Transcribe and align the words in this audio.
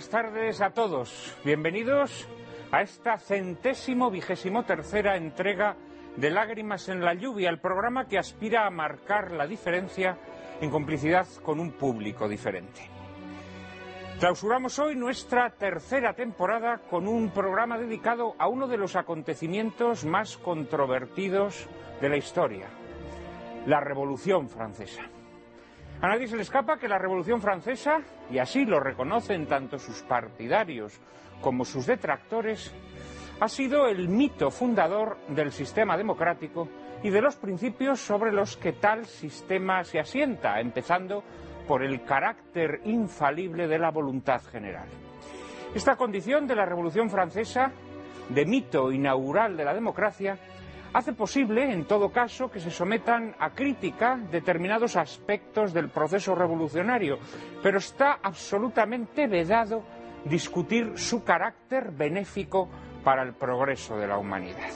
buenas 0.00 0.08
tardes 0.08 0.60
a 0.62 0.70
todos. 0.70 1.36
Bienvenidos 1.44 2.26
a 2.72 2.80
esta 2.80 3.18
centésimo 3.18 4.10
vigésimo 4.10 4.64
tercera 4.64 5.14
entrega 5.18 5.76
de 6.16 6.30
Lágrimas 6.30 6.88
en 6.88 7.04
la 7.04 7.12
lluvia, 7.12 7.50
el 7.50 7.60
programa 7.60 8.08
que 8.08 8.16
aspira 8.16 8.66
a 8.66 8.70
marcar 8.70 9.30
la 9.32 9.46
diferencia 9.46 10.16
en 10.62 10.70
complicidad 10.70 11.26
con 11.42 11.60
un 11.60 11.72
público 11.72 12.30
diferente. 12.30 12.80
Clausuramos 14.18 14.78
hoy 14.78 14.96
nuestra 14.96 15.50
tercera 15.50 16.14
temporada 16.14 16.78
con 16.88 17.06
un 17.06 17.28
programa 17.28 17.76
dedicado 17.76 18.34
a 18.38 18.48
uno 18.48 18.68
de 18.68 18.78
los 18.78 18.96
acontecimientos 18.96 20.06
más 20.06 20.38
controvertidos 20.38 21.68
de 22.00 22.08
la 22.08 22.16
historia, 22.16 22.68
la 23.66 23.80
Revolución 23.80 24.48
Francesa. 24.48 25.19
A 26.02 26.08
nadie 26.08 26.28
se 26.28 26.36
le 26.36 26.42
escapa 26.42 26.78
que 26.78 26.88
la 26.88 26.96
Revolución 26.96 27.42
Francesa, 27.42 28.00
y 28.30 28.38
así 28.38 28.64
lo 28.64 28.80
reconocen 28.80 29.46
tanto 29.46 29.78
sus 29.78 30.02
partidarios 30.02 30.98
como 31.42 31.66
sus 31.66 31.86
detractores, 31.86 32.74
ha 33.38 33.48
sido 33.48 33.86
el 33.86 34.08
mito 34.08 34.50
fundador 34.50 35.18
del 35.28 35.52
sistema 35.52 35.98
democrático 35.98 36.68
y 37.02 37.10
de 37.10 37.20
los 37.20 37.36
principios 37.36 38.00
sobre 38.00 38.32
los 38.32 38.56
que 38.56 38.72
tal 38.72 39.04
sistema 39.04 39.84
se 39.84 40.00
asienta, 40.00 40.58
empezando 40.60 41.22
por 41.68 41.82
el 41.82 42.02
carácter 42.04 42.80
infalible 42.84 43.68
de 43.68 43.78
la 43.78 43.90
voluntad 43.90 44.42
general. 44.42 44.88
Esta 45.74 45.96
condición 45.96 46.46
de 46.46 46.56
la 46.56 46.64
Revolución 46.64 47.10
Francesa, 47.10 47.72
de 48.30 48.46
mito 48.46 48.90
inaugural 48.90 49.56
de 49.56 49.64
la 49.64 49.74
democracia, 49.74 50.38
hace 50.92 51.12
posible, 51.12 51.72
en 51.72 51.84
todo 51.84 52.10
caso, 52.10 52.50
que 52.50 52.60
se 52.60 52.70
sometan 52.70 53.34
a 53.38 53.50
crítica 53.50 54.18
determinados 54.30 54.96
aspectos 54.96 55.72
del 55.72 55.88
proceso 55.88 56.34
revolucionario, 56.34 57.18
pero 57.62 57.78
está 57.78 58.18
absolutamente 58.22 59.26
vedado 59.26 59.82
discutir 60.24 60.92
su 60.96 61.24
carácter 61.24 61.90
benéfico 61.92 62.68
para 63.04 63.22
el 63.22 63.34
progreso 63.34 63.96
de 63.96 64.06
la 64.06 64.18
humanidad. 64.18 64.70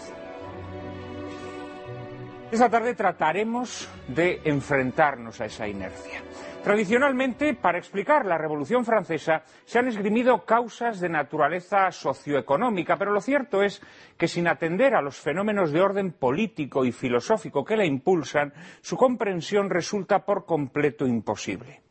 Esta 2.50 2.70
tarde 2.70 2.94
trataremos 2.94 3.88
de 4.06 4.40
enfrentarnos 4.44 5.40
a 5.40 5.46
esa 5.46 5.66
inercia. 5.66 6.20
Tradicionalmente, 6.64 7.52
para 7.52 7.76
explicar 7.76 8.24
la 8.24 8.38
Revolución 8.38 8.86
Francesa, 8.86 9.42
se 9.66 9.78
han 9.78 9.86
esgrimido 9.86 10.46
causas 10.46 10.98
de 10.98 11.10
naturaleza 11.10 11.90
socioeconómica, 11.92 12.96
pero 12.96 13.12
lo 13.12 13.20
cierto 13.20 13.62
es 13.62 13.82
que 14.16 14.28
sin 14.28 14.48
atender 14.48 14.94
a 14.94 15.02
los 15.02 15.20
fenómenos 15.20 15.72
de 15.72 15.82
orden 15.82 16.12
político 16.12 16.86
y 16.86 16.92
filosófico 16.92 17.66
que 17.66 17.76
la 17.76 17.84
impulsan, 17.84 18.54
su 18.80 18.96
comprensión 18.96 19.68
resulta 19.68 20.24
por 20.24 20.46
completo 20.46 21.06
imposible. 21.06 21.82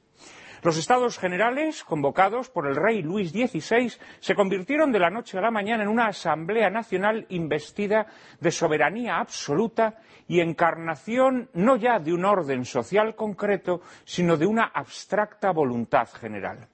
Los 0.63 0.77
estados 0.77 1.19
generales, 1.19 1.83
convocados 1.83 2.49
por 2.49 2.67
el 2.67 2.77
rey 2.77 3.01
Luis 3.01 3.31
XVI, 3.31 3.91
se 4.21 4.33
convirtieron 4.33 4.93
de 4.93 4.99
la 4.99 5.09
noche 5.09 5.37
a 5.37 5.41
la 5.41 5.51
mañana 5.51 5.83
en 5.83 5.89
una 5.89 6.07
Asamblea 6.07 6.69
Nacional 6.69 7.25
investida 7.29 8.07
de 8.39 8.49
soberanía 8.49 9.17
absoluta 9.17 9.99
y 10.25 10.39
encarnación 10.39 11.49
no 11.53 11.75
ya 11.75 11.99
de 11.99 12.13
un 12.13 12.23
orden 12.23 12.63
social 12.63 13.13
concreto, 13.13 13.81
sino 14.05 14.37
de 14.37 14.45
una 14.45 14.71
abstracta 14.73 15.51
voluntad 15.51 16.07
general. 16.07 16.69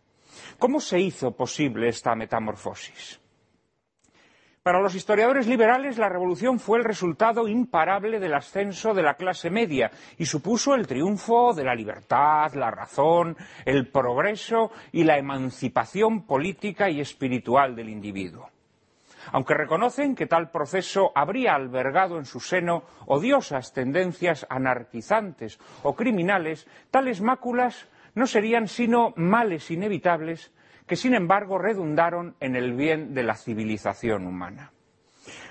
¿Cómo 0.59 0.79
se 0.79 0.99
hizo 0.99 1.31
posible 1.31 1.88
esta 1.88 2.13
metamorfosis? 2.13 3.19
Para 4.69 4.81
los 4.81 4.94
historiadores 4.94 5.47
liberales, 5.47 5.97
la 5.97 6.09
revolución 6.09 6.59
fue 6.59 6.78
el 6.78 6.84
resultado 6.84 7.47
imparable 7.47 8.19
del 8.19 8.35
ascenso 8.35 8.94
de 8.94 9.02
la 9.02 9.16
clase 9.16 9.50
media 9.50 9.90
y 10.16 10.28
supuso 10.28 10.75
el 10.75 10.85
triunfo 10.85 11.56
de 11.56 11.63
la 11.63 11.74
libertad, 11.74 12.53
la 12.53 12.69
razón, 12.69 13.35
el 13.66 13.88
progreso 13.88 14.72
y 14.91 15.06
la 15.06 15.18
emancipación 15.18 16.28
política 16.28 16.88
y 16.88 17.02
espiritual 17.02 17.75
del 17.75 17.90
individuo. 17.90 18.47
Aunque 19.31 19.56
reconocen 19.56 20.13
que 20.13 20.28
tal 20.28 20.52
proceso 20.52 21.13
habría 21.16 21.56
albergado 21.56 22.19
en 22.19 22.25
su 22.25 22.40
seno 22.40 22.84
odiosas 23.08 23.74
tendencias 23.74 24.46
anarquizantes 24.52 25.58
o 25.81 25.96
criminales, 25.96 26.68
tales 26.91 27.22
máculas 27.22 27.88
no 28.13 28.28
serían 28.28 28.68
sino 28.68 29.13
males 29.16 29.72
inevitables 29.72 30.52
que 30.89 30.95
sin 30.95 31.13
embargo 31.13 31.59
redundaron 31.59 32.35
en 32.39 32.55
el 32.55 32.73
bien 32.73 33.13
de 33.13 33.22
la 33.22 33.35
civilización 33.35 34.25
humana. 34.25 34.73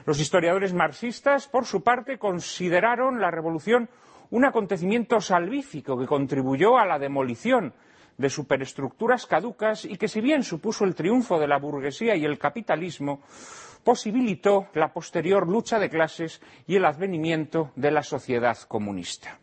Los 0.04 0.18
historiadores 0.18 0.74
marxistas, 0.74 1.46
por 1.46 1.64
su 1.64 1.84
parte, 1.84 2.18
consideraron 2.18 3.20
la 3.20 3.30
revolución 3.30 3.88
un 4.30 4.44
acontecimiento 4.44 5.20
salvífico 5.20 5.96
que 5.96 6.06
contribuyó 6.06 6.76
a 6.76 6.84
la 6.84 6.98
demolición 6.98 7.72
de 8.16 8.28
superestructuras 8.28 9.26
caducas 9.26 9.84
y 9.84 9.96
que, 9.96 10.08
si 10.08 10.20
bien 10.20 10.42
supuso 10.42 10.84
el 10.84 10.96
triunfo 10.96 11.38
de 11.38 11.46
la 11.46 11.58
burguesía 11.58 12.16
y 12.16 12.24
el 12.24 12.36
capitalismo, 12.36 13.22
posibilitó 13.84 14.66
la 14.74 14.92
posterior 14.92 15.46
lucha 15.48 15.78
de 15.78 15.88
clases 15.88 16.42
y 16.66 16.74
el 16.74 16.84
advenimiento 16.84 17.70
de 17.76 17.92
la 17.92 18.02
sociedad 18.02 18.58
comunista. 18.66 19.38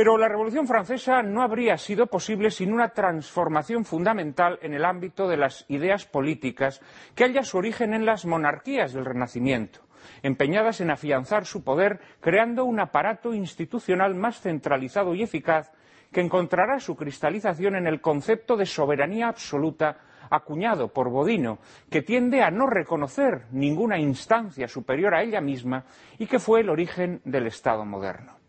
Pero 0.00 0.16
la 0.16 0.28
Revolución 0.28 0.66
Francesa 0.66 1.22
no 1.22 1.42
habría 1.42 1.76
sido 1.76 2.06
posible 2.06 2.50
sin 2.50 2.72
una 2.72 2.88
transformación 2.88 3.84
fundamental 3.84 4.58
en 4.62 4.72
el 4.72 4.86
ámbito 4.86 5.28
de 5.28 5.36
las 5.36 5.66
ideas 5.68 6.06
políticas 6.06 6.80
que 7.14 7.24
halla 7.24 7.42
su 7.42 7.58
origen 7.58 7.92
en 7.92 8.06
las 8.06 8.24
monarquías 8.24 8.94
del 8.94 9.04
Renacimiento, 9.04 9.80
empeñadas 10.22 10.80
en 10.80 10.90
afianzar 10.90 11.44
su 11.44 11.62
poder, 11.62 12.00
creando 12.20 12.64
un 12.64 12.80
aparato 12.80 13.34
institucional 13.34 14.14
más 14.14 14.40
centralizado 14.40 15.14
y 15.14 15.22
eficaz 15.22 15.70
que 16.10 16.22
encontrará 16.22 16.80
su 16.80 16.96
cristalización 16.96 17.76
en 17.76 17.86
el 17.86 18.00
concepto 18.00 18.56
de 18.56 18.64
soberanía 18.64 19.28
absoluta 19.28 19.98
acuñado 20.30 20.88
por 20.88 21.10
Bodino, 21.10 21.58
que 21.90 22.00
tiende 22.00 22.42
a 22.42 22.50
no 22.50 22.66
reconocer 22.66 23.48
ninguna 23.50 23.98
instancia 23.98 24.66
superior 24.66 25.14
a 25.14 25.22
ella 25.22 25.42
misma 25.42 25.84
y 26.18 26.26
que 26.26 26.38
fue 26.38 26.60
el 26.60 26.70
origen 26.70 27.20
del 27.26 27.48
Estado 27.48 27.84
moderno. 27.84 28.39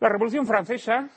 La 0.00 0.08
Revolución 0.08 0.46
Francesa, 0.46 1.08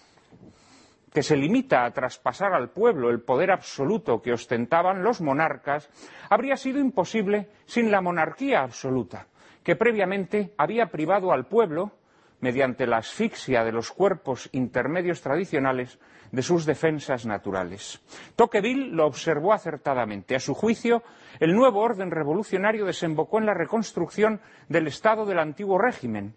que 1.13 1.21
se 1.21 1.37
limita 1.37 1.85
a 1.85 1.91
traspasar 1.91 2.53
al 2.53 2.71
pueblo 2.71 3.11
el 3.11 3.21
poder 3.21 3.51
absoluto 3.51 4.21
que 4.23 4.33
ostentaban 4.33 5.03
los 5.03 5.21
monarcas, 5.21 5.89
habría 6.31 6.57
sido 6.57 6.79
imposible 6.79 7.49
sin 7.65 7.91
la 7.91 8.01
monarquía 8.01 8.61
absoluta, 8.61 9.27
que 9.63 9.75
previamente 9.75 10.55
había 10.57 10.87
privado 10.87 11.31
al 11.31 11.45
pueblo, 11.45 11.91
mediante 12.39 12.87
la 12.87 12.97
asfixia 12.97 13.63
de 13.63 13.71
los 13.71 13.91
cuerpos 13.91 14.49
intermedios 14.51 15.21
tradicionales, 15.21 15.99
de 16.31 16.41
sus 16.41 16.65
defensas 16.65 17.25
naturales. 17.25 18.01
Tocqueville 18.35 18.87
lo 18.87 19.05
observó 19.05 19.53
acertadamente. 19.53 20.33
A 20.33 20.39
su 20.39 20.55
juicio, 20.55 21.03
el 21.39 21.53
nuevo 21.53 21.81
orden 21.81 22.09
revolucionario 22.09 22.85
desembocó 22.85 23.37
en 23.37 23.45
la 23.45 23.53
reconstrucción 23.53 24.41
del 24.69 24.87
Estado 24.87 25.25
del 25.25 25.39
antiguo 25.39 25.77
régimen, 25.77 26.33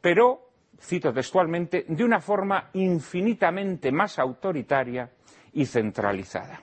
pero 0.00 0.47
cito 0.80 1.12
textualmente, 1.12 1.84
de 1.88 2.04
una 2.04 2.20
forma 2.20 2.70
infinitamente 2.74 3.90
más 3.92 4.18
autoritaria 4.18 5.10
y 5.52 5.66
centralizada. 5.66 6.60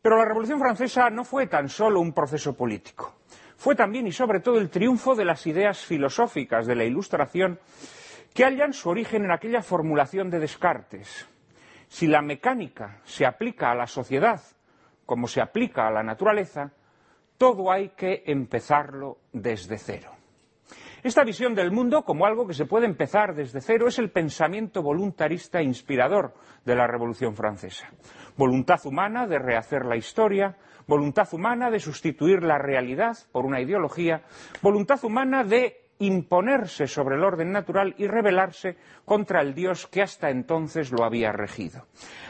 Pero 0.00 0.16
la 0.16 0.24
Revolución 0.24 0.60
Francesa 0.60 1.10
no 1.10 1.24
fue 1.24 1.46
tan 1.46 1.68
solo 1.68 2.00
un 2.00 2.12
proceso 2.12 2.56
político, 2.56 3.16
fue 3.56 3.74
también 3.74 4.06
y 4.06 4.12
sobre 4.12 4.40
todo 4.40 4.58
el 4.58 4.70
triunfo 4.70 5.14
de 5.14 5.24
las 5.24 5.46
ideas 5.46 5.84
filosóficas 5.84 6.66
de 6.66 6.76
la 6.76 6.84
Ilustración 6.84 7.58
que 8.32 8.44
hallan 8.44 8.72
su 8.72 8.88
origen 8.88 9.24
en 9.24 9.32
aquella 9.32 9.62
formulación 9.62 10.30
de 10.30 10.38
Descartes. 10.38 11.26
Si 11.88 12.06
la 12.06 12.22
mecánica 12.22 13.00
se 13.04 13.26
aplica 13.26 13.70
a 13.70 13.74
la 13.74 13.86
sociedad 13.86 14.40
como 15.08 15.26
se 15.26 15.40
aplica 15.40 15.88
a 15.88 15.90
la 15.90 16.02
naturaleza, 16.02 16.70
todo 17.38 17.72
hay 17.72 17.88
que 17.96 18.24
empezarlo 18.26 19.16
desde 19.32 19.78
cero. 19.78 20.17
Esta 21.02 21.22
visión 21.22 21.54
del 21.54 21.70
mundo 21.70 22.02
como 22.02 22.26
algo 22.26 22.46
que 22.46 22.54
se 22.54 22.66
puede 22.66 22.86
empezar 22.86 23.34
desde 23.34 23.60
cero 23.60 23.86
es 23.86 23.98
el 24.00 24.10
pensamiento 24.10 24.82
voluntarista 24.82 25.62
inspirador 25.62 26.34
de 26.64 26.74
la 26.74 26.88
Revolución 26.88 27.36
Francesa. 27.36 27.88
Voluntad 28.36 28.80
humana 28.84 29.26
de 29.28 29.38
rehacer 29.38 29.84
la 29.84 29.96
historia, 29.96 30.56
voluntad 30.88 31.28
humana 31.32 31.70
de 31.70 31.78
sustituir 31.78 32.42
la 32.42 32.58
realidad 32.58 33.16
por 33.30 33.46
una 33.46 33.60
ideología, 33.60 34.22
voluntad 34.60 34.98
humana 35.04 35.44
de 35.44 35.87
imponerse 35.98 36.86
sobre 36.86 37.16
el 37.16 37.24
orden 37.24 37.50
natural 37.50 37.94
y 37.98 38.06
rebelarse 38.06 38.76
contra 39.04 39.40
el 39.40 39.54
Dios 39.54 39.86
que 39.86 40.02
hasta 40.02 40.30
entonces 40.30 40.92
lo 40.92 41.04
había 41.04 41.32
regido. 41.32 41.86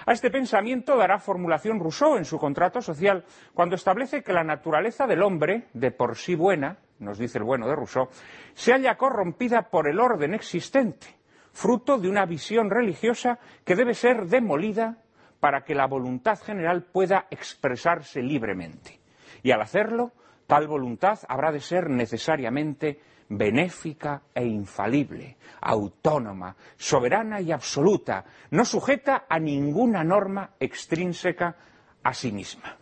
A 0.06 0.12
este 0.12 0.30
pensamiento 0.30 0.96
dará 0.96 1.18
formulación 1.18 1.78
Rousseau 1.78 2.16
en 2.16 2.24
su 2.24 2.38
contrato 2.38 2.80
social 2.80 3.24
cuando 3.52 3.76
establece 3.76 4.22
que 4.22 4.32
la 4.32 4.44
naturaleza 4.44 5.06
del 5.06 5.22
hombre, 5.22 5.66
de 5.74 5.90
por 5.90 6.16
sí 6.16 6.34
buena, 6.34 6.78
nos 6.98 7.18
dice 7.18 7.38
el 7.38 7.44
bueno 7.44 7.68
de 7.68 7.76
Rousseau, 7.76 8.08
se 8.54 8.72
halla 8.72 8.96
corrompida 8.96 9.68
por 9.70 9.88
el 9.88 10.00
orden 10.00 10.34
existente, 10.34 11.06
fruto 11.52 11.98
de 11.98 12.08
una 12.08 12.24
visión 12.24 12.70
religiosa 12.70 13.38
que 13.64 13.76
debe 13.76 13.94
ser 13.94 14.26
demolida 14.26 14.98
para 15.40 15.62
que 15.62 15.74
la 15.74 15.86
voluntad 15.86 16.38
general 16.38 16.84
pueda 16.84 17.26
expresarse 17.30 18.22
libremente. 18.22 18.98
Y 19.42 19.52
al 19.52 19.60
hacerlo, 19.60 20.12
tal 20.46 20.66
voluntad 20.66 21.18
habrá 21.28 21.52
de 21.52 21.60
ser 21.60 21.90
necesariamente 21.90 23.00
benéfica 23.28 24.22
e 24.34 24.44
infalible, 24.44 25.36
autónoma, 25.60 26.56
soberana 26.76 27.40
y 27.40 27.52
absoluta, 27.52 28.24
no 28.50 28.64
sujeta 28.64 29.26
a 29.28 29.38
ninguna 29.38 30.02
norma 30.02 30.54
extrínseca 30.58 31.56
a 32.02 32.14
sí 32.14 32.32
misma. 32.32 32.76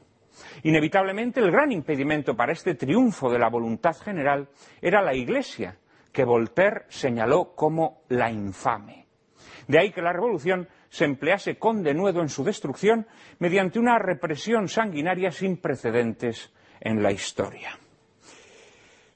Inevitablemente 0.63 1.41
el 1.41 1.51
gran 1.51 1.73
impedimento 1.73 2.37
para 2.37 2.53
este 2.53 2.75
triunfo 2.75 3.31
de 3.31 3.39
la 3.39 3.49
voluntad 3.49 3.97
general 3.97 4.49
era 4.81 5.03
la 5.03 5.15
Iglesia, 5.15 5.77
que 6.13 6.25
Voltaire 6.25 6.85
señaló 6.89 7.55
como 7.55 8.03
la 8.09 8.31
infame. 8.31 9.07
De 9.67 9.79
ahí 9.79 9.91
que 9.91 10.03
la 10.03 10.13
revolución 10.13 10.69
se 10.89 11.05
emplease 11.05 11.59
con 11.59 11.83
denuedo 11.83 12.23
en 12.23 12.29
su 12.29 12.45
destrucción 12.45 13.07
mediante 13.39 13.79
una 13.79 13.99
represión 13.99 14.69
sanguinaria 14.69 15.31
sin 15.31 15.57
precedentes 15.57 16.53
en 16.81 17.03
la 17.03 17.11
historia 17.11 17.79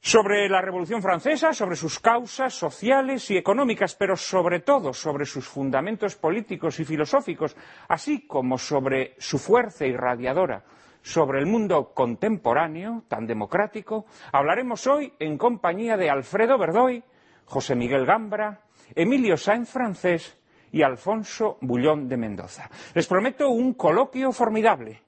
sobre 0.00 0.48
la 0.48 0.62
Revolución 0.62 1.02
Francesa, 1.02 1.52
sobre 1.52 1.76
sus 1.76 2.00
causas 2.00 2.54
sociales 2.54 3.30
y 3.30 3.36
económicas, 3.36 3.94
pero 3.94 4.16
sobre 4.16 4.60
todo 4.60 4.92
sobre 4.92 5.26
sus 5.26 5.46
fundamentos 5.46 6.16
políticos 6.16 6.80
y 6.80 6.84
filosóficos, 6.84 7.54
así 7.88 8.26
como 8.26 8.56
sobre 8.56 9.14
su 9.18 9.38
fuerza 9.38 9.86
irradiadora 9.86 10.64
sobre 11.02 11.40
el 11.40 11.46
mundo 11.46 11.92
contemporáneo, 11.94 13.04
tan 13.08 13.26
democrático, 13.26 14.06
hablaremos 14.32 14.86
hoy 14.86 15.12
en 15.18 15.38
compañía 15.38 15.96
de 15.96 16.10
Alfredo 16.10 16.58
Verdoy, 16.58 17.02
José 17.46 17.74
Miguel 17.74 18.06
Gambra, 18.06 18.60
Emilio 18.94 19.36
Sáenz 19.36 19.70
Francés 19.70 20.36
y 20.72 20.82
Alfonso 20.82 21.58
Bullón 21.62 22.08
de 22.08 22.16
Mendoza. 22.16 22.70
Les 22.94 23.06
prometo 23.06 23.48
un 23.48 23.74
coloquio 23.74 24.32
formidable, 24.32 25.02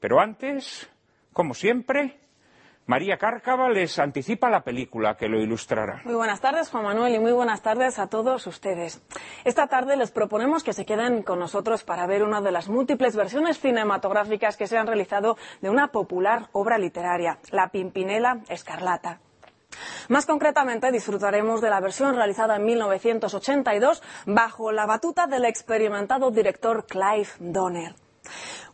pero 0.00 0.20
antes, 0.20 0.88
como 1.32 1.54
siempre, 1.54 2.18
María 2.86 3.18
Cárcava 3.18 3.68
les 3.68 3.98
anticipa 3.98 4.48
la 4.48 4.62
película 4.62 5.16
que 5.16 5.28
lo 5.28 5.40
ilustrará. 5.40 6.02
Muy 6.04 6.14
buenas 6.14 6.40
tardes, 6.40 6.70
Juan 6.70 6.84
Manuel, 6.84 7.16
y 7.16 7.18
muy 7.18 7.32
buenas 7.32 7.60
tardes 7.60 7.98
a 7.98 8.06
todos 8.06 8.46
ustedes. 8.46 9.02
Esta 9.44 9.66
tarde 9.66 9.96
les 9.96 10.12
proponemos 10.12 10.62
que 10.62 10.72
se 10.72 10.86
queden 10.86 11.24
con 11.24 11.40
nosotros 11.40 11.82
para 11.82 12.06
ver 12.06 12.22
una 12.22 12.40
de 12.40 12.52
las 12.52 12.68
múltiples 12.68 13.16
versiones 13.16 13.58
cinematográficas 13.58 14.56
que 14.56 14.68
se 14.68 14.78
han 14.78 14.86
realizado 14.86 15.36
de 15.60 15.68
una 15.68 15.88
popular 15.88 16.48
obra 16.52 16.78
literaria, 16.78 17.38
La 17.50 17.70
Pimpinela 17.70 18.38
Escarlata. 18.48 19.18
Más 20.08 20.24
concretamente, 20.24 20.92
disfrutaremos 20.92 21.60
de 21.60 21.70
la 21.70 21.80
versión 21.80 22.14
realizada 22.14 22.54
en 22.54 22.64
1982 22.66 24.00
bajo 24.26 24.70
la 24.70 24.86
batuta 24.86 25.26
del 25.26 25.44
experimentado 25.44 26.30
director 26.30 26.86
Clive 26.86 27.28
Donner. 27.40 28.05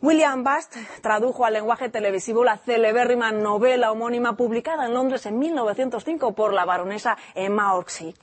William 0.01 0.43
Bast 0.43 0.75
tradujo 1.01 1.45
al 1.45 1.53
lenguaje 1.53 1.89
televisivo 1.89 2.43
la 2.43 2.57
celebérrima 2.57 3.31
novela 3.31 3.91
homónima 3.91 4.35
publicada 4.35 4.85
en 4.85 4.93
Londres 4.93 5.25
en 5.25 5.39
1905 5.39 6.33
por 6.33 6.53
la 6.53 6.65
baronesa 6.65 7.17
Emma 7.35 7.73
Orczy. 7.73 8.13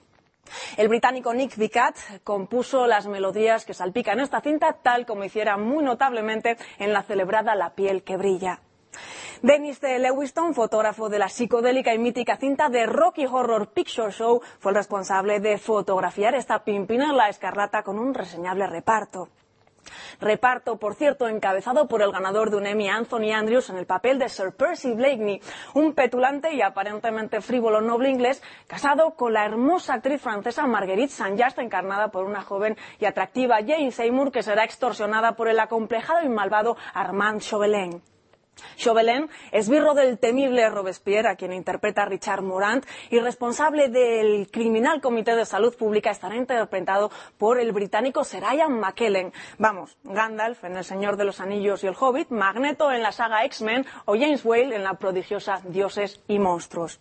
El 0.76 0.88
británico 0.88 1.32
Nick 1.32 1.56
Vicat 1.56 1.96
compuso 2.24 2.86
las 2.86 3.06
melodías 3.06 3.64
que 3.64 3.74
salpican 3.74 4.20
esta 4.20 4.40
cinta, 4.40 4.72
tal 4.82 5.06
como 5.06 5.24
hiciera 5.24 5.56
muy 5.56 5.84
notablemente 5.84 6.56
en 6.78 6.92
la 6.92 7.02
celebrada 7.02 7.54
La 7.54 7.70
piel 7.74 8.02
que 8.02 8.16
brilla. 8.16 8.60
Dennis 9.42 9.78
C. 9.78 9.98
Lewiston, 9.98 10.54
fotógrafo 10.54 11.08
de 11.08 11.18
la 11.18 11.30
psicodélica 11.30 11.94
y 11.94 11.98
mítica 11.98 12.36
cinta 12.36 12.68
de 12.68 12.84
Rocky 12.84 13.24
Horror 13.24 13.68
Picture 13.68 14.12
Show, 14.12 14.42
fue 14.58 14.72
el 14.72 14.76
responsable 14.76 15.40
de 15.40 15.56
fotografiar 15.56 16.34
esta 16.34 16.62
pimpina 16.62 17.12
la 17.14 17.30
escarlata 17.30 17.82
con 17.82 17.98
un 17.98 18.12
reseñable 18.12 18.66
reparto. 18.66 19.28
Reparto, 20.20 20.76
por 20.76 20.94
cierto, 20.94 21.28
encabezado 21.28 21.88
por 21.88 22.02
el 22.02 22.12
ganador 22.12 22.50
de 22.50 22.56
un 22.56 22.66
Emmy, 22.66 22.88
Anthony 22.88 23.32
Andrews, 23.34 23.70
en 23.70 23.76
el 23.76 23.86
papel 23.86 24.18
de 24.18 24.28
Sir 24.28 24.52
Percy 24.52 24.92
Blakeney, 24.92 25.40
un 25.74 25.94
petulante 25.94 26.52
y 26.52 26.62
aparentemente 26.62 27.40
frívolo 27.40 27.80
noble 27.80 28.10
inglés 28.10 28.42
casado 28.66 29.12
con 29.12 29.32
la 29.32 29.44
hermosa 29.44 29.94
actriz 29.94 30.20
francesa 30.20 30.66
Marguerite 30.66 31.12
Saint-Just, 31.12 31.58
encarnada 31.58 32.08
por 32.08 32.24
una 32.24 32.42
joven 32.42 32.76
y 32.98 33.04
atractiva 33.04 33.58
Jane 33.58 33.92
Seymour, 33.92 34.32
que 34.32 34.42
será 34.42 34.64
extorsionada 34.64 35.36
por 35.36 35.48
el 35.48 35.58
acomplejado 35.58 36.24
y 36.24 36.28
malvado 36.28 36.76
Armand 36.94 37.40
Chauvelin. 37.40 38.09
Chauvelin, 38.76 39.28
esbirro 39.52 39.94
del 39.94 40.18
temible 40.18 40.68
Robespierre, 40.68 41.28
a 41.28 41.36
quien 41.36 41.52
interpreta 41.52 42.04
Richard 42.04 42.42
Morant, 42.42 42.84
y 43.10 43.18
responsable 43.18 43.88
del 43.88 44.50
criminal 44.50 45.00
Comité 45.00 45.36
de 45.36 45.46
Salud 45.46 45.74
Pública, 45.76 46.10
estará 46.10 46.36
interpretado 46.36 47.10
por 47.38 47.58
el 47.60 47.72
británico 47.72 48.22
Ian 48.54 48.80
McKellen. 48.80 49.32
Vamos, 49.58 49.96
Gandalf 50.04 50.64
en 50.64 50.76
El 50.76 50.84
Señor 50.84 51.16
de 51.16 51.24
los 51.24 51.40
Anillos 51.40 51.84
y 51.84 51.86
el 51.86 51.96
Hobbit, 51.98 52.30
Magneto 52.30 52.90
en 52.92 53.02
la 53.02 53.12
saga 53.12 53.44
X-Men 53.44 53.86
o 54.06 54.14
James 54.14 54.44
Whale 54.44 54.74
en 54.74 54.84
la 54.84 54.94
prodigiosa 54.94 55.60
Dioses 55.64 56.20
y 56.28 56.38
Monstruos. 56.38 57.00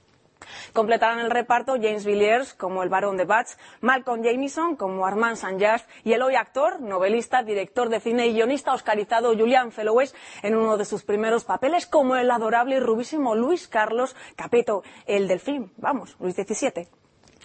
Completarán 0.74 1.19
el 1.19 1.31
reparto 1.31 1.74
James 1.74 2.06
Villiers 2.06 2.53
como 2.53 2.83
el 2.83 2.89
barón 2.89 3.18
de 3.18 3.25
Batch, 3.25 3.51
Malcolm 3.81 4.24
Jamieson 4.24 4.75
como 4.75 5.06
Armand 5.06 5.38
Sanjast 5.38 5.89
y 6.03 6.13
el 6.13 6.21
hoy 6.21 6.36
actor, 6.36 6.81
novelista, 6.81 7.44
director 7.44 7.89
de 7.89 8.00
cine 8.00 8.27
y 8.27 8.33
guionista 8.33 8.74
oscarizado 8.74 9.36
Julian 9.36 9.72
Fellowes 9.72 10.15
en 10.43 10.55
uno 10.55 10.77
de 10.77 10.86
sus 10.86 11.03
primeros 11.03 11.43
papeles 11.43 11.86
como 11.86 12.15
el 12.15 12.31
adorable 12.31 12.75
y 12.75 12.79
rubísimo 12.79 13.36
Luis 13.36 13.67
Carlos 13.67 14.15
Capeto, 14.36 14.84
el 15.05 15.27
del 15.27 15.39
film, 15.39 15.72
vamos, 15.77 16.15
Luis 16.19 16.36
XVII. 16.36 16.99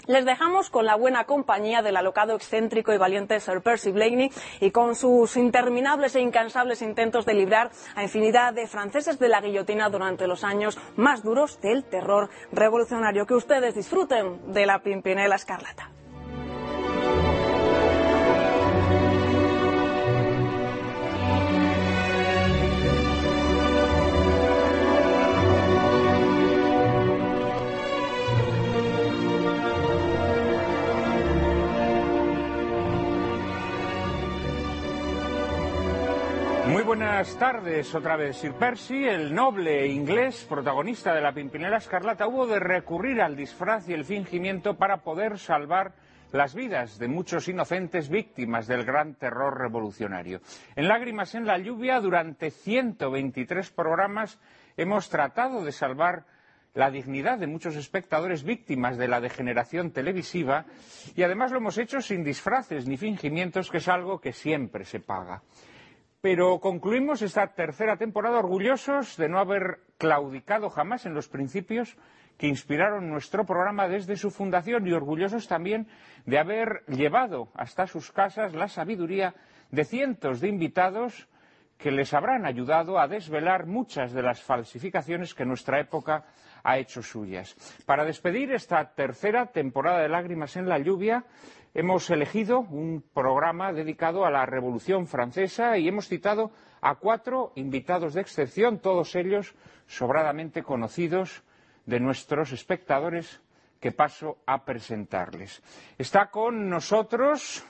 Les 0.06 0.24
dejamos 0.24 0.68
con 0.68 0.84
la 0.84 0.96
buena 0.96 1.24
compañía 1.24 1.80
del 1.80 1.96
alocado, 1.96 2.34
excéntrico 2.34 2.92
y 2.92 2.98
valiente 2.98 3.40
Sir 3.40 3.62
Percy 3.62 3.90
Blakeney 3.90 4.30
y 4.60 4.70
con 4.70 4.94
sus 4.94 5.36
interminables 5.36 6.14
e 6.14 6.20
incansables 6.20 6.82
intentos 6.82 7.24
de 7.24 7.34
librar 7.34 7.70
a 7.94 8.02
infinidad 8.02 8.52
de 8.52 8.66
franceses 8.66 9.18
de 9.18 9.28
la 9.28 9.40
guillotina 9.40 9.88
durante 9.88 10.26
los 10.26 10.44
años 10.44 10.78
más 10.96 11.22
duros 11.22 11.60
del 11.60 11.84
terror 11.84 12.28
revolucionario. 12.52 13.26
Que 13.26 13.34
ustedes 13.34 13.74
disfruten 13.74 14.52
de 14.52 14.66
la 14.66 14.80
Pimpinela 14.80 15.36
Escarlata. 15.36 15.90
Buenas 37.14 37.38
tardes 37.38 37.94
otra 37.94 38.16
vez. 38.16 38.38
Sir 38.38 38.54
Percy, 38.54 39.04
el 39.04 39.32
noble 39.32 39.86
inglés 39.86 40.44
protagonista 40.48 41.14
de 41.14 41.20
la 41.20 41.32
Pimpinela 41.32 41.76
Escarlata, 41.76 42.26
hubo 42.26 42.44
de 42.44 42.58
recurrir 42.58 43.22
al 43.22 43.36
disfraz 43.36 43.88
y 43.88 43.92
el 43.92 44.04
fingimiento 44.04 44.76
para 44.76 44.96
poder 44.96 45.38
salvar 45.38 45.92
las 46.32 46.56
vidas 46.56 46.98
de 46.98 47.06
muchos 47.06 47.46
inocentes 47.46 48.08
víctimas 48.08 48.66
del 48.66 48.84
gran 48.84 49.14
terror 49.14 49.56
revolucionario. 49.56 50.40
En 50.74 50.88
Lágrimas 50.88 51.36
en 51.36 51.46
la 51.46 51.56
lluvia, 51.56 52.00
durante 52.00 52.50
123 52.50 53.70
programas, 53.70 54.40
hemos 54.76 55.08
tratado 55.08 55.64
de 55.64 55.70
salvar 55.70 56.24
la 56.74 56.90
dignidad 56.90 57.38
de 57.38 57.46
muchos 57.46 57.76
espectadores 57.76 58.42
víctimas 58.42 58.98
de 58.98 59.06
la 59.06 59.20
degeneración 59.20 59.92
televisiva 59.92 60.64
y 61.14 61.22
además 61.22 61.52
lo 61.52 61.58
hemos 61.58 61.78
hecho 61.78 62.00
sin 62.00 62.24
disfraces 62.24 62.88
ni 62.88 62.96
fingimientos, 62.96 63.70
que 63.70 63.76
es 63.76 63.86
algo 63.86 64.20
que 64.20 64.32
siempre 64.32 64.84
se 64.84 64.98
paga. 64.98 65.42
Pero 66.24 66.58
concluimos 66.58 67.20
esta 67.20 67.52
tercera 67.52 67.98
temporada 67.98 68.38
orgullosos 68.38 69.18
de 69.18 69.28
no 69.28 69.38
haber 69.38 69.80
claudicado 69.98 70.70
jamás 70.70 71.04
en 71.04 71.12
los 71.12 71.28
principios 71.28 71.98
que 72.38 72.46
inspiraron 72.46 73.10
nuestro 73.10 73.44
programa 73.44 73.88
desde 73.88 74.16
su 74.16 74.30
fundación 74.30 74.86
y 74.86 74.92
orgullosos 74.92 75.46
también 75.48 75.86
de 76.24 76.38
haber 76.38 76.82
llevado 76.86 77.48
hasta 77.52 77.86
sus 77.86 78.10
casas 78.10 78.54
la 78.54 78.68
sabiduría 78.68 79.34
de 79.70 79.84
cientos 79.84 80.40
de 80.40 80.48
invitados 80.48 81.28
que 81.76 81.90
les 81.90 82.14
habrán 82.14 82.46
ayudado 82.46 82.98
a 82.98 83.06
desvelar 83.06 83.66
muchas 83.66 84.14
de 84.14 84.22
las 84.22 84.42
falsificaciones 84.42 85.34
que 85.34 85.44
nuestra 85.44 85.78
época 85.78 86.24
ha 86.62 86.78
hecho 86.78 87.02
suyas. 87.02 87.54
Para 87.84 88.06
despedir 88.06 88.50
esta 88.52 88.94
tercera 88.94 89.44
temporada 89.52 90.00
de 90.00 90.08
Lágrimas 90.08 90.56
en 90.56 90.70
la 90.70 90.78
Lluvia, 90.78 91.26
hemos 91.74 92.08
elegido 92.10 92.60
un 92.60 93.02
programa 93.12 93.72
dedicado 93.72 94.24
a 94.24 94.30
la 94.30 94.46
Revolución 94.46 95.08
Francesa 95.08 95.76
y 95.76 95.88
hemos 95.88 96.08
citado 96.08 96.52
a 96.80 96.94
cuatro 96.94 97.52
invitados 97.56 98.14
de 98.14 98.20
excepción, 98.20 98.78
todos 98.78 99.14
ellos 99.16 99.54
sobradamente 99.86 100.62
conocidos 100.62 101.42
de 101.84 101.98
nuestros 101.98 102.52
espectadores 102.52 103.40
que 103.80 103.90
paso 103.92 104.38
a 104.46 104.64
presentarles. 104.64 105.62
Está 105.98 106.30
con 106.30 106.70
nosotros, 106.70 107.66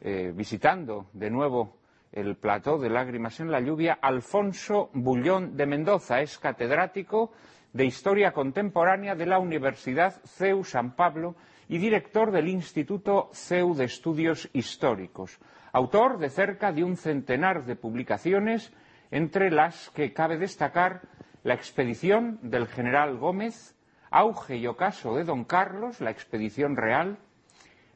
eh, 0.00 0.32
visitando 0.34 1.06
de 1.12 1.30
nuevo 1.30 1.78
el 2.12 2.36
plató 2.36 2.78
de 2.78 2.90
Lágrimas 2.90 3.38
en 3.40 3.50
la 3.50 3.60
Lluvia, 3.60 3.98
Alfonso 4.02 4.90
Bullón 4.92 5.56
de 5.56 5.66
Mendoza. 5.66 6.20
Es 6.20 6.38
catedrático 6.38 7.32
de 7.72 7.84
Historia 7.84 8.32
Contemporánea 8.32 9.14
de 9.14 9.26
la 9.26 9.38
Universidad 9.38 10.20
CEU 10.24 10.64
San 10.64 10.96
Pablo 10.96 11.36
y 11.68 11.78
director 11.78 12.30
del 12.30 12.48
Instituto 12.48 13.30
CEU 13.32 13.74
de 13.74 13.84
Estudios 13.84 14.48
Históricos. 14.52 15.38
Autor 15.72 16.18
de 16.18 16.30
cerca 16.30 16.72
de 16.72 16.82
un 16.82 16.96
centenar 16.96 17.64
de 17.66 17.76
publicaciones, 17.76 18.72
entre 19.10 19.50
las 19.50 19.90
que 19.90 20.12
cabe 20.12 20.38
destacar 20.38 21.02
La 21.44 21.54
expedición 21.54 22.40
del 22.42 22.66
general 22.66 23.16
Gómez, 23.16 23.76
Auge 24.10 24.56
y 24.56 24.66
ocaso 24.66 25.14
de 25.14 25.24
Don 25.24 25.44
Carlos, 25.44 26.00
la 26.00 26.10
expedición 26.10 26.76
real, 26.76 27.18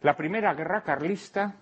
la 0.01 0.17
Primera 0.17 0.55
Guerra 0.55 0.83
Carlista, 0.83 1.57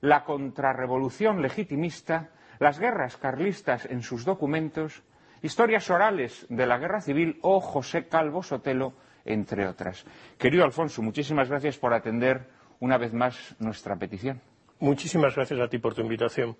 la 0.00 0.24
contrarrevolución 0.24 1.42
legitimista, 1.42 2.30
las 2.60 2.78
guerras 2.78 3.16
carlistas 3.16 3.86
en 3.86 4.02
sus 4.02 4.24
documentos, 4.24 5.02
historias 5.42 5.90
orales 5.90 6.46
de 6.48 6.66
la 6.66 6.78
guerra 6.78 7.00
civil 7.00 7.38
o 7.42 7.60
José 7.60 8.08
Calvo 8.08 8.42
Sotelo, 8.42 8.94
entre 9.24 9.66
otras. 9.66 10.04
Querido 10.38 10.64
Alfonso, 10.64 11.02
muchísimas 11.02 11.48
gracias 11.48 11.76
por 11.78 11.94
atender 11.94 12.46
una 12.80 12.98
vez 12.98 13.12
más 13.12 13.54
nuestra 13.58 13.96
petición. 13.96 14.40
Muchísimas 14.80 15.34
gracias 15.34 15.60
a 15.60 15.68
ti 15.68 15.78
por 15.78 15.94
tu 15.94 16.02
invitación. 16.02 16.56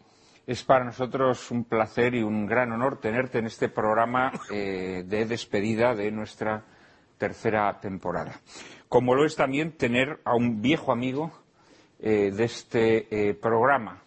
Es 0.47 0.65
para 0.65 0.85
nosotros 0.85 1.51
un 1.51 1.65
placer 1.65 2.15
y 2.15 2.23
un 2.23 2.47
gran 2.47 2.73
honor 2.73 2.99
tenerte 2.99 3.39
en 3.39 3.47
este 3.47 3.69
programa 3.69 4.33
eh, 4.51 5.05
de 5.07 5.27
despedida 5.27 5.95
de 5.95 6.11
nuestra 6.11 6.65
tercera 7.19 7.79
temporada. 7.81 8.41
Como 8.89 9.15
lo 9.15 9.25
es 9.25 9.37
también 9.37 9.73
tener 9.73 10.21
a 10.25 10.35
un 10.35 10.61
viejo 10.63 10.91
amigo 10.91 11.31
eh, 12.01 12.33
de 12.35 12.45
este 12.45 13.29
eh, 13.29 13.35
programa. 13.35 14.03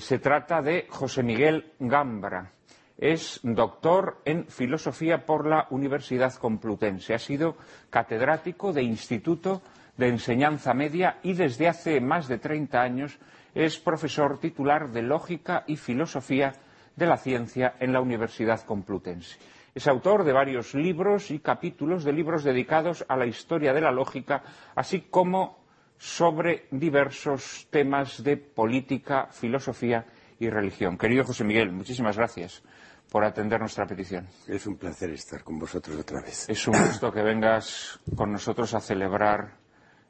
Se 0.00 0.18
trata 0.18 0.62
de 0.62 0.86
José 0.90 1.22
Miguel 1.22 1.72
Gambra. 1.78 2.50
Es 2.98 3.40
doctor 3.42 4.22
en 4.24 4.46
filosofía 4.46 5.26
por 5.26 5.46
la 5.46 5.66
Universidad 5.70 6.32
Complutense. 6.34 7.12
Ha 7.14 7.18
sido 7.18 7.56
catedrático 7.90 8.72
de 8.72 8.82
Instituto 8.82 9.60
de 9.96 10.08
Enseñanza 10.08 10.72
Media 10.72 11.18
y 11.22 11.34
desde 11.34 11.68
hace 11.68 12.00
más 12.00 12.28
de 12.28 12.38
30 12.38 12.80
años 12.80 13.18
es 13.54 13.78
profesor 13.78 14.38
titular 14.38 14.90
de 14.90 15.02
Lógica 15.02 15.64
y 15.66 15.76
Filosofía 15.76 16.54
de 16.94 17.06
la 17.06 17.18
Ciencia 17.18 17.74
en 17.80 17.92
la 17.92 18.00
Universidad 18.00 18.62
Complutense. 18.62 19.38
Es 19.74 19.86
autor 19.86 20.24
de 20.24 20.32
varios 20.32 20.74
libros 20.74 21.30
y 21.30 21.38
capítulos 21.38 22.02
de 22.02 22.12
libros 22.12 22.44
dedicados 22.44 23.04
a 23.08 23.16
la 23.16 23.26
historia 23.26 23.74
de 23.74 23.82
la 23.82 23.92
lógica, 23.92 24.42
así 24.74 25.02
como 25.10 25.58
sobre 25.98 26.66
diversos 26.70 27.66
temas 27.70 28.22
de 28.22 28.38
política, 28.38 29.28
filosofía 29.30 30.06
y 30.38 30.48
religión. 30.50 30.98
Querido 30.98 31.24
José 31.24 31.44
Miguel, 31.44 31.72
muchísimas 31.72 32.16
gracias 32.16 32.62
por 33.10 33.24
atender 33.24 33.60
nuestra 33.60 33.86
petición. 33.86 34.26
Es 34.46 34.66
un 34.66 34.76
placer 34.76 35.10
estar 35.10 35.42
con 35.42 35.58
vosotros 35.58 35.96
otra 35.98 36.20
vez. 36.20 36.48
Es 36.48 36.66
un 36.66 36.74
gusto 36.74 37.12
que 37.12 37.22
vengas 37.22 38.00
con 38.16 38.32
nosotros 38.32 38.74
a 38.74 38.80
celebrar 38.80 39.56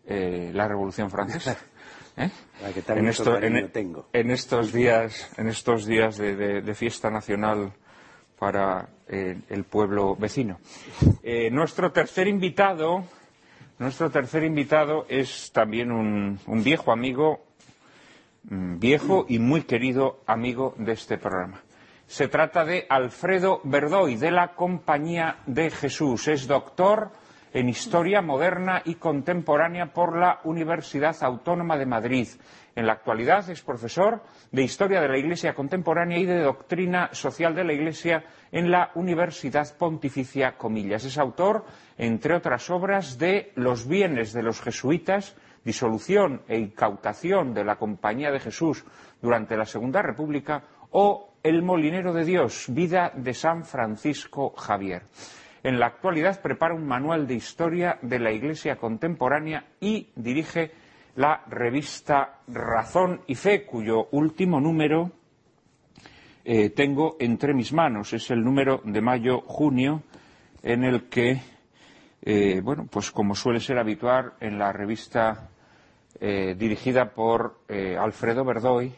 eh, 0.07 0.51
la 0.55 0.67
Revolución 0.69 1.11
Francesa. 1.11 1.57
¿Eh? 2.17 2.31
En, 2.89 3.09
esto, 3.09 3.37
en, 3.37 3.71
tengo. 3.71 4.09
en, 4.11 4.31
estos 4.31 4.73
días, 4.73 5.31
en 5.37 5.49
estos 5.49 5.85
días 5.85 6.17
de, 6.17 6.35
de, 6.35 6.63
de 6.63 6.75
fiesta 6.75 7.11
nacional 7.11 7.75
para 8.39 8.89
eh, 9.07 9.39
el 9.51 9.65
pueblo 9.65 10.17
vecino. 10.17 10.59
Eh, 11.23 11.51
nuestro 11.51 11.93
tercer 11.93 12.27
invitado 12.27 13.05
nuestro 13.79 14.11
tercer 14.11 14.43
invitado 14.45 15.05
es 15.07 15.53
también 15.53 15.93
un, 15.93 16.39
viejo 16.65 16.93
amigo, 16.93 17.45
viejo 18.49 19.27
y 19.29 19.39
muy 19.39 19.63
querido 19.63 20.21
amigo 20.27 20.75
de 20.79 20.93
este 20.93 21.19
programa. 21.19 21.63
Se 22.07 22.29
trata 22.29 22.65
de 22.65 22.87
Alfredo 22.89 23.61
Verdoy, 23.65 24.17
de 24.17 24.31
la 24.31 24.55
Compañía 24.55 25.39
de 25.47 25.71
Jesús. 25.71 26.29
Es 26.29 26.47
doctor 26.47 27.11
en 27.53 27.69
Historia 27.69 28.23
Moderna 28.23 28.83
y 28.85 28.97
Contemporánea 28.97 29.93
por 29.93 30.17
la 30.17 30.41
Universidad 30.45 31.17
Autónoma 31.23 31.77
de 31.77 31.87
Madrid. 31.87 32.29
En 32.77 32.87
la 32.87 32.93
actualidad 32.93 33.49
es 33.49 33.63
profesor 33.63 34.23
de 34.53 34.63
Historia 34.63 35.01
de 35.01 35.09
la 35.09 35.19
Iglesia 35.19 35.55
Contemporánea 35.55 36.19
y 36.19 36.27
de 36.27 36.41
Doctrina 36.41 37.09
Social 37.13 37.55
de 37.55 37.65
la 37.65 37.73
Iglesia 37.73 38.25
en 38.53 38.71
la 38.71 38.91
Universidad 38.95 39.77
Pontificia 39.77 40.57
Comillas. 40.57 41.05
Es 41.05 41.19
autor 41.19 41.65
entre 41.97 42.35
otras 42.37 42.69
obras, 42.71 43.19
de 43.19 43.53
Los 43.57 43.89
bienes 43.89 44.33
de 44.33 44.43
los 44.43 44.61
jesuitas, 44.61 45.35
disolución 45.67 46.43
e 46.47 46.57
incautación 46.57 47.53
de 47.53 47.65
la 47.65 47.75
Compañía 47.75 48.31
de 48.31 48.39
Jesús 48.39 48.87
durante 49.21 49.57
la 49.57 49.67
Segunda 49.67 50.01
República, 50.01 50.63
o 50.93 51.35
El 51.43 51.63
molinero 51.63 52.13
de 52.15 52.25
Dios, 52.25 52.67
vida 52.69 53.13
de 53.15 53.35
San 53.35 53.65
Francisco 53.65 54.51
Javier. 54.51 55.03
En 55.63 55.81
la 55.81 55.87
actualidad 55.87 56.41
prepara 56.41 56.75
un 56.75 56.87
manual 56.87 57.27
de 57.27 57.35
historia 57.35 57.99
de 58.01 58.21
la 58.21 58.31
Iglesia 58.31 58.77
contemporánea 58.77 59.67
y 59.81 60.09
dirige 60.15 60.71
la 61.17 61.43
revista 61.49 62.41
Razón 62.47 63.23
y 63.27 63.35
Fe, 63.35 63.65
cuyo 63.65 64.07
último 64.13 64.61
número 64.61 65.11
eh, 66.45 66.71
tengo 66.71 67.17
entre 67.19 67.55
mis 67.55 67.73
manos. 67.73 68.13
Es 68.13 68.31
el 68.31 68.45
número 68.45 68.81
de 68.85 69.01
mayo-junio 69.01 70.03
en 70.63 70.85
el 70.85 71.09
que 71.09 71.41
eh, 72.29 72.61
bueno, 72.61 72.89
pues 72.91 73.13
como 73.13 73.37
suele 73.37 73.61
ser 73.61 73.79
habitual 73.79 74.33
en 74.41 74.59
la 74.59 74.73
revista 74.73 75.49
eh, 76.21 76.55
dirigida 76.57 77.13
por 77.13 77.61
eh, 77.69 77.97
Alfredo 77.99 78.45
Verdoy, 78.45 78.93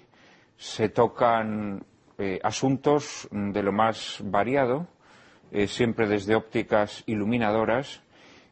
se 0.56 0.88
tocan 0.88 1.84
asuntos 2.42 3.28
de 3.30 3.62
lo 3.62 3.70
más 3.70 4.18
variado, 4.24 4.88
siempre 5.68 6.08
desde 6.08 6.34
ópticas 6.34 7.04
iluminadoras, 7.06 8.02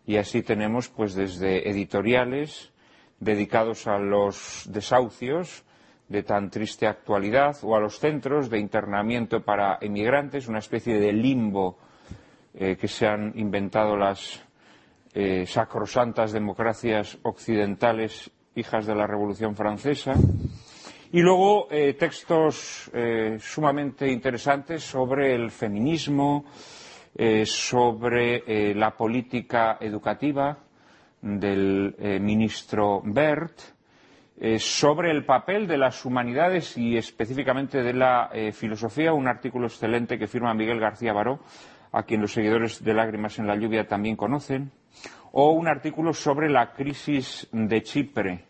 y 0.07 0.19
así 0.19 0.43
tenemos 0.43 0.89
pues 0.89 1.17
desde 1.17 1.69
editoriales 1.69 2.71
dedicados 3.19 3.89
a 3.89 3.99
los 3.99 4.69
desahucios 4.71 5.65
de 6.07 6.23
tan 6.23 6.49
triste 6.49 6.87
actualidad 6.87 7.57
o 7.63 7.75
a 7.75 7.81
los 7.81 7.99
centros 7.99 8.51
de 8.51 8.61
internamiento 8.61 9.43
para 9.43 9.79
emigrantes, 9.81 10.47
una 10.47 10.61
especie 10.61 11.01
de 11.01 11.13
limbo 11.13 11.77
que 12.55 12.87
se 12.87 13.09
han 13.09 13.33
inventado 13.37 13.97
las 13.97 14.47
eh, 15.19 15.47
sacrosantas 15.47 16.31
democracias 16.33 17.17
occidentales, 17.23 18.31
hijas 18.57 18.87
de 18.87 18.95
la 18.95 19.07
Revolución 19.07 19.55
Francesa, 19.55 20.15
y 21.13 21.21
luego 21.21 21.69
eh, 21.71 21.95
textos 21.95 22.91
eh, 22.93 23.37
sumamente 23.41 24.11
interesantes 24.11 24.83
sobre 24.83 25.35
el 25.35 25.51
feminismo, 25.51 26.45
sobre 27.47 28.75
la 28.75 28.91
política 28.95 29.79
educativa 29.81 30.59
del 31.23 31.97
ministro 32.21 33.01
Bert, 33.03 33.59
sobre 34.59 35.13
el 35.13 35.25
papel 35.25 35.67
de 35.67 35.79
las 35.79 36.05
humanidades 36.05 36.77
y 36.77 36.99
específicamente 36.99 37.83
de 37.83 37.95
la 37.95 38.31
filosofía, 38.53 39.15
un 39.15 39.29
artículo 39.29 39.67
excelente 39.67 40.19
que 40.19 40.27
firma 40.27 40.53
Miguel 40.53 40.79
García 40.79 41.15
Baró, 41.15 41.41
a 41.91 42.03
quien 42.03 42.21
los 42.21 42.35
seguidores 42.35 42.85
de 42.85 42.93
Lágrimas 42.93 43.39
en 43.39 43.47
la 43.47 43.57
Lluvia 43.57 43.89
también 43.89 44.17
conocen 44.17 44.71
o 45.39 45.51
un 45.51 45.69
artículo 45.69 46.15
sobre 46.15 46.49
la 46.49 46.73
crisis 46.73 47.47
de 47.53 47.83
Chipre. 47.83 48.47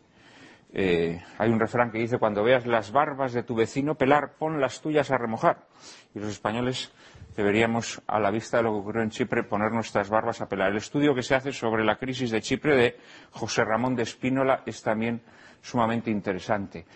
Eh, 0.72 1.20
hay 1.36 1.50
un 1.50 1.58
refrán 1.58 1.90
que 1.90 1.98
dice, 1.98 2.18
cuando 2.18 2.44
veas 2.44 2.64
las 2.64 2.92
barbas 2.92 3.32
de 3.32 3.42
tu 3.42 3.56
vecino 3.56 3.96
pelar, 3.96 4.34
pon 4.38 4.60
las 4.60 4.80
tuyas 4.80 5.10
a 5.10 5.18
remojar. 5.18 5.66
Y 6.14 6.20
los 6.20 6.28
españoles 6.28 6.92
deberíamos, 7.36 8.00
a 8.06 8.20
la 8.20 8.30
vista 8.30 8.58
de 8.58 8.62
lo 8.62 8.70
que 8.70 8.78
ocurrió 8.78 9.02
en 9.02 9.10
Chipre, 9.10 9.42
poner 9.42 9.72
nuestras 9.72 10.08
barbas 10.08 10.40
a 10.40 10.48
pelar. 10.48 10.70
El 10.70 10.76
estudio 10.76 11.12
que 11.12 11.24
se 11.24 11.34
hace 11.34 11.50
sobre 11.50 11.84
la 11.84 11.96
crisis 11.96 12.30
de 12.30 12.40
Chipre 12.40 12.76
de 12.76 12.96
José 13.32 13.64
Ramón 13.64 13.96
de 13.96 14.04
Espínola 14.04 14.62
es 14.64 14.80
también 14.80 15.20
sumamente 15.60 16.12
interesante. 16.12 16.86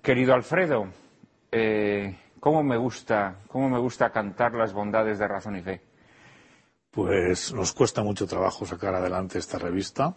Querido 0.00 0.32
Alfredo, 0.32 0.86
eh, 1.50 2.14
¿cómo, 2.38 2.62
me 2.62 2.76
gusta, 2.76 3.38
¿cómo 3.48 3.68
me 3.68 3.80
gusta 3.80 4.10
cantar 4.10 4.54
las 4.54 4.72
bondades 4.72 5.18
de 5.18 5.26
razón 5.26 5.56
y 5.56 5.62
fe? 5.62 5.80
Pues 6.94 7.52
nos 7.52 7.72
cuesta 7.72 8.04
mucho 8.04 8.26
trabajo 8.26 8.64
sacar 8.64 8.94
adelante 8.94 9.38
esta 9.38 9.58
revista 9.58 10.14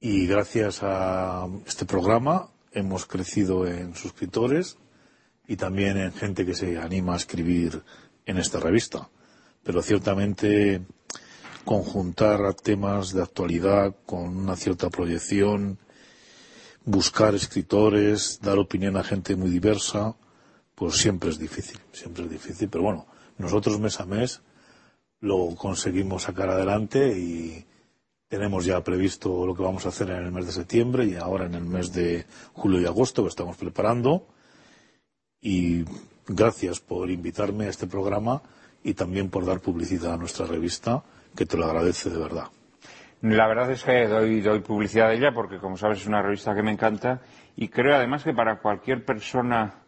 y 0.00 0.26
gracias 0.26 0.80
a 0.82 1.46
este 1.66 1.86
programa 1.86 2.48
hemos 2.72 3.06
crecido 3.06 3.66
en 3.66 3.94
suscriptores 3.94 4.76
y 5.46 5.56
también 5.56 5.98
en 5.98 6.12
gente 6.12 6.44
que 6.44 6.54
se 6.54 6.78
anima 6.78 7.14
a 7.14 7.16
escribir 7.16 7.82
en 8.26 8.38
esta 8.38 8.58
revista. 8.58 9.08
Pero 9.62 9.82
ciertamente 9.82 10.82
conjuntar 11.64 12.54
temas 12.54 13.12
de 13.12 13.22
actualidad 13.22 13.94
con 14.06 14.36
una 14.36 14.56
cierta 14.56 14.90
proyección, 14.90 15.78
buscar 16.84 17.34
escritores, 17.34 18.40
dar 18.40 18.58
opinión 18.58 18.96
a 18.96 19.04
gente 19.04 19.36
muy 19.36 19.50
diversa, 19.50 20.16
pues 20.74 20.96
siempre 20.96 21.30
es 21.30 21.38
difícil, 21.38 21.78
siempre 21.92 22.24
es 22.24 22.30
difícil. 22.30 22.68
Pero 22.68 22.82
bueno, 22.84 23.06
nosotros 23.38 23.78
mes 23.78 24.00
a 24.00 24.06
mes 24.06 24.42
lo 25.20 25.54
conseguimos 25.56 26.22
sacar 26.22 26.48
adelante 26.48 27.18
y 27.18 27.64
tenemos 28.28 28.64
ya 28.64 28.82
previsto 28.82 29.44
lo 29.44 29.54
que 29.54 29.62
vamos 29.62 29.84
a 29.84 29.90
hacer 29.90 30.10
en 30.10 30.24
el 30.24 30.32
mes 30.32 30.46
de 30.46 30.52
septiembre 30.52 31.04
y 31.04 31.16
ahora 31.16 31.46
en 31.46 31.54
el 31.54 31.64
mes 31.64 31.92
de 31.92 32.24
julio 32.52 32.80
y 32.80 32.86
agosto 32.86 33.22
que 33.22 33.28
estamos 33.28 33.56
preparando. 33.56 34.26
Y 35.40 35.84
gracias 36.26 36.80
por 36.80 37.10
invitarme 37.10 37.66
a 37.66 37.70
este 37.70 37.86
programa 37.86 38.40
y 38.82 38.94
también 38.94 39.30
por 39.30 39.44
dar 39.44 39.60
publicidad 39.60 40.14
a 40.14 40.16
nuestra 40.16 40.46
revista, 40.46 41.02
que 41.36 41.44
te 41.44 41.56
lo 41.56 41.66
agradece 41.66 42.08
de 42.08 42.18
verdad. 42.18 42.44
La 43.22 43.46
verdad 43.46 43.70
es 43.70 43.84
que 43.84 44.06
doy, 44.06 44.60
publicidad 44.60 45.08
a 45.08 45.12
ella 45.12 45.32
porque, 45.34 45.58
como 45.58 45.76
sabes, 45.76 46.00
es 46.00 46.06
una 46.06 46.22
revista 46.22 46.54
que 46.54 46.62
me 46.62 46.72
encanta 46.72 47.20
y 47.56 47.68
creo 47.68 47.94
además 47.94 48.24
que 48.24 48.32
para 48.32 48.60
cualquier 48.60 49.04
persona 49.04 49.82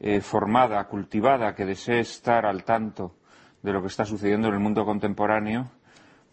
eh, 0.00 0.20
formada, 0.20 0.82
cultivada, 0.88 1.54
que 1.54 1.64
desee 1.64 2.00
estar 2.00 2.44
al 2.44 2.64
tanto 2.64 3.14
de 3.62 3.72
lo 3.72 3.80
que 3.80 3.88
está 3.88 4.04
sucediendo 4.04 4.48
en 4.48 4.54
el 4.54 4.60
mundo 4.60 4.84
contemporáneo, 4.84 5.70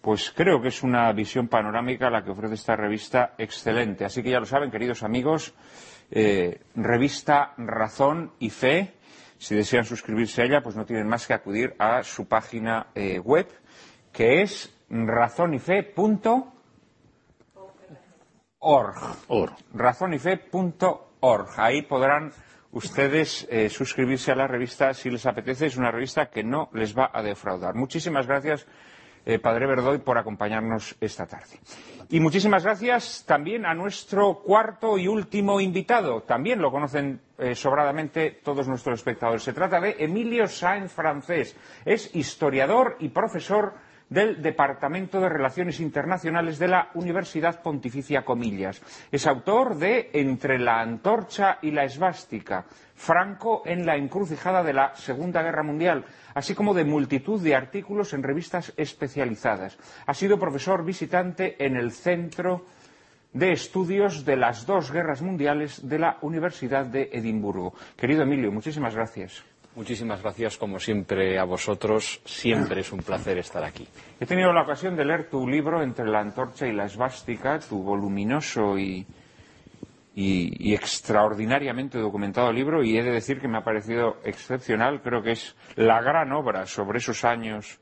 pues 0.01 0.31
creo 0.36 0.62
que 0.62 0.69
es 0.69 0.83
una 0.83 1.12
visión 1.13 1.48
panorámica 1.48 2.09
la 2.09 2.24
que 2.24 2.31
ofrece 2.31 2.55
esta 2.55 2.75
revista 2.75 3.33
excelente. 3.38 4.05
Así 4.05 4.24
que 4.24 4.31
ya 4.31 4.39
lo 4.39 4.45
saben, 4.45 4.71
queridos 4.71 5.03
amigos, 5.03 5.53
eh, 6.12 6.62
revista 6.75 7.53
Razón 7.57 8.31
y 8.39 8.50
Fe. 8.50 8.93
Si 9.38 9.55
desean 9.55 9.86
suscribirse 9.86 10.41
a 10.41 10.45
ella, 10.45 10.62
pues 10.62 10.75
no 10.75 10.86
tienen 10.86 11.07
más 11.07 11.27
que 11.27 11.33
acudir 11.33 11.75
a 11.79 12.03
su 12.03 12.27
página 12.27 12.88
eh, 12.95 13.19
web, 13.19 13.48
que 14.12 14.41
es 14.41 14.74
razonyfe.org. 14.89 16.53
Or. 19.27 19.51
Razonyfe.org. 19.74 21.50
Ahí 21.57 21.81
podrán 21.83 22.33
ustedes 22.71 23.47
eh, 23.49 23.69
suscribirse 23.69 24.31
a 24.31 24.35
la 24.35 24.47
revista 24.47 24.93
si 24.93 25.09
les 25.09 25.25
apetece. 25.25 25.65
Es 25.67 25.77
una 25.77 25.91
revista 25.91 26.29
que 26.29 26.43
no 26.43 26.69
les 26.73 26.97
va 26.97 27.09
a 27.13 27.21
defraudar. 27.21 27.75
Muchísimas 27.75 28.27
gracias, 28.27 28.65
eh, 29.25 29.39
Padre 29.39 29.67
Verdoy, 29.67 29.99
por 29.99 30.17
acompañarnos 30.17 30.95
esta 30.99 31.25
tarde. 31.25 31.59
Y 32.09 32.19
muchísimas 32.19 32.63
gracias 32.63 33.23
también 33.27 33.65
a 33.65 33.75
nuestro 33.75 34.39
cuarto 34.39 34.97
y 34.97 35.07
último 35.07 35.61
invitado. 35.61 36.23
También 36.23 36.59
lo 36.59 36.71
conocen 36.71 37.21
eh, 37.38 37.53
sobradamente 37.53 38.39
todos 38.43 38.67
nuestros 38.67 38.99
espectadores. 38.99 39.43
Se 39.43 39.53
trata 39.53 39.79
de 39.79 39.95
Emilio 39.99 40.47
Sáenz 40.47 40.91
Francés. 40.91 41.55
Es 41.85 42.15
historiador 42.15 42.97
y 42.99 43.09
profesor 43.09 43.73
del 44.09 44.41
Departamento 44.41 45.21
de 45.21 45.29
Relaciones 45.29 45.79
Internacionales 45.79 46.57
de 46.59 46.67
la 46.67 46.89
Universidad 46.95 47.61
Pontificia 47.61 48.23
Comillas. 48.25 48.81
Es 49.11 49.27
autor 49.27 49.75
de 49.75 50.09
Entre 50.13 50.57
la 50.59 50.81
antorcha 50.81 51.59
y 51.61 51.71
la 51.71 51.83
esvástica, 51.83 52.65
Franco 52.95 53.61
en 53.65 53.85
la 53.85 53.95
encrucijada 53.95 54.63
de 54.63 54.73
la 54.73 54.95
Segunda 54.95 55.41
Guerra 55.43 55.63
Mundial, 55.63 56.05
así 56.33 56.55
como 56.55 56.73
de 56.73 56.83
multitud 56.83 57.41
de 57.41 57.55
artículos 57.55 58.13
en 58.13 58.23
revistas 58.23 58.73
especializadas. 58.75 59.77
Ha 60.05 60.13
sido 60.13 60.39
profesor 60.39 60.83
visitante 60.83 61.55
en 61.63 61.77
el 61.77 61.91
Centro 61.91 62.65
de 63.31 63.51
Estudios 63.51 64.25
de 64.25 64.35
las 64.35 64.65
dos 64.65 64.91
Guerras 64.91 65.21
Mundiales 65.21 65.87
de 65.87 65.99
la 65.99 66.17
Universidad 66.21 66.85
de 66.85 67.09
Edimburgo. 67.13 67.73
Querido 67.95 68.23
Emilio, 68.23 68.51
muchísimas 68.51 68.95
gracias. 68.95 69.43
Muchísimas 69.75 70.21
gracias, 70.21 70.57
como 70.57 70.79
siempre, 70.79 71.39
a 71.39 71.43
vosotros. 71.45 72.21
Siempre 72.25 72.82
es 72.82 72.91
un 72.91 72.99
placer 72.99 73.38
estar 73.38 73.63
aquí. 73.63 73.88
He 74.19 74.25
tenido 74.25 74.51
la 74.51 74.63
ocasión 74.63 74.95
de 74.95 75.05
leer 75.05 75.29
tu 75.29 75.47
libro 75.47 75.82
Entre 75.82 76.05
la 76.05 76.19
antorcha 76.19 76.67
y 76.67 76.73
la 76.73 76.86
esvástica, 76.86 77.60
tu 77.60 77.82
voluminoso 77.84 78.77
y, 78.77 79.05
extraordinariamente 80.15 81.99
documentado 81.99 82.51
libro, 82.51 82.84
y 82.84 82.97
he 82.97 83.03
de 83.03 83.12
decir 83.12 83.39
que 83.39 83.47
me 83.47 83.60
ha 83.60 83.63
parecido 83.63 84.17
excepcional. 84.25 85.01
Creo 85.01 85.21
que 85.21 85.32
es 85.32 85.55
la 85.75 86.01
gran 86.01 86.32
obra 86.34 86.65
sobre 86.65 86.97
esos 86.97 87.23
años 87.23 87.79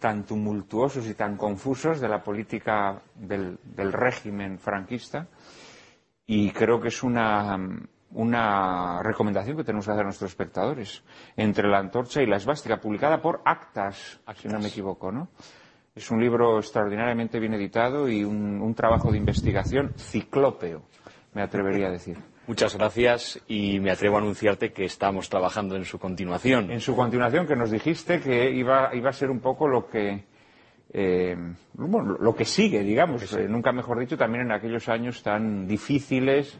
tan 0.00 0.24
tumultuosos 0.24 1.06
y 1.06 1.14
tan 1.14 1.36
confusos 1.36 2.00
de 2.00 2.08
la 2.08 2.24
política 2.24 3.02
del 3.14 3.58
régimen 3.92 4.58
franquista. 4.58 5.28
Y 6.26 6.50
creo 6.50 6.80
que 6.80 6.88
es 6.88 7.02
una 7.02 7.58
una 8.12 9.02
recomendación 9.02 9.56
que 9.56 9.64
tenemos 9.64 9.86
que 9.86 9.92
hacer 9.92 10.02
a 10.02 10.04
nuestros 10.04 10.30
espectadores. 10.30 11.02
Entre 11.36 11.68
la 11.68 11.78
antorcha 11.78 12.22
y 12.22 12.26
la 12.26 12.36
esvástica, 12.36 12.80
publicada 12.80 13.20
por 13.22 13.40
Actas, 13.44 14.20
si 14.36 14.48
no 14.48 14.58
me 14.58 14.68
equivoco, 14.68 15.12
¿no? 15.12 15.28
Es 15.94 16.10
un 16.10 16.20
libro 16.20 16.58
extraordinariamente 16.58 17.40
bien 17.40 17.54
editado 17.54 18.08
y 18.08 18.24
un, 18.24 18.74
trabajo 18.74 19.10
de 19.10 19.18
investigación 19.18 19.92
ciclópeo, 19.96 20.82
me 21.34 21.42
atrevería 21.42 21.88
a 21.88 21.90
decir. 21.90 22.16
Muchas 22.46 22.76
gracias 22.76 23.40
y 23.48 23.78
me 23.80 23.90
atrevo 23.90 24.16
a 24.16 24.20
anunciarte 24.20 24.72
que 24.72 24.84
estamos 24.84 25.28
trabajando 25.28 25.76
en 25.76 25.84
su 25.84 25.98
continuación. 25.98 26.70
En 26.70 26.80
su 26.80 26.96
continuación, 26.96 27.46
que 27.46 27.56
nos 27.56 27.70
dijiste 27.70 28.20
que 28.20 28.50
iba, 28.50 28.86
a 28.88 29.12
ser 29.12 29.30
un 29.30 29.40
poco 29.40 29.68
lo 29.68 29.88
que, 29.88 30.24
eh, 30.92 31.36
lo 31.76 32.34
que 32.34 32.44
sigue, 32.44 32.80
digamos, 32.80 33.32
eh, 33.34 33.46
nunca 33.48 33.72
mejor 33.72 33.98
dicho, 33.98 34.16
también 34.16 34.46
en 34.46 34.52
aquellos 34.52 34.88
años 34.88 35.22
tan 35.22 35.66
difíciles 35.66 36.58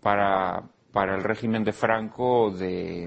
para, 0.00 0.62
para 0.96 1.14
el 1.14 1.22
régimen 1.22 1.62
de 1.62 1.74
Franco 1.74 2.50
de, 2.50 3.06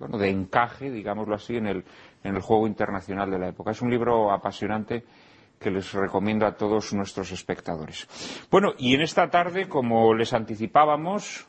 bueno, 0.00 0.18
de 0.18 0.30
encaje, 0.30 0.90
digámoslo 0.90 1.36
así, 1.36 1.58
en 1.58 1.68
el, 1.68 1.84
en 2.24 2.34
el 2.34 2.42
juego 2.42 2.66
internacional 2.66 3.30
de 3.30 3.38
la 3.38 3.46
época. 3.50 3.70
Es 3.70 3.80
un 3.82 3.88
libro 3.88 4.32
apasionante 4.32 5.04
que 5.56 5.70
les 5.70 5.92
recomiendo 5.92 6.44
a 6.44 6.56
todos 6.56 6.92
nuestros 6.92 7.30
espectadores. 7.30 8.08
Bueno, 8.50 8.72
y 8.78 8.96
en 8.96 9.02
esta 9.02 9.30
tarde, 9.30 9.68
como 9.68 10.12
les 10.12 10.32
anticipábamos, 10.32 11.46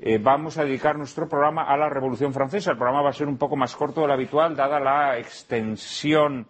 eh, 0.00 0.18
vamos 0.18 0.58
a 0.58 0.64
dedicar 0.64 0.98
nuestro 0.98 1.28
programa 1.28 1.62
a 1.72 1.76
la 1.76 1.88
Revolución 1.88 2.32
Francesa. 2.32 2.72
El 2.72 2.76
programa 2.76 3.02
va 3.02 3.10
a 3.10 3.12
ser 3.12 3.28
un 3.28 3.38
poco 3.38 3.54
más 3.54 3.76
corto 3.76 4.00
de 4.00 4.08
lo 4.08 4.14
habitual, 4.14 4.56
dada 4.56 4.80
la 4.80 5.18
extensión 5.20 6.48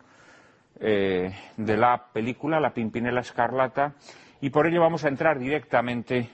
eh, 0.81 1.31
de 1.59 1.77
la 1.77 2.07
película, 2.11 2.59
La 2.59 2.73
Pimpinela 2.73 3.21
Escarlata, 3.21 3.93
y 4.41 4.49
por 4.49 4.67
ello 4.67 4.81
vamos 4.81 5.05
a 5.05 5.09
entrar 5.09 5.39
directamente 5.39 6.31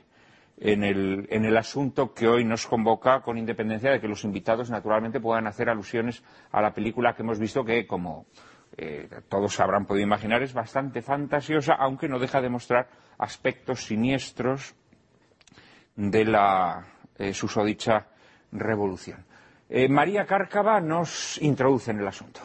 en 0.61 0.83
el, 0.83 1.57
asunto 1.57 2.13
que 2.13 2.27
hoy 2.27 2.45
nos 2.45 2.67
convoca, 2.67 3.21
con 3.21 3.39
independencia 3.39 3.91
de 3.91 4.01
que 4.01 4.09
los 4.09 4.25
invitados, 4.25 4.71
naturalmente, 4.71 5.21
puedan 5.21 5.47
hacer 5.47 5.69
alusiones 5.69 6.23
a 6.51 6.61
la 6.61 6.73
película 6.75 7.15
que 7.15 7.23
hemos 7.23 7.39
visto, 7.39 7.65
que, 7.65 7.87
como 7.87 8.27
eh, 8.77 9.09
todos 9.29 9.61
habrán 9.61 9.87
podido 9.87 10.05
imaginar, 10.05 10.43
es 10.43 10.53
bastante 10.53 11.01
fantasiosa, 11.03 11.75
aunque 11.75 12.09
no 12.09 12.19
deja 12.19 12.41
de 12.41 12.49
mostrar 12.49 12.89
aspectos 13.19 13.85
siniestros 13.85 14.75
de 15.95 16.25
la 16.25 16.87
eh, 17.17 17.33
susodicha 17.33 18.07
revolución. 18.51 19.25
Eh, 19.69 19.89
María 19.89 20.27
Cárcava 20.27 20.81
nos 20.81 21.41
introduce 21.43 21.91
en 21.91 22.01
el 22.01 22.09
asunto. 22.09 22.41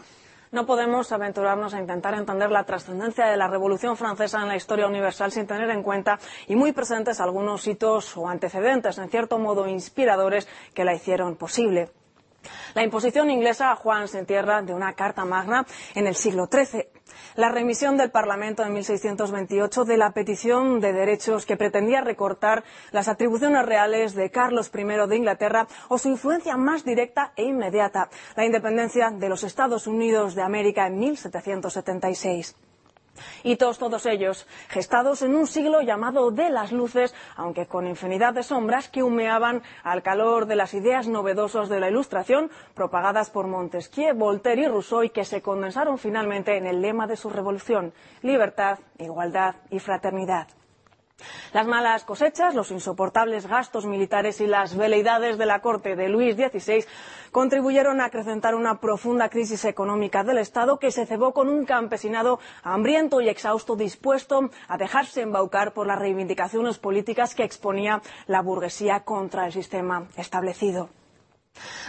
No 0.54 0.68
podemos 0.68 1.12
aventurarnos 1.12 1.74
a 1.74 1.80
intentar 1.80 2.14
entender 2.14 2.52
la 2.52 2.64
trascendencia 2.64 3.26
de 3.26 3.38
la 3.38 3.48
Revolución 3.48 3.98
Francesa 3.98 4.40
en 4.40 4.48
la 4.48 4.56
historia 4.56 4.86
universal 4.86 5.32
sin 5.32 5.48
tener 5.48 5.68
en 5.72 5.82
cuenta 5.82 6.20
y 6.48 6.56
muy 6.56 6.74
presentes 6.74 7.20
algunos 7.20 7.66
hitos 7.66 8.16
o 8.18 8.30
antecedentes, 8.30 9.00
en 9.00 9.10
cierto 9.10 9.40
modo 9.40 9.68
inspiradores, 9.68 10.48
que 10.76 10.86
la 10.86 10.94
hicieron 10.94 11.38
posible. 11.38 11.90
La 12.76 12.84
imposición 12.84 13.32
inglesa 13.32 13.72
a 13.72 13.76
Juan 13.76 14.08
se 14.08 14.20
entierra 14.20 14.62
de 14.62 14.76
una 14.76 14.94
Carta 14.94 15.26
Magna 15.26 15.66
en 15.96 16.06
el 16.06 16.14
siglo 16.14 16.48
XIII. 16.52 16.88
La 17.36 17.50
remisión 17.50 17.98
del 17.98 18.12
Parlamento 18.12 18.64
en 18.64 18.74
1628 18.74 19.86
de 19.86 19.98
la 19.98 20.12
petición 20.12 20.80
de 20.80 20.94
derechos 20.94 21.48
que 21.48 21.58
pretendía 21.58 22.02
recortar 22.02 22.64
las 22.92 23.08
atribuciones 23.08 23.66
reales 23.66 24.14
de 24.14 24.30
Carlos 24.30 24.70
I 24.74 24.84
de 25.10 25.16
Inglaterra 25.18 25.68
o 25.90 25.98
su 25.98 26.10
influencia 26.10 26.58
más 26.58 26.86
directa 26.86 27.34
e 27.36 27.44
inmediata, 27.44 28.10
la 28.36 28.46
independencia 28.46 29.10
de 29.10 29.30
los 29.30 29.44
Estados 29.44 29.88
Unidos 29.88 30.36
de 30.36 30.44
América 30.44 30.86
en 30.86 31.00
1776. 31.00 32.56
Hitos 33.44 33.78
todos 33.78 34.06
ellos 34.06 34.48
gestados 34.70 35.22
en 35.22 35.36
un 35.36 35.48
siglo 35.48 35.82
llamado 35.82 36.32
de 36.32 36.50
las 36.50 36.72
luces, 36.72 37.14
aunque 37.36 37.68
con 37.68 37.88
infinidad 37.88 38.34
de 38.34 38.44
sombras 38.44 38.90
que 38.90 39.04
humeaban 39.04 39.62
al 39.84 40.02
calor 40.02 40.46
de 40.46 40.56
las 40.56 40.74
ideas 40.74 41.08
novedosas 41.08 41.70
de 41.70 41.80
la 41.80 41.90
Ilustración, 41.90 42.50
propagadas 42.74 43.30
por 43.30 43.48
Montesquieu, 43.48 44.16
Voltaire 44.16 44.64
y 44.64 44.68
Rousseau, 44.68 45.04
y 45.04 45.10
que 45.10 45.26
se 45.26 45.42
condensaron 45.42 45.98
finalmente 45.98 46.58
en 46.58 46.66
el 46.66 46.82
lema 46.82 47.08
de 47.08 47.18
su 47.18 47.30
revolución 47.30 47.94
libertad, 48.22 48.80
igualdad 48.98 49.56
y 49.70 49.80
fraternidad. 49.80 50.48
Las 51.54 51.68
malas 51.68 52.04
cosechas, 52.04 52.56
los 52.56 52.72
insoportables 52.72 53.48
gastos 53.48 53.86
militares 53.86 54.42
y 54.42 54.48
las 54.48 54.76
veleidades 54.76 55.38
de 55.38 55.46
la 55.46 55.62
corte 55.62 55.96
de 55.96 56.10
Luis 56.10 56.36
XVI 56.36 56.86
contribuyeron 57.32 58.02
a 58.02 58.06
acrecentar 58.06 58.56
una 58.56 58.80
profunda 58.80 59.30
crisis 59.30 59.66
económica 59.66 60.24
del 60.24 60.38
Estado 60.38 60.80
que 60.80 60.92
se 60.92 61.06
cebó 61.06 61.34
con 61.34 61.50
un 61.50 61.66
campesinado 61.66 62.40
hambriento 62.64 63.22
y 63.22 63.30
exhausto 63.30 63.76
dispuesto 63.76 64.50
a 64.68 64.78
dejarse 64.78 65.22
embaucar 65.22 65.74
por 65.74 65.88
las 65.88 66.00
reivindicaciones 66.00 66.80
políticas 66.80 67.36
que 67.36 67.44
exponía 67.44 68.02
la 68.28 68.42
burguesía 68.42 69.02
contra 69.02 69.46
el 69.46 69.52
sistema 69.54 70.08
establecido. 70.18 70.90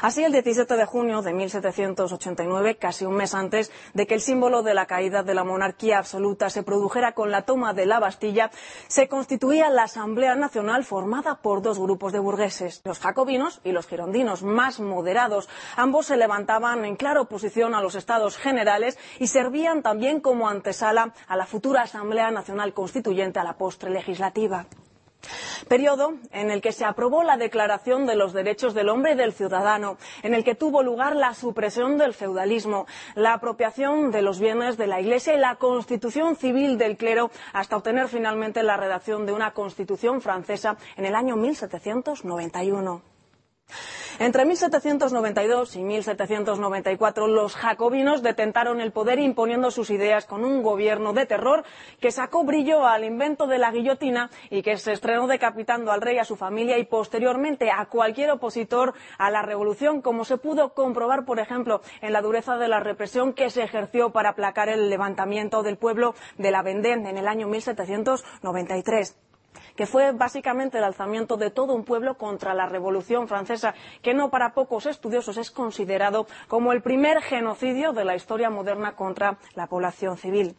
Así, 0.04 0.22
el 0.22 0.32
17 0.32 0.76
de 0.76 0.84
junio 0.84 1.22
de 1.22 1.32
1789, 1.32 2.76
casi 2.76 3.06
un 3.06 3.14
mes 3.14 3.34
antes 3.34 3.72
de 3.94 4.06
que 4.06 4.12
el 4.12 4.20
símbolo 4.20 4.62
de 4.62 4.74
la 4.74 4.84
caída 4.84 5.22
de 5.22 5.32
la 5.32 5.44
monarquía 5.44 5.96
absoluta 5.96 6.50
se 6.50 6.62
produjera 6.62 7.12
con 7.12 7.30
la 7.30 7.46
toma 7.46 7.72
de 7.72 7.86
la 7.86 8.00
Bastilla, 8.00 8.50
se 8.86 9.08
constituía 9.08 9.70
la 9.70 9.84
Asamblea 9.84 10.34
Nacional 10.34 10.84
formada 10.84 11.36
por 11.36 11.62
dos 11.62 11.78
grupos 11.78 12.12
de 12.12 12.18
burgueses, 12.18 12.82
los 12.84 12.98
jacobinos 12.98 13.62
y 13.64 13.72
los 13.72 13.86
girondinos, 13.86 14.42
más 14.42 14.78
moderados. 14.78 15.48
Ambos 15.76 16.04
se 16.04 16.18
levantaban 16.18 16.84
en 16.84 16.96
clara 16.96 17.22
oposición 17.22 17.74
a 17.74 17.80
los 17.80 17.94
estados 17.94 18.36
generales 18.36 18.98
y 19.18 19.28
servían 19.28 19.82
también 19.82 20.20
como 20.20 20.50
antesala 20.50 21.14
a 21.26 21.36
la 21.36 21.46
futura 21.46 21.80
Asamblea 21.80 22.30
Nacional 22.30 22.74
Constituyente 22.74 23.38
a 23.38 23.44
la 23.44 23.56
postre 23.56 23.88
legislativa 23.88 24.66
periodo 25.68 26.14
en 26.32 26.50
el 26.50 26.60
que 26.60 26.72
se 26.72 26.84
aprobó 26.84 27.22
la 27.22 27.36
Declaración 27.36 28.06
de 28.06 28.16
los 28.16 28.32
Derechos 28.32 28.74
del 28.74 28.88
Hombre 28.88 29.12
y 29.12 29.16
del 29.16 29.32
Ciudadano, 29.32 29.96
en 30.22 30.34
el 30.34 30.44
que 30.44 30.54
tuvo 30.54 30.82
lugar 30.82 31.16
la 31.16 31.34
supresión 31.34 31.98
del 31.98 32.14
feudalismo, 32.14 32.86
la 33.14 33.34
apropiación 33.34 34.10
de 34.10 34.22
los 34.22 34.40
bienes 34.40 34.76
de 34.76 34.86
la 34.86 35.00
Iglesia 35.00 35.34
y 35.34 35.38
la 35.38 35.56
constitución 35.56 36.36
civil 36.36 36.78
del 36.78 36.96
clero, 36.96 37.30
hasta 37.52 37.76
obtener 37.76 38.08
finalmente 38.08 38.62
la 38.62 38.76
redacción 38.76 39.26
de 39.26 39.32
una 39.32 39.52
constitución 39.52 40.20
francesa 40.20 40.76
en 40.96 41.06
el 41.06 41.14
año 41.14 41.36
1791. 41.36 43.13
Entre 44.20 44.44
1792 44.44 45.74
y 45.74 45.82
1794 45.82 47.26
los 47.26 47.56
jacobinos 47.56 48.22
detentaron 48.22 48.80
el 48.80 48.92
poder 48.92 49.18
imponiendo 49.18 49.72
sus 49.72 49.90
ideas 49.90 50.24
con 50.24 50.44
un 50.44 50.62
gobierno 50.62 51.12
de 51.12 51.26
terror 51.26 51.64
que 52.00 52.12
sacó 52.12 52.44
brillo 52.44 52.86
al 52.86 53.02
invento 53.02 53.48
de 53.48 53.58
la 53.58 53.72
guillotina 53.72 54.30
y 54.50 54.62
que 54.62 54.76
se 54.76 54.92
estrenó 54.92 55.26
decapitando 55.26 55.90
al 55.90 56.00
rey, 56.00 56.18
a 56.18 56.24
su 56.24 56.36
familia 56.36 56.78
y 56.78 56.84
posteriormente 56.84 57.72
a 57.72 57.86
cualquier 57.86 58.30
opositor 58.30 58.94
a 59.18 59.32
la 59.32 59.42
revolución, 59.42 60.00
como 60.00 60.24
se 60.24 60.36
pudo 60.36 60.74
comprobar, 60.74 61.24
por 61.24 61.40
ejemplo, 61.40 61.80
en 62.00 62.12
la 62.12 62.22
dureza 62.22 62.56
de 62.56 62.68
la 62.68 62.78
represión 62.78 63.32
que 63.32 63.50
se 63.50 63.64
ejerció 63.64 64.10
para 64.10 64.30
aplacar 64.30 64.68
el 64.68 64.90
levantamiento 64.90 65.64
del 65.64 65.76
pueblo 65.76 66.14
de 66.38 66.52
la 66.52 66.62
Vendée 66.62 66.92
en 66.92 67.18
el 67.18 67.26
año 67.26 67.48
1793 67.48 69.16
que 69.76 69.86
fue 69.86 70.12
básicamente 70.12 70.78
el 70.78 70.84
alzamiento 70.84 71.36
de 71.36 71.50
todo 71.50 71.74
un 71.74 71.84
pueblo 71.84 72.16
contra 72.16 72.54
la 72.54 72.66
Revolución 72.66 73.28
Francesa, 73.28 73.74
que 74.02 74.14
no 74.14 74.30
para 74.30 74.54
pocos 74.54 74.86
estudiosos 74.86 75.36
es 75.36 75.50
considerado 75.50 76.26
como 76.48 76.72
el 76.72 76.82
primer 76.82 77.20
genocidio 77.22 77.92
de 77.92 78.04
la 78.04 78.16
historia 78.16 78.50
moderna 78.50 78.94
contra 78.94 79.38
la 79.54 79.66
población 79.66 80.16
civil. 80.16 80.56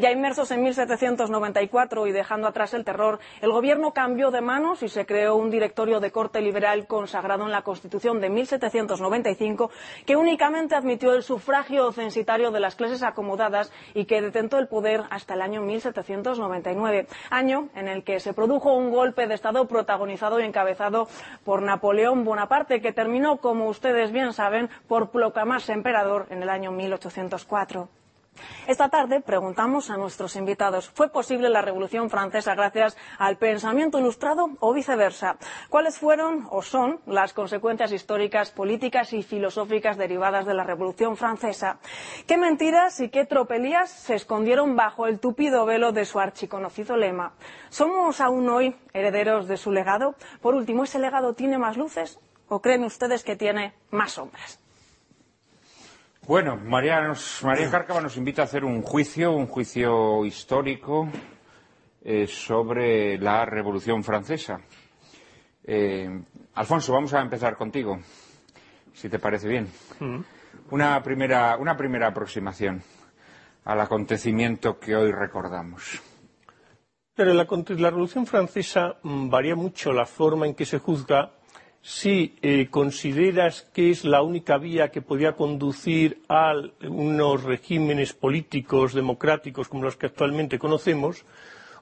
Ya 0.00 0.10
inmersos 0.10 0.50
en 0.50 0.62
1794 0.62 2.06
y 2.06 2.12
dejando 2.12 2.48
atrás 2.48 2.72
el 2.72 2.86
terror, 2.86 3.18
el 3.42 3.52
gobierno 3.52 3.92
cambió 3.92 4.30
de 4.30 4.40
manos 4.40 4.82
y 4.82 4.88
se 4.88 5.04
creó 5.04 5.36
un 5.36 5.50
directorio 5.50 6.00
de 6.00 6.10
corte 6.10 6.40
liberal 6.40 6.86
consagrado 6.86 7.44
en 7.44 7.50
la 7.50 7.60
Constitución 7.60 8.18
de 8.18 8.30
1795 8.30 9.70
que 10.06 10.16
únicamente 10.16 10.74
admitió 10.74 11.12
el 11.12 11.22
sufragio 11.22 11.92
censitario 11.92 12.50
de 12.50 12.60
las 12.60 12.76
clases 12.76 13.02
acomodadas 13.02 13.70
y 13.92 14.06
que 14.06 14.22
detentó 14.22 14.58
el 14.58 14.68
poder 14.68 15.02
hasta 15.10 15.34
el 15.34 15.42
año 15.42 15.60
1799, 15.60 17.06
año 17.28 17.68
en 17.74 17.88
el 17.88 18.02
que 18.02 18.20
se 18.20 18.32
produjo 18.32 18.72
un 18.72 18.90
golpe 18.90 19.26
de 19.26 19.34
Estado 19.34 19.68
protagonizado 19.68 20.40
y 20.40 20.44
encabezado 20.44 21.08
por 21.44 21.60
Napoleón 21.60 22.24
Bonaparte 22.24 22.80
que 22.80 22.94
terminó, 22.94 23.36
como 23.36 23.68
ustedes 23.68 24.12
bien 24.12 24.32
saben, 24.32 24.70
por 24.88 25.10
proclamarse 25.10 25.74
emperador 25.74 26.26
en 26.30 26.42
el 26.42 26.48
año 26.48 26.72
1804. 26.72 27.99
Esta 28.66 28.88
tarde 28.88 29.20
preguntamos 29.20 29.90
a 29.90 29.96
nuestros 29.96 30.36
invitados, 30.36 30.90
¿fue 30.90 31.08
posible 31.10 31.48
la 31.48 31.62
Revolución 31.62 32.10
Francesa 32.10 32.54
gracias 32.54 32.96
al 33.18 33.36
pensamiento 33.36 33.98
ilustrado 33.98 34.50
o 34.60 34.72
viceversa? 34.72 35.36
¿Cuáles 35.68 35.98
fueron 35.98 36.46
o 36.50 36.62
son 36.62 37.00
las 37.06 37.32
consecuencias 37.32 37.92
históricas, 37.92 38.50
políticas 38.50 39.12
y 39.12 39.22
filosóficas 39.22 39.96
derivadas 39.96 40.46
de 40.46 40.54
la 40.54 40.64
Revolución 40.64 41.16
Francesa? 41.16 41.78
¿Qué 42.26 42.36
mentiras 42.36 43.00
y 43.00 43.08
qué 43.08 43.24
tropelías 43.24 43.90
se 43.90 44.14
escondieron 44.14 44.76
bajo 44.76 45.06
el 45.06 45.20
tupido 45.20 45.64
velo 45.66 45.92
de 45.92 46.04
su 46.04 46.20
archiconocido 46.20 46.96
lema? 46.96 47.32
¿Somos 47.68 48.20
aún 48.20 48.48
hoy 48.48 48.76
herederos 48.92 49.48
de 49.48 49.56
su 49.56 49.72
legado? 49.72 50.14
Por 50.40 50.54
último, 50.54 50.84
¿ese 50.84 50.98
legado 50.98 51.34
tiene 51.34 51.58
más 51.58 51.76
luces 51.76 52.18
o 52.48 52.60
creen 52.60 52.84
ustedes 52.84 53.24
que 53.24 53.36
tiene 53.36 53.74
más 53.90 54.12
sombras? 54.12 54.58
Bueno, 56.30 56.56
María, 56.56 57.00
nos, 57.00 57.40
Cárcava 57.72 58.00
nos 58.00 58.16
invita 58.16 58.42
a 58.42 58.44
hacer 58.44 58.64
un 58.64 58.82
juicio, 58.82 59.32
un 59.32 59.48
juicio 59.48 60.24
histórico 60.24 61.08
eh, 62.04 62.28
sobre 62.28 63.18
la 63.18 63.44
Revolución 63.44 64.04
Francesa. 64.04 64.60
Eh, 65.64 66.22
Alfonso, 66.54 66.92
vamos 66.92 67.12
a 67.14 67.20
empezar 67.20 67.56
contigo, 67.56 67.98
si 68.92 69.08
te 69.08 69.18
parece 69.18 69.48
bien. 69.48 69.66
Mm. 69.98 70.20
Una, 70.70 71.02
primera, 71.02 71.56
una 71.56 71.76
primera 71.76 72.06
aproximación 72.06 72.80
al 73.64 73.80
acontecimiento 73.80 74.78
que 74.78 74.94
hoy 74.94 75.10
recordamos. 75.10 76.00
Pero 77.12 77.34
la, 77.34 77.44
la 77.44 77.90
Revolución 77.90 78.24
Francesa 78.24 78.98
mm, 79.02 79.28
varía 79.30 79.56
mucho 79.56 79.92
la 79.92 80.06
forma 80.06 80.46
en 80.46 80.54
que 80.54 80.64
se 80.64 80.78
juzga 80.78 81.32
si 81.82 82.36
eh, 82.42 82.68
consideras 82.70 83.62
que 83.72 83.90
es 83.90 84.04
la 84.04 84.22
única 84.22 84.58
vía 84.58 84.90
que 84.90 85.00
podía 85.00 85.32
conducir 85.32 86.22
a 86.28 86.52
unos 86.82 87.42
regímenes 87.44 88.12
políticos 88.12 88.92
democráticos 88.92 89.68
como 89.68 89.84
los 89.84 89.96
que 89.96 90.06
actualmente 90.06 90.58
conocemos, 90.58 91.24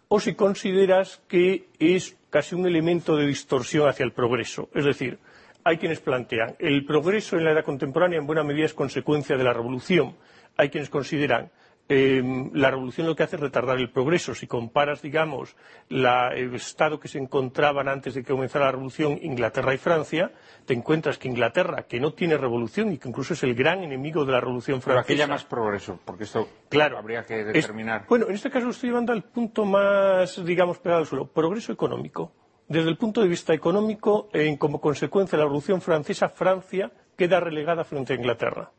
o 0.09 0.21
si 0.21 0.35
consideras 0.35 1.21
que 1.29 1.69
es 1.79 2.17
casi 2.31 2.55
un 2.55 2.67
elemento 2.67 3.17
de 3.17 3.27
distorsión 3.27 3.89
hacia 3.89 4.05
el 4.05 4.13
progreso. 4.13 4.69
Es 4.75 4.85
decir, 4.85 5.19
hay 5.65 5.77
quienes 5.77 6.01
plantean 6.01 6.55
el 6.59 6.85
progreso 6.87 7.37
en 7.37 7.45
la 7.45 7.53
edad 7.53 7.65
contemporánea 7.65 8.19
en 8.19 8.27
buena 8.27 8.45
medida 8.45 8.67
es 8.67 8.75
consecuencia 8.75 9.37
de 9.37 9.45
la 9.45 9.53
revolución. 9.53 10.17
Hay 10.57 10.71
quienes 10.71 10.89
consideran 10.89 11.51
Em, 11.91 12.51
la 12.53 12.71
revolución 12.71 13.07
lo 13.07 13.17
que 13.17 13.23
hace 13.23 13.37
es 13.37 13.41
retardar 13.41 13.79
el 13.79 13.91
progreso. 13.91 14.35
Si 14.35 14.47
comparas, 14.47 15.01
digamos, 15.01 15.57
el 15.89 16.55
estado 16.55 17.01
que 17.01 17.09
se 17.09 17.19
encontraban 17.19 17.89
antes 17.89 18.13
de 18.13 18.23
que 18.23 18.33
comenzara 18.33 18.67
la 18.67 18.73
revolución 18.73 19.19
Inglaterra 19.23 19.73
y 19.73 19.79
Francia, 19.79 20.31
te 20.67 20.75
encuentras 20.75 21.17
que 21.17 21.29
Inglaterra, 21.29 21.87
que 21.89 21.99
no 21.99 22.13
tiene 22.13 22.37
revolución 22.37 22.93
y 22.93 22.99
que 22.99 23.09
incluso 23.09 23.33
es 23.33 23.43
el 23.43 23.55
gran 23.55 23.83
enemigo 23.83 24.27
de 24.27 24.33
la 24.33 24.41
revolución 24.41 24.83
francesa. 24.83 25.07
Pero 25.07 25.23
aquí 25.23 25.31
más 25.31 25.45
progreso, 25.45 25.99
porque 26.05 26.25
esto 26.25 26.47
claro, 26.69 26.99
habría 26.99 27.25
que 27.25 27.43
determinar. 27.43 28.05
bueno, 28.07 28.27
en 28.29 28.35
este 28.35 28.51
caso 28.51 28.69
estoy 28.69 28.91
llevando 28.91 29.15
al 29.15 29.23
punto 29.23 29.65
más, 29.65 30.45
digamos, 30.45 30.79
pegado 30.79 31.01
al 31.01 31.07
suelo. 31.07 31.27
Progreso 31.27 31.73
económico. 31.73 32.33
Desde 32.69 32.91
el 32.91 32.99
punto 32.99 33.23
de 33.23 33.29
vista 33.29 33.55
económico, 33.55 34.29
como 34.59 34.79
consecuencia 34.79 35.39
de 35.39 35.39
la 35.39 35.47
Revolución 35.47 35.81
Francesa, 35.81 36.29
Francia 36.29 36.93
queda 37.17 37.41
relegada 37.41 37.83
frente 37.83 38.13
a 38.13 38.17
Inglaterra. 38.17 38.71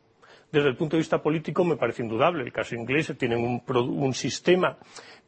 Desde 0.52 0.68
el 0.68 0.76
punto 0.76 0.96
de 0.96 1.00
vista 1.00 1.22
político 1.22 1.64
me 1.64 1.76
parece 1.76 2.02
indudable. 2.02 2.42
El 2.42 2.52
caso 2.52 2.74
inglés 2.74 3.12
tiene 3.16 3.36
un, 3.36 4.14
sistema 4.14 4.76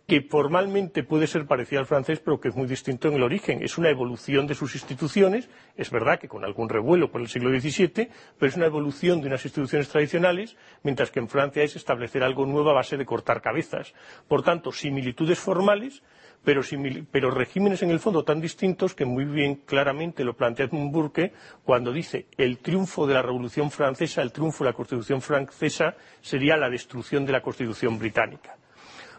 que 0.06 0.20
formalmente 0.22 1.04
puede 1.04 1.26
ser 1.26 1.46
parecido 1.46 1.80
al 1.80 1.86
francés, 1.86 2.20
pero 2.20 2.40
que 2.40 2.48
es 2.48 2.56
muy 2.56 2.66
distinto 2.66 3.08
en 3.08 3.14
el 3.14 3.22
origen. 3.22 3.62
Es 3.62 3.78
una 3.78 3.88
evolución 3.88 4.46
de 4.46 4.54
sus 4.54 4.74
instituciones, 4.74 5.48
es 5.76 5.90
verdad 5.90 6.18
que 6.18 6.28
con 6.28 6.44
algún 6.44 6.68
revuelo 6.68 7.10
por 7.10 7.20
el 7.20 7.28
siglo 7.28 7.50
XVII, 7.50 8.08
pero 8.38 8.48
es 8.48 8.56
una 8.56 8.66
evolución 8.66 9.20
de 9.20 9.28
unas 9.28 9.44
instituciones 9.44 9.88
tradicionales, 9.88 10.56
mientras 10.82 11.10
que 11.10 11.20
en 11.20 11.28
Francia 11.28 11.62
es 11.62 11.76
establecer 11.76 12.22
algo 12.22 12.46
nuevo 12.46 12.70
a 12.70 12.74
base 12.74 12.96
de 12.96 13.06
cortar 13.06 13.40
cabezas. 13.40 13.94
Por 14.28 14.42
tanto, 14.42 14.72
similitudes 14.72 15.38
formales, 15.38 16.02
pero, 16.44 17.30
regímenes 17.30 17.82
en 17.82 17.90
el 17.90 18.00
fondo 18.00 18.24
tan 18.24 18.40
distintos 18.40 18.94
que 18.94 19.04
muy 19.04 19.24
bien 19.24 19.62
claramente 19.64 20.24
lo 20.24 20.34
plantea 20.34 20.68
Burke 20.70 21.32
cuando 21.62 21.92
dice 21.92 22.26
el 22.36 22.58
triunfo 22.58 23.06
de 23.06 23.14
la 23.14 23.22
Revolución 23.22 23.70
Francesa, 23.70 24.22
el 24.22 24.32
triunfo 24.32 24.64
de 24.64 24.70
la 24.70 24.76
Constitución 24.76 25.22
francesa 25.22 25.94
sería 26.20 26.56
la 26.56 26.68
destrucción 26.68 27.24
de 27.24 27.32
la 27.32 27.42
Constitución 27.42 27.98
británica. 27.98 28.56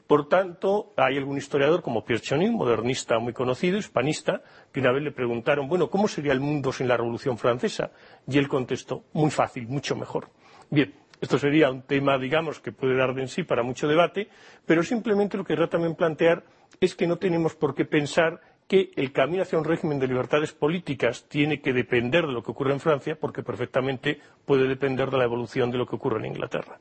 Por 0.07 0.27
tanto, 0.27 0.93
hay 0.97 1.17
algún 1.17 1.37
historiador 1.37 1.81
como 1.81 2.03
Pierre 2.03 2.21
Chonin, 2.21 2.53
modernista 2.53 3.19
muy 3.19 3.33
conocido, 3.33 3.77
hispanista, 3.77 4.41
que 4.71 4.81
una 4.81 4.91
vez 4.91 5.03
le 5.03 5.11
preguntaron, 5.11 5.67
bueno, 5.67 5.89
¿cómo 5.89 6.07
sería 6.07 6.33
el 6.33 6.41
mundo 6.41 6.73
sin 6.73 6.87
la 6.87 6.97
Revolución 6.97 7.37
Francesa? 7.37 7.91
Y 8.27 8.37
él 8.37 8.47
contestó, 8.47 9.05
muy 9.13 9.31
fácil, 9.31 9.67
mucho 9.67 9.95
mejor. 9.95 10.29
Bien, 10.69 10.93
esto 11.21 11.39
sería 11.39 11.71
un 11.71 11.83
tema, 11.83 12.17
digamos, 12.17 12.59
que 12.59 12.73
puede 12.73 12.97
dar 12.97 13.13
de 13.13 13.27
sí 13.29 13.43
para 13.43 13.63
mucho 13.63 13.87
debate, 13.87 14.27
pero 14.65 14.83
simplemente 14.83 15.37
lo 15.37 15.45
que 15.45 15.53
querría 15.53 15.69
también 15.69 15.95
plantear 15.95 16.43
es 16.81 16.95
que 16.95 17.07
no 17.07 17.17
tenemos 17.17 17.55
por 17.55 17.73
qué 17.73 17.85
pensar 17.85 18.41
que 18.67 18.91
el 18.95 19.13
camino 19.13 19.43
hacia 19.43 19.57
un 19.57 19.63
régimen 19.63 19.99
de 19.99 20.07
libertades 20.07 20.51
políticas 20.51 21.25
tiene 21.29 21.61
que 21.61 21.71
depender 21.71 22.25
de 22.27 22.33
lo 22.33 22.43
que 22.43 22.51
ocurre 22.51 22.73
en 22.73 22.79
Francia, 22.79 23.17
porque 23.19 23.41
perfectamente 23.41 24.19
puede 24.45 24.67
depender 24.67 25.09
de 25.09 25.17
la 25.17 25.23
evolución 25.23 25.71
de 25.71 25.77
lo 25.77 25.85
que 25.85 25.95
ocurre 25.95 26.19
en 26.19 26.25
Inglaterra. 26.25 26.77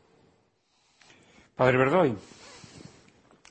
Padre 1.54 1.78
Verdoy. 1.78 2.16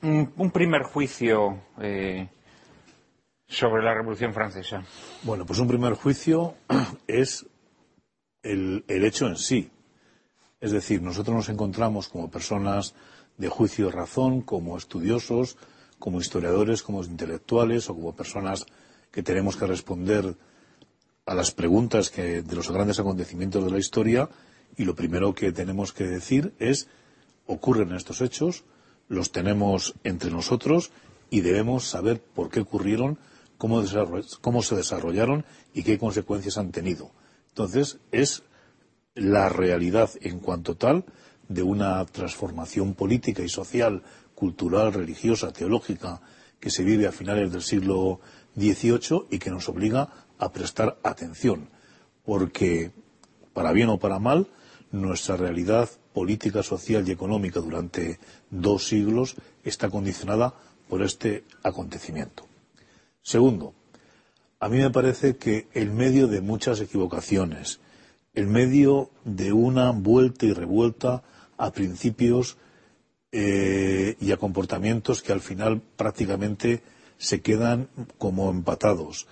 Un, 0.02 0.52
primer 0.52 0.84
juicio 0.84 1.62
eh, 1.80 2.30
sobre 3.48 3.84
la 3.84 3.94
Revolución 3.94 4.34
Francesa? 4.34 4.84
Bueno, 5.24 5.46
pues 5.46 5.60
un 5.60 5.68
primer 5.68 5.94
juicio 5.94 6.56
es 7.08 7.46
el, 8.44 8.84
hecho 8.88 9.28
en 9.28 9.38
sí. 9.38 9.72
Es 10.60 10.72
decir, 10.72 11.02
nosotros 11.02 11.36
nos 11.36 11.50
encontramos 11.50 12.08
como 12.08 12.30
personas 12.30 12.94
de 13.38 13.50
juicio 13.50 13.88
y 13.88 13.92
razón, 13.92 14.42
como 14.42 14.78
estudiosos, 14.78 15.58
como 16.00 16.20
historiadores, 16.20 16.84
como 16.84 17.04
intelectuales 17.04 17.90
o 17.90 17.96
como 17.96 18.16
personas 18.16 18.66
que 19.12 19.24
tenemos 19.24 19.58
que 19.58 19.68
responder 19.68 20.36
a 21.26 21.36
las 21.36 21.52
preguntas 21.52 22.10
que, 22.10 22.42
de 22.42 22.56
los 22.56 22.72
grandes 22.72 23.00
acontecimientos 23.00 23.64
de 23.64 23.72
la 23.72 23.80
historia 23.80 24.30
y 24.78 24.86
lo 24.86 24.96
primero 24.96 25.34
que 25.34 25.52
tenemos 25.52 25.94
que 25.94 26.06
decir 26.06 26.54
es 26.60 26.88
ocurren 27.46 27.94
estos 27.94 28.22
hechos, 28.22 28.64
los 29.12 29.34
tenemos 29.34 29.94
entre 30.06 30.32
nosotros 30.32 30.92
y 31.30 31.42
debemos 31.42 31.86
saber 31.86 32.22
por 32.22 32.50
qué 32.50 32.62
ocurrieron, 32.62 33.20
cómo, 33.58 33.84
se 33.84 34.76
desarrollaron 34.76 35.44
y 35.74 35.84
qué 35.84 35.98
consecuencias 35.98 36.58
han 36.58 36.72
tenido. 36.72 37.12
Entonces, 37.50 38.00
es 38.14 38.44
la 39.14 39.50
realidad 39.50 40.10
en 40.22 40.40
cuanto 40.40 40.78
tal 40.78 41.04
de 41.50 41.62
una 41.62 42.06
transformación 42.06 42.94
política 42.94 43.44
y 43.44 43.50
social, 43.50 44.02
cultural, 44.34 44.94
religiosa, 44.94 45.52
teológica, 45.52 46.22
que 46.62 46.70
se 46.70 46.86
vive 46.86 47.06
a 47.06 47.12
finales 47.12 47.52
del 47.52 47.64
siglo 47.64 48.22
XVIII 48.56 49.26
y 49.30 49.40
que 49.40 49.52
nos 49.52 49.68
obliga 49.68 50.08
a 50.40 50.54
prestar 50.54 50.98
atención, 51.04 51.70
porque, 52.24 52.92
para 53.52 53.74
bien 53.74 53.90
o 53.90 54.00
para 54.00 54.20
mal, 54.20 54.48
nuestra 54.90 55.36
realidad 55.36 55.90
política, 56.14 56.64
social 56.64 57.08
y 57.08 57.12
económica 57.12 57.60
durante 57.60 58.20
dos 58.50 58.88
siglos 58.88 59.36
está 59.64 59.90
condicionada 59.90 60.54
por 60.90 61.02
este 61.02 61.44
acontecimiento. 61.64 62.46
Segundo, 63.22 63.74
a 64.60 64.70
mí 64.70 64.78
me 64.78 64.92
parece 64.92 65.38
que 65.38 65.68
en 65.74 65.96
medio 65.96 66.28
de 66.28 66.42
muchas 66.42 66.82
equivocaciones, 66.82 67.80
en 68.34 68.52
medio 68.52 69.10
de 69.26 69.54
una 69.54 69.92
vuelta 69.92 70.46
y 70.46 70.54
revuelta 70.54 71.24
a 71.58 71.72
principios 71.72 72.58
eh, 73.32 74.18
y 74.20 74.32
a 74.32 74.38
comportamientos 74.38 75.22
que 75.22 75.32
al 75.32 75.42
final 75.42 75.82
prácticamente 75.96 76.84
se 77.18 77.42
quedan 77.42 77.88
como 78.18 78.50
empatados, 78.50 79.28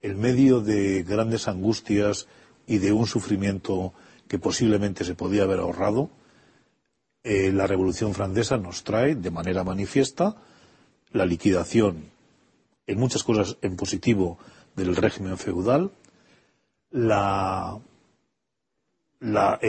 en 0.00 0.18
medio 0.18 0.60
de 0.60 1.02
grandes 1.02 1.46
angustias 1.46 2.26
y 2.66 2.78
de 2.78 2.92
un 2.92 3.06
sufrimiento 3.06 3.92
que 4.28 4.38
posiblemente 4.38 5.04
se 5.04 5.14
podía 5.14 5.42
haber 5.42 5.60
ahorrado, 5.60 6.10
eh, 7.24 7.50
la 7.52 7.66
Revolución 7.66 8.14
Francesa 8.14 8.56
nos 8.58 8.84
trae 8.84 9.14
de 9.14 9.30
manera 9.30 9.64
manifiesta 9.64 10.36
la 11.12 11.26
liquidación, 11.26 12.10
en 12.86 12.98
muchas 12.98 13.24
cosas 13.24 13.56
en 13.62 13.76
positivo, 13.76 14.38
del 14.76 14.94
régimen 14.94 15.36
feudal, 15.36 15.90
el 16.92 17.02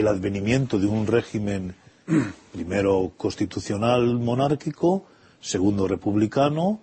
advenimiento 0.08 0.78
de 0.78 0.86
un 0.86 1.06
régimen 1.06 1.74
primero 2.52 3.12
constitucional 3.16 4.18
monárquico, 4.18 5.06
segundo 5.40 5.88
republicano, 5.88 6.80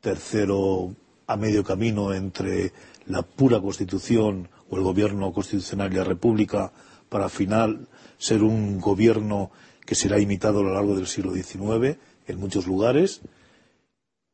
tercero 0.00 0.94
a 1.26 1.36
medio 1.36 1.64
camino 1.64 2.12
entre 2.12 2.72
la 3.06 3.22
pura 3.22 3.60
constitución 3.60 4.48
o 4.68 4.76
el 4.76 4.82
gobierno 4.82 5.32
constitucional 5.32 5.92
y 5.92 5.96
la 5.96 6.04
república 6.04 6.72
para 7.12 7.24
al 7.24 7.30
final 7.30 7.88
ser 8.16 8.42
un 8.42 8.80
gobierno 8.80 9.50
que 9.84 9.94
será 9.94 10.18
imitado 10.18 10.60
a 10.60 10.62
lo 10.62 10.72
largo 10.72 10.96
del 10.96 11.06
siglo 11.06 11.34
XIX 11.34 11.98
en 12.26 12.40
muchos 12.40 12.66
lugares. 12.66 13.20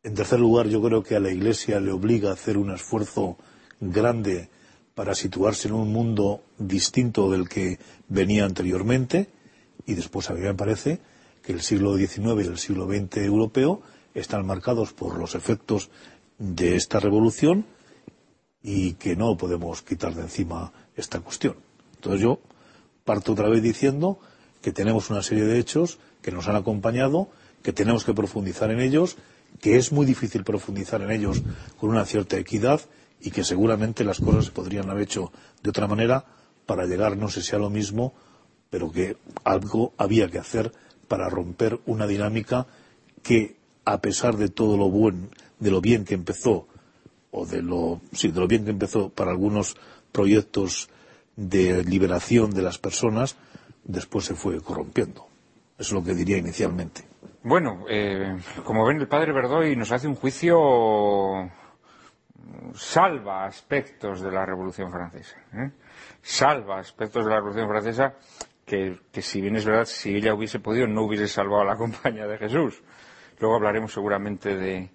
En 0.05 0.15
tercer 0.15 0.39
lugar, 0.39 0.69
yo 0.69 0.81
creo 0.81 1.03
que 1.03 1.17
a 1.17 1.21
la 1.21 1.33
Iglesia 1.33 1.81
le 1.81 1.91
obliga 1.91 2.31
a 2.31 2.35
hacer 2.35 2.57
un 2.57 2.71
esfuerzo 2.71 3.37
grande 3.81 4.49
para 4.95 5.17
situarse 5.17 5.67
en 5.67 5.75
un 5.75 5.93
mundo 5.93 6.45
distinto 6.57 7.29
del 7.33 7.49
que 7.49 7.81
venía 8.07 8.45
anteriormente. 8.45 9.29
Y 9.85 9.95
después 9.95 10.31
a 10.31 10.35
mí 10.35 10.41
me 10.41 10.55
parece 10.55 11.01
que 11.43 11.53
el 11.53 11.63
siglo 11.63 11.97
XIX 11.97 12.45
y 12.45 12.47
el 12.47 12.59
siglo 12.59 12.87
XX 12.87 13.17
europeo 13.19 13.83
están 14.15 14.47
marcados 14.47 14.93
por 14.93 15.19
los 15.19 15.35
efectos 15.35 15.91
de 16.39 16.77
esta 16.77 17.01
revolución 17.01 17.67
y 18.63 18.93
que 18.93 19.17
no 19.17 19.37
podemos 19.37 19.83
quitar 19.83 20.15
de 20.15 20.23
encima 20.23 20.73
esta 20.95 21.19
cuestión. 21.19 21.57
Entonces 21.97 22.21
yo 22.21 22.39
parto 23.09 23.33
otra 23.33 23.49
vez 23.49 23.63
diciendo 23.63 24.21
que 24.61 24.71
tenemos 24.71 25.09
una 25.09 25.23
serie 25.23 25.45
de 25.45 25.59
hechos 25.59 25.99
que 26.21 26.31
nos 26.31 26.47
han 26.47 26.57
acompañado, 26.57 27.31
que 27.63 27.73
tenemos 27.73 28.05
que 28.05 28.13
profundizar 28.13 28.71
en 28.71 28.81
ellos, 28.81 29.17
que 29.63 29.79
es 29.79 29.93
muy 29.93 30.05
difícil 30.05 30.45
profundizar 30.45 31.01
en 31.01 31.11
ellos 31.11 31.43
con 31.81 31.89
una 31.89 32.05
cierta 32.05 32.37
equidad 32.37 32.83
y 33.19 33.31
que 33.31 33.45
seguramente 33.45 34.05
las 34.05 34.21
cosas 34.21 34.45
se 34.45 34.51
podrían 34.51 34.91
haber 34.91 35.05
hecho 35.05 35.33
de 35.63 35.71
otra 35.71 35.87
manera 35.87 36.27
para 36.67 36.85
llegar, 36.85 37.17
no 37.17 37.31
sé 37.31 37.41
si 37.41 37.57
a 37.57 37.59
lo 37.59 37.71
mismo, 37.71 38.13
pero 38.69 38.93
que 38.93 39.17
algo 39.43 39.95
había 39.97 40.29
que 40.29 40.39
hacer 40.39 40.71
para 41.09 41.31
romper 41.31 41.81
una 41.87 42.07
dinámica 42.07 42.67
que, 43.23 43.57
a 43.87 44.03
pesar 44.03 44.37
de 44.37 44.51
todo 44.51 44.77
lo 44.77 44.91
buen, 44.91 45.31
de 45.59 45.71
lo 45.71 45.81
bien 45.81 46.05
que 46.05 46.13
empezó, 46.13 46.69
o 47.31 47.47
de 47.47 47.63
lo, 47.63 48.03
sí, 48.13 48.29
de 48.29 48.41
lo 48.41 48.47
bien 48.47 48.67
que 48.67 48.71
empezó 48.71 49.09
para 49.09 49.31
algunos 49.31 49.77
proyectos 50.13 50.91
de 51.39 51.85
liberación 51.85 52.51
de 52.51 52.63
las 52.63 52.79
personas, 52.79 53.37
después 53.85 54.25
se 54.25 54.35
fue 54.35 54.61
corrompiendo. 54.61 55.27
Eso 55.79 55.91
es 55.91 55.93
lo 55.93 56.03
que 56.03 56.13
diría 56.13 56.37
inicialmente. 56.37 57.05
Bueno, 57.45 57.85
eh, 57.89 58.37
como 58.65 58.85
ven, 58.85 59.01
el 59.01 59.07
padre 59.07 59.33
Verdoy 59.33 59.77
nos 59.77 59.93
hace 59.93 60.09
un 60.09 60.17
juicio 60.17 61.49
salva 62.75 63.45
aspectos 63.45 64.21
de 64.21 64.33
la 64.33 64.45
Revolución 64.45 64.91
Francesa. 64.91 65.37
¿eh? 65.55 65.71
Salva 66.21 66.81
aspectos 66.81 67.25
de 67.25 67.31
la 67.31 67.37
Revolución 67.37 67.69
Francesa 67.69 68.15
que, 68.67 68.99
que, 69.13 69.23
si 69.23 69.41
bien 69.41 69.55
es 69.55 69.65
verdad, 69.65 69.85
si 69.85 70.17
ella 70.17 70.35
hubiese 70.35 70.59
podido, 70.59 70.89
no 70.89 71.05
hubiese 71.05 71.29
salvado 71.29 71.63
a 71.63 71.67
la 71.67 71.77
compañía 71.77 72.27
de 72.27 72.37
Jesús. 72.37 72.83
Luego 73.39 73.55
hablaremos 73.55 73.93
seguramente 73.93 74.57
de, 74.57 74.91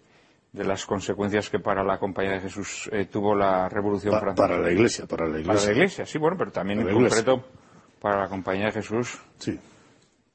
de 0.53 0.63
las 0.63 0.85
consecuencias 0.85 1.49
que 1.49 1.59
para 1.59 1.83
la 1.83 1.97
Compañía 1.97 2.33
de 2.33 2.41
Jesús 2.41 2.87
eh, 2.93 3.05
tuvo 3.05 3.35
la 3.35 3.67
Revolución 3.67 4.19
Francesa. 4.19 4.47
Para 4.47 4.61
la 4.61 4.71
Iglesia, 4.71 5.07
para 5.07 5.25
la 5.27 5.39
Iglesia. 5.39 5.53
Para 5.53 5.65
la 5.65 5.71
Iglesia, 5.73 6.05
sí, 6.05 6.19
bueno, 6.19 6.37
pero 6.37 6.51
también 6.51 6.79
en 6.81 6.93
concreto 6.93 7.43
para 7.99 8.21
la 8.21 8.27
Compañía 8.29 8.65
de 8.65 8.71
Jesús, 8.73 9.19
sí. 9.39 9.59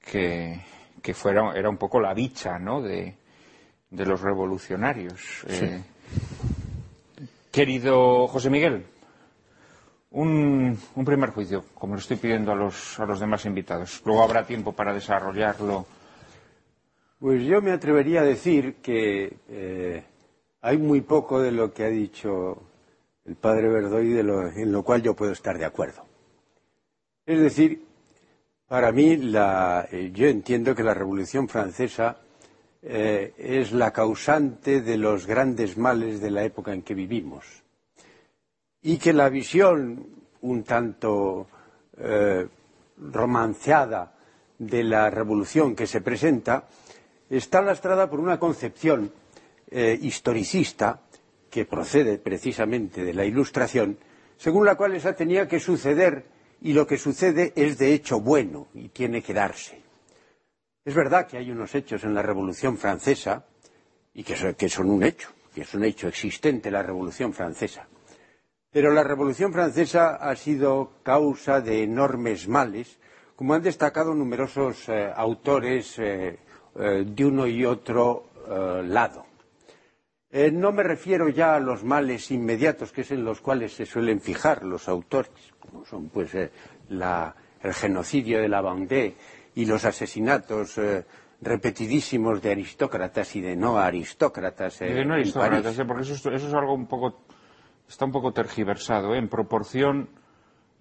que, 0.00 0.60
que 1.00 1.14
fuera, 1.14 1.52
era 1.54 1.70
un 1.70 1.76
poco 1.76 2.00
la 2.00 2.14
dicha, 2.14 2.58
¿no?, 2.58 2.82
de, 2.82 3.14
de 3.90 4.06
los 4.06 4.20
revolucionarios. 4.20 5.44
Eh, 5.46 5.82
querido 7.52 8.26
José 8.26 8.50
Miguel, 8.50 8.86
un, 10.10 10.76
un, 10.96 11.04
primer 11.04 11.30
juicio, 11.30 11.64
como 11.74 11.94
le 11.94 12.00
estoy 12.00 12.16
pidiendo 12.16 12.50
a 12.50 12.56
los, 12.56 12.98
a 12.98 13.06
los 13.06 13.20
demás 13.20 13.44
invitados. 13.44 14.02
Luego 14.04 14.24
habrá 14.24 14.44
tiempo 14.44 14.72
para 14.72 14.92
desarrollarlo 14.92 15.86
pues 17.18 17.42
yo 17.42 17.60
me 17.60 17.72
atrevería 17.72 18.20
a 18.20 18.24
decir 18.24 18.76
que 18.76 19.36
eh, 19.48 20.04
hay 20.60 20.78
muy 20.78 21.00
poco 21.00 21.40
de 21.40 21.50
lo 21.50 21.72
que 21.72 21.84
ha 21.84 21.88
dicho 21.88 22.62
el 23.24 23.34
padre 23.34 23.68
Verdoy 23.68 24.18
en 24.18 24.72
lo 24.72 24.82
cual 24.82 25.02
yo 25.02 25.14
puedo 25.14 25.32
estar 25.32 25.58
de 25.58 25.64
acuerdo. 25.64 26.04
Es 27.26 27.40
decir, 27.40 27.84
para 28.68 28.92
mí 28.92 29.20
eh, 29.20 30.10
yo 30.14 30.28
entiendo 30.28 30.74
que 30.74 30.82
la 30.82 30.94
Revolución 30.94 31.48
Francesa 31.48 32.18
eh, 32.82 33.34
es 33.36 33.72
la 33.72 33.92
causante 33.92 34.80
de 34.80 34.96
los 34.96 35.26
grandes 35.26 35.76
males 35.76 36.20
de 36.20 36.30
la 36.30 36.44
época 36.44 36.72
en 36.72 36.82
que 36.82 36.94
vivimos 36.94 37.44
y 38.80 38.96
que 38.96 39.12
la 39.12 39.28
visión 39.28 40.06
un 40.40 40.62
tanto 40.62 41.48
romanceada 42.96 44.14
de 44.56 44.84
la 44.84 45.10
revolución 45.10 45.74
que 45.74 45.88
se 45.88 46.00
presenta 46.00 46.64
está 47.30 47.62
lastrada 47.62 48.08
por 48.08 48.20
una 48.20 48.38
concepción 48.38 49.12
eh, 49.70 49.98
historicista 50.00 51.02
que 51.50 51.64
procede 51.64 52.18
precisamente 52.18 53.04
de 53.04 53.14
la 53.14 53.24
Ilustración, 53.24 53.98
según 54.36 54.64
la 54.64 54.76
cual 54.76 54.94
esa 54.94 55.14
tenía 55.14 55.48
que 55.48 55.60
suceder 55.60 56.24
y 56.60 56.72
lo 56.72 56.86
que 56.86 56.98
sucede 56.98 57.52
es 57.56 57.78
de 57.78 57.92
hecho 57.92 58.20
bueno 58.20 58.68
y 58.74 58.88
tiene 58.88 59.22
que 59.22 59.34
darse. 59.34 59.82
Es 60.84 60.94
verdad 60.94 61.26
que 61.26 61.36
hay 61.36 61.50
unos 61.50 61.74
hechos 61.74 62.04
en 62.04 62.14
la 62.14 62.22
Revolución 62.22 62.78
Francesa 62.78 63.44
y 64.14 64.24
que 64.24 64.68
son, 64.68 64.90
un 64.90 65.02
hecho, 65.02 65.28
que 65.54 65.60
es 65.60 65.74
un 65.74 65.84
hecho 65.84 66.08
existente 66.08 66.70
la 66.70 66.82
Revolución 66.82 67.32
Francesa. 67.32 67.86
Pero 68.70 68.92
la 68.92 69.04
Revolución 69.04 69.52
Francesa 69.52 70.16
ha 70.16 70.34
sido 70.34 70.92
causa 71.02 71.60
de 71.60 71.82
enormes 71.82 72.48
males, 72.48 72.98
como 73.36 73.54
han 73.54 73.62
destacado 73.62 74.14
numerosos 74.14 74.88
eh, 74.88 75.12
autores 75.14 75.98
eh, 75.98 76.38
eh, 76.78 77.04
de 77.06 77.26
uno 77.26 77.46
y 77.46 77.64
otro 77.64 78.30
eh, 78.48 78.82
lado. 78.86 79.26
Eh, 80.30 80.50
no 80.52 80.70
me 80.70 80.82
refiero 80.82 81.28
ya 81.28 81.56
a 81.56 81.60
los 81.60 81.82
males 81.82 82.30
inmediatos, 82.30 82.92
que 82.92 83.00
es 83.00 83.10
en 83.10 83.24
los 83.24 83.40
cuales 83.40 83.72
se 83.72 83.86
suelen 83.86 84.20
fijar 84.20 84.64
los 84.64 84.88
autores, 84.88 85.32
como 85.58 85.84
son 85.84 86.08
pues 86.08 86.34
el 86.34 86.50
genocidio 87.74 88.40
de 88.40 88.48
la 88.48 88.60
Vendée 88.60 89.16
y 89.54 89.64
los 89.64 89.84
asesinatos 89.84 90.78
repetidísimos 91.40 92.42
de 92.42 92.52
aristócratas 92.52 93.34
y 93.36 93.40
de 93.40 93.56
no 93.56 93.78
aristócratas. 93.78 94.80
y 94.82 94.86
de 94.86 95.04
no 95.04 95.14
aristócratas, 95.14 95.80
porque 95.86 96.02
eso, 96.02 96.30
es 96.30 96.54
algo 96.54 96.74
un 96.74 96.86
poco, 96.86 97.22
está 97.88 98.04
un 98.04 98.12
poco 98.12 98.32
tergiversado. 98.32 99.14
En 99.14 99.28
proporción 99.28 100.08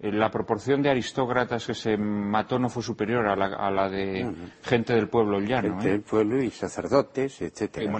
la 0.00 0.30
proporción 0.30 0.80
de 0.80 0.90
aristócratas 0.90 1.66
que 1.66 1.74
se 1.74 1.96
mató 1.96 2.58
no 2.58 2.68
fue 2.68 2.84
superior 2.84 3.26
a 3.26 3.34
la, 3.34 3.88
de 3.88 4.32
gente 4.62 4.94
del 4.94 5.08
pueblo 5.08 5.40
llano. 5.40 5.74
Gente 5.74 5.90
del 5.90 6.02
pueblo 6.02 6.40
y 6.40 6.50
sacerdotes, 6.50 7.42
etcétera. 7.42 7.92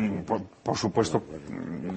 por, 0.63 0.77
supuesto, 0.77 1.25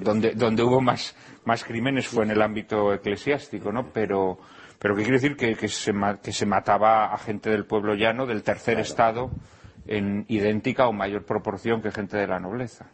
donde, 0.02 0.32
donde 0.32 0.64
hubo 0.64 0.82
más, 0.82 1.16
más 1.46 1.64
crímenes 1.64 2.08
fue 2.08 2.24
en 2.24 2.32
el 2.32 2.42
ámbito 2.42 2.92
eclesiástico, 2.94 3.72
¿no? 3.72 3.92
Pero, 3.94 4.40
pero 4.80 4.96
¿qué 4.96 5.04
quiere 5.04 5.20
decir? 5.20 5.38
Que, 5.38 5.56
que, 5.56 5.68
se, 5.68 5.94
que 6.24 6.32
se 6.32 6.46
mataba 6.48 7.14
a 7.14 7.18
gente 7.20 7.52
del 7.52 7.66
pueblo 7.66 7.94
llano, 7.94 8.26
del 8.26 8.42
tercer 8.42 8.80
estado, 8.80 9.30
en 9.86 10.26
idéntica 10.30 10.88
o 10.88 10.94
mayor 10.94 11.26
proporción 11.26 11.80
que 11.80 11.92
gente 11.92 12.18
de 12.18 12.26
la 12.26 12.40
nobleza. 12.40 12.90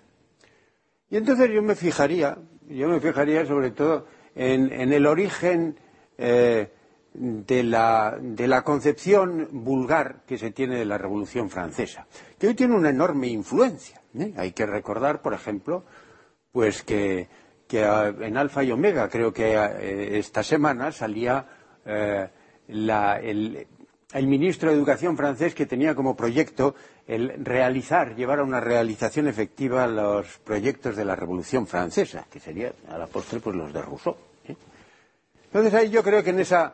Y 1.09 1.15
entonces 1.15 1.49
yo 1.51 1.61
me 1.61 1.75
fijaría, 1.75 2.37
yo 2.67 2.89
me 2.89 2.99
fijaría 2.99 3.45
sobre 3.45 3.71
todo 3.71 4.07
en, 4.35 4.73
en 4.73 4.91
el 4.91 5.05
origen 5.05 5.79
eh, 6.17 6.69
de 7.13 7.63
la, 7.63 8.61
concepción 8.63 9.47
vulgar 9.51 10.21
que 10.27 10.37
se 10.37 10.51
tiene 10.51 10.77
de 10.77 10.85
la 10.85 10.97
Revolución 10.97 11.49
Francesa, 11.49 12.05
que 12.37 12.47
hoy 12.47 12.55
tiene 12.55 12.75
una 12.75 12.89
enorme 12.89 13.27
influencia. 13.27 14.01
¿eh? 14.17 14.33
Hay 14.37 14.51
que 14.51 14.65
recordar, 14.65 15.21
por 15.21 15.33
ejemplo, 15.33 15.83
pues 16.51 16.83
que, 16.83 17.27
en 17.69 18.37
Alfa 18.37 18.63
y 18.63 18.71
Omega, 18.71 19.09
creo 19.09 19.33
que 19.33 19.55
eh, 19.55 20.19
esta 20.19 20.43
semana 20.43 20.91
salía 20.91 21.45
eh, 21.85 22.29
el, 22.67 24.27
ministro 24.27 24.69
de 24.69 24.77
Educación 24.77 25.17
francés 25.17 25.55
que 25.55 25.65
tenía 25.65 25.95
como 25.95 26.15
proyecto 26.15 26.75
el 27.07 27.43
realizar, 27.43 28.15
llevar 28.15 28.39
a 28.39 28.43
una 28.43 28.59
realización 28.59 29.27
efectiva 29.27 29.87
los 29.87 30.37
proyectos 30.39 30.95
de 30.95 31.05
la 31.05 31.15
Revolución 31.15 31.65
Francesa, 31.67 32.27
que 32.29 32.39
serían 32.39 32.73
a 32.89 32.97
la 32.97 33.07
postre 33.07 33.39
pues 33.39 33.55
los 33.55 33.73
de 33.73 33.81
Rousseau. 33.81 34.26
Entonces 35.47 35.73
ahí 35.73 35.89
yo 35.89 36.03
creo 36.03 36.23
que 36.23 36.31
en 36.31 36.39
esa, 36.39 36.73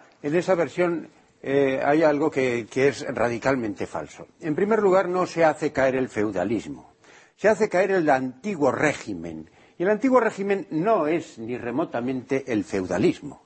versión 0.55 1.07
eh, 1.41 1.81
hay 1.83 2.03
algo 2.03 2.29
que, 2.29 2.67
es 2.73 3.05
radicalmente 3.07 3.85
falso. 3.85 4.27
En 4.41 4.55
primer 4.55 4.81
lugar, 4.81 5.07
no 5.07 5.25
se 5.25 5.45
hace 5.45 5.71
caer 5.71 5.95
el 5.95 6.09
feudalismo, 6.09 6.93
se 7.35 7.49
hace 7.49 7.69
caer 7.69 7.91
el 7.91 8.09
antiguo 8.09 8.71
régimen. 8.71 9.49
Y 9.77 9.83
el 9.83 9.89
antiguo 9.89 10.19
régimen 10.19 10.67
no 10.71 11.07
es 11.07 11.37
ni 11.39 11.57
remotamente 11.57 12.51
el 12.51 12.63
feudalismo, 12.63 13.45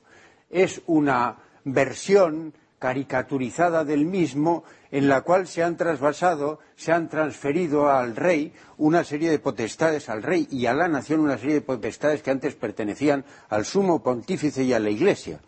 es 0.50 0.82
una 0.86 1.38
versión 1.64 2.54
caricaturizada 2.80 3.84
del 3.84 4.06
mismo 4.06 4.64
en 4.92 5.10
la 5.10 5.22
cual 5.22 5.48
se 5.48 5.64
han 5.64 5.78
trasvasado, 5.78 6.60
se 6.76 6.92
han 6.92 7.10
transferido 7.10 7.90
al 7.90 8.16
rey 8.16 8.54
una 8.78 9.04
serie 9.04 9.30
de 9.30 9.40
potestades, 9.40 10.10
al 10.10 10.24
rey 10.24 10.48
y 10.52 10.66
a 10.68 10.74
la 10.74 10.88
nación 10.88 11.20
una 11.20 11.38
serie 11.38 11.56
de 11.56 11.62
potestades 11.62 12.22
que 12.22 12.32
antes 12.32 12.56
pertenecían 12.56 13.26
al 13.50 13.66
sumo 13.66 14.04
pontífice 14.04 14.64
y 14.64 14.74
a 14.74 14.80
la 14.80 14.90
iglesia. 14.90 15.40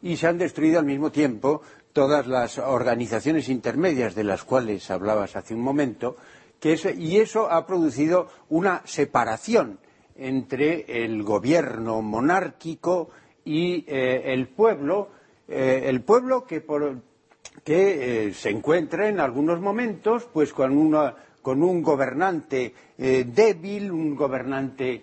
Y 0.00 0.16
se 0.16 0.26
han 0.26 0.38
destruido 0.38 0.78
al 0.78 0.86
mismo 0.86 1.10
tiempo 1.10 1.62
todas 1.92 2.26
las 2.26 2.58
organizaciones 2.58 3.48
intermedias 3.48 4.14
de 4.14 4.24
las 4.24 4.44
cuales 4.44 4.90
hablabas 4.90 5.36
hace 5.36 5.54
un 5.54 5.60
momento, 5.60 6.16
y 6.62 7.18
eso 7.18 7.50
ha 7.50 7.66
producido 7.66 8.28
una 8.48 8.82
separación 8.84 9.78
entre 10.16 11.04
el 11.04 11.22
gobierno 11.22 12.02
monárquico 12.02 13.10
y 13.44 13.84
eh, 13.86 14.32
el 14.32 14.48
pueblo, 14.48 15.10
eh, 15.48 15.84
el 15.86 16.02
pueblo 16.02 16.44
que 16.46 16.62
eh, 17.64 18.34
se 18.34 18.50
encuentra 18.50 19.08
en 19.08 19.18
algunos 19.18 19.60
momentos 19.60 20.28
pues 20.30 20.52
con, 20.52 20.76
un 20.76 21.82
gobernante 21.82 22.74
eh, 22.98 23.24
débil, 23.26 23.90
un 23.90 24.14
gobernante 24.14 25.02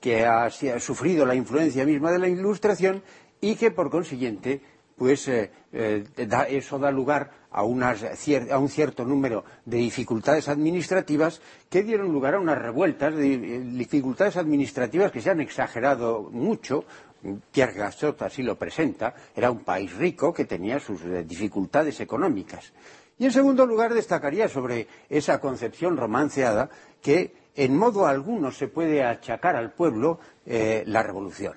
que 0.00 0.24
ha, 0.24 0.50
sufrido 0.50 1.26
la 1.26 1.34
influencia 1.34 1.84
misma 1.84 2.12
de 2.12 2.18
la 2.18 2.28
Ilustración 2.28 3.02
y 3.40 3.56
que 3.56 3.70
por 3.70 3.90
consiguiente 3.90 4.60
pues 4.96 5.28
eso 5.28 6.78
da 6.78 6.90
lugar 6.90 7.30
a, 7.56 7.60
a, 7.60 8.58
un 8.58 8.68
cierto 8.68 9.04
número 9.04 9.44
de 9.64 9.78
dificultades 9.78 10.48
administrativas 10.48 11.40
que 11.70 11.82
dieron 11.82 12.12
lugar 12.12 12.34
a 12.34 12.40
unas 12.40 12.58
revueltas, 12.58 13.14
de, 13.16 13.38
dificultades 13.60 14.36
administrativas 14.36 15.10
que 15.10 15.22
se 15.22 15.30
han 15.30 15.40
exagerado 15.40 16.28
mucho, 16.30 16.84
Pierre 17.50 17.74
Gastot 17.74 18.22
así 18.22 18.42
lo 18.42 18.56
presenta, 18.56 19.14
era 19.34 19.50
un 19.50 19.64
país 19.64 19.92
rico 19.96 20.32
que 20.32 20.44
tenía 20.44 20.78
sus 20.78 21.02
eh, 21.02 21.24
dificultades 21.24 22.00
económicas. 22.00 22.72
Y 23.18 23.24
en 23.24 23.32
segundo 23.32 23.66
lugar 23.66 23.94
destacaría 23.94 24.48
sobre 24.48 24.86
esa 25.08 25.40
concepción 25.40 25.96
romanceada 25.96 26.68
que 27.00 27.34
en 27.54 27.76
modo 27.76 28.06
alguno 28.06 28.50
se 28.50 28.68
puede 28.68 29.02
achacar 29.02 29.56
al 29.56 29.72
pueblo 29.72 30.20
eh, 30.44 30.84
la 30.86 31.02
revolución. 31.02 31.54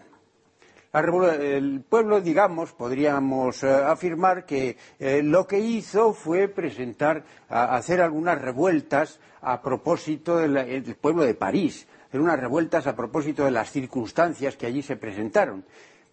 el 0.94 1.84
pueblo, 1.88 2.22
digamos, 2.22 2.72
podríamos 2.72 3.64
eh, 3.64 3.70
afirmar 3.70 4.46
que 4.46 4.78
lo 5.22 5.46
que 5.46 5.60
hizo 5.60 6.14
fue 6.14 6.48
presentar, 6.48 7.26
hacer 7.50 8.02
algunas 8.02 8.42
revueltas 8.42 9.20
a 9.42 9.62
propósito 9.62 10.38
del 10.38 10.96
pueblo 10.96 11.24
de 11.24 11.36
París, 11.36 11.88
en 12.12 12.22
unas 12.22 12.40
revueltas 12.40 12.88
a 12.88 12.96
propósito 12.96 13.46
de 13.46 13.52
las 13.52 13.72
circunstancias 13.72 14.56
que 14.56 14.66
allí 14.66 14.82
se 14.82 14.96
presentaron. 14.96 15.66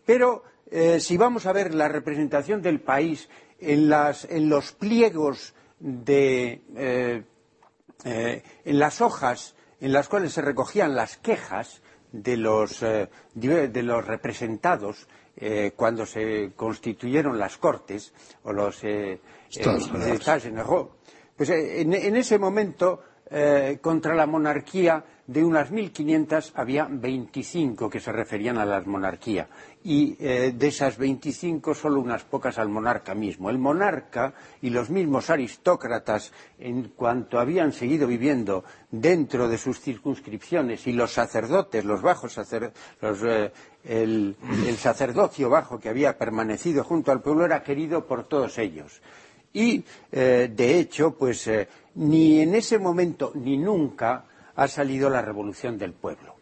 Pero 0.05 0.45
eh, 0.71 1.01
si 1.01 1.17
vamos 1.17 1.47
a 1.47 1.53
ver 1.53 1.75
la 1.75 1.89
representación 1.89 2.61
del 2.61 2.81
país 2.81 3.29
en, 3.61 3.89
los 4.49 4.73
pliegos 4.73 5.55
de, 5.79 6.63
eh, 6.77 7.23
eh, 8.05 8.43
en 8.65 8.79
las 8.79 9.01
hojas 9.01 9.55
en 9.81 9.93
las 9.93 10.09
cuales 10.09 10.33
se 10.33 10.43
recogían 10.43 10.95
las 10.95 11.19
quejas 11.19 11.83
de 12.11 12.37
los, 12.37 12.81
representados 14.07 15.07
cuando 15.77 16.07
se 16.07 16.53
constituyeron 16.57 17.39
las 17.39 17.59
cortes 17.59 18.15
o 18.43 18.53
los 18.55 18.81
pues 21.37 21.51
en, 21.51 21.93
en, 21.93 22.17
ese 22.17 22.39
momento 22.39 23.03
contra 23.81 24.15
la 24.15 24.27
monarquía 24.27 25.05
de 25.27 25.45
unas 25.45 25.73
1.500 25.73 26.53
había 26.55 26.87
25 26.89 27.91
que 27.91 27.99
se 27.99 28.13
referían 28.13 28.59
a 28.59 28.65
la 28.65 28.81
monarquía 28.83 29.49
y 29.83 30.17
eh, 30.19 30.53
de 30.57 30.67
esas 30.67 30.97
25 30.99 31.75
solo 31.75 32.01
unas 32.01 32.25
pocas 32.25 32.59
al 32.59 32.69
monarca 32.69 33.15
mismo. 33.15 33.51
El 33.51 33.59
monarca 33.59 34.35
y 34.63 34.71
los 34.71 34.91
mismos 34.91 35.31
aristócratas, 35.31 36.33
en 36.59 36.89
cuanto 36.97 37.39
habían 37.39 37.73
seguido 37.73 38.07
viviendo 38.07 38.65
dentro 38.91 39.49
de 39.49 39.59
sus 39.59 39.81
circunscripciones 39.81 40.87
y 40.87 40.93
los 40.93 41.13
sacerdotes, 41.13 41.85
los 41.85 42.03
bajos 42.03 42.37
eh, 42.39 43.53
el, 43.85 44.37
sacerdocio 44.77 45.51
bajo 45.51 45.79
que 45.79 45.89
había 45.89 46.19
permanecido 46.19 46.83
junto 46.85 47.13
al 47.13 47.23
pueblo 47.23 47.45
era 47.45 47.63
querido 47.63 48.07
por 48.07 48.25
todos 48.25 48.59
ellos. 48.59 49.01
Y, 49.53 49.85
eh, 50.13 50.51
de 50.53 50.79
hecho, 50.79 51.17
pues 51.17 51.49
ni 51.97 52.41
en 52.41 52.55
ese 52.55 52.79
momento 52.79 53.33
ni 53.35 53.57
nunca 53.57 54.25
ha 54.55 54.69
salido 54.69 55.11
la 55.11 55.23
revolución 55.23 55.79
del 55.79 55.93
pueblo. 55.93 56.37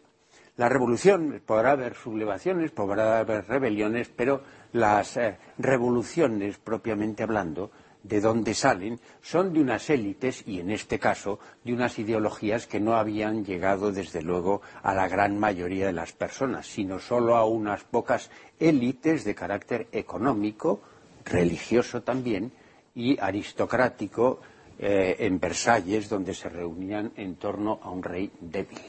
La 0.57 0.69
revolución, 0.69 1.41
podrá 1.45 1.71
haber 1.71 1.95
sublevaciones, 1.95 2.71
podrá 2.71 3.19
haber 3.19 3.45
rebeliones, 3.45 4.09
pero 4.15 4.41
las 4.71 5.17
eh, 5.17 5.37
revoluciones, 5.57 6.57
propiamente 6.57 7.23
hablando, 7.23 7.71
de 8.03 8.21
dónde 8.21 8.53
salen, 8.53 8.99
son 9.21 9.51
de 9.51 9.59
unas 9.59 9.89
élites 9.89 10.43
y, 10.45 10.59
en 10.59 10.71
este 10.71 10.99
caso, 10.99 11.39
de 11.63 11.73
unas 11.73 11.97
ideologías 11.99 12.67
que 12.67 12.79
no 12.79 12.95
habían 12.95 13.43
llegado, 13.43 13.91
desde 13.91 14.21
luego, 14.21 14.61
a 14.83 14.93
la 14.93 15.07
gran 15.09 15.37
mayoría 15.37 15.87
de 15.87 15.93
las 15.93 16.13
personas, 16.13 16.67
sino 16.67 16.99
solo 16.99 17.35
a 17.35 17.45
unas 17.45 17.83
pocas 17.83 18.29
élites 18.59 19.25
de 19.25 19.35
carácter 19.35 19.87
económico, 19.91 20.81
religioso 21.25 22.03
también, 22.03 22.51
y 22.93 23.19
aristocrático, 23.19 24.39
eh, 24.79 25.15
en 25.19 25.39
Versalles, 25.39 26.09
donde 26.09 26.33
se 26.33 26.49
reunían 26.49 27.11
en 27.15 27.35
torno 27.35 27.79
a 27.81 27.89
un 27.89 28.03
rey 28.03 28.31
débil. 28.39 28.79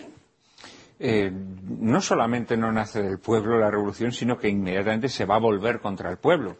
Eh, 0.98 1.30
no 1.30 2.00
solamente 2.00 2.56
no 2.56 2.72
nace 2.72 3.02
del 3.02 3.18
pueblo 3.18 3.58
la 3.58 3.70
revolución, 3.70 4.12
sino 4.12 4.38
que 4.38 4.48
inmediatamente 4.48 5.08
se 5.08 5.26
va 5.26 5.36
a 5.36 5.40
volver 5.40 5.80
contra 5.80 6.10
el 6.10 6.16
pueblo. 6.16 6.56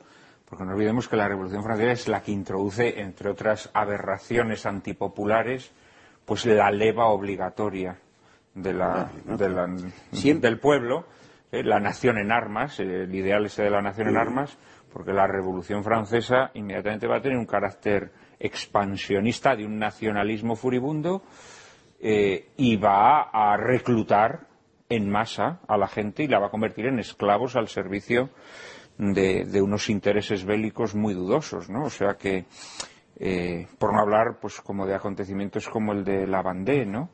Porque 0.49 0.65
no 0.65 0.73
olvidemos 0.73 1.09
que 1.09 1.17
la 1.17 1.27
Revolución 1.27 1.65
Francesa 1.65 1.91
es 1.91 2.09
la 2.09 2.23
que 2.23 2.31
introduce, 2.31 3.01
entre 3.01 3.31
otras 3.31 3.69
aberraciones 3.75 4.65
antipopulares, 4.65 5.73
pues 6.25 6.47
la 6.47 6.71
leva 6.71 7.07
obligatoria 7.07 7.99
del 8.55 10.61
pueblo, 10.61 11.05
eh, 11.51 11.65
la 11.65 11.81
nación 11.81 12.19
en 12.19 12.31
armas, 12.31 12.79
el 12.79 13.13
ideal 13.13 13.47
ese 13.47 13.65
de 13.65 13.71
la 13.71 13.83
nación 13.83 14.09
en 14.09 14.17
armas, 14.17 14.57
porque 14.93 15.13
la 15.13 15.27
Revolución 15.27 15.83
Francesa 15.83 16.53
inmediatamente 16.55 17.09
va 17.09 17.17
a 17.17 17.23
tener 17.23 17.39
un 17.39 17.47
carácter 17.47 18.13
expansionista 18.39 19.57
de 19.57 19.65
un 19.65 19.79
nacionalismo 19.79 20.57
furibundo 20.57 21.23
eh, 22.01 22.49
y 22.57 22.77
va 22.77 23.23
a 23.23 23.57
reclutar 23.57 24.47
en 24.89 25.11
masa 25.11 25.61
a 25.67 25.77
la 25.77 25.89
gente 25.89 26.23
y 26.23 26.29
la 26.29 26.39
va 26.39 26.47
a 26.47 26.51
convertir 26.51 26.87
en 26.87 26.99
esclavos 26.99 27.57
al 27.57 27.69
servicio 27.69 28.31
de, 28.99 29.61
unos 29.61 29.91
intereses 29.91 30.45
bélicos 30.45 30.95
muy 30.95 31.15
dudosos, 31.15 31.69
¿no? 31.69 31.85
O 31.85 31.91
sea 31.91 32.15
que 32.15 32.47
Eh, 33.19 33.67
por 33.79 33.95
no 33.95 34.01
hablar, 34.01 34.39
pues, 34.41 34.61
como 34.61 34.87
de 34.87 34.95
acontecimientos 34.95 35.69
como 35.69 35.93
el 35.93 36.05
de 36.05 36.27
la 36.27 36.43
Vendée, 36.43 36.85
¿no? 36.85 37.11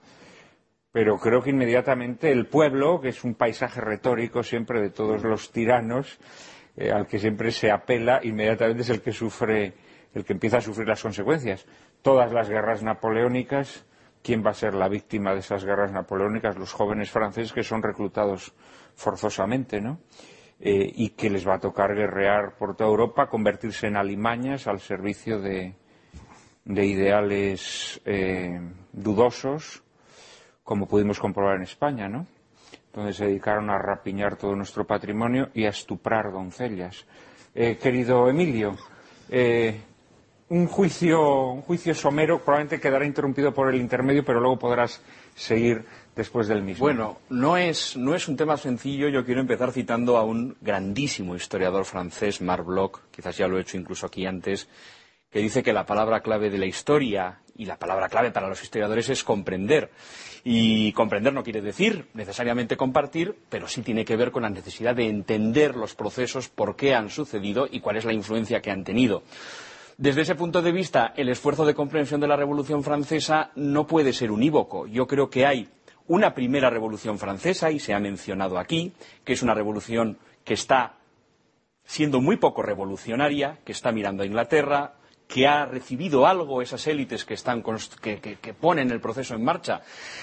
Pero 0.91 1.16
creo 1.18 1.43
que 1.43 1.51
inmediatamente 1.51 2.33
el 2.33 2.47
pueblo, 2.47 3.01
que 3.01 3.11
es 3.11 3.25
un 3.25 3.35
paisaje 3.35 3.81
retórico 3.81 4.43
siempre 4.43 4.81
de 4.81 4.91
todos 4.91 5.23
los 5.23 5.53
tiranos, 5.53 6.18
eh, 6.77 6.91
al 6.91 7.07
que 7.07 7.18
siempre 7.18 7.53
se 7.53 7.70
apela, 7.70 8.20
inmediatamente 8.23 8.83
es 8.83 8.91
el 8.91 9.01
que 9.01 9.12
sufre, 9.12 9.75
el 10.15 10.25
que 10.25 10.33
empieza 10.33 10.59
a 10.59 10.61
sufrir 10.61 10.87
las 10.87 11.03
consecuencias. 11.03 11.67
Todas 12.03 12.33
las 12.33 12.49
guerras 12.49 12.83
napoleónicas, 12.83 13.87
¿quién 14.23 14.45
va 14.45 14.51
a 14.51 14.55
ser 14.55 14.75
la 14.75 14.89
víctima 14.89 15.33
de 15.33 15.41
esas 15.41 15.65
guerras 15.65 15.93
napoleónicas? 15.93 16.57
Los 16.57 16.73
jóvenes 16.73 17.11
franceses 17.11 17.53
que 17.53 17.63
son 17.63 17.83
reclutados 17.83 18.55
forzosamente, 18.95 19.81
¿no? 19.81 20.01
Eh, 20.61 20.93
y 20.95 21.11
que 21.11 21.29
les 21.29 21.47
va 21.47 21.55
a 21.55 21.59
tocar 21.59 21.95
guerrear 21.95 22.57
por 22.57 22.77
toda 22.77 22.89
Europa, 22.89 23.27
convertirse 23.27 23.89
en 23.89 23.97
alimañas 23.97 24.69
al 24.69 24.79
servicio 24.79 25.41
de, 25.41 25.75
ideales 26.65 28.01
eh, 28.05 28.61
dudosos, 28.93 29.83
como 30.63 30.87
pudimos 30.87 31.19
comprobar 31.19 31.57
en 31.57 31.63
España, 31.63 32.09
¿no? 32.09 32.27
donde 32.93 33.13
se 33.13 33.25
dedicaron 33.27 33.71
a 33.71 33.79
rapiñar 33.79 34.37
todo 34.37 34.55
nuestro 34.55 34.87
patrimonio 34.87 35.49
y 35.55 35.65
a 35.65 35.71
estuprar 35.71 36.31
doncellas. 36.31 37.07
Eh, 37.55 37.79
querido 37.79 38.29
Emilio, 38.29 38.77
un 40.49 40.66
juicio, 40.66 41.49
un 41.49 41.62
juicio 41.62 41.95
somero 41.95 42.38
probablemente 42.38 42.80
quedará 42.80 43.07
interrumpido 43.07 43.55
por 43.55 43.72
el 43.72 43.80
intermedio, 43.80 44.24
pero 44.24 44.40
luego 44.40 44.59
podrás 44.59 45.01
seguir 45.34 45.84
después 46.14 46.49
del 46.49 46.62
mismo. 46.62 46.84
Bueno, 46.84 47.18
no 47.30 47.57
es, 47.57 47.97
no 47.97 48.14
es 48.14 48.28
un 48.28 48.36
tema 48.36 48.57
sencillo. 48.57 49.09
Yo 49.09 49.24
quiero 49.24 49.40
empezar 49.40 49.72
citando 49.72 50.16
a 50.16 50.24
un 50.24 50.57
grandísimo 50.61 51.34
historiador 51.34 51.84
francés, 51.84 52.40
Marc 52.40 52.66
Bloch, 52.66 53.01
quizás 53.11 53.36
ya 53.36 53.49
lo 53.49 53.59
he 53.59 53.62
hecho 53.62 53.78
incluso 53.78 54.07
aquí 54.07 54.26
antes, 54.26 54.68
que 55.30 55.38
dice 55.38 55.62
que 55.62 55.72
la 55.72 55.86
palabra 55.86 56.20
clave 56.20 56.51
de 56.51 56.59
la 56.59 56.66
historia 56.66 57.38
y 57.57 57.64
la 57.64 57.78
palabra 57.78 58.09
clave 58.09 58.30
para 58.30 58.49
los 58.49 58.62
historiadores 58.62 59.09
es 59.09 59.24
comprender. 59.24 59.90
Y 60.45 60.93
comprender 60.93 61.32
no 61.32 61.45
quiere 61.45 61.62
decir 61.62 62.07
necesariamente 62.14 62.76
compartir, 62.76 63.36
pero 63.49 63.68
sí 63.68 63.82
tiene 63.82 64.05
que 64.05 64.16
ver 64.16 64.32
con 64.32 64.43
la 64.43 64.51
necesidad 64.51 64.95
de 64.97 65.09
entender 65.09 65.76
los 65.76 65.95
procesos, 65.95 66.49
por 66.49 66.76
qué 66.76 66.95
han 66.95 67.11
sucedido 67.11 67.68
y 67.70 67.80
cuál 67.80 67.97
es 67.97 68.05
la 68.05 68.12
influencia 68.12 68.61
que 68.61 68.70
han 68.70 68.84
tenido. 68.84 69.22
Desde 70.03 70.23
ese 70.23 70.35
punto 70.35 70.63
de 70.63 70.73
vista, 70.73 71.15
el 71.17 71.29
esfuerzo 71.29 71.65
de 71.65 71.77
comprensión 71.77 72.21
de 72.21 72.27
la 72.27 72.35
Revolución 72.35 72.83
Francesa 72.83 73.53
no 73.55 73.87
puede 73.87 74.13
ser 74.13 74.33
unívoco. 74.33 74.89
Yo 74.89 75.07
creo 75.07 75.31
que 75.31 75.47
hay 75.47 75.69
una 76.09 76.35
primera 76.35 76.71
revolución 76.71 77.21
francesa, 77.21 77.71
y 77.71 77.79
se 77.79 77.95
ha 77.95 78.01
mencionado 78.01 78.59
aquí, 78.59 78.95
que 79.25 79.35
es 79.35 79.43
una 79.45 79.55
revolución 79.55 80.19
que 80.43 80.55
está 80.55 80.97
siendo 81.85 82.21
muy 82.21 82.37
poco 82.37 82.63
revolucionaria, 82.63 83.61
que 83.65 83.71
está 83.71 83.93
mirando 83.93 84.25
a 84.25 84.27
Inglaterra, 84.27 84.95
que 85.29 85.47
ha 85.47 85.67
recibido 85.67 86.27
algo 86.27 86.63
esas 86.63 86.85
élites 86.89 87.25
que, 87.25 87.37
que, 88.43 88.55
ponen 88.55 88.91
el 88.91 89.01
proceso 89.01 89.37
en 89.37 89.45
marcha 89.45 89.83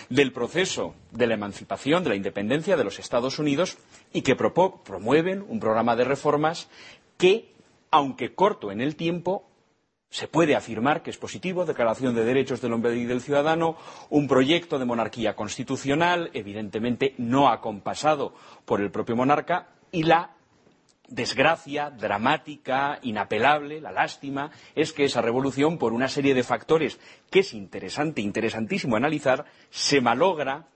del 0.09 0.33
proceso 0.33 0.93
de 1.11 1.25
la 1.25 1.35
emancipación, 1.35 2.03
de 2.03 2.09
la 2.09 2.15
independencia 2.17 2.75
de 2.75 2.83
los 2.83 2.99
Estados 2.99 3.39
Unidos 3.39 3.77
y 4.11 4.23
que 4.23 4.35
promueven 4.35 5.45
un 5.47 5.61
programa 5.61 5.95
de 5.95 6.03
reformas 6.03 6.67
que, 7.17 7.53
aunque 7.91 8.35
corto 8.35 8.73
en 8.73 8.81
el 8.81 8.97
tiempo, 8.97 9.48
se 10.09 10.27
puede 10.27 10.55
afirmar 10.55 11.03
que 11.03 11.11
es 11.11 11.17
positivo, 11.17 11.65
Declaración 11.65 12.15
de 12.15 12.25
Derechos 12.25 12.61
del 12.61 12.73
Hombre 12.73 12.95
y 12.95 13.05
del 13.05 13.21
Ciudadano, 13.21 13.77
un 14.09 14.27
proyecto 14.27 14.79
de 14.79 14.85
monarquía 14.85 15.35
constitucional, 15.35 16.31
evidentemente 16.33 17.13
no 17.17 17.49
acompasado 17.49 18.33
por 18.65 18.81
el 18.81 18.91
propio 18.91 19.15
monarca, 19.15 19.67
y 19.91 20.03
la 20.03 20.31
desgracia 21.07 21.89
dramática, 21.89 22.99
inapelable, 23.01 23.81
la 23.81 23.91
lástima, 23.91 24.51
es 24.75 24.93
que 24.93 25.05
esa 25.05 25.21
revolución, 25.21 25.77
por 25.77 25.93
una 25.93 26.07
serie 26.07 26.33
de 26.33 26.43
factores 26.43 26.99
que 27.29 27.39
es 27.39 27.53
interesante, 27.53 28.21
interesantísimo 28.21 28.95
analizar, 28.95 29.45
se 29.69 30.01
malogra 30.01 30.67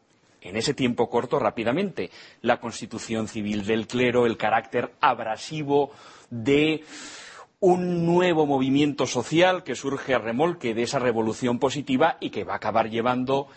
en 0.42 0.58
ese 0.58 0.74
tiempo 0.74 1.10
corto 1.10 1.40
rápidamente. 1.40 2.10
La 2.42 2.60
constitución 2.60 3.28
civil 3.28 3.66
del 3.66 3.88
clero, 3.88 4.26
el 4.26 4.38
carácter 4.38 4.92
abrasivo 5.00 5.92
de 6.30 6.84
un 7.66 8.06
nuevo 8.06 8.46
movimiento 8.46 9.08
social 9.08 9.64
que 9.64 9.76
surge 9.76 10.14
a 10.14 10.20
remolque 10.20 10.74
de 10.74 10.84
esa 10.84 11.00
revolución 11.00 11.60
positiva 11.60 12.18
y 12.20 12.30
que 12.30 12.44
va 12.44 12.52
a 12.52 12.58
acabar 12.58 12.90
llevando 12.90 13.48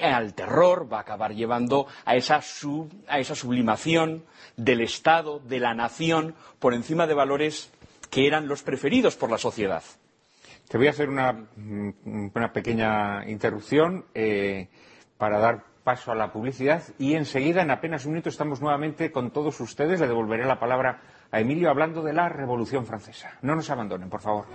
al 0.00 0.32
terror, 0.34 0.86
va 0.92 0.98
a 0.98 1.00
acabar 1.00 1.34
llevando 1.34 1.88
a 2.04 2.14
esa, 2.14 2.40
sublimación 2.40 4.22
del 4.56 4.80
Estado, 4.80 5.40
de 5.40 5.58
la 5.58 5.74
nación, 5.74 6.36
por 6.60 6.72
encima 6.72 7.08
de 7.08 7.14
valores 7.14 7.72
que 8.12 8.28
eran 8.28 8.46
los 8.46 8.62
preferidos 8.62 9.16
por 9.16 9.28
la 9.28 9.38
sociedad. 9.38 9.82
Te 10.68 10.78
voy 10.78 10.86
a 10.86 10.90
hacer 10.90 11.08
una, 11.08 11.48
pequeña 12.52 13.28
interrupción 13.28 14.04
eh, 14.14 14.68
para 15.18 15.40
dar 15.40 15.64
paso 15.82 16.12
a 16.12 16.14
la 16.14 16.32
publicidad 16.32 16.84
y 16.96 17.14
enseguida, 17.14 17.62
en 17.62 17.72
apenas 17.72 18.06
un 18.06 18.12
minuto, 18.12 18.28
estamos 18.28 18.60
nuevamente 18.60 19.10
con 19.10 19.32
todos 19.32 19.60
ustedes. 19.60 19.98
Le 19.98 20.06
devolveré 20.06 20.44
la 20.44 20.60
palabra 20.60 21.00
a 21.30 21.40
Emilio 21.40 21.70
hablando 21.70 22.02
de 22.02 22.12
la 22.12 22.28
Revolución 22.28 22.86
Francesa. 22.86 23.38
No 23.42 23.54
nos 23.54 23.70
abandonen, 23.70 24.08
por 24.08 24.20
favor. 24.20 24.46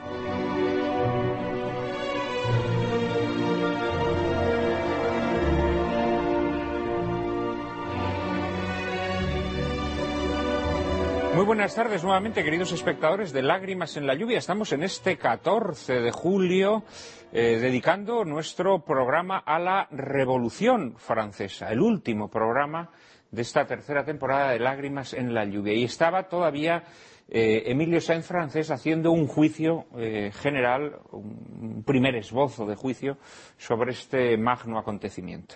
Muy 11.33 11.45
buenas 11.45 11.73
tardes 11.73 12.03
nuevamente, 12.03 12.43
queridos 12.43 12.73
espectadores 12.73 13.31
de 13.31 13.41
Lágrimas 13.41 13.95
en 13.95 14.05
la 14.05 14.13
Lluvia. 14.13 14.37
Estamos 14.37 14.73
en 14.73 14.83
este 14.83 15.17
14 15.17 16.01
de 16.01 16.11
julio 16.11 16.83
eh, 17.31 17.57
dedicando 17.61 18.25
nuestro 18.25 18.83
programa 18.83 19.37
a 19.37 19.57
la 19.57 19.87
Revolución 19.91 20.95
Francesa, 20.97 21.71
el 21.71 21.79
último 21.79 22.29
programa 22.29 22.91
de 23.31 23.41
esta 23.41 23.65
tercera 23.65 24.03
temporada 24.03 24.51
de 24.51 24.59
Lágrimas 24.59 25.13
en 25.13 25.33
la 25.33 25.45
lluvia. 25.45 25.73
Y 25.73 25.85
estaba 25.85 26.27
todavía 26.27 26.83
eh, 27.29 27.63
Emilio 27.67 28.01
Sainz 28.01 28.25
francés 28.25 28.69
haciendo 28.71 29.11
un 29.11 29.25
juicio 29.25 29.85
eh, 29.97 30.31
general, 30.33 30.99
un 31.11 31.83
primer 31.83 32.15
esbozo 32.15 32.65
de 32.65 32.75
juicio 32.75 33.17
sobre 33.57 33.91
este 33.91 34.37
magno 34.37 34.77
acontecimiento. 34.77 35.55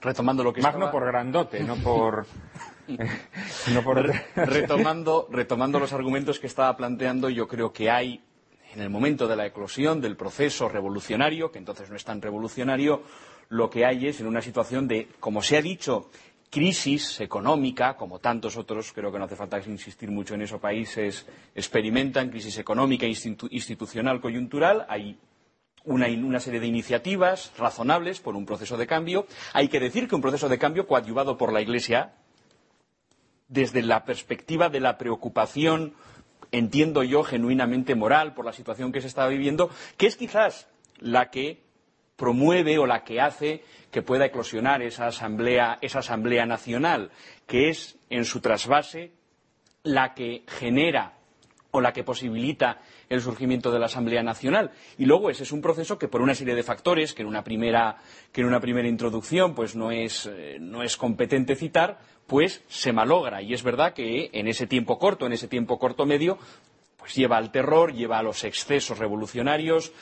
Retomando 0.00 0.42
lo 0.42 0.54
que 0.54 0.62
Magno 0.62 0.90
por 0.90 1.04
grandote, 1.04 1.62
no 1.62 1.76
por... 1.76 2.26
retomando, 4.34 5.28
retomando 5.30 5.78
los 5.78 5.92
argumentos 5.92 6.40
que 6.40 6.46
estaba 6.46 6.74
planteando, 6.74 7.28
yo 7.28 7.46
creo 7.46 7.70
que 7.70 7.90
hay 7.90 8.24
en 8.72 8.80
el 8.80 8.88
momento 8.88 9.28
de 9.28 9.36
la 9.36 9.46
eclosión 9.46 10.00
del 10.00 10.16
proceso 10.16 10.68
revolucionario, 10.68 11.50
que 11.50 11.58
entonces 11.58 11.90
no 11.90 11.96
es 11.96 12.04
tan 12.04 12.22
revolucionario, 12.22 13.02
lo 13.50 13.68
que 13.68 13.84
hay 13.84 14.06
es 14.06 14.20
en 14.20 14.28
una 14.28 14.40
situación 14.40 14.86
de, 14.86 15.08
como 15.18 15.42
se 15.42 15.56
ha 15.56 15.62
dicho, 15.62 16.08
crisis 16.50 17.20
económica, 17.20 17.96
como 17.96 18.18
tantos 18.18 18.56
otros, 18.56 18.92
creo 18.92 19.12
que 19.12 19.18
no 19.18 19.24
hace 19.24 19.36
falta 19.36 19.60
insistir 19.66 20.10
mucho 20.10 20.34
en 20.34 20.42
eso, 20.42 20.58
países 20.58 21.26
experimentan 21.54 22.28
crisis 22.28 22.58
económica, 22.58 23.06
institucional, 23.06 24.20
coyuntural, 24.20 24.84
hay 24.88 25.16
una, 25.84 26.40
serie 26.40 26.60
de 26.60 26.66
iniciativas 26.66 27.52
razonables 27.56 28.20
por 28.20 28.36
un 28.36 28.46
proceso 28.46 28.76
de 28.76 28.86
cambio. 28.86 29.26
Hay 29.52 29.68
que 29.68 29.80
decir 29.80 30.08
que 30.08 30.14
un 30.14 30.20
proceso 30.20 30.48
de 30.48 30.58
cambio 30.58 30.86
coadyuvado 30.86 31.38
por 31.38 31.52
la 31.52 31.62
Iglesia, 31.62 32.14
desde 33.48 33.82
la 33.82 34.04
perspectiva 34.04 34.68
de 34.68 34.80
la 34.80 34.98
preocupación, 34.98 35.94
entiendo 36.52 37.02
yo, 37.02 37.22
genuinamente 37.22 37.94
moral 37.94 38.34
por 38.34 38.44
la 38.44 38.52
situación 38.52 38.92
que 38.92 39.00
se 39.00 39.06
está 39.06 39.26
viviendo, 39.28 39.70
que 39.96 40.06
es 40.06 40.16
quizás 40.16 40.68
la 40.98 41.30
que 41.30 41.62
promueve 42.16 42.78
o 42.78 42.86
la 42.86 43.02
que 43.02 43.20
hace 43.20 43.64
que 43.90 44.02
pueda 44.02 44.26
eclosionar 44.26 44.82
esa 44.82 45.06
asamblea, 45.06 45.78
nacional, 46.46 47.10
que 47.46 47.68
es 47.68 47.96
en 48.08 48.24
su 48.24 48.40
trasvase 48.40 49.12
la 49.82 50.14
que 50.14 50.44
genera 50.46 51.14
o 51.72 51.80
la 51.80 51.92
que 51.92 52.04
posibilita 52.04 52.80
el 53.08 53.20
surgimiento 53.20 53.70
de 53.70 53.78
la 53.78 53.86
Asamblea 53.86 54.22
Nacional. 54.22 54.72
Y 54.98 55.04
luego 55.04 55.30
ese 55.30 55.44
es 55.44 55.52
un 55.52 55.60
proceso 55.60 55.98
que 55.98 56.08
por 56.08 56.20
una 56.20 56.34
serie 56.34 56.54
de 56.54 56.62
factores 56.62 57.14
que 57.14 57.22
en 57.22 57.28
una 57.28 57.44
primera, 57.44 57.96
que 58.32 58.40
en 58.40 58.46
una 58.46 58.60
primera 58.60 58.88
introducción 58.88 59.54
pues 59.54 59.76
no 59.76 59.90
es, 59.90 60.26
eh, 60.26 60.58
no 60.60 60.82
es 60.82 60.96
competente 60.96 61.54
citar, 61.56 61.98
pues 62.26 62.62
se 62.68 62.92
malogra. 62.92 63.42
Y 63.42 63.54
es 63.54 63.62
verdad 63.62 63.92
que 63.92 64.30
en 64.32 64.48
ese 64.48 64.66
tiempo 64.66 64.98
corto, 64.98 65.26
en 65.26 65.32
ese 65.32 65.48
tiempo 65.48 65.78
corto 65.78 66.06
medio, 66.06 66.38
pues 66.96 67.14
lleva 67.14 67.36
al 67.36 67.50
terror, 67.50 67.92
lleva 67.92 68.18
a 68.18 68.22
los 68.22 68.44
excesos 68.44 68.98
revolucionarios, 68.98 69.92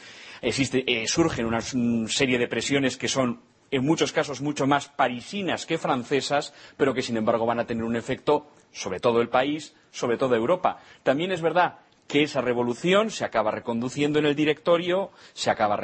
eh, 0.43 1.07
surgen 1.07 1.47
una 1.47 1.61
serie 1.61 2.39
de 2.39 2.49
presiones 2.49 2.97
que 2.97 3.09
son 3.09 3.41
en 3.71 3.85
muchos 3.85 4.12
casos 4.12 4.41
mucho 4.41 4.66
más 4.66 4.89
parisinas 4.89 5.66
que 5.66 5.79
francesas, 5.79 6.55
pero 6.77 6.95
que 6.95 7.03
sin 7.03 7.16
embargo 7.16 7.47
van 7.47 7.61
a 7.61 7.66
tener 7.66 7.85
un 7.85 7.97
efecto 7.97 8.47
sobre 8.73 9.01
todo 9.01 9.21
el 9.21 9.29
país, 9.29 9.75
sobre 9.91 10.16
toda 10.16 10.37
Europa. 10.37 10.79
También 11.03 11.33
es 11.33 11.41
verdad 11.41 11.79
que 12.07 12.23
esa 12.23 12.41
revolución 12.41 13.11
se 13.11 13.25
acaba 13.25 13.51
reconduciendo 13.51 14.19
en 14.19 14.27
el 14.27 14.35
directorio, 14.35 15.11
se 15.35 15.51
acaba 15.51 15.79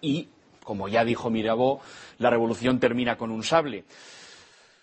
y, 0.00 0.28
como 0.64 0.88
ya 0.88 1.04
dijo 1.04 1.30
Mirabeau, 1.30 1.80
la 2.18 2.30
revolución 2.30 2.80
termina 2.80 3.16
con 3.16 3.30
un 3.30 3.44
sable. 3.44 3.84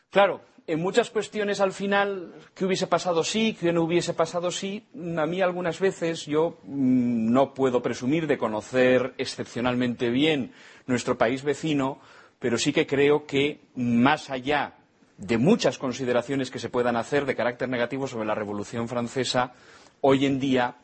Claro, 0.09 0.41
en 0.65 0.81
muchas 0.81 1.09
cuestiones 1.09 1.59
al 1.59 1.73
final, 1.73 2.33
¿qué 2.53 2.65
hubiese 2.65 2.87
pasado 2.87 3.23
sí? 3.23 3.57
¿Qué 3.59 3.71
no 3.73 3.83
hubiese 3.83 4.13
pasado 4.13 4.51
sí? 4.51 4.85
A 5.17 5.25
mí 5.25 5.41
algunas 5.41 5.79
veces 5.79 6.25
yo 6.25 6.59
mm, 6.63 7.31
no 7.31 7.53
puedo 7.53 7.81
presumir 7.81 8.27
de 8.27 8.37
conocer 8.37 9.13
excepcionalmente 9.17 10.09
bien 10.09 10.53
nuestro 10.85 11.17
país 11.17 11.43
vecino, 11.43 11.99
pero 12.39 12.57
sí 12.57 12.71
que 12.73 12.87
creo 12.87 13.25
que 13.25 13.61
más 13.75 14.29
allá 14.29 14.75
de 15.17 15.37
muchas 15.37 15.77
consideraciones 15.77 16.51
que 16.51 16.59
se 16.59 16.69
puedan 16.69 16.95
hacer 16.95 17.25
de 17.25 17.35
carácter 17.35 17.69
negativo 17.69 18.07
sobre 18.07 18.27
la 18.27 18.35
Revolución 18.35 18.87
Francesa, 18.87 19.53
hoy 20.01 20.25
en 20.25 20.39
día 20.39 20.75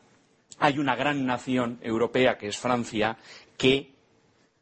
hay 0.60 0.80
una 0.80 0.95
gran 0.95 1.26
nación 1.26 1.80
europea, 1.82 2.38
que 2.38 2.47
es 2.47 2.58
Francia, 2.58 3.18
que 3.58 3.93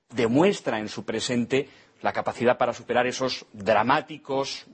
demuestra 0.09 0.79
en 0.79 0.89
su 0.89 1.05
presente 1.05 1.69
la 2.01 2.11
capacidad 2.13 2.57
para 2.57 2.73
superar 2.73 3.05
esos 3.07 3.45
dramáticos, 3.53 4.65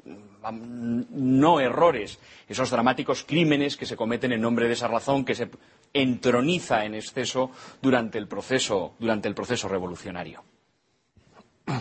no 0.52 1.60
errores, 1.60 2.20
esos 2.48 2.70
dramáticos 2.72 3.24
crímenes 3.24 3.76
que 3.76 3.86
se 3.86 3.98
cometen 3.98 4.32
en 4.32 4.42
nombre 4.42 4.68
de 4.68 4.74
esa 4.74 4.88
razón 4.88 5.26
que 5.26 5.36
se 5.36 5.50
entroniza 5.94 6.86
en 6.86 6.96
exceso 6.96 7.52
durante 7.82 8.18
el 8.18 8.28
proceso, 8.28 8.96
revolucionario. 9.68 10.44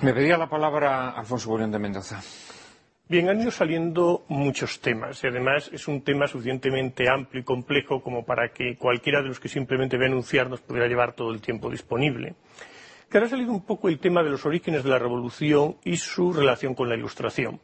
Me 0.02 0.12
pedía 0.12 0.36
la 0.36 0.48
palabra 0.48 1.10
Alfonso 1.10 1.50
Bolívar 1.50 1.70
de 1.70 1.78
Mendoza. 1.78 2.20
Bien, 3.08 3.28
han 3.28 3.40
ido 3.40 3.50
saliendo 3.50 4.24
muchos 4.28 4.80
temas 4.80 5.22
y 5.22 5.28
además 5.28 5.70
es 5.72 5.86
un 5.86 6.02
tema 6.02 6.26
suficientemente 6.26 7.08
amplio 7.08 7.40
y 7.40 7.44
complejo 7.44 8.02
como 8.02 8.24
para 8.24 8.52
que 8.52 8.76
cualquiera 8.76 9.22
de 9.22 9.28
los 9.28 9.38
que 9.38 9.48
simplemente 9.48 9.96
ve 9.96 10.06
anunciar 10.06 10.50
nos 10.50 10.60
pudiera 10.60 10.88
llevar 10.88 11.14
todo 11.14 11.30
el 11.30 11.40
tiempo 11.40 11.70
disponible 11.70 12.34
que 13.08 13.28
salido 13.28 13.52
un 13.52 13.64
poco 13.64 13.88
el 13.88 13.98
tema 13.98 14.22
de 14.22 14.30
los 14.30 14.44
orígenes 14.46 14.82
de 14.82 14.90
la 14.90 14.98
revolución 14.98 15.76
y 15.84 15.96
su 15.96 16.32
relación 16.32 16.74
con 16.74 16.88
la 16.88 16.96
ilustración. 16.96 17.60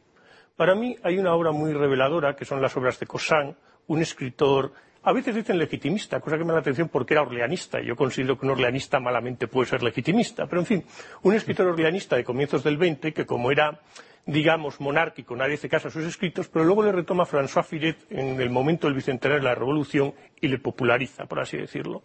Para 0.55 0.75
mí 0.75 0.95
hay 1.03 1.17
una 1.17 1.33
obra 1.33 1.51
muy 1.51 1.73
reveladora, 1.73 2.35
que 2.35 2.45
son 2.45 2.61
las 2.61 2.75
obras 2.77 2.99
de 2.99 3.07
Cosán, 3.07 3.57
un 3.87 4.01
escritor, 4.01 4.73
a 5.03 5.11
veces 5.11 5.35
dicen 5.35 5.57
legitimista, 5.57 6.19
cosa 6.21 6.37
que 6.37 6.43
me 6.43 6.49
da 6.49 6.55
la 6.55 6.61
atención 6.61 6.89
porque 6.89 7.13
era 7.13 7.23
orleanista. 7.23 7.81
Yo 7.81 7.95
considero 7.95 8.37
que 8.37 8.45
un 8.45 8.53
orleanista 8.53 8.99
malamente 8.99 9.47
puede 9.47 9.69
ser 9.69 9.83
legitimista. 9.83 10.47
Pero, 10.47 10.61
en 10.61 10.65
fin, 10.65 10.83
un 11.23 11.33
escritor 11.33 11.67
orleanista 11.67 12.15
de 12.15 12.23
comienzos 12.23 12.63
del 12.63 12.77
20, 12.77 13.13
que 13.13 13.25
como 13.25 13.51
era, 13.51 13.81
digamos, 14.25 14.79
monárquico, 14.79 15.35
nadie 15.35 15.55
hace 15.55 15.67
caso 15.67 15.89
a 15.89 15.91
sus 15.91 16.05
escritos, 16.05 16.47
pero 16.47 16.63
luego 16.63 16.83
le 16.83 16.93
retoma 16.93 17.25
François 17.25 17.65
Firet 17.65 17.97
en 18.09 18.39
el 18.39 18.49
momento 18.49 18.87
del 18.87 18.95
bicentenario 18.95 19.43
de 19.43 19.49
la 19.49 19.55
Revolución 19.55 20.13
y 20.39 20.47
le 20.47 20.59
populariza, 20.59 21.25
por 21.25 21.41
así 21.41 21.57
decirlo. 21.57 22.03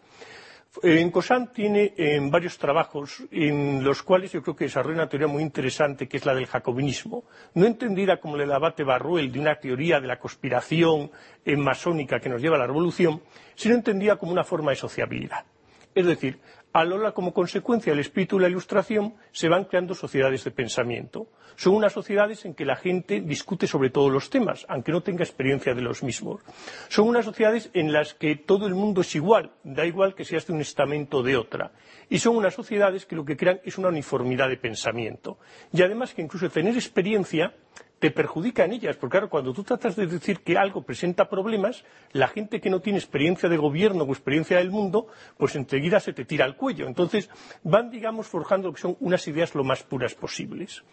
En 0.83 1.11
Cosán 1.11 1.53
tiene 1.53 1.95
varios 2.31 2.59
trabajos 2.59 3.25
en 3.31 3.83
los 3.83 4.03
cuales 4.03 4.33
yo 4.33 4.43
creo 4.43 4.55
que 4.55 4.67
desarrolla 4.67 4.97
una 4.97 5.09
teoría 5.09 5.27
muy 5.27 5.43
interesante 5.43 6.07
que 6.07 6.19
es 6.19 6.27
la 6.27 6.35
del 6.35 6.47
jacobinismo, 6.47 7.25
no 7.55 7.67
entendida 7.67 8.21
como 8.21 8.37
el 8.37 8.53
abate 8.53 8.85
Barruel 8.85 9.33
de 9.33 9.41
una 9.41 9.57
teoría 9.57 9.99
de 9.99 10.07
la 10.07 10.19
conspiración 10.19 11.11
masónica 11.57 12.21
que 12.21 12.29
nos 12.29 12.43
lleva 12.43 12.57
a 12.57 12.61
la 12.61 12.67
revolución, 12.67 13.23
sino 13.55 13.75
entendida 13.75 14.17
como 14.17 14.31
una 14.33 14.45
forma 14.45 14.71
de 14.71 14.77
sociabilidad. 14.77 15.47
Es 15.95 16.07
decir, 16.07 16.39
a 16.73 16.85
Lola, 16.85 17.13
como 17.13 17.33
consecuencia 17.33 17.93
del 17.93 18.01
espíritu 18.01 18.37
de 18.37 18.43
la 18.43 18.49
ilustración, 18.49 19.15
se 19.33 19.49
van 19.49 19.65
creando 19.65 19.95
sociedades 19.95 20.45
de 20.45 20.51
pensamiento. 20.51 21.29
Son 21.57 21.75
unas 21.75 21.93
sociedades 21.93 22.45
en 22.45 22.55
que 22.55 22.65
la 22.65 22.77
gente 22.77 23.21
discute 23.21 23.67
sobre 23.67 23.91
todos 23.91 24.13
los 24.13 24.31
temas, 24.31 24.65
aunque 24.69 24.93
no 24.93 25.03
tenga 25.03 25.25
experiencia 25.25 25.75
de 25.75 25.83
los 25.83 26.03
mismos. 26.03 26.41
Son 26.89 27.09
unas 27.09 27.25
sociedades 27.25 27.71
en 27.75 27.93
las 27.93 28.15
que 28.15 28.37
todo 28.37 28.67
el 28.67 28.75
mundo 28.75 29.01
es 29.01 29.15
igual, 29.17 29.51
da 29.65 29.85
igual 29.85 30.15
que 30.15 30.25
seas 30.25 30.47
de 30.47 30.53
un 30.53 30.61
estamento 30.61 31.19
o 31.19 31.23
de 31.23 31.37
otra. 31.37 31.73
Y 32.09 32.19
son 32.19 32.37
unas 32.37 32.55
sociedades 32.55 33.07
que 33.07 33.17
lo 33.17 33.25
que 33.25 33.37
crean 33.37 33.61
es 33.65 33.77
una 33.77 33.89
uniformidad 33.89 34.49
de 34.49 34.57
pensamiento. 34.57 35.39
Y 35.73 35.83
además 35.83 36.15
que 36.15 36.23
incluso 36.23 36.49
tener 36.49 36.75
experiencia 36.75 37.55
te 37.99 38.11
perjudica 38.11 38.65
en 38.65 38.73
ellas, 38.73 38.97
porque 38.97 39.13
claro, 39.13 39.29
cuando 39.29 39.53
tú 39.53 39.65
tratas 39.65 39.97
de 39.97 40.07
decir 40.07 40.41
que 40.41 40.57
algo 40.57 40.83
presenta 40.83 41.29
problemas, 41.29 41.85
la 42.13 42.29
gente 42.29 42.61
que 42.61 42.71
no 42.71 42.81
tiene 42.81 42.99
experiencia 42.99 43.49
de 43.49 43.57
gobierno 43.57 44.05
o 44.05 44.13
experiencia 44.13 44.59
del 44.59 44.71
mundo, 44.71 45.09
pues 45.37 45.57
enseguida 45.57 45.99
se 45.99 46.13
te 46.13 46.25
tira 46.25 46.45
al 46.45 46.57
cuello. 46.57 46.87
Entonces, 46.87 47.29
van, 47.65 47.91
digamos, 47.91 48.27
forjando 48.27 48.73
que 48.73 48.81
son 48.81 48.97
unas 49.01 49.27
ideas 49.27 49.55
lo 49.55 49.65
más 49.65 49.83
puras 49.83 50.15
posibles. 50.15 50.85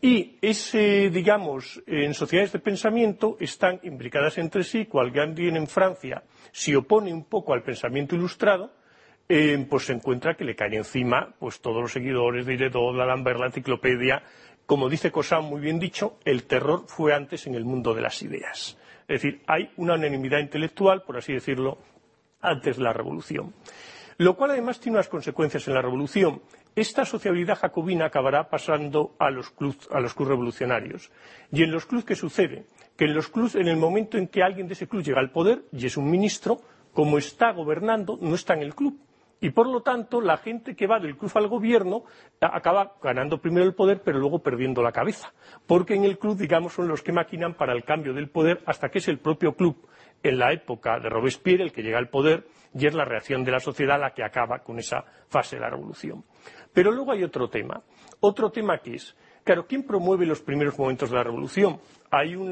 Y 0.00 0.38
ese, 0.42 1.10
digamos, 1.10 1.82
en 1.86 2.14
sociedades 2.14 2.52
de 2.52 2.58
pensamiento 2.58 3.36
están 3.40 3.80
imbricadas 3.82 4.38
entre 4.38 4.62
sí, 4.62 4.86
cual 4.86 5.10
Gandhi 5.10 5.48
en 5.48 5.66
Francia 5.66 6.22
se 6.52 6.76
opone 6.76 7.12
un 7.12 7.24
poco 7.24 7.52
al 7.52 7.62
pensamiento 7.62 8.14
ilustrado, 8.14 8.70
eh, 9.28 9.66
pues 9.70 9.86
se 9.86 9.94
encuentra 9.94 10.34
que 10.36 10.44
le 10.44 10.54
caen 10.54 10.74
encima 10.74 11.34
pues 11.38 11.60
todos 11.60 11.80
los 11.80 11.92
seguidores 11.92 12.44
de 12.44 12.54
Iredot, 12.54 12.94
la 12.94 13.06
Lambert, 13.06 13.40
la 13.40 13.46
enciclopedia, 13.46 14.22
como 14.66 14.88
dice 14.88 15.12
Cosán 15.12 15.44
muy 15.44 15.60
bien 15.60 15.78
dicho, 15.78 16.18
el 16.24 16.44
terror 16.44 16.84
fue 16.86 17.12
antes 17.12 17.46
en 17.46 17.54
el 17.54 17.64
mundo 17.64 17.94
de 17.94 18.02
las 18.02 18.22
ideas. 18.22 18.78
Es 19.06 19.22
decir, 19.22 19.42
hay 19.46 19.70
una 19.76 19.94
unanimidad 19.94 20.38
intelectual, 20.38 21.02
por 21.02 21.18
así 21.18 21.34
decirlo, 21.34 21.78
antes 22.40 22.76
de 22.76 22.82
la 22.82 22.92
revolución. 22.92 23.52
Lo 24.16 24.36
cual 24.36 24.52
además 24.52 24.80
tiene 24.80 24.96
unas 24.96 25.08
consecuencias 25.08 25.66
en 25.68 25.74
la 25.74 25.82
revolución. 25.82 26.40
Esta 26.76 27.04
sociabilidad 27.04 27.58
jacobina 27.58 28.06
acabará 28.06 28.48
pasando 28.48 29.14
a 29.18 29.30
los 29.30 29.50
clubs, 29.50 29.88
revolucionarios. 29.90 31.10
Y 31.50 31.62
en 31.62 31.72
los 31.72 31.84
clubs, 31.84 32.04
¿qué 32.04 32.14
sucede? 32.14 32.66
Que 32.96 33.04
en 33.04 33.14
los 33.14 33.28
clubs, 33.28 33.56
en 33.56 33.68
el 33.68 33.76
momento 33.76 34.16
en 34.16 34.28
que 34.28 34.42
alguien 34.42 34.68
de 34.68 34.74
ese 34.74 34.88
club 34.88 35.02
llega 35.02 35.20
al 35.20 35.30
poder 35.30 35.64
y 35.72 35.86
es 35.86 35.96
un 35.96 36.10
ministro, 36.10 36.60
como 36.92 37.18
está 37.18 37.50
gobernando, 37.52 38.18
no 38.20 38.34
está 38.34 38.54
en 38.54 38.62
el 38.62 38.74
club 38.74 38.98
y 39.44 39.50
por 39.50 39.68
lo 39.68 39.82
tanto 39.82 40.22
la 40.22 40.38
gente 40.38 40.74
que 40.74 40.86
va 40.86 40.98
del 40.98 41.18
club 41.18 41.30
al 41.34 41.48
gobierno 41.48 42.04
acaba 42.40 42.94
ganando 43.02 43.42
primero 43.42 43.66
el 43.66 43.74
poder 43.74 44.00
pero 44.02 44.18
luego 44.18 44.38
perdiendo 44.38 44.80
la 44.80 44.90
cabeza 44.90 45.34
porque 45.66 45.94
en 45.94 46.04
el 46.04 46.18
club 46.18 46.38
digamos 46.38 46.72
son 46.72 46.88
los 46.88 47.02
que 47.02 47.12
maquinan 47.12 47.52
para 47.52 47.74
el 47.74 47.84
cambio 47.84 48.14
del 48.14 48.30
poder 48.30 48.62
hasta 48.64 48.88
que 48.88 49.00
es 49.00 49.08
el 49.08 49.18
propio 49.18 49.54
club 49.54 49.86
en 50.22 50.38
la 50.38 50.50
época 50.50 50.98
de 50.98 51.10
Robespierre 51.10 51.62
el 51.62 51.72
que 51.72 51.82
llega 51.82 51.98
al 51.98 52.08
poder 52.08 52.46
y 52.72 52.86
es 52.86 52.94
la 52.94 53.04
reacción 53.04 53.44
de 53.44 53.52
la 53.52 53.60
sociedad 53.60 54.00
la 54.00 54.14
que 54.14 54.24
acaba 54.24 54.60
con 54.60 54.78
esa 54.78 55.04
fase 55.28 55.56
de 55.56 55.60
la 55.62 55.68
revolución. 55.68 56.24
Pero 56.72 56.90
luego 56.90 57.12
hay 57.12 57.22
otro 57.22 57.50
tema, 57.50 57.82
otro 58.20 58.50
tema 58.50 58.78
que 58.78 58.94
es, 58.94 59.14
claro, 59.44 59.66
¿quién 59.66 59.84
promueve 59.84 60.24
los 60.24 60.40
primeros 60.40 60.78
momentos 60.78 61.10
de 61.10 61.16
la 61.16 61.22
revolución? 61.22 61.78
Hay 62.10 62.34
un 62.34 62.50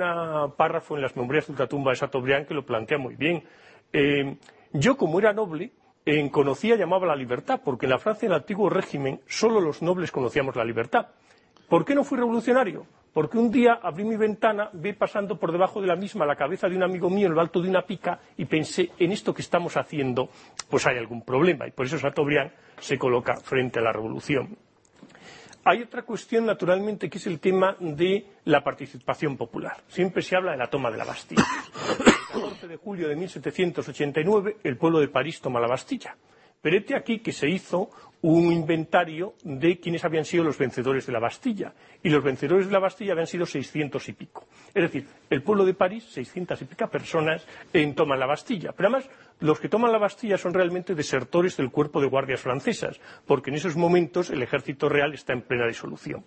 párrafo 0.58 0.94
en 0.94 1.02
las 1.02 1.16
memorias 1.16 1.48
de 1.48 1.66
tumba 1.66 1.92
de 1.92 1.96
Chateaubriand 1.96 2.46
que 2.46 2.54
lo 2.54 2.64
plantea 2.64 2.98
muy 2.98 3.16
bien. 3.16 3.42
Eh, 3.92 4.36
yo, 4.74 4.96
como 4.96 5.18
era 5.18 5.32
noble, 5.32 5.72
en 6.04 6.28
conocía 6.28 6.76
llamaba 6.76 7.06
la 7.06 7.16
libertad, 7.16 7.60
porque 7.64 7.86
en 7.86 7.90
la 7.90 7.98
Francia 7.98 8.28
del 8.28 8.36
antiguo 8.36 8.68
régimen 8.68 9.20
solo 9.26 9.60
los 9.60 9.82
nobles 9.82 10.10
conocíamos 10.10 10.56
la 10.56 10.64
libertad. 10.64 11.06
¿Por 11.68 11.84
qué 11.84 11.94
no 11.94 12.04
fui 12.04 12.18
revolucionario? 12.18 12.86
Porque 13.12 13.38
un 13.38 13.50
día 13.50 13.78
abrí 13.82 14.04
mi 14.04 14.16
ventana, 14.16 14.70
vi 14.72 14.94
pasando 14.94 15.38
por 15.38 15.52
debajo 15.52 15.80
de 15.80 15.86
la 15.86 15.96
misma 15.96 16.24
la 16.24 16.36
cabeza 16.36 16.68
de 16.68 16.76
un 16.76 16.82
amigo 16.82 17.10
mío 17.10 17.26
en 17.26 17.34
lo 17.34 17.40
alto 17.40 17.60
de 17.60 17.68
una 17.68 17.82
pica 17.82 18.18
y 18.36 18.46
pensé, 18.46 18.90
en 18.98 19.12
esto 19.12 19.34
que 19.34 19.42
estamos 19.42 19.76
haciendo, 19.76 20.30
pues 20.70 20.86
hay 20.86 20.96
algún 20.96 21.22
problema. 21.22 21.66
Y 21.66 21.70
por 21.72 21.84
eso 21.84 21.98
Chateaubriand 21.98 22.52
se 22.80 22.98
coloca 22.98 23.36
frente 23.36 23.80
a 23.80 23.82
la 23.82 23.92
revolución. 23.92 24.56
Hay 25.64 25.82
otra 25.82 26.02
cuestión, 26.02 26.46
naturalmente, 26.46 27.08
que 27.08 27.18
es 27.18 27.26
el 27.26 27.38
tema 27.38 27.76
de 27.78 28.26
la 28.46 28.64
participación 28.64 29.36
popular. 29.36 29.76
Siempre 29.86 30.22
se 30.22 30.34
habla 30.34 30.52
de 30.52 30.58
la 30.58 30.68
toma 30.68 30.90
de 30.90 30.98
la 30.98 31.04
Bastilla. 31.04 31.44
14 32.32 32.66
de 32.66 32.76
julio 32.76 33.08
de 33.08 33.16
1789 33.16 34.56
el 34.64 34.78
pueblo 34.78 35.00
de 35.00 35.08
París 35.08 35.40
toma 35.40 35.60
la 35.60 35.68
Bastilla. 35.68 36.16
Pero 36.62 36.78
este 36.78 36.96
aquí 36.96 37.18
que 37.18 37.32
se 37.32 37.46
hizo 37.48 37.90
un 38.22 38.52
inventario 38.52 39.34
de 39.42 39.78
quiénes 39.78 40.04
habían 40.04 40.24
sido 40.24 40.44
los 40.44 40.56
vencedores 40.56 41.04
de 41.04 41.12
la 41.12 41.18
Bastilla. 41.18 41.74
Y 42.02 42.08
los 42.08 42.22
vencedores 42.24 42.66
de 42.66 42.72
la 42.72 42.78
Bastilla 42.78 43.12
habían 43.12 43.26
sido 43.26 43.44
seiscientos 43.44 44.08
y 44.08 44.12
pico. 44.12 44.46
Es 44.72 44.82
decir, 44.84 45.06
el 45.28 45.42
pueblo 45.42 45.66
de 45.66 45.74
París, 45.74 46.04
seiscientas 46.04 46.62
y 46.62 46.64
pico 46.64 46.88
personas 46.88 47.46
en 47.72 47.94
toman 47.94 48.18
la 48.18 48.26
Bastilla. 48.26 48.72
Pero 48.72 48.88
además, 48.88 49.10
los 49.40 49.60
que 49.60 49.68
toman 49.68 49.92
la 49.92 49.98
Bastilla 49.98 50.38
son 50.38 50.54
realmente 50.54 50.94
desertores 50.94 51.56
del 51.58 51.70
cuerpo 51.70 52.00
de 52.00 52.06
guardias 52.06 52.40
francesas, 52.40 52.98
porque 53.26 53.50
en 53.50 53.56
esos 53.56 53.76
momentos 53.76 54.30
el 54.30 54.42
ejército 54.42 54.88
real 54.88 55.12
está 55.12 55.34
en 55.34 55.42
plena 55.42 55.66
disolución. 55.66 56.24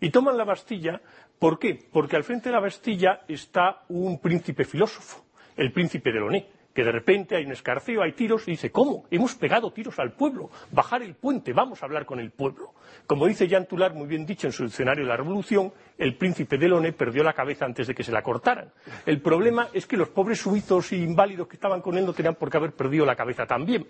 Y 0.00 0.10
toman 0.10 0.36
la 0.36 0.44
Bastilla, 0.44 1.00
¿por 1.38 1.58
qué? 1.58 1.78
Porque 1.92 2.16
al 2.16 2.24
frente 2.24 2.48
de 2.48 2.54
la 2.54 2.60
Bastilla 2.60 3.20
está 3.28 3.84
un 3.88 4.18
príncipe 4.18 4.64
filósofo 4.64 5.23
el 5.56 5.72
príncipe 5.72 6.12
de 6.12 6.20
Loné, 6.20 6.46
que 6.74 6.82
de 6.82 6.90
repente 6.90 7.36
hay 7.36 7.46
un 7.46 7.52
escarceo, 7.52 8.02
hay 8.02 8.12
tiros, 8.12 8.48
y 8.48 8.52
dice, 8.52 8.70
¿cómo? 8.70 9.04
Hemos 9.10 9.36
pegado 9.36 9.72
tiros 9.72 9.98
al 10.00 10.12
pueblo, 10.12 10.50
bajar 10.72 11.02
el 11.02 11.14
puente, 11.14 11.52
vamos 11.52 11.82
a 11.82 11.86
hablar 11.86 12.04
con 12.04 12.18
el 12.18 12.32
pueblo. 12.32 12.74
Como 13.06 13.26
dice 13.26 13.46
Jean 13.46 13.66
Tular, 13.66 13.94
muy 13.94 14.08
bien 14.08 14.26
dicho 14.26 14.48
en 14.48 14.52
su 14.52 14.64
diccionario 14.64 15.04
de 15.04 15.08
la 15.08 15.16
Revolución, 15.16 15.72
el 15.96 16.16
príncipe 16.16 16.58
de 16.58 16.68
Loné 16.68 16.92
perdió 16.92 17.22
la 17.22 17.32
cabeza 17.32 17.64
antes 17.64 17.86
de 17.86 17.94
que 17.94 18.02
se 18.02 18.10
la 18.10 18.22
cortaran. 18.22 18.72
El 19.06 19.20
problema 19.20 19.68
es 19.72 19.86
que 19.86 19.96
los 19.96 20.08
pobres 20.08 20.40
suizos 20.40 20.92
y 20.92 20.96
inválidos 20.96 21.46
que 21.46 21.56
estaban 21.56 21.80
con 21.80 21.96
él 21.96 22.04
no 22.04 22.12
tenían 22.12 22.34
por 22.34 22.50
qué 22.50 22.56
haber 22.56 22.72
perdido 22.72 23.06
la 23.06 23.14
cabeza 23.14 23.46
también. 23.46 23.86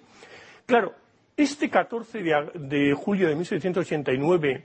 Claro, 0.67 0.95
este 1.37 1.71
14 1.71 2.23
de, 2.23 2.51
de 2.55 2.93
julio 2.93 3.29
de 3.29 3.35
1789 3.35 4.65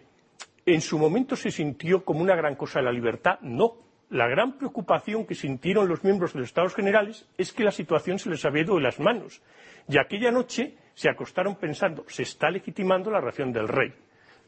en 0.66 0.82
su 0.82 1.00
momento 1.00 1.36
se 1.36 1.52
sintió 1.52 2.04
como 2.04 2.20
una 2.20 2.36
gran 2.36 2.56
cosa 2.56 2.80
de 2.80 2.86
la 2.86 2.92
libertad, 2.92 3.40
no 3.42 3.89
la 4.10 4.28
gran 4.28 4.58
preocupación 4.58 5.26
que 5.26 5.36
sintieron 5.36 5.88
los 5.88 6.04
miembros 6.04 6.34
de 6.34 6.40
los 6.40 6.50
Estados 6.50 6.74
Generales 6.74 7.28
es 7.38 7.54
que 7.54 7.64
la 7.64 7.72
situación 7.72 8.18
se 8.18 8.30
les 8.30 8.44
había 8.46 8.64
ido 8.64 8.76
de 8.76 8.82
las 8.82 9.00
manos. 9.00 9.42
Y 9.88 9.98
aquella 10.00 10.32
noche 10.32 10.76
se 10.96 11.10
acostaron 11.10 11.56
pensando, 11.56 12.04
se 12.08 12.24
está 12.24 12.50
legitimando 12.50 13.12
la 13.12 13.22
reacción 13.22 13.52
del 13.52 13.68
rey. 13.68 13.94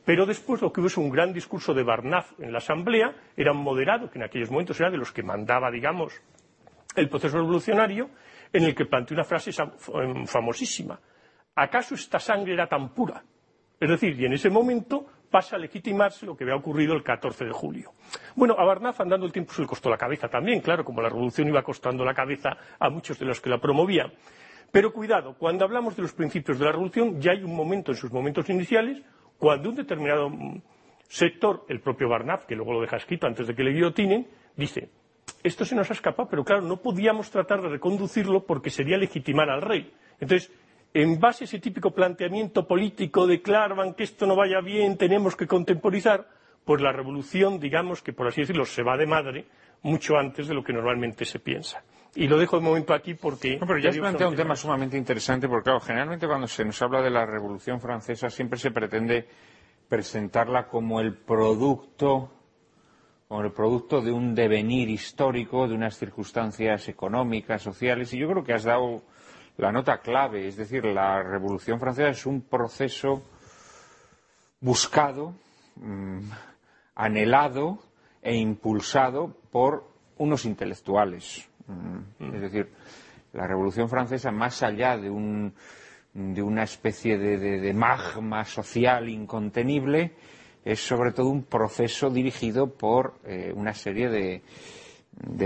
Pero 0.04 0.26
después 0.26 0.62
lo 0.62 0.72
que 0.72 0.82
hubo 0.82 0.88
es 0.88 0.98
un 0.98 1.12
gran 1.12 1.32
discurso 1.32 1.74
de 1.74 1.84
Barnaf 1.84 2.32
en 2.40 2.52
la 2.52 2.58
Asamblea, 2.58 3.14
era 3.38 3.52
un 3.52 3.60
moderado, 3.60 4.10
que 4.10 4.18
en 4.18 4.26
aquellos 4.26 4.50
momentos 4.50 4.80
era 4.80 4.90
de 4.90 4.98
los 4.98 5.12
que 5.12 5.22
mandaba, 5.22 5.70
digamos, 5.70 6.14
el 6.96 7.08
proceso 7.08 7.38
revolucionario, 7.38 8.10
en 8.52 8.64
el 8.64 8.76
que 8.76 8.86
planteó 8.86 9.16
una 9.16 9.24
frase 9.24 9.52
famosísima. 10.26 11.00
¿Acaso 11.56 11.96
esta 11.96 12.20
sangre 12.20 12.54
era 12.54 12.68
tan 12.68 12.90
pura? 12.94 13.24
Es 13.80 13.90
decir, 13.90 14.20
y 14.20 14.26
en 14.26 14.34
ese 14.34 14.50
momento 14.50 15.06
pasa 15.32 15.56
a 15.56 15.60
legitimarse 15.60 16.26
lo 16.26 16.36
que 16.36 16.44
había 16.44 16.56
ocurrido 16.56 16.94
el 16.94 17.02
14 17.02 17.46
de 17.46 17.52
julio. 17.52 17.94
Bueno, 18.36 18.56
a 18.60 18.66
Barnaf 18.66 19.00
andando 19.00 19.26
el 19.26 19.32
tiempo 19.32 19.54
se 19.54 19.62
le 19.62 19.68
costó 19.68 19.90
la 19.90 19.98
cabeza 19.98 20.28
también, 20.28 20.60
claro, 20.60 20.84
como 20.84 21.02
la 21.02 21.10
revolución 21.10 21.48
iba 21.48 21.64
costando 21.64 22.06
la 22.06 22.14
cabeza 22.14 22.58
a 22.78 22.90
muchos 22.90 23.18
de 23.18 23.26
los 23.26 23.40
que 23.40 23.50
la 23.50 23.60
promovían. 23.60 24.12
Pero 24.72 24.94
cuidado, 24.94 25.36
cuando 25.38 25.66
hablamos 25.66 25.96
de 25.96 26.04
los 26.04 26.14
principios 26.14 26.60
de 26.60 26.66
la 26.66 26.72
revolución, 26.72 27.20
ya 27.20 27.32
hay 27.32 27.44
un 27.44 27.56
momento 27.56 27.92
en 27.92 27.98
sus 27.98 28.12
momentos 28.12 28.50
iniciales 28.50 29.02
cuando 29.38 29.70
un 29.70 29.76
determinado 29.76 30.30
mm, 30.30 30.62
sector, 31.08 31.66
el 31.70 31.80
propio 31.80 32.10
Barnaf, 32.10 32.46
que 32.46 32.56
luego 32.56 32.74
lo 32.74 32.82
deja 32.82 32.98
escrito 32.98 33.26
antes 33.26 33.48
de 33.48 33.56
que 33.56 33.64
le 33.64 33.72
guillotinen, 33.72 34.28
dice 34.56 34.90
esto 35.44 35.66
se 35.66 35.76
nos 35.76 35.90
ha 35.90 35.94
escapado, 35.94 36.30
pero 36.30 36.44
claro, 36.44 36.62
no 36.62 36.78
podíamos 36.78 37.32
tratar 37.32 37.62
de 37.62 37.70
reconducirlo 37.70 38.46
porque 38.46 38.70
sería 38.70 38.98
legitimar 38.98 39.50
al 39.50 39.62
rey. 39.62 39.92
Entonces, 40.20 40.52
en 40.94 41.20
base 41.20 41.44
a 41.44 41.46
ese 41.46 41.60
típico 41.60 41.92
planteamiento 41.92 42.68
político 42.68 43.28
de 43.28 43.42
claro, 43.42 43.76
que 43.96 44.04
esto 44.04 44.26
no 44.26 44.36
vaya 44.36 44.62
bien, 44.62 44.98
tenemos 44.98 45.36
que 45.36 45.48
contemporizar, 45.48 46.28
pues 46.66 46.82
la 46.82 46.92
revolución, 46.92 47.60
digamos 47.60 48.02
que 48.02 48.14
por 48.14 48.28
así 48.28 48.42
decirlo, 48.42 48.66
se 48.66 48.84
va 48.84 48.98
de 48.98 49.06
madre 49.06 49.46
mucho 49.84 50.18
antes 50.18 50.48
de 50.48 50.54
lo 50.54 50.64
que 50.64 50.74
normalmente 50.74 51.26
se 51.26 51.40
piensa. 51.40 51.84
Y 52.14 52.28
lo 52.28 52.38
dejo 52.38 52.58
de 52.58 52.64
momento 52.64 52.94
aquí 52.94 53.14
porque. 53.14 53.58
No, 53.58 53.66
pero 53.66 53.80
ya 53.80 53.90
has 53.90 53.98
planteado 53.98 54.32
un 54.32 54.38
tema 54.38 54.56
sumamente 54.56 54.98
interesante, 54.98 55.48
porque, 55.48 55.64
claro, 55.64 55.80
generalmente 55.80 56.28
cuando 56.28 56.46
se 56.48 56.66
nos 56.66 56.82
habla 56.82 57.02
de 57.02 57.10
la 57.10 57.26
Revolución 57.26 57.80
Francesa 57.80 58.30
siempre 58.30 58.60
se 58.60 58.72
pretende 58.72 59.28
presentarla 59.88 60.68
como 60.68 61.00
el 61.00 61.16
producto 61.16 62.32
como 63.32 63.44
el 63.44 63.54
producto 63.54 64.02
de 64.02 64.12
un 64.12 64.36
devenir 64.36 64.90
histórico, 64.90 65.66
de 65.66 65.74
unas 65.74 65.98
circunstancias 65.98 66.90
económicas, 66.90 67.62
sociales, 67.62 68.14
y 68.14 68.20
yo 68.20 68.28
creo 68.28 68.44
que 68.44 68.52
has 68.52 68.66
dado 68.66 69.04
la 69.58 69.72
nota 69.72 70.00
clave, 70.00 70.48
es 70.48 70.56
decir, 70.56 70.86
la 70.86 71.22
Revolución 71.22 71.80
Francesa 71.80 72.10
es 72.10 72.26
un 72.26 72.42
proceso 72.42 73.24
buscado, 74.60 75.34
mm, 75.76 76.20
anhelado 76.96 77.80
e 78.22 78.36
impulsado 78.36 79.36
por 79.52 79.88
unos 80.18 80.46
intelectuales. 80.46 81.48
Mm, 81.68 82.36
es 82.36 82.42
decir, 82.42 82.70
la 83.34 83.48
Revolución 83.48 83.90
Francesa, 83.90 84.32
más 84.32 84.62
allá 84.64 84.98
de, 84.98 85.10
una 85.10 86.64
especie 86.64 87.18
de 87.18 87.74
magma 87.74 88.44
social 88.46 89.10
incontenible, 89.10 90.16
es 90.64 90.80
sobre 90.86 91.12
todo 91.12 91.30
un 91.30 91.44
proceso 91.44 92.10
dirigido 92.10 92.68
por 92.68 93.16
eh, 93.26 93.52
una 93.56 93.74
serie 93.74 94.10
de, 94.10 94.42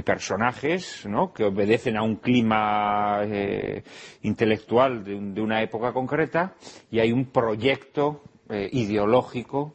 personajes 0.03 1.07
que 1.34 1.43
obedecen 1.43 1.97
a 1.97 2.03
un 2.03 2.17
clima 2.17 3.21
eh, 3.23 3.84
intelectual 4.21 5.03
de, 5.03 5.41
una 5.41 5.61
época 5.61 5.91
concreta 5.93 6.53
y 6.91 6.99
hay 6.99 7.11
un 7.11 7.26
proyecto 7.26 8.23
eh, 8.49 8.69
ideológico 8.71 9.73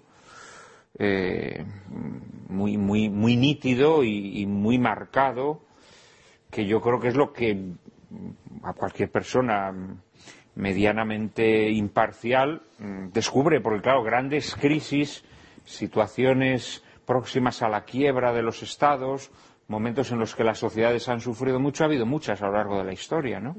muy, 2.49 2.77
muy, 2.77 3.09
muy 3.09 3.37
nítido 3.37 4.05
y, 4.05 4.45
muy 4.45 4.79
marcado 4.79 5.63
que 6.51 6.67
yo 6.67 6.81
creo 6.83 7.01
que 7.01 7.09
es 7.09 7.17
lo 7.17 7.33
que 7.33 7.57
a 8.63 8.75
cualquier 8.75 9.11
persona 9.11 9.73
medianamente 10.57 11.71
imparcial 11.71 12.63
mm, 12.79 13.09
descubre, 13.13 13.61
porque 13.61 13.83
claro, 13.83 14.03
grandes 14.03 14.55
crisis 14.57 15.25
situaciones 15.65 16.83
próximas 17.07 17.63
a 17.63 17.69
la 17.69 17.85
quiebra 17.85 18.33
de 18.33 18.43
los 18.43 18.63
estados, 18.63 19.31
momentos 19.71 20.11
en 20.11 20.19
los 20.19 20.35
que 20.35 20.45
las 20.45 20.59
sociedades 20.59 21.09
han 21.09 21.21
sufrido 21.21 21.61
mucho, 21.61 21.85
ha 21.85 21.87
habido 21.87 22.05
muchas 22.05 22.43
a 22.43 22.47
lo 22.47 22.53
largo 22.53 22.79
de 22.79 22.85
la 22.85 22.93
historia, 22.93 23.41
¿no? 23.41 23.57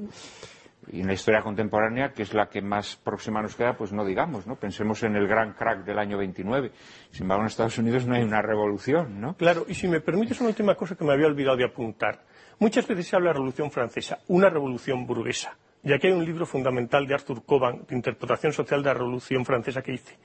Y 0.90 1.00
en 1.00 1.06
la 1.06 1.14
historia 1.14 1.40
contemporánea, 1.40 2.12
que 2.12 2.22
es 2.22 2.34
la 2.34 2.48
que 2.48 2.60
más 2.60 2.96
próxima 2.96 3.40
nos 3.40 3.54
queda, 3.54 3.76
pues 3.76 3.92
no 3.92 4.04
digamos, 4.04 4.46
¿no? 4.46 4.56
Pensemos 4.56 5.02
en 5.04 5.16
el 5.16 5.26
gran 5.26 5.54
crack 5.54 5.84
del 5.84 5.98
año 5.98 6.18
29. 6.18 6.70
Sin 7.10 7.22
embargo, 7.22 7.42
en 7.42 7.46
Estados 7.46 7.78
Unidos 7.78 8.06
no 8.06 8.14
hay 8.14 8.22
una 8.22 8.42
revolución, 8.42 9.20
¿no? 9.20 9.36
Claro, 9.36 9.64
y 9.68 9.74
si 9.74 9.88
me 9.88 10.00
permites 10.00 10.40
una 10.40 10.50
última 10.50 10.74
cosa 10.74 10.96
que 10.96 11.04
me 11.04 11.12
había 11.12 11.26
olvidado 11.26 11.56
de 11.56 11.64
apuntar. 11.64 12.24
Muchas 12.58 12.86
veces 12.86 13.06
se 13.06 13.16
habla 13.16 13.30
de 13.30 13.34
Revolución 13.34 13.70
Francesa, 13.70 14.18
una 14.28 14.50
revolución 14.50 15.06
burguesa. 15.06 15.56
Y 15.82 15.92
aquí 15.92 16.08
hay 16.08 16.12
un 16.12 16.24
libro 16.24 16.46
fundamental 16.46 17.06
de 17.06 17.14
Arthur 17.14 17.44
Coban, 17.44 17.84
de 17.88 17.96
interpretación 17.96 18.52
social 18.52 18.82
de 18.82 18.88
la 18.88 18.94
Revolución 18.94 19.44
Francesa, 19.44 19.82
que 19.82 19.92
dice 19.92 20.18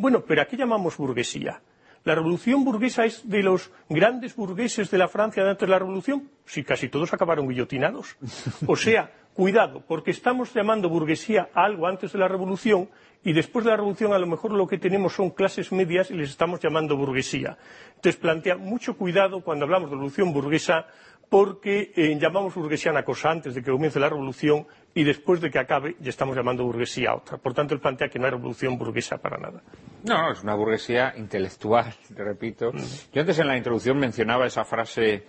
bueno, 0.00 0.24
pero 0.24 0.42
¿a 0.42 0.44
qué 0.44 0.56
llamamos 0.56 0.96
burguesía? 0.96 1.60
¿La 2.08 2.14
revolución 2.14 2.64
burguesa 2.64 3.04
es 3.04 3.28
de 3.28 3.42
los 3.42 3.70
grandes 3.90 4.34
burgueses 4.34 4.90
de 4.90 4.96
la 4.96 5.08
Francia 5.08 5.44
de 5.44 5.50
antes 5.50 5.68
de 5.68 5.70
la 5.70 5.78
revolución? 5.78 6.30
Sí, 6.46 6.64
casi 6.64 6.88
todos 6.88 7.12
acabaron 7.12 7.46
guillotinados. 7.46 8.16
O 8.66 8.76
sea, 8.76 9.12
cuidado, 9.34 9.84
porque 9.86 10.12
estamos 10.12 10.54
llamando 10.54 10.88
burguesía 10.88 11.50
a 11.52 11.66
algo 11.66 11.86
antes 11.86 12.14
de 12.14 12.18
la 12.18 12.26
revolución 12.26 12.88
y 13.22 13.34
después 13.34 13.66
de 13.66 13.72
la 13.72 13.76
revolución 13.76 14.14
a 14.14 14.18
lo 14.18 14.26
mejor 14.26 14.52
lo 14.52 14.66
que 14.66 14.78
tenemos 14.78 15.12
son 15.12 15.28
clases 15.28 15.70
medias 15.70 16.10
y 16.10 16.14
les 16.14 16.30
estamos 16.30 16.60
llamando 16.60 16.96
burguesía. 16.96 17.58
Entonces 17.96 18.16
plantea 18.16 18.56
mucho 18.56 18.96
cuidado 18.96 19.42
cuando 19.42 19.66
hablamos 19.66 19.90
de 19.90 19.96
revolución 19.96 20.32
burguesa 20.32 20.86
porque 21.28 21.92
eh, 21.94 22.16
llamamos 22.18 22.54
burguesía 22.54 22.90
a 22.90 22.94
una 22.94 23.04
cosa 23.04 23.30
antes 23.30 23.54
de 23.54 23.62
que 23.62 23.70
comience 23.70 24.00
la 24.00 24.08
revolución 24.08 24.66
y 24.94 25.04
después 25.04 25.40
de 25.40 25.50
que 25.50 25.58
acabe 25.58 25.96
ya 26.00 26.10
estamos 26.10 26.36
llamando 26.36 26.64
burguesía 26.64 27.10
a 27.10 27.16
otra. 27.16 27.38
Por 27.38 27.54
tanto, 27.54 27.74
él 27.74 27.80
plantea 27.80 28.08
que 28.08 28.18
no 28.18 28.24
hay 28.24 28.32
revolución 28.32 28.78
burguesa 28.78 29.18
para 29.18 29.36
nada. 29.36 29.62
No, 30.04 30.32
es 30.32 30.42
una 30.42 30.54
burguesía 30.54 31.14
intelectual, 31.16 31.94
te 32.14 32.24
repito. 32.24 32.72
Mm. 32.72 32.78
Yo 33.12 33.20
antes 33.20 33.38
en 33.38 33.46
la 33.46 33.56
introducción 33.56 33.98
mencionaba 33.98 34.46
esa 34.46 34.64
frase 34.64 35.24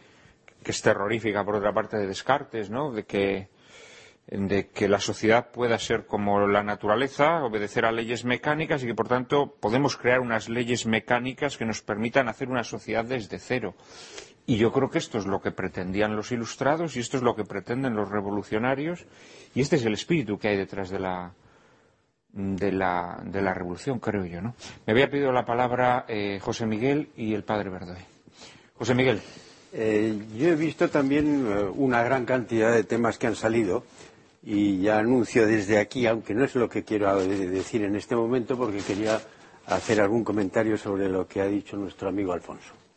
que 0.63 0.71
es 0.71 0.81
terrorífica, 0.81 1.43
por 1.43 1.55
otra 1.55 1.73
parte, 1.73 1.97
de 1.97 2.07
Descartes, 2.07 2.69
¿no? 2.69 2.91
De 2.91 3.05
que, 3.05 3.47
de 4.27 4.67
que 4.67 4.89
la 4.89 4.99
sociedad 4.99 5.51
pueda 5.51 5.77
ser 5.79 6.05
como 6.05 6.47
la 6.47 6.63
naturaleza, 6.63 7.43
obedecer 7.43 7.85
a 7.85 7.91
leyes 7.91 8.25
mecánicas 8.25 8.83
y 8.83 8.87
que, 8.87 8.95
por 8.95 9.07
tanto, 9.07 9.55
podemos 9.59 9.95
crear 9.95 10.19
unas 10.19 10.49
leyes 10.49 10.85
mecánicas 10.85 11.57
que 11.57 11.65
nos 11.65 11.81
permitan 11.81 12.27
hacer 12.27 12.49
una 12.49 12.63
sociedad 12.63 13.05
desde 13.05 13.39
cero. 13.39 13.75
Y 14.49 14.57
yo 14.57 14.71
creo 14.71 14.89
que 14.89 14.97
esto 14.97 15.19
es 15.19 15.27
lo 15.27 15.39
que 15.39 15.51
pretendían 15.51 16.15
los 16.15 16.31
ilustrados 16.31 16.97
y 16.97 17.01
esto 17.01 17.17
es 17.17 17.23
lo 17.23 17.35
que 17.35 17.43
pretenden 17.43 17.95
los 17.95 18.09
revolucionarios 18.09 19.05
y 19.53 19.61
este 19.61 19.75
es 19.75 19.85
el 19.85 19.93
espíritu 19.93 20.39
que 20.39 20.47
hay 20.47 20.57
detrás 20.57 20.89
de 20.89 20.97
la, 20.97 21.31
de 22.33 22.71
la, 22.71 23.21
de 23.23 23.43
la 23.43 23.53
revolución, 23.53 23.99
creo 23.99 24.25
yo. 24.25 24.41
¿no? 24.41 24.55
Me 24.87 24.93
había 24.93 25.07
pedido 25.07 25.31
la 25.31 25.45
palabra 25.45 26.05
eh, 26.07 26.39
José 26.41 26.65
Miguel 26.65 27.09
y 27.15 27.35
el 27.35 27.43
padre 27.43 27.69
Verdoy. 27.69 28.01
José 28.73 28.95
Miguel. 28.95 29.21
Eh, 29.71 30.19
yo 30.35 30.47
he 30.47 30.55
visto 30.55 30.89
también 30.89 31.45
eh, 31.47 31.69
una 31.75 32.01
gran 32.01 32.25
cantidad 32.25 32.73
de 32.73 32.83
temas 32.83 33.19
que 33.19 33.27
han 33.27 33.35
salido 33.35 33.83
y 34.41 34.81
ya 34.81 34.97
anuncio 34.97 35.45
desde 35.45 35.77
aquí, 35.77 36.07
aunque 36.07 36.33
no 36.33 36.43
es 36.43 36.55
lo 36.55 36.67
que 36.67 36.83
quiero 36.83 37.15
decir 37.23 37.83
en 37.83 37.95
este 37.95 38.15
momento, 38.15 38.57
porque 38.57 38.79
quería 38.79 39.21
hacer 39.67 40.01
algún 40.01 40.23
comentario 40.23 40.75
sobre 40.75 41.07
lo 41.07 41.27
que 41.27 41.39
ha 41.39 41.45
dicho 41.45 41.77
nuestro 41.77 42.09
amigo 42.09 42.33
Alfonso 42.33 42.88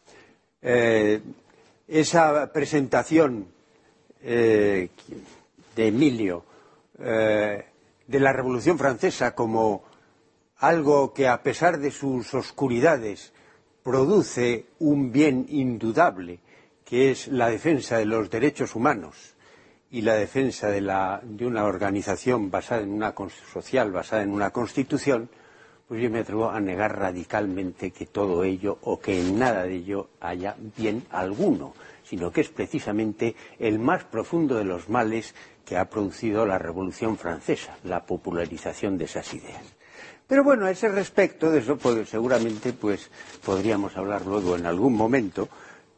esa 0.63 2.53
presentación 2.53 3.49
eh, 4.23 4.89
de 5.75 5.87
Emilio 5.89 6.45
eh, 6.99 7.65
de 8.07 8.21
la 8.21 8.33
Revolución 8.33 8.79
Francesa 8.79 9.35
como 9.35 9.83
algo 10.59 11.13
que, 11.13 11.27
a 11.27 11.43
pesar 11.43 11.79
de 11.79 11.91
sus 11.91 12.33
oscuridades, 12.35 13.33
produce 13.83 14.67
un 14.79 15.11
bien 15.11 15.47
indudable, 15.49 16.39
que 16.85 17.11
es 17.11 17.27
la 17.27 17.49
defensa 17.49 17.99
de 17.99 18.05
los 18.05 18.31
derechos 18.31 18.77
humanos 18.77 19.35
y 19.91 20.03
la 20.03 20.15
defensa 20.15 20.69
de, 20.69 20.81
de 20.81 21.47
una 21.47 21.65
organización 21.65 22.51
basada 22.51 22.83
en 22.83 22.91
una 22.91 23.15
social 23.53 23.91
basada 23.91 24.23
en 24.23 24.31
una 24.31 24.51
constitución, 24.51 25.29
pues 25.93 26.05
yo 26.05 26.09
me 26.09 26.21
atrevo 26.21 26.49
a 26.49 26.59
negar 26.59 26.99
radicalmente 26.99 27.91
que 27.91 28.07
todo 28.07 28.45
ello 28.45 28.79
o 28.81 28.99
que 28.99 29.21
en 29.21 29.39
nada 29.39 29.65
de 29.65 29.75
ello 29.75 30.09
haya 30.23 30.57
bien 30.75 31.05
alguno, 31.11 31.75
sino 32.03 32.33
que 32.33 32.41
es 32.41 32.49
precisamente 32.49 33.37
el 33.59 33.79
más 33.79 34.03
profundo 34.05 34.55
de 34.55 34.65
los 34.65 34.89
males 34.89 35.35
que 35.67 35.77
ha 35.77 35.91
producido 35.91 36.47
la 36.47 36.57
Revolución 36.57 37.19
Francesa, 37.19 37.77
la 37.85 38.07
popularización 38.07 38.97
de 38.97 39.05
esas 39.05 39.35
ideas. 39.35 39.61
Pero 40.27 40.43
bueno, 40.43 40.65
a 40.65 40.71
ese 40.71 40.89
respecto, 40.89 41.51
de 41.51 41.59
eso 41.59 41.77
pues, 41.77 42.09
seguramente 42.09 42.73
pues, 42.73 43.11
podríamos 43.45 43.95
hablar 43.95 44.25
luego 44.25 44.57
en 44.57 44.65
algún 44.65 44.95
momento, 44.95 45.51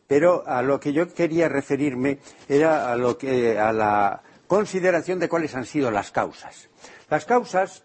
pero 0.09 0.42
a 0.45 0.61
lo 0.62 0.80
que 0.80 0.92
yo 0.92 1.14
quería 1.14 1.49
referirme 1.49 2.18
era 2.49 2.90
a, 2.90 2.97
lo 2.97 3.16
que, 3.16 3.61
a 3.61 3.72
la 3.72 4.22
consideración 4.49 5.20
de 5.20 5.28
cuáles 5.28 5.55
han 5.55 5.66
sido 5.66 5.92
las 5.92 6.11
causas. 6.11 6.68
Las 7.09 7.26
causas 7.26 7.84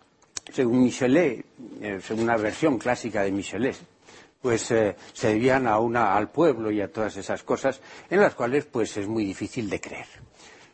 según 0.52 0.84
Michelet, 0.84 1.46
eh, 1.82 2.00
según 2.02 2.24
una 2.24 2.38
versión 2.38 2.78
clásica 2.78 3.24
de 3.24 3.32
Michelet, 3.32 3.76
pues 4.42 4.72
eh, 4.72 4.96
se 5.14 5.30
debían 5.30 5.68
a 5.68 5.80
una, 5.80 6.16
al 6.16 6.30
pueblo 6.30 6.72
y 6.72 6.82
a 6.82 6.92
todas 6.92 7.18
esas 7.18 7.44
cosas 7.44 7.82
en 8.10 8.22
las 8.22 8.36
cuales 8.36 8.66
pues 8.66 8.96
es 8.98 9.08
muy 9.08 9.26
difícil 9.26 9.70
de 9.70 9.82
creer. 9.82 10.08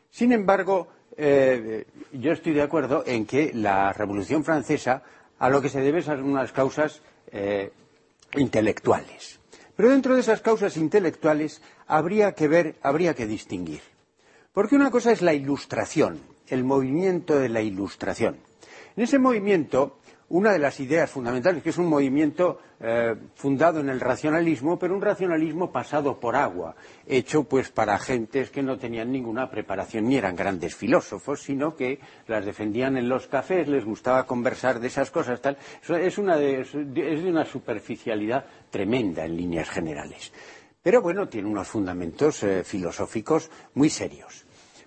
Sin 0.10 0.32
embargo, 0.32 0.88
eh, 1.18 1.86
yo 2.14 2.32
estoy 2.32 2.54
de 2.54 2.62
acuerdo 2.62 3.04
en 3.06 3.26
que 3.26 3.52
la 3.54 3.92
Revolución 3.94 4.44
Francesa 4.44 5.04
a 5.40 5.50
lo 5.50 5.62
que 5.62 5.70
se 5.70 5.82
debe 5.82 6.02
son 6.02 6.24
unas 6.24 6.52
causas 6.52 7.02
intelectuales. 8.36 9.40
Pero 9.76 9.90
dentro 9.90 10.14
de 10.16 10.22
esas 10.22 10.40
causas 10.40 10.78
intelectuales 10.78 11.62
habría 11.86 12.32
que 12.32 12.48
ver, 12.48 12.76
habría 12.82 13.14
que 13.14 13.26
distinguir. 13.26 13.82
Porque 14.54 14.76
una 14.76 14.90
cosa 14.90 15.12
es 15.12 15.22
la 15.22 15.34
ilustración, 15.34 16.22
el 16.48 16.64
movimiento 16.64 17.38
de 17.38 17.50
la 17.50 17.62
ilustración. 17.62 18.38
En 18.96 19.04
ese 19.04 19.20
movimiento 19.20 19.98
una 20.30 20.54
de 20.54 20.60
las 20.60 20.80
ideas 20.80 21.10
fundamentales, 21.10 21.62
que 21.62 21.70
es 21.70 21.78
un 21.78 21.86
movimiento 21.86 22.60
eh, 22.80 23.16
fundado 23.36 23.80
en 23.80 23.90
el 23.90 24.00
racionalismo, 24.00 24.80
pero 24.80 24.96
un 24.96 25.02
racionalismo 25.02 25.72
pasado 25.72 26.20
por 26.20 26.36
agua, 26.36 26.76
hecho 27.06 27.44
pues 27.44 27.70
para 27.70 27.98
gentes 28.00 28.50
que 28.50 28.64
no 28.64 28.78
tenían 28.78 29.12
ninguna 29.12 29.50
preparación 29.50 30.08
ni 30.08 30.18
eran 30.18 30.36
grandes 30.36 30.76
filósofos, 30.76 31.42
sino 31.42 31.76
que 31.76 32.00
las 32.28 32.44
defendían 32.44 32.98
en 32.98 33.08
los 33.08 33.28
cafés, 33.28 33.68
les 33.68 33.86
gustaba 33.86 34.26
conversar 34.26 34.80
de 34.80 34.88
esas 34.88 35.12
cosas, 35.12 35.42
tal. 35.42 35.58
Es, 35.88 36.16
de 36.16 37.24
una 37.28 37.46
superficialidad 37.46 38.46
tremenda 38.72 39.26
en 39.26 39.38
líneas 39.38 39.70
generales. 39.70 40.34
Pero 40.82 41.02
bueno, 41.02 41.28
tiene 41.28 41.48
unos 41.48 41.68
fundamentos 41.68 42.42
eh, 42.44 42.64
filosóficos 42.64 43.50
muy 43.76 43.90
serios. 43.90 44.45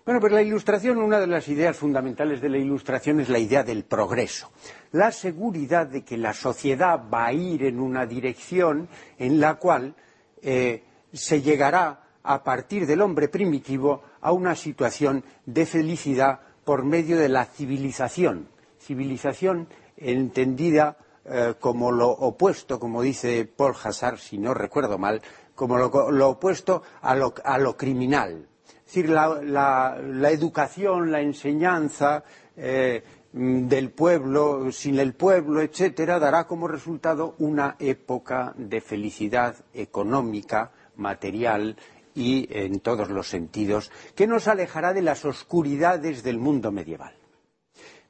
Bueno, 0.09 0.23
pues 0.23 0.33
la 0.33 0.41
ilustración, 0.41 0.97
una 0.97 1.21
de 1.21 1.27
las 1.27 1.49
ideas 1.49 1.77
fundamentales 1.77 2.41
de 2.41 2.49
la 2.49 2.57
ilustración 2.57 3.21
es 3.21 3.29
la 3.29 3.39
idea 3.39 3.63
del 3.63 3.85
progreso, 3.85 4.51
la 4.93 5.13
seguridad 5.13 5.87
de 5.87 6.03
que 6.03 6.17
la 6.17 6.33
sociedad 6.33 6.99
va 7.13 7.27
a 7.27 7.35
ir 7.35 7.65
en 7.65 7.79
una 7.79 8.07
dirección 8.07 8.89
en 9.19 9.39
la 9.39 9.57
cual 9.57 9.95
eh, 10.41 10.83
se 11.13 11.43
llegará 11.43 12.05
a 12.23 12.43
partir 12.43 12.87
del 12.87 13.03
hombre 13.03 13.29
primitivo 13.29 14.03
a 14.23 14.33
una 14.33 14.57
situación 14.57 15.25
de 15.45 15.67
felicidad 15.67 16.41
por 16.65 16.87
medio 16.87 17.19
de 17.19 17.29
la 17.29 17.45
civilización, 17.45 18.49
civilización 18.81 19.69
entendida 19.99 20.97
eh, 21.27 21.53
como 21.61 21.93
lo 21.93 22.09
opuesto, 22.09 22.81
como 22.81 23.03
dice 23.03 23.45
Paul 23.45 23.75
Hassard, 23.85 24.17
si 24.17 24.39
no 24.39 24.55
recuerdo 24.55 24.97
mal, 24.97 25.21
como 25.55 25.77
lo, 25.77 26.31
opuesto 26.31 26.83
a 27.03 27.15
lo 27.15 27.77
criminal 27.77 28.49
es 28.89 28.95
decir, 28.95 29.11
la, 29.11 30.31
educación, 30.31 31.13
la 31.13 31.21
enseñanza 31.21 32.25
eh, 32.57 33.03
del 33.33 33.91
pueblo, 33.91 34.73
sin 34.73 34.99
el 34.99 35.13
pueblo, 35.13 35.61
etcétera, 35.61 36.19
dará 36.19 36.47
como 36.47 36.69
resultado 36.69 37.35
una 37.39 37.77
época 37.81 38.55
de 38.57 38.81
felicidad 38.81 39.57
económica, 39.75 40.73
material 40.97 41.77
y 42.15 42.49
en 42.51 42.81
todos 42.81 43.11
los 43.11 43.29
sentidos, 43.29 43.93
que 44.15 44.27
nos 44.27 44.49
alejará 44.49 44.95
de 44.95 45.03
las 45.03 45.27
oscuridades 45.27 46.23
del 46.23 46.39
mundo 46.39 46.73
medieval. 46.73 47.15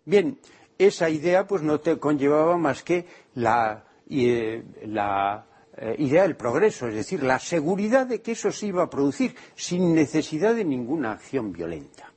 Bien, 0.05 0.39
esa 0.79 1.11
idea 1.11 1.49
pues 1.49 1.63
no 1.63 1.81
te 1.81 1.99
conllevaba 1.99 2.57
más 2.57 2.85
que 2.85 3.05
la 3.35 3.83
eh, 4.09 4.63
eh, 5.81 5.95
idea 5.99 6.23
del 6.23 6.37
progreso, 6.37 6.89
es 6.89 6.95
decir, 6.95 7.23
la 7.23 7.39
seguridad 7.39 8.07
de 8.07 8.21
que 8.21 8.33
eso 8.33 8.51
se 8.51 8.67
iba 8.67 8.83
a 8.83 8.91
producir 8.91 9.35
sin 9.55 9.95
necesidad 9.95 10.55
de 10.55 10.65
ninguna 10.65 11.13
acción 11.13 11.53
violenta. 11.53 12.13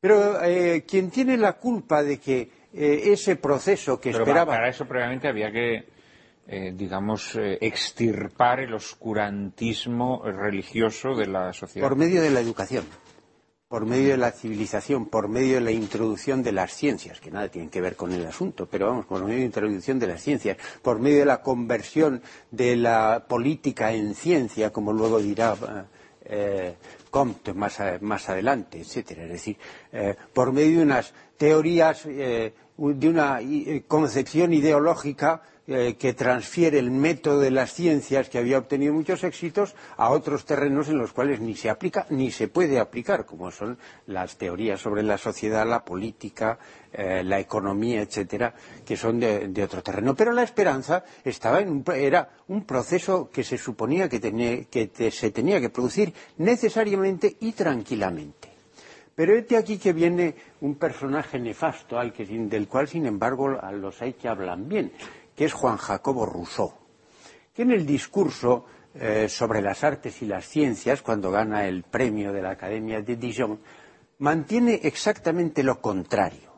Pero 0.00 0.42
eh, 0.44 0.84
quien 0.86 1.10
tiene 1.10 1.36
la 1.36 1.54
culpa 1.54 2.02
de 2.02 2.18
que 2.18 2.50
eh, 2.72 3.02
ese 3.06 3.36
proceso 3.36 3.98
que 3.98 4.10
esperaba. 4.10 4.52
Para 4.52 4.68
eso, 4.68 4.86
previamente, 4.86 5.26
había 5.26 5.50
que, 5.50 5.86
digamos, 6.72 7.36
extirpar 7.36 8.60
el 8.60 8.72
oscurantismo 8.72 10.22
religioso 10.24 11.14
de 11.14 11.26
la 11.26 11.52
sociedad. 11.52 11.86
Por 11.86 11.96
medio 11.96 12.22
de 12.22 12.30
la 12.30 12.40
educación 12.40 12.84
por 13.68 13.84
medio 13.84 14.12
de 14.12 14.16
la 14.16 14.32
civilización, 14.32 15.06
por 15.06 15.28
medio 15.28 15.56
de 15.56 15.60
la 15.60 15.70
introducción 15.70 16.42
de 16.42 16.52
las 16.52 16.72
ciencias, 16.72 17.20
que 17.20 17.30
nada 17.30 17.50
tienen 17.50 17.68
que 17.68 17.82
ver 17.82 17.96
con 17.96 18.12
el 18.12 18.26
asunto, 18.26 18.66
pero 18.66 18.86
vamos, 18.86 19.04
por 19.04 19.20
medio 19.20 19.34
de 19.34 19.40
la 19.40 19.46
introducción 19.46 19.98
de 19.98 20.06
las 20.06 20.22
ciencias, 20.22 20.56
por 20.80 20.98
medio 21.00 21.18
de 21.18 21.26
la 21.26 21.42
conversión 21.42 22.22
de 22.50 22.76
la 22.76 23.26
política 23.28 23.92
en 23.92 24.14
ciencia, 24.14 24.72
como 24.72 24.94
luego 24.94 25.18
dirá 25.18 25.86
eh, 26.24 26.76
Comte 27.10 27.52
más, 27.52 27.78
adelante, 27.80 28.80
etcétera. 28.80 29.24
Es 29.24 29.32
decir, 29.32 29.58
eh, 29.92 30.16
por 30.32 30.52
medio 30.52 30.78
de 30.78 30.84
unas 30.84 31.12
teorías, 31.36 32.06
eh, 32.06 32.54
de 32.78 33.08
una 33.08 33.40
concepción 33.86 34.54
ideológica 34.54 35.42
eh, 35.70 35.96
que 35.98 36.14
transfiere 36.14 36.78
el 36.78 36.90
método 36.90 37.40
de 37.40 37.50
las 37.50 37.74
ciencias 37.74 38.30
que 38.30 38.38
había 38.38 38.56
obtenido 38.56 38.94
muchos 38.94 39.22
éxitos 39.22 39.74
a 39.98 40.08
otros 40.08 40.46
terrenos 40.46 40.88
en 40.88 40.96
los 40.96 41.12
cuales 41.12 41.40
ni 41.40 41.54
se 41.54 41.68
aplica 41.68 42.06
ni 42.08 42.30
se 42.30 42.48
puede 42.48 42.78
aplicar, 42.80 43.26
como 43.26 43.50
son 43.50 43.76
las 44.06 44.38
teorías 44.38 44.80
sobre 44.80 45.02
la 45.02 45.18
sociedad, 45.18 45.68
la 45.68 45.84
política, 45.84 46.58
eh, 46.90 47.22
la 47.22 47.38
economía, 47.38 48.00
etcétera, 48.00 48.54
que 48.86 48.96
son 48.96 49.20
de, 49.20 49.62
otro 49.62 49.82
terreno. 49.82 50.14
Pero 50.14 50.32
la 50.32 50.42
esperanza 50.42 51.04
estaba 51.22 51.60
en 51.60 51.68
un, 51.68 51.84
era 51.94 52.30
un 52.48 52.64
proceso 52.64 53.28
que 53.30 53.44
se 53.44 53.58
suponía 53.58 54.08
que, 54.08 54.66
que 54.70 55.10
se 55.10 55.30
tenía 55.32 55.60
que 55.60 55.68
producir 55.68 56.14
necesariamente 56.38 57.36
y 57.40 57.52
tranquilamente. 57.52 58.48
Pero 59.18 59.34
este 59.34 59.56
aquí 59.56 59.78
que 59.78 59.92
viene 59.92 60.36
un 60.60 60.76
personaje 60.76 61.40
nefasto 61.40 61.98
al 61.98 62.12
que, 62.12 62.24
del 62.24 62.68
cual, 62.68 62.86
sin 62.86 63.04
embargo, 63.04 63.48
los 63.48 64.00
hay 64.00 64.12
que 64.12 64.28
hablan 64.28 64.68
bien, 64.68 64.92
que 65.38 65.44
es 65.44 65.52
Juan 65.52 65.76
Jacobo 65.76 66.26
Rousseau, 66.26 66.72
que 67.54 67.62
en 67.62 67.70
el 67.70 67.86
discurso 67.86 68.64
eh, 68.92 69.28
sobre 69.28 69.62
las 69.62 69.84
artes 69.84 70.20
y 70.22 70.26
las 70.26 70.44
ciencias, 70.44 71.00
cuando 71.00 71.30
gana 71.30 71.68
el 71.68 71.84
premio 71.84 72.32
de 72.32 72.42
la 72.42 72.50
Academia 72.50 73.00
de 73.02 73.14
Dijon, 73.14 73.60
mantiene 74.18 74.80
exactamente 74.82 75.62
lo 75.62 75.80
contrario. 75.80 76.54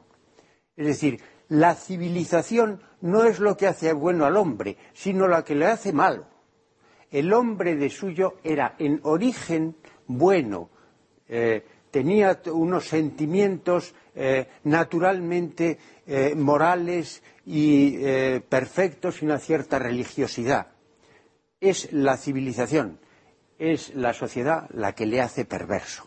Es 0.79 0.87
decir, 0.87 1.21
la 1.51 1.75
civilización 1.75 2.81
no 3.03 3.25
es 3.25 3.39
lo 3.39 3.55
que 3.55 3.67
hace 3.67 3.93
bueno 3.93 4.25
al 4.25 4.39
hombre, 4.39 4.79
sino 4.95 5.29
lo 5.29 5.45
que 5.45 5.57
le 5.57 5.67
hace 5.67 5.93
malo. 5.93 6.25
El 7.11 7.35
hombre 7.35 7.77
de 7.77 7.91
suyo 7.91 8.39
era 8.43 8.77
en 8.79 9.01
origen 9.03 9.77
bueno, 10.07 10.71
eh, 11.29 11.67
tenía 11.91 12.41
unos 12.47 12.89
sentimientos 12.89 13.95
eh, 14.15 14.49
naturalmente 14.65 15.79
morales 16.37 17.23
y 17.47 17.97
eh, 18.05 18.43
perfecto 18.49 19.13
sin 19.13 19.29
una 19.29 19.39
cierta 19.39 19.79
religiosidad. 19.79 20.69
Es 21.61 21.93
la 21.93 22.17
civilización, 22.17 22.99
es 23.59 23.95
la 23.95 24.15
sociedad 24.15 24.69
la 24.71 24.95
que 24.95 25.07
le 25.07 25.21
hace 25.21 25.45
perverso. 25.45 26.07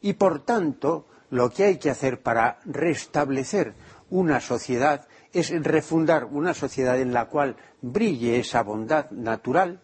Y 0.00 0.14
por 0.14 0.44
tanto, 0.44 1.06
lo 1.30 1.50
que 1.50 1.64
hay 1.64 1.78
que 1.78 1.90
hacer 1.90 2.22
para 2.22 2.58
restablecer 2.64 3.74
una 4.10 4.40
sociedad 4.40 5.06
es 5.32 5.50
refundar 5.62 6.24
una 6.26 6.54
sociedad 6.54 7.00
en 7.00 7.12
la 7.12 7.26
cual 7.26 7.56
brille 7.80 8.38
esa 8.38 8.62
bondad 8.62 9.10
natural 9.10 9.80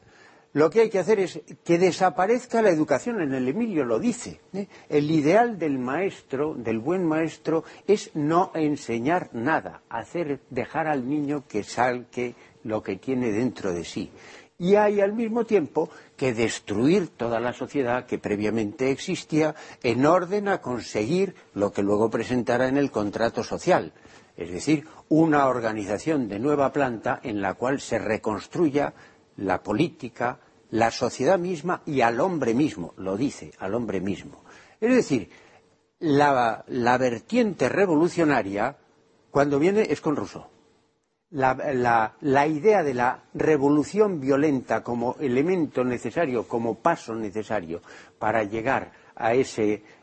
lo 0.55 0.71
que 0.71 0.81
hay 0.81 0.91
que 0.91 0.99
hacer 0.99 1.21
es 1.21 1.41
que 1.63 1.79
desaparezca 1.79 2.63
la 2.63 2.71
educación. 2.71 3.21
En 3.21 3.35
el 3.35 3.49
Emilio 3.49 3.85
lo 3.85 3.99
dice. 3.99 4.41
¿eh? 4.53 4.67
El 4.89 5.11
ideal 5.11 5.59
del 5.59 5.79
maestro, 5.79 6.55
del 6.55 6.79
buen 6.79 7.05
maestro, 7.05 7.65
es 7.87 8.11
no 8.15 8.51
enseñar 8.55 9.31
nada, 9.33 9.83
hacer, 9.91 10.41
dejar 10.51 10.87
al 10.87 11.09
niño 11.09 11.45
que 11.47 11.63
salque 11.63 12.35
lo 12.65 12.83
que 12.83 12.97
tiene 12.97 13.31
dentro 13.31 13.73
de 13.73 13.85
sí. 13.85 14.11
Y 14.61 14.75
hay 14.75 15.01
al 15.01 15.13
mismo 15.13 15.45
tiempo 15.45 15.89
que 16.17 16.35
destruir 16.35 17.09
toda 17.09 17.39
la 17.39 17.53
sociedad 17.53 18.07
que 18.07 18.19
previamente 18.19 18.91
existía 18.91 19.55
en 19.85 20.05
orden 20.05 20.49
a 20.49 20.61
conseguir 20.61 21.37
lo 21.55 21.71
que 21.71 21.83
luego 21.83 22.11
presentará 22.11 22.67
en 22.67 22.77
el 22.77 22.91
contrato 22.91 23.45
social. 23.45 23.93
Es 24.37 24.51
decir, 24.51 24.87
una 25.09 25.47
organización 25.47 26.29
de 26.29 26.39
nueva 26.39 26.73
planta 26.73 27.21
en 27.23 27.41
la 27.41 27.55
cual 27.55 27.81
se 27.81 27.99
reconstruya 27.99 28.95
la 29.39 29.63
política, 29.63 30.39
la 30.71 30.91
sociedad 30.91 31.39
misma 31.39 31.83
y 31.87 32.01
al 32.01 32.21
hombre 32.21 32.55
mismo, 32.55 32.93
lo 32.97 33.17
dice, 33.17 33.53
al 33.59 33.75
hombre 33.75 34.01
mismo. 34.01 34.43
Es 34.81 34.95
decir, 34.95 35.31
la, 36.01 36.65
vertiente 36.99 37.69
revolucionaria, 37.69 38.77
cuando 39.31 39.59
viene, 39.59 39.87
es 39.91 40.01
con 40.01 40.17
Rousseau. 40.17 40.47
La, 41.31 42.15
la, 42.21 42.47
idea 42.47 42.83
de 42.83 42.95
la 42.95 43.25
revolución 43.35 44.19
violenta 44.21 44.83
como 44.83 45.17
elemento 45.21 45.85
necesario, 45.85 46.49
como 46.49 46.77
paso 46.77 47.15
necesario 47.15 47.83
para 48.19 48.45
llegar 48.45 48.93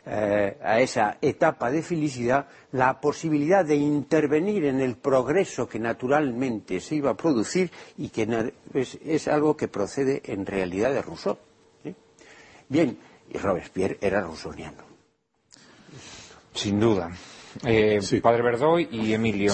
eh, 0.05 0.57
a, 0.61 0.79
esa 0.79 1.17
etapa 1.21 1.71
de 1.71 1.81
felicidad 1.81 2.47
la 2.71 2.99
posibilidad 2.99 3.65
de 3.65 3.75
intervenir 3.75 4.65
en 4.65 4.79
el 4.79 4.97
progreso 4.97 5.67
que 5.67 5.79
naturalmente 5.79 6.79
se 6.79 6.95
iba 6.95 7.11
a 7.11 7.17
producir 7.17 7.71
y 7.97 8.09
que 8.09 8.51
es, 8.73 9.27
algo 9.27 9.57
que 9.57 9.67
procede 9.67 10.21
en 10.25 10.45
realidad 10.45 10.93
de 10.93 11.01
Rousseau. 11.01 11.37
Bien, 12.67 12.97
y 13.31 13.37
Robespierre 13.37 13.97
era 14.01 14.21
rousseauiano. 14.21 14.83
Sin 16.53 16.79
duda. 16.79 17.11
Eh, 17.63 17.99
Padre 18.21 18.41
Verdoy 18.41 18.87
y 18.91 19.13
Emilio. 19.13 19.53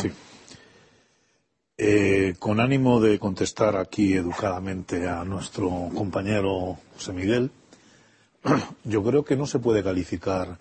Eh, 1.78 2.36
con 2.38 2.60
ánimo 2.60 2.99
de 3.02 3.18
contestar 3.18 3.76
aquí 3.76 4.14
educadamente 4.14 5.08
a 5.08 5.24
nuestro 5.24 5.89
compañero 5.95 6.78
José 6.93 7.12
Miguel, 7.12 7.49
yo 8.84 9.04
creo 9.04 9.24
que 9.24 9.36
no 9.36 9.46
se 9.46 9.60
puede 9.60 9.84
calificar 9.84 10.60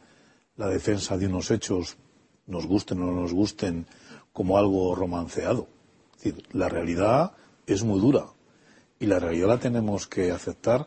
la 0.56 0.68
defensa 0.68 1.16
de 1.16 1.26
unos 1.26 1.50
hechos, 1.50 1.96
nos 2.46 2.66
gusten 2.66 3.00
o 3.02 3.06
no 3.06 3.22
nos 3.22 3.32
gusten, 3.32 3.86
como 4.32 4.58
algo 4.58 4.94
romanceado. 4.94 5.68
Es 6.16 6.24
decir, 6.24 6.48
la 6.52 6.68
realidad 6.68 7.32
es 7.66 7.82
muy 7.82 8.00
dura 8.00 8.26
y 8.98 9.06
la 9.06 9.18
realidad 9.18 9.48
la 9.48 9.58
tenemos 9.58 10.06
que 10.06 10.30
aceptar, 10.30 10.86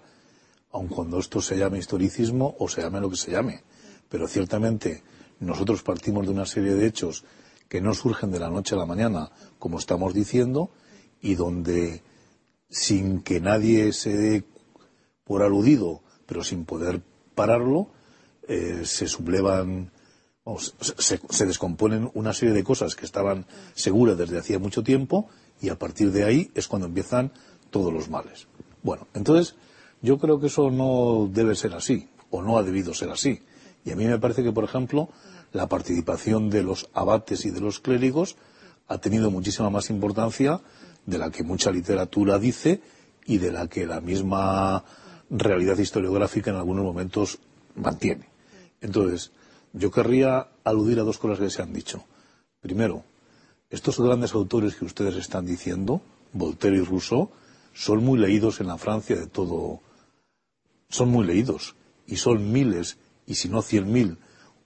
aun 0.72 0.88
cuando 0.88 1.20
esto 1.20 1.42
se 1.42 1.58
llame 1.58 1.80
historicismo 1.80 2.56
o 2.60 2.68
se 2.68 2.82
llame 2.82 3.02
lo 3.02 3.10
que 3.10 3.18
se 3.18 3.32
llame. 3.32 3.64
Pero 4.10 4.28
ciertamente 4.28 5.04
nosotros 5.40 5.82
partimos 5.82 6.26
de 6.26 6.32
una 6.32 6.46
serie 6.46 6.76
de 6.76 6.86
hechos 6.86 7.26
que 7.68 7.82
no 7.82 7.94
surgen 7.96 8.32
de 8.32 8.40
la 8.40 8.50
noche 8.50 8.76
a 8.76 8.78
la 8.78 8.86
mañana, 8.86 9.32
como 9.58 9.80
estamos 9.80 10.14
diciendo, 10.14 10.70
y 11.22 11.34
donde, 11.36 12.04
sin 12.70 13.22
que 13.22 13.42
nadie 13.42 13.94
se 13.94 14.16
dé 14.16 14.44
por 15.24 15.42
aludido, 15.42 16.04
pero 16.34 16.44
sin 16.44 16.66
poder 16.66 17.00
pararlo, 17.36 17.90
eh, 18.48 18.82
se 18.86 19.08
sublevan, 19.08 19.92
se, 20.98 21.20
se, 21.30 21.46
descomponen 21.46 22.10
una 22.16 22.34
serie 22.34 22.56
de 22.56 22.64
cosas 22.64 22.96
que 22.96 23.06
estaban 23.06 23.46
seguras 23.76 24.18
desde 24.18 24.40
hacía 24.40 24.58
mucho 24.58 24.82
tiempo 24.82 25.30
y 25.62 25.70
a 25.70 25.78
partir 25.78 26.12
de 26.12 26.24
ahí 26.24 26.50
es 26.56 26.68
cuando 26.68 26.88
empiezan 26.88 27.32
todos 27.70 27.94
los 27.94 28.10
males. 28.10 28.48
Bueno, 28.82 29.06
entonces 29.14 29.54
yo 30.02 30.18
creo 30.18 30.40
que 30.40 30.48
eso 30.48 30.72
no 30.72 31.30
debe 31.32 31.54
ser 31.54 31.76
así 31.76 32.10
o 32.32 32.42
no 32.42 32.58
ha 32.58 32.64
debido 32.64 32.96
ser 32.96 33.12
así. 33.12 33.44
Y 33.86 33.92
a 33.92 33.96
mí 33.96 34.06
me 34.06 34.18
parece 34.18 34.42
que, 34.42 34.52
por 34.52 34.64
ejemplo, 34.64 35.10
la 35.52 35.70
participación 35.70 36.50
de 36.50 36.64
los 36.64 36.90
abates 36.96 37.46
y 37.46 37.52
de 37.52 37.62
los 37.62 37.80
clérigos 37.80 38.38
ha 38.88 38.98
tenido 38.98 39.30
muchísima 39.30 39.70
más 39.70 39.92
importancia 39.92 40.62
de 41.06 41.20
la 41.20 41.30
que 41.30 41.44
mucha 41.44 41.70
literatura 41.70 42.40
dice 42.40 42.82
y 43.28 43.38
de 43.38 43.52
la 43.52 43.68
que 43.68 43.86
la 43.86 44.02
misma 44.02 44.84
realidad 45.34 45.78
historiográfica 45.78 46.52
en 46.52 46.58
algunos 46.58 46.86
momentos 46.86 47.40
mantiene. 47.76 48.30
Entonces, 48.82 49.32
yo 49.74 49.90
querría 49.92 50.48
aludir 50.64 51.00
a 51.00 51.04
dos 51.04 51.18
cosas 51.18 51.40
que 51.40 51.50
se 51.50 51.62
han 51.62 51.74
dicho. 51.74 52.04
Primero, 52.62 53.04
estos 53.70 54.00
grandes 54.00 54.34
autores 54.34 54.76
que 54.76 54.86
ustedes 54.86 55.16
están 55.16 55.46
diciendo, 55.46 56.02
Voltaire 56.32 56.78
y 56.78 56.82
Rousseau, 56.82 57.32
son 57.74 58.04
muy 58.04 58.20
leídos 58.20 58.62
en 58.62 58.68
la 58.68 58.78
Francia 58.78 59.16
de 59.16 59.26
todo. 59.26 59.82
Son 60.90 61.10
muy 61.10 61.26
leídos. 61.26 61.76
Y 62.06 62.18
son 62.18 62.52
miles, 62.52 62.98
y 63.26 63.36
si 63.36 63.50
no 63.50 63.62
cien 63.62 63.92
mil, 63.92 64.18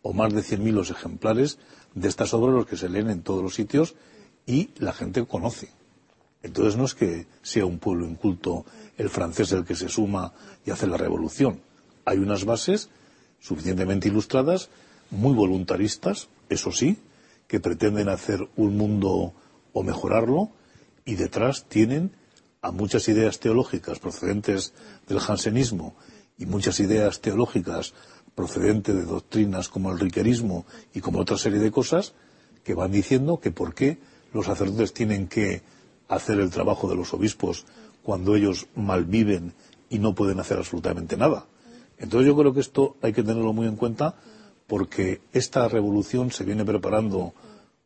o 0.01 0.11
más 0.11 0.34
de 0.34 0.43
cien 0.43 0.63
mil 0.63 0.76
los 0.76 0.89
ejemplares 0.89 1.59
de 1.93 2.07
estas 2.09 2.34
obras 2.34 2.55
los 2.55 2.65
que 2.65 2.78
se 2.78 2.89
leen 2.89 3.09
en 3.09 3.22
todos 3.22 3.41
los 3.41 3.55
sitios 3.55 3.95
y 4.45 4.70
la 4.78 4.93
gente 4.93 5.26
conoce. 5.26 5.72
Entonces 6.41 6.78
no 6.78 6.86
es 6.86 6.95
que 6.95 7.28
sea 7.41 7.65
un 7.65 7.80
pueblo 7.80 8.07
inculto 8.07 8.65
el 8.97 9.09
francés 9.09 9.51
el 9.51 9.65
que 9.65 9.75
se 9.75 9.89
suma 9.89 10.33
y 10.65 10.71
hace 10.71 10.87
la 10.87 10.97
revolución. 10.97 11.61
Hay 12.05 12.17
unas 12.17 12.45
bases 12.45 12.89
suficientemente 13.39 14.07
ilustradas, 14.07 14.69
muy 15.11 15.33
voluntaristas, 15.33 16.29
eso 16.49 16.71
sí, 16.71 16.97
que 17.47 17.59
pretenden 17.59 18.09
hacer 18.09 18.47
un 18.55 18.75
mundo 18.77 19.33
o 19.73 19.83
mejorarlo, 19.83 20.49
y 21.05 21.15
detrás 21.15 21.65
tienen 21.69 22.11
a 22.61 22.71
muchas 22.71 23.07
ideas 23.07 23.39
teológicas 23.39 23.99
procedentes 23.99 24.73
del 25.07 25.19
jansenismo 25.19 25.95
y 26.37 26.45
muchas 26.45 26.79
ideas 26.79 27.21
teológicas 27.21 27.93
procedentes 28.35 28.95
de 28.95 29.05
doctrinas 29.05 29.69
como 29.69 29.91
el 29.91 29.99
riquerismo 29.99 30.65
y 30.93 31.01
como 31.01 31.19
otra 31.19 31.37
serie 31.37 31.59
de 31.59 31.71
cosas 31.71 32.13
que 32.63 32.73
van 32.73 32.91
diciendo 32.91 33.39
que 33.39 33.51
por 33.51 33.73
qué 33.73 33.99
los 34.33 34.47
sacerdotes 34.47 34.93
tienen 34.93 35.27
que 35.27 35.61
hacer 36.09 36.39
el 36.39 36.49
trabajo 36.49 36.89
de 36.89 36.95
los 36.95 37.13
obispos 37.13 37.65
cuando 38.08 38.38
ellos 38.38 38.68
malviven 38.74 39.51
y 39.89 39.99
no 39.99 40.16
pueden 40.16 40.39
hacer 40.39 40.58
absolutamente 40.58 41.18
nada. 41.18 41.45
Entonces 41.97 42.26
yo 42.26 42.38
creo 42.38 42.53
que 42.53 42.62
esto 42.62 42.95
hay 43.01 43.12
que 43.12 43.22
tenerlo 43.22 43.51
muy 43.51 43.68
en 43.68 43.76
cuenta 43.76 44.16
porque 44.66 45.20
esta 45.34 45.68
revolución 45.68 46.32
se 46.32 46.45
viene 46.45 46.64
preparando 46.64 47.34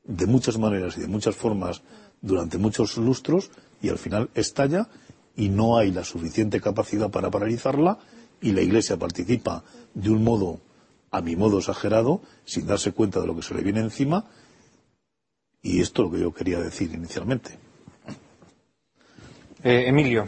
de 0.03 0.27
muchas 0.27 0.59
maneras 0.59 0.95
y 0.95 1.01
de 1.01 1.07
muchas 1.07 1.35
formas 1.35 1.81
durante 2.21 2.59
muchos 2.59 2.97
lustros 2.97 3.49
y 3.81 3.89
al 3.89 3.97
final 3.97 4.29
estalla 4.35 4.89
y 5.35 5.49
no 5.49 5.79
hay 5.79 5.91
la 5.91 6.03
suficiente 6.03 6.61
capacidad 6.61 7.09
para 7.09 7.31
paralizarla 7.31 7.97
y 8.41 8.51
la 8.51 8.61
Iglesia 8.61 8.97
participa 8.97 9.63
de 9.95 10.11
un 10.11 10.23
modo, 10.23 10.59
a 11.09 11.21
mi 11.21 11.35
modo 11.35 11.57
exagerado, 11.57 12.21
sin 12.45 12.67
darse 12.67 12.91
cuenta 12.91 13.21
de 13.21 13.25
lo 13.25 13.35
que 13.35 13.41
se 13.41 13.55
le 13.55 13.63
viene 13.63 13.79
encima 13.79 14.29
y 15.63 15.81
esto 15.81 16.03
es 16.03 16.11
lo 16.11 16.15
que 16.15 16.21
yo 16.21 16.31
quería 16.31 16.59
decir 16.59 16.93
inicialmente. 16.93 17.70
Eh, 19.63 19.83
Emilio. 19.87 20.25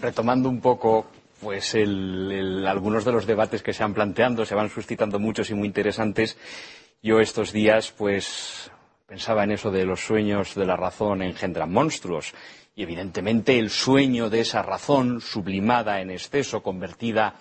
Retomando 0.00 0.48
un 0.48 0.62
poco 0.62 1.08
pues 1.42 1.74
algunos 1.74 3.04
de 3.04 3.12
los 3.12 3.26
debates 3.26 3.62
que 3.62 3.74
se 3.74 3.84
han 3.84 3.92
planteando, 3.92 4.46
se 4.46 4.54
van 4.54 4.70
suscitando 4.70 5.18
muchos 5.18 5.50
y 5.50 5.54
muy 5.54 5.68
interesantes. 5.68 6.38
Yo 7.02 7.20
estos 7.20 7.52
días, 7.52 7.92
pues, 7.92 8.70
pensaba 9.06 9.44
en 9.44 9.52
eso 9.52 9.70
de 9.70 9.84
los 9.84 10.00
sueños 10.00 10.54
de 10.54 10.64
la 10.64 10.74
razón 10.74 11.20
engendran 11.20 11.70
monstruos. 11.70 12.32
Y 12.74 12.82
evidentemente 12.82 13.58
el 13.58 13.68
sueño 13.68 14.30
de 14.30 14.40
esa 14.40 14.62
razón, 14.62 15.20
sublimada 15.20 16.00
en 16.00 16.10
exceso, 16.10 16.62
convertida 16.62 17.34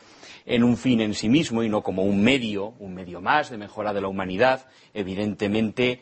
en 0.45 0.63
un 0.63 0.75
fin 0.75 0.99
en 0.99 1.13
sí 1.13 1.29
mismo 1.29 1.63
y 1.63 1.69
no 1.69 1.81
como 1.81 2.03
un 2.03 2.21
medio, 2.21 2.73
un 2.79 2.93
medio 2.93 3.21
más 3.21 3.49
de 3.49 3.57
mejora 3.57 3.93
de 3.93 4.01
la 4.01 4.09
humanidad, 4.09 4.67
evidentemente 4.93 6.01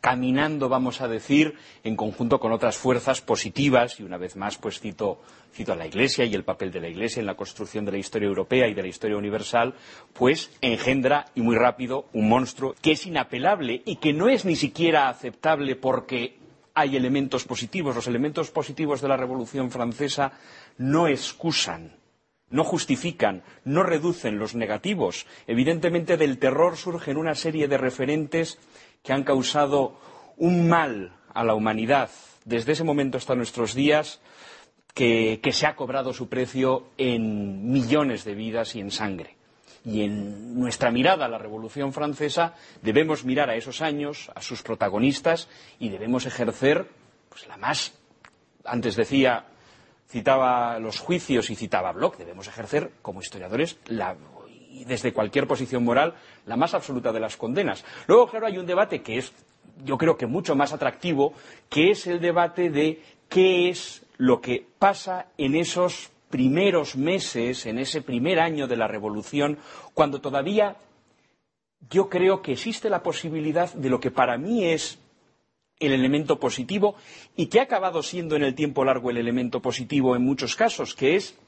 caminando, 0.00 0.68
vamos 0.68 1.00
a 1.00 1.08
decir, 1.08 1.54
en 1.82 1.96
conjunto 1.96 2.38
con 2.38 2.52
otras 2.52 2.76
fuerzas 2.76 3.20
positivas, 3.20 3.98
y 4.00 4.04
una 4.04 4.16
vez 4.16 4.36
más, 4.36 4.56
pues 4.56 4.80
cito, 4.80 5.20
cito, 5.52 5.72
a 5.72 5.76
la 5.76 5.86
Iglesia 5.86 6.24
y 6.24 6.34
el 6.34 6.44
papel 6.44 6.70
de 6.70 6.80
la 6.80 6.88
Iglesia 6.88 7.20
en 7.20 7.26
la 7.26 7.36
construcción 7.36 7.84
de 7.84 7.92
la 7.92 7.98
historia 7.98 8.26
europea 8.28 8.68
y 8.68 8.74
de 8.74 8.82
la 8.82 8.88
historia 8.88 9.16
universal, 9.16 9.74
pues 10.12 10.50
engendra, 10.60 11.26
y 11.34 11.40
muy 11.40 11.56
rápido, 11.56 12.06
un 12.12 12.28
monstruo 12.28 12.74
que 12.80 12.92
es 12.92 13.06
inapelable 13.06 13.82
y 13.84 13.96
que 13.96 14.12
no 14.12 14.28
es 14.28 14.44
ni 14.44 14.56
siquiera 14.56 15.08
aceptable 15.08 15.76
porque 15.76 16.36
hay 16.74 16.96
elementos 16.96 17.44
positivos. 17.44 17.96
Los 17.96 18.06
elementos 18.06 18.50
positivos 18.50 19.00
de 19.00 19.08
la 19.08 19.16
Revolución 19.16 19.70
Francesa 19.70 20.32
no 20.76 21.08
excusan 21.08 21.98
no 22.50 22.64
justifican, 22.64 23.42
no 23.64 23.82
reducen 23.82 24.38
los 24.38 24.54
negativos. 24.54 25.26
Evidentemente 25.46 26.16
del 26.16 26.38
terror 26.38 26.76
surgen 26.76 27.16
una 27.16 27.34
serie 27.34 27.68
de 27.68 27.78
referentes 27.78 28.58
que 29.02 29.12
han 29.12 29.24
causado 29.24 29.98
un 30.36 30.68
mal 30.68 31.12
a 31.34 31.44
la 31.44 31.54
humanidad 31.54 32.10
desde 32.44 32.72
ese 32.72 32.84
momento 32.84 33.18
hasta 33.18 33.34
nuestros 33.34 33.74
días 33.74 34.20
que, 34.94 35.40
se 35.52 35.66
ha 35.66 35.76
cobrado 35.76 36.12
su 36.12 36.28
precio 36.28 36.88
en 36.96 37.70
millones 37.70 38.24
de 38.24 38.34
vidas 38.34 38.74
y 38.74 38.80
en 38.80 38.90
sangre. 38.90 39.36
Y 39.84 40.02
en 40.02 40.58
nuestra 40.58 40.90
mirada 40.90 41.26
a 41.26 41.28
la 41.28 41.38
Revolución 41.38 41.92
Francesa 41.92 42.54
debemos 42.82 43.24
mirar 43.24 43.48
a 43.48 43.54
esos 43.54 43.80
años, 43.80 44.30
a 44.34 44.42
sus 44.42 44.62
protagonistas, 44.62 45.48
y 45.78 45.88
debemos 45.88 46.26
ejercer 46.26 46.88
pues, 47.28 47.46
la 47.46 47.56
más, 47.56 47.94
antes 48.64 48.96
decía, 48.96 49.44
citaba 50.08 50.78
los 50.78 50.98
juicios 50.98 51.50
y 51.50 51.54
citaba 51.54 51.92
Bloch, 51.92 52.16
debemos 52.16 52.48
ejercer 52.48 52.90
como 53.02 53.20
historiadores 53.20 53.78
la, 53.86 54.16
y 54.78 54.84
desde 54.84 55.12
cualquier 55.12 55.46
posición 55.46 55.84
moral 55.84 56.14
la 56.46 56.56
más 56.56 56.74
absoluta 56.74 57.12
de 57.12 57.20
las 57.20 57.36
condenas. 57.36 57.84
Luego, 58.06 58.28
claro, 58.28 58.46
hay 58.46 58.58
un 58.58 58.66
debate 58.66 59.02
que 59.02 59.18
es, 59.18 59.32
yo 59.84 59.98
creo 59.98 60.16
que 60.16 60.26
mucho 60.26 60.54
más 60.54 60.72
atractivo, 60.72 61.32
que 61.68 61.90
es 61.90 62.06
el 62.06 62.20
debate 62.20 62.70
de 62.70 63.02
qué 63.28 63.68
es 63.68 64.04
lo 64.16 64.40
que 64.40 64.66
pasa 64.78 65.26
en 65.36 65.54
esos 65.54 66.10
primeros 66.30 66.96
meses, 66.96 67.66
en 67.66 67.78
ese 67.78 68.02
primer 68.02 68.40
año 68.40 68.66
de 68.66 68.76
la 68.76 68.88
revolución, 68.88 69.58
cuando 69.94 70.20
todavía 70.20 70.76
yo 71.90 72.08
creo 72.08 72.42
que 72.42 72.52
existe 72.52 72.90
la 72.90 73.02
posibilidad 73.02 73.72
de 73.72 73.88
lo 73.88 74.00
que 74.00 74.10
para 74.10 74.36
mí 74.36 74.64
es 74.64 74.98
el 75.80 75.92
elemento 75.92 76.40
positivo 76.40 76.96
y 77.36 77.46
que 77.46 77.60
ha 77.60 77.64
acabado 77.64 78.02
siendo 78.02 78.36
en 78.36 78.42
el 78.42 78.54
tiempo 78.54 78.84
largo 78.84 79.10
el 79.10 79.16
elemento 79.16 79.62
positivo 79.62 80.16
en 80.16 80.22
muchos 80.22 80.56
casos, 80.56 80.94
que 80.94 81.14
es 81.14 81.38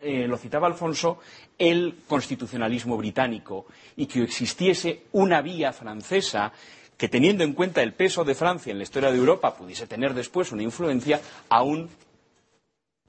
eh, 0.00 0.26
lo 0.26 0.36
citaba 0.36 0.66
Alfonso, 0.66 1.18
el 1.58 1.98
constitucionalismo 2.06 2.96
británico 2.96 3.66
y 3.96 4.06
que 4.06 4.22
existiese 4.22 5.04
una 5.12 5.42
vía 5.42 5.72
francesa 5.72 6.52
que, 6.96 7.08
teniendo 7.08 7.44
en 7.44 7.54
cuenta 7.54 7.82
el 7.82 7.94
peso 7.94 8.24
de 8.24 8.34
Francia 8.34 8.70
en 8.70 8.78
la 8.78 8.84
historia 8.84 9.10
de 9.10 9.18
Europa, 9.18 9.54
pudiese 9.54 9.86
tener 9.86 10.14
después 10.14 10.52
una 10.52 10.62
influencia 10.62 11.20
aún 11.48 11.88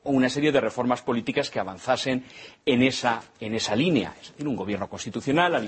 una 0.04 0.30
serie 0.30 0.52
de 0.52 0.62
reformas 0.62 1.02
políticas 1.02 1.50
que 1.50 1.60
avanzasen 1.60 2.24
en 2.66 2.82
esa, 2.82 3.22
en 3.40 3.54
esa 3.54 3.76
línea. 3.76 4.16
Es 4.20 4.32
decir, 4.32 4.48
un 4.48 4.56
gobierno 4.56 4.90
constitucional, 4.90 5.52
la, 5.52 5.60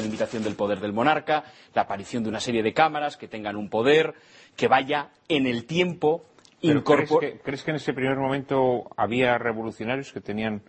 limitación 0.00 0.42
del 0.42 0.54
poder 0.54 0.80
del 0.80 0.92
monarca, 0.94 1.44
la 1.74 1.82
aparición 1.82 2.22
de 2.22 2.30
una 2.30 2.40
serie 2.40 2.62
de 2.62 2.72
cámaras 2.72 3.16
que 3.16 3.28
tengan 3.28 3.56
un 3.56 3.68
poder 3.68 4.14
que 4.56 4.68
vaya 4.68 5.10
en 5.28 5.46
el 5.46 5.66
tiempo 5.66 6.24
¿crees 6.62 7.10
que, 7.10 7.40
¿Crees 7.42 7.62
que 7.62 7.70
en 7.70 7.76
ese 7.76 7.92
primer 7.92 8.16
momento 8.16 8.90
había 8.96 9.36
revolucionarios 9.38 10.12
que 10.12 10.20
tenían 10.20 10.62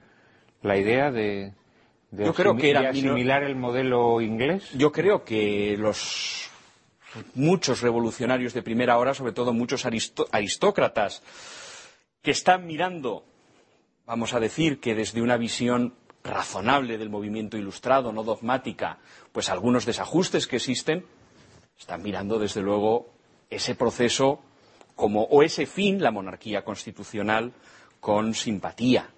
la 0.62 0.78
idea 0.78 1.12
de, 1.12 1.54
yo 2.12 2.34
creo 2.34 2.56
que 2.56 2.70
era 2.70 2.90
asimilar 2.90 3.44
el 3.44 3.56
modelo 3.56 4.22
inglés? 4.22 4.72
Yo 4.74 4.92
creo 4.92 5.24
que 5.24 5.76
los 5.78 6.50
muchos 7.36 7.82
revolucionarios 7.82 8.54
de 8.54 8.62
primera 8.62 8.98
hora, 8.98 9.14
sobre 9.14 9.34
todo 9.34 9.54
muchos 9.54 9.86
aristócratas, 9.86 11.22
que 12.22 12.32
están 12.32 12.66
mirando, 12.66 13.26
vamos 14.06 14.34
a 14.34 14.40
decir, 14.40 14.80
que 14.80 14.96
desde 14.96 15.22
una 15.22 15.38
visión 15.38 15.94
razonable 16.24 16.98
del 16.98 17.10
movimiento 17.10 17.58
ilustrado, 17.58 18.12
no 18.12 18.24
dogmática, 18.24 19.00
pues 19.32 19.50
algunos 19.50 19.86
desajustes 19.86 20.48
que 20.48 20.58
existen, 20.58 21.06
están 21.78 22.02
mirando 22.02 22.40
desde 22.40 22.62
luego 22.62 23.14
ese 23.50 23.76
proceso 23.76 24.40
como, 24.96 25.24
o 25.24 25.44
ese 25.44 25.66
fin, 25.66 26.02
la 26.02 26.12
monarquía 26.12 26.64
constitucional, 26.64 27.54
con 28.00 28.34
simpatía. 28.34 29.10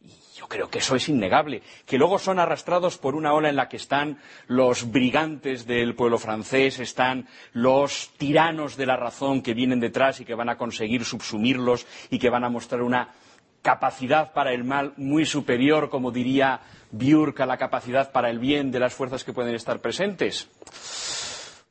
Y 0.00 0.12
yo 0.36 0.46
creo 0.48 0.68
que 0.68 0.78
eso 0.78 0.94
es 0.94 1.08
innegable. 1.08 1.62
Que 1.86 1.98
luego 1.98 2.18
son 2.18 2.38
arrastrados 2.38 2.98
por 2.98 3.14
una 3.14 3.32
ola 3.32 3.48
en 3.48 3.56
la 3.56 3.68
que 3.68 3.78
están 3.78 4.18
los 4.46 4.90
brigantes 4.90 5.66
del 5.66 5.94
pueblo 5.94 6.18
francés, 6.18 6.78
están 6.78 7.26
los 7.52 8.10
tiranos 8.16 8.76
de 8.76 8.86
la 8.86 8.96
razón 8.96 9.42
que 9.42 9.54
vienen 9.54 9.80
detrás 9.80 10.20
y 10.20 10.24
que 10.24 10.34
van 10.34 10.48
a 10.48 10.56
conseguir 10.56 11.04
subsumirlos 11.04 11.86
y 12.10 12.18
que 12.18 12.30
van 12.30 12.44
a 12.44 12.50
mostrar 12.50 12.82
una 12.82 13.14
capacidad 13.62 14.32
para 14.32 14.52
el 14.52 14.64
mal 14.64 14.94
muy 14.96 15.26
superior, 15.26 15.90
como 15.90 16.10
diría 16.10 16.60
Björk, 16.92 17.40
a 17.40 17.46
la 17.46 17.58
capacidad 17.58 18.12
para 18.12 18.30
el 18.30 18.38
bien 18.38 18.70
de 18.70 18.80
las 18.80 18.94
fuerzas 18.94 19.24
que 19.24 19.32
pueden 19.32 19.54
estar 19.54 19.80
presentes. 19.80 20.48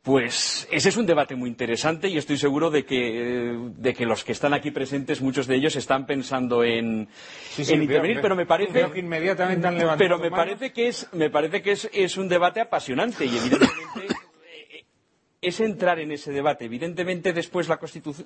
Pues 0.08 0.66
ese 0.72 0.88
es 0.88 0.96
un 0.96 1.06
debate 1.06 1.36
muy 1.36 1.50
interesante 1.50 2.08
y 2.08 2.18
estoy 2.18 2.38
seguro 2.38 2.70
de 2.70 2.86
que, 2.86 3.60
de 3.76 3.94
que 3.94 4.06
los 4.06 4.24
que 4.24 4.32
están 4.32 4.54
aquí 4.54 4.72
presentes, 4.72 5.20
muchos 5.20 5.48
de 5.48 5.56
ellos 5.58 5.76
están 5.76 6.06
pensando 6.06 6.64
en, 6.64 7.10
Sí, 7.50 7.66
sí, 7.66 7.74
en 7.74 7.84
intervenir, 7.84 8.16
veo- 8.16 8.22
pero 8.22 8.36
me 8.38 8.46
parece, 8.46 8.72
veo 8.72 8.90
que 8.94 9.00
inmediatamente 9.00 9.68
han 9.68 9.78
levantado 9.78 9.98
pero 9.98 10.18
me 10.18 10.32
parece 10.32 10.72
que 10.72 10.88
es, 10.88 11.10
me 11.12 11.30
parece 11.30 11.62
que 11.62 11.74
es, 11.74 11.90
es 11.92 12.16
un 12.16 12.30
debate 12.30 12.62
apasionante 12.62 13.26
y 13.26 13.36
evidentemente 13.38 14.16
eh, 14.72 14.86
es 15.42 15.60
entrar 15.60 16.00
en 16.00 16.14
ese 16.14 16.32
debate. 16.32 16.64
Evidentemente 16.64 17.34
después 17.34 17.68
la, 17.68 17.78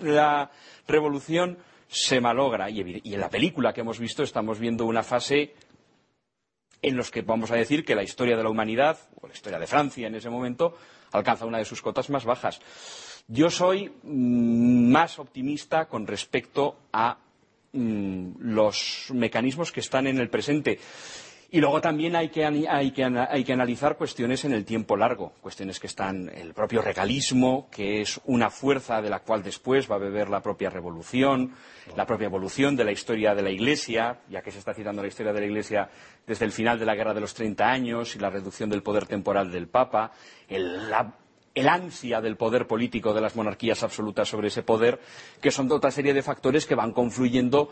la 0.02 0.52
revolución 0.88 1.58
se 1.88 2.22
malogra 2.22 2.70
y, 2.70 3.02
y 3.04 3.16
en 3.16 3.20
la 3.20 3.30
película 3.32 3.74
que 3.74 3.82
hemos 3.82 3.98
visto 3.98 4.22
estamos 4.22 4.60
viendo 4.60 4.86
una 4.86 5.02
fase 5.02 5.56
en 6.84 6.96
los 6.96 7.10
que 7.10 7.24
vamos 7.24 7.50
a 7.50 7.56
decir 7.56 7.84
que 7.84 7.96
la 7.96 8.04
historia 8.04 8.38
de 8.38 8.44
la 8.44 8.50
humanidad, 8.52 9.00
o 9.20 9.26
la 9.28 9.34
historia 9.34 9.58
de 9.58 9.66
Francia 9.66 10.06
en 10.06 10.14
ese 10.14 10.30
momento, 10.30 10.78
alcanza 11.12 11.46
una 11.46 11.58
de 11.58 11.66
sus 11.66 11.82
cotas 11.82 12.10
más 12.10 12.26
bajas. 12.26 12.60
Yo 13.28 13.50
soy 13.50 13.92
mm, 14.04 14.92
más 14.92 15.20
optimista 15.20 15.86
con 15.86 16.08
respecto 16.08 16.78
a 16.92 17.18
mm, 17.74 18.32
los 18.40 19.08
mecanismos 19.14 19.72
que 19.72 19.80
están 19.80 20.08
en 20.08 20.20
el 20.20 20.30
presente. 20.30 20.80
Y 21.54 21.60
luego 21.60 21.82
también 21.82 22.16
hay 22.16 22.30
que, 22.30 22.46
hay, 22.46 22.92
que, 22.92 23.04
hay 23.04 23.44
que 23.44 23.52
analizar 23.52 23.98
cuestiones 23.98 24.46
en 24.46 24.54
el 24.54 24.64
tiempo 24.64 24.96
largo, 24.96 25.34
cuestiones 25.42 25.82
que 25.82 25.88
están 25.88 26.30
el 26.30 26.54
propio 26.54 26.82
regalismo, 26.82 27.68
que 27.70 28.00
es 28.00 28.22
una 28.24 28.50
fuerza 28.50 29.02
de 29.02 29.10
la 29.10 29.20
cual 29.20 29.44
después 29.44 29.92
va 29.92 29.96
a 29.96 30.00
beber 30.00 30.30
la 30.30 30.42
propia 30.42 30.70
revolución, 30.70 31.54
la 31.98 32.06
propia 32.06 32.28
evolución 32.28 32.78
de 32.78 32.86
la 32.86 32.94
historia 32.94 33.36
de 33.36 33.42
la 33.42 33.50
Iglesia, 33.50 34.22
ya 34.30 34.42
que 34.42 34.52
se 34.52 34.60
está 34.60 34.74
citando 34.74 35.02
la 35.02 35.10
historia 35.10 35.34
de 35.34 35.42
la 35.42 35.46
Iglesia 35.48 35.90
desde 36.26 36.46
el 36.46 36.54
final 36.54 36.80
de 36.80 36.86
la 36.86 36.96
Guerra 36.96 37.14
de 37.14 37.20
los 37.20 37.34
30 37.34 37.70
años 37.70 38.16
y 38.16 38.20
la 38.20 38.30
reducción 38.30 38.70
del 38.70 38.82
poder 38.82 39.06
temporal 39.06 39.52
del 39.52 39.68
Papa, 39.68 40.14
el, 40.48 40.90
la- 40.90 41.16
el 41.54 41.68
ansia 41.68 42.22
del 42.22 42.38
poder 42.38 42.66
político 42.66 43.14
de 43.14 43.20
las 43.20 43.36
monarquías 43.36 43.84
absolutas 43.84 44.30
sobre 44.30 44.48
ese 44.48 44.64
poder, 44.64 45.02
que 45.42 45.52
son 45.52 45.70
otra 45.70 45.92
serie 45.92 46.14
de 46.14 46.22
factores 46.22 46.66
que 46.66 46.76
van 46.76 46.94
confluyendo 46.94 47.72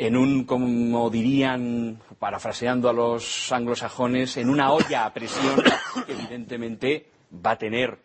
en 0.00 0.16
un, 0.16 0.44
como 0.44 1.10
dirían, 1.10 2.00
parafraseando 2.20 2.88
a 2.88 2.92
los 2.92 3.50
anglosajones, 3.50 4.36
en 4.36 4.48
una 4.48 4.70
olla 4.72 5.04
a 5.04 5.12
presión 5.12 5.60
que 6.06 6.12
evidentemente 6.12 7.06
va 7.44 7.52
a 7.52 7.58
tener 7.58 7.98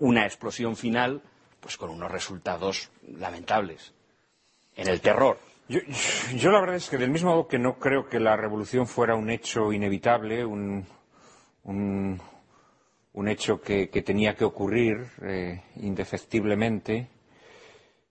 una 0.00 0.26
explosión 0.26 0.74
final 0.74 1.22
pues 1.60 1.76
con 1.76 1.90
unos 1.90 2.10
resultados 2.10 2.90
lamentables. 3.06 3.94
En 4.74 4.88
el 4.88 5.00
terror. 5.00 5.38
Yo, 5.68 6.50
la 6.50 6.60
verdad 6.60 6.74
es 6.74 6.90
que 6.90 6.98
del 6.98 7.10
mismo 7.10 7.30
modo 7.30 7.46
que 7.46 7.60
no 7.60 7.78
creo 7.78 8.08
que 8.08 8.18
la 8.18 8.36
revolución 8.36 8.88
fuera 8.88 9.14
un 9.14 9.30
hecho 9.30 9.72
inevitable, 9.72 10.44
un, 10.44 10.84
un, 11.62 12.20
un 13.12 13.28
hecho 13.28 13.60
que, 13.60 13.88
que 13.88 14.02
tenía 14.02 14.34
que 14.34 14.44
ocurrir 14.44 15.06
eh, 15.22 15.62
indefectiblemente, 15.76 17.08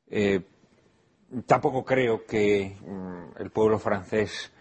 eh, 0.09 0.39
tampoco 1.45 1.83
creo 1.83 2.25
que 2.25 2.75
mm, 2.85 3.41
el 3.41 3.49
pueblo 3.51 3.79
francés 3.79 4.51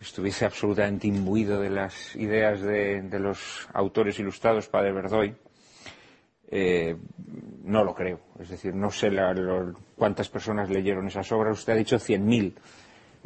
estuviese 0.00 0.44
absolutamente 0.44 1.06
imbuido 1.06 1.60
de 1.60 1.70
las 1.70 2.14
ideas 2.16 2.60
de, 2.60 3.02
los 3.18 3.68
autores 3.72 4.18
ilustrados 4.18 4.68
Padre 4.68 4.92
Verdoy. 4.92 5.34
Eh, 6.50 6.96
no 7.64 7.82
lo 7.82 7.94
creo. 7.94 8.20
Es 8.38 8.50
decir, 8.50 8.74
no 8.74 8.90
sé 8.90 9.10
cuántas 9.96 10.28
personas 10.28 10.68
leyeron 10.68 11.06
esas 11.08 11.30
obras. 11.32 11.58
Usted 11.58 11.72
ha 11.72 11.76
dicho 11.76 11.96
100.000. 11.96 12.52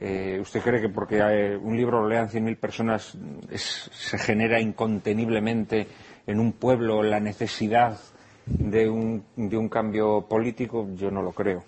Eh, 0.01 0.39
¿Usted 0.41 0.61
cree 0.61 0.81
que 0.81 0.89
porque 0.89 1.21
un 1.61 1.77
libro 1.77 2.03
lo 2.03 2.09
lean 2.09 2.29
100.000 2.29 2.57
personas 2.57 3.19
se 3.53 4.19
genera 4.19 4.61
inconteniblemente 4.61 5.89
en 6.27 6.39
un 6.39 6.53
pueblo 6.53 7.03
la 7.03 7.19
necesidad 7.19 7.99
de 8.47 8.89
un, 8.89 9.25
de 9.35 9.57
un 9.57 9.69
cambio 9.69 10.27
político? 10.29 10.89
Yo 10.95 11.11
no 11.11 11.23
lo 11.23 11.33
creo. 11.33 11.65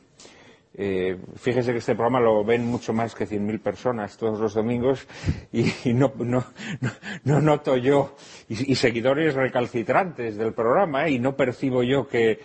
Eh, 0.73 1.19
fíjese 1.35 1.73
que 1.73 1.79
este 1.79 1.95
programa 1.97 2.21
lo 2.21 2.45
ven 2.45 2.65
mucho 2.65 2.93
más 2.93 3.15
que 3.15 3.27
100.000 3.27 3.61
personas 3.61 4.17
todos 4.17 4.39
los 4.39 4.55
domingos 4.55 5.07
y, 5.53 5.93
no, 5.93 6.13
no, 6.19 6.45
no, 6.81 6.91
no 7.25 7.41
noto 7.41 7.77
yo, 7.77 8.17
y, 8.49 8.75
seguidores 8.77 9.35
recalcitrantes 9.35 10.37
del 10.37 10.53
programa, 10.53 11.07
¿eh? 11.07 11.13
y 11.13 11.19
no 11.19 11.35
percibo 11.35 11.83
yo 11.83 12.07
que, 12.07 12.41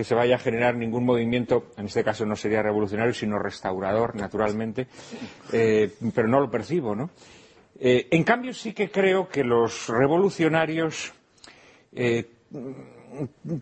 se 0.00 0.14
vaya 0.14 0.36
a 0.36 0.38
generar 0.38 0.76
ningún 0.76 1.04
movimiento, 1.04 1.72
en 1.76 1.84
este 1.84 2.02
caso 2.02 2.24
no 2.24 2.34
sería 2.34 2.62
revolucionario, 2.62 3.12
sino 3.12 3.38
restaurador, 3.38 4.16
naturalmente, 4.16 4.86
eh, 5.52 5.92
pero 6.14 6.26
no 6.26 6.40
lo 6.40 6.50
percibo, 6.50 6.94
¿no? 6.94 7.10
En 7.78 8.24
cambio, 8.24 8.54
sí 8.54 8.72
que 8.72 8.90
creo 8.90 9.28
que 9.28 9.44
los 9.44 9.88
revolucionarios 9.88 11.12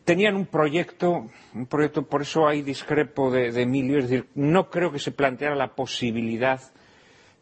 tenían 0.05 0.36
un 0.36 0.46
proyecto, 0.46 1.26
un 1.55 1.66
proyecto, 1.66 2.07
por 2.07 2.22
eso 2.22 2.46
hay 2.46 2.62
discrepo 2.62 3.30
de, 3.30 3.49
Emilio, 3.61 3.99
es 3.99 4.09
decir, 4.09 4.28
no 4.34 4.70
creo 4.70 4.92
que 4.92 4.99
se 4.99 5.12
planteara 5.12 5.55
la 5.55 5.74
posibilidad 5.74 6.61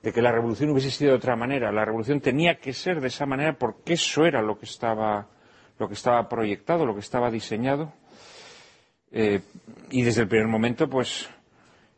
de 0.02 0.12
que 0.12 0.22
la 0.22 0.32
revolución 0.32 0.70
hubiese 0.70 0.90
sido 0.90 1.12
de 1.12 1.16
otra 1.16 1.36
manera. 1.36 1.72
La 1.72 1.84
revolución 1.84 2.20
tenía 2.20 2.58
que 2.58 2.72
ser 2.72 3.00
de 3.00 3.08
esa 3.08 3.26
manera 3.26 3.58
porque 3.58 3.94
eso 3.94 4.24
era 4.24 4.40
lo 4.42 4.58
que 4.58 4.66
estaba, 4.66 5.28
lo 5.78 5.88
que 5.88 5.94
estaba 5.94 6.28
proyectado, 6.28 6.86
lo 6.86 6.94
que 6.94 7.00
estaba 7.00 7.30
diseñado. 7.30 7.92
Eh, 9.10 9.40
y 9.90 10.02
desde 10.02 10.22
el 10.22 10.28
primer 10.28 10.48
momento, 10.48 10.88
pues, 10.88 11.28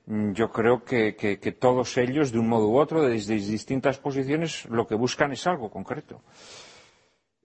yo 0.07 0.51
creo 0.51 0.85
que 0.85 1.57
todos 1.59 1.99
ellos, 1.99 2.33
de 2.33 2.39
un 2.39 2.49
modo 2.49 2.69
u 2.69 2.79
otro, 2.79 3.03
desde 3.03 3.35
distintas 3.35 3.99
posiciones, 3.99 4.65
lo 4.67 4.87
que 4.87 4.95
buscan 4.95 5.33
es 5.33 5.47
algo 5.47 5.71
concreto. 5.71 6.23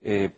Eh, 0.06 0.32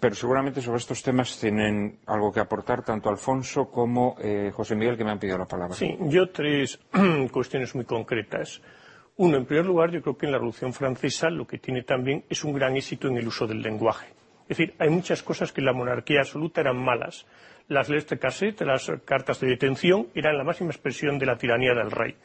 pero 0.00 0.14
seguramente 0.14 0.62
sobre 0.62 0.78
estos 0.78 1.02
temas 1.02 1.38
tienen 1.38 2.00
algo 2.06 2.32
que 2.32 2.40
aportar 2.40 2.82
tanto 2.82 3.10
Alfonso 3.10 3.70
como 3.70 4.16
eh, 4.18 4.50
José 4.52 4.74
Miguel, 4.74 4.96
que 4.96 5.04
me 5.04 5.10
han 5.10 5.18
pedido 5.18 5.36
la 5.36 5.46
palabra. 5.46 5.74
Sí, 5.74 5.96
yo 6.00 6.30
tres 6.30 6.80
cuestiones 7.30 7.74
muy 7.74 7.84
concretas. 7.84 8.62
Uno, 9.16 9.36
en 9.36 9.44
primer 9.44 9.66
lugar, 9.66 9.90
yo 9.90 10.00
creo 10.00 10.16
que 10.16 10.24
en 10.24 10.32
la 10.32 10.38
Revolución 10.38 10.72
Francesa 10.72 11.28
lo 11.28 11.46
que 11.46 11.58
tiene 11.58 11.82
también 11.82 12.24
es 12.30 12.42
un 12.42 12.54
gran 12.54 12.74
éxito 12.76 13.08
en 13.08 13.18
el 13.18 13.28
uso 13.28 13.46
del 13.46 13.60
lenguaje. 13.60 14.08
Es 14.48 14.56
decir, 14.56 14.74
hay 14.78 14.88
muchas 14.88 15.22
cosas 15.22 15.52
que 15.52 15.60
en 15.60 15.66
la 15.66 15.74
monarquía 15.74 16.20
absoluta 16.20 16.62
eran 16.62 16.82
malas. 16.82 17.26
Las 17.68 17.88
leyes 17.88 18.08
de 18.08 18.18
cassette, 18.18 18.62
las 18.62 18.90
cartas 19.04 19.38
de 19.38 19.48
detención, 19.48 20.08
eran 20.14 20.38
la 20.38 20.44
máxima 20.44 20.70
expresión 20.70 21.18
de 21.18 21.26
la 21.26 21.36
tiranía 21.36 21.74
del 21.74 21.90
rey. 21.90 22.16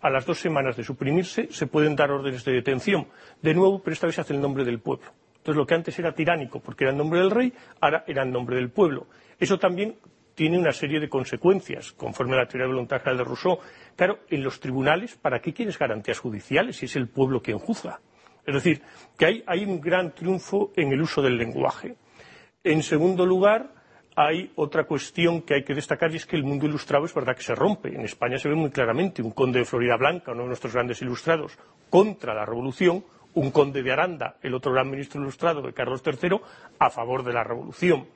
A 0.00 0.08
las 0.08 0.24
dos 0.24 0.38
semanas 0.38 0.76
de 0.76 0.84
suprimirse 0.84 1.48
se 1.50 1.66
pueden 1.66 1.96
dar 1.96 2.10
órdenes 2.10 2.44
de 2.44 2.52
detención. 2.52 3.08
De 3.42 3.52
nuevo, 3.52 3.82
pero 3.82 3.92
esta 3.92 4.06
vez 4.06 4.18
hace 4.18 4.32
el 4.32 4.40
nombre 4.40 4.64
del 4.64 4.78
pueblo. 4.78 5.10
Entonces, 5.44 5.58
lo 5.58 5.66
que 5.66 5.74
antes 5.74 5.98
era 5.98 6.14
tiránico 6.14 6.58
porque 6.58 6.84
era 6.84 6.92
en 6.92 6.96
nombre 6.96 7.20
del 7.20 7.30
rey, 7.30 7.52
ahora 7.82 8.02
era 8.06 8.22
en 8.22 8.32
nombre 8.32 8.56
del 8.56 8.70
pueblo. 8.70 9.08
Eso 9.38 9.58
también 9.58 9.96
tiene 10.34 10.58
una 10.58 10.72
serie 10.72 10.98
de 11.00 11.10
consecuencias, 11.10 11.92
conforme 11.92 12.32
a 12.32 12.38
la 12.38 12.46
teoría 12.46 12.66
de 12.66 12.72
voluntad 12.72 12.96
general 13.00 13.18
de 13.18 13.24
Rousseau. 13.24 13.58
Claro, 13.94 14.20
en 14.30 14.42
los 14.42 14.58
tribunales, 14.58 15.16
¿para 15.16 15.40
qué 15.40 15.52
quieres 15.52 15.78
garantías 15.78 16.18
judiciales 16.18 16.76
si 16.76 16.86
es 16.86 16.96
el 16.96 17.08
pueblo 17.08 17.42
quien 17.42 17.58
juzga? 17.58 18.00
Es 18.46 18.54
decir, 18.54 18.80
que 19.18 19.26
hay, 19.26 19.44
hay 19.46 19.66
un 19.66 19.82
gran 19.82 20.14
triunfo 20.14 20.72
en 20.76 20.90
el 20.92 21.02
uso 21.02 21.20
del 21.20 21.36
lenguaje. 21.36 21.94
En 22.62 22.82
segundo 22.82 23.26
lugar, 23.26 23.70
hay 24.16 24.50
otra 24.54 24.84
cuestión 24.84 25.42
que 25.42 25.56
hay 25.56 25.62
que 25.62 25.74
destacar 25.74 26.10
y 26.10 26.16
es 26.16 26.24
que 26.24 26.36
el 26.36 26.44
mundo 26.44 26.64
ilustrado 26.64 27.04
es 27.04 27.12
verdad 27.12 27.36
que 27.36 27.42
se 27.42 27.54
rompe. 27.54 27.94
En 27.94 28.00
España 28.00 28.38
se 28.38 28.48
ve 28.48 28.54
muy 28.54 28.70
claramente 28.70 29.20
un 29.20 29.32
conde 29.32 29.58
de 29.58 29.66
Florida 29.66 29.98
Blanca, 29.98 30.32
uno 30.32 30.44
de 30.44 30.48
nuestros 30.48 30.72
grandes 30.72 31.02
ilustrados, 31.02 31.58
contra 31.90 32.32
la 32.32 32.46
revolución, 32.46 33.04
un 33.34 33.50
conde 33.50 33.82
de 33.82 33.92
Aranda, 33.92 34.36
el 34.42 34.54
otro 34.54 34.72
gran 34.72 34.90
ministro 34.90 35.20
ilustrado 35.20 35.62
de 35.62 35.72
Carlos 35.72 36.02
III, 36.04 36.40
a 36.78 36.90
favor 36.90 37.24
de 37.24 37.32
la 37.32 37.44
revolución. 37.44 38.06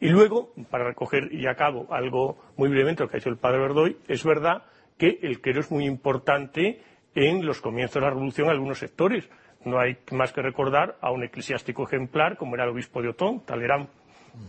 Y 0.00 0.08
luego, 0.08 0.52
para 0.70 0.84
recoger 0.84 1.32
y 1.32 1.46
acabo 1.46 1.86
algo 1.92 2.38
muy 2.56 2.68
brevemente 2.68 3.02
lo 3.02 3.08
que 3.08 3.16
ha 3.16 3.20
dicho 3.20 3.30
el 3.30 3.36
padre 3.36 3.58
Verdoy, 3.58 3.96
es 4.08 4.24
verdad 4.24 4.64
que 4.98 5.18
el 5.22 5.40
clero 5.40 5.60
es 5.60 5.70
muy 5.70 5.86
importante 5.86 6.82
en 7.14 7.46
los 7.46 7.60
comienzos 7.60 7.94
de 7.94 8.00
la 8.02 8.10
revolución 8.10 8.46
en 8.46 8.52
algunos 8.52 8.78
sectores. 8.78 9.28
No 9.64 9.78
hay 9.78 9.96
más 10.12 10.32
que 10.32 10.42
recordar 10.42 10.96
a 11.00 11.10
un 11.10 11.24
eclesiástico 11.24 11.84
ejemplar 11.84 12.36
como 12.36 12.54
era 12.54 12.64
el 12.64 12.70
obispo 12.70 13.00
de 13.00 13.08
Otón, 13.08 13.40
Talleyrand. 13.40 13.88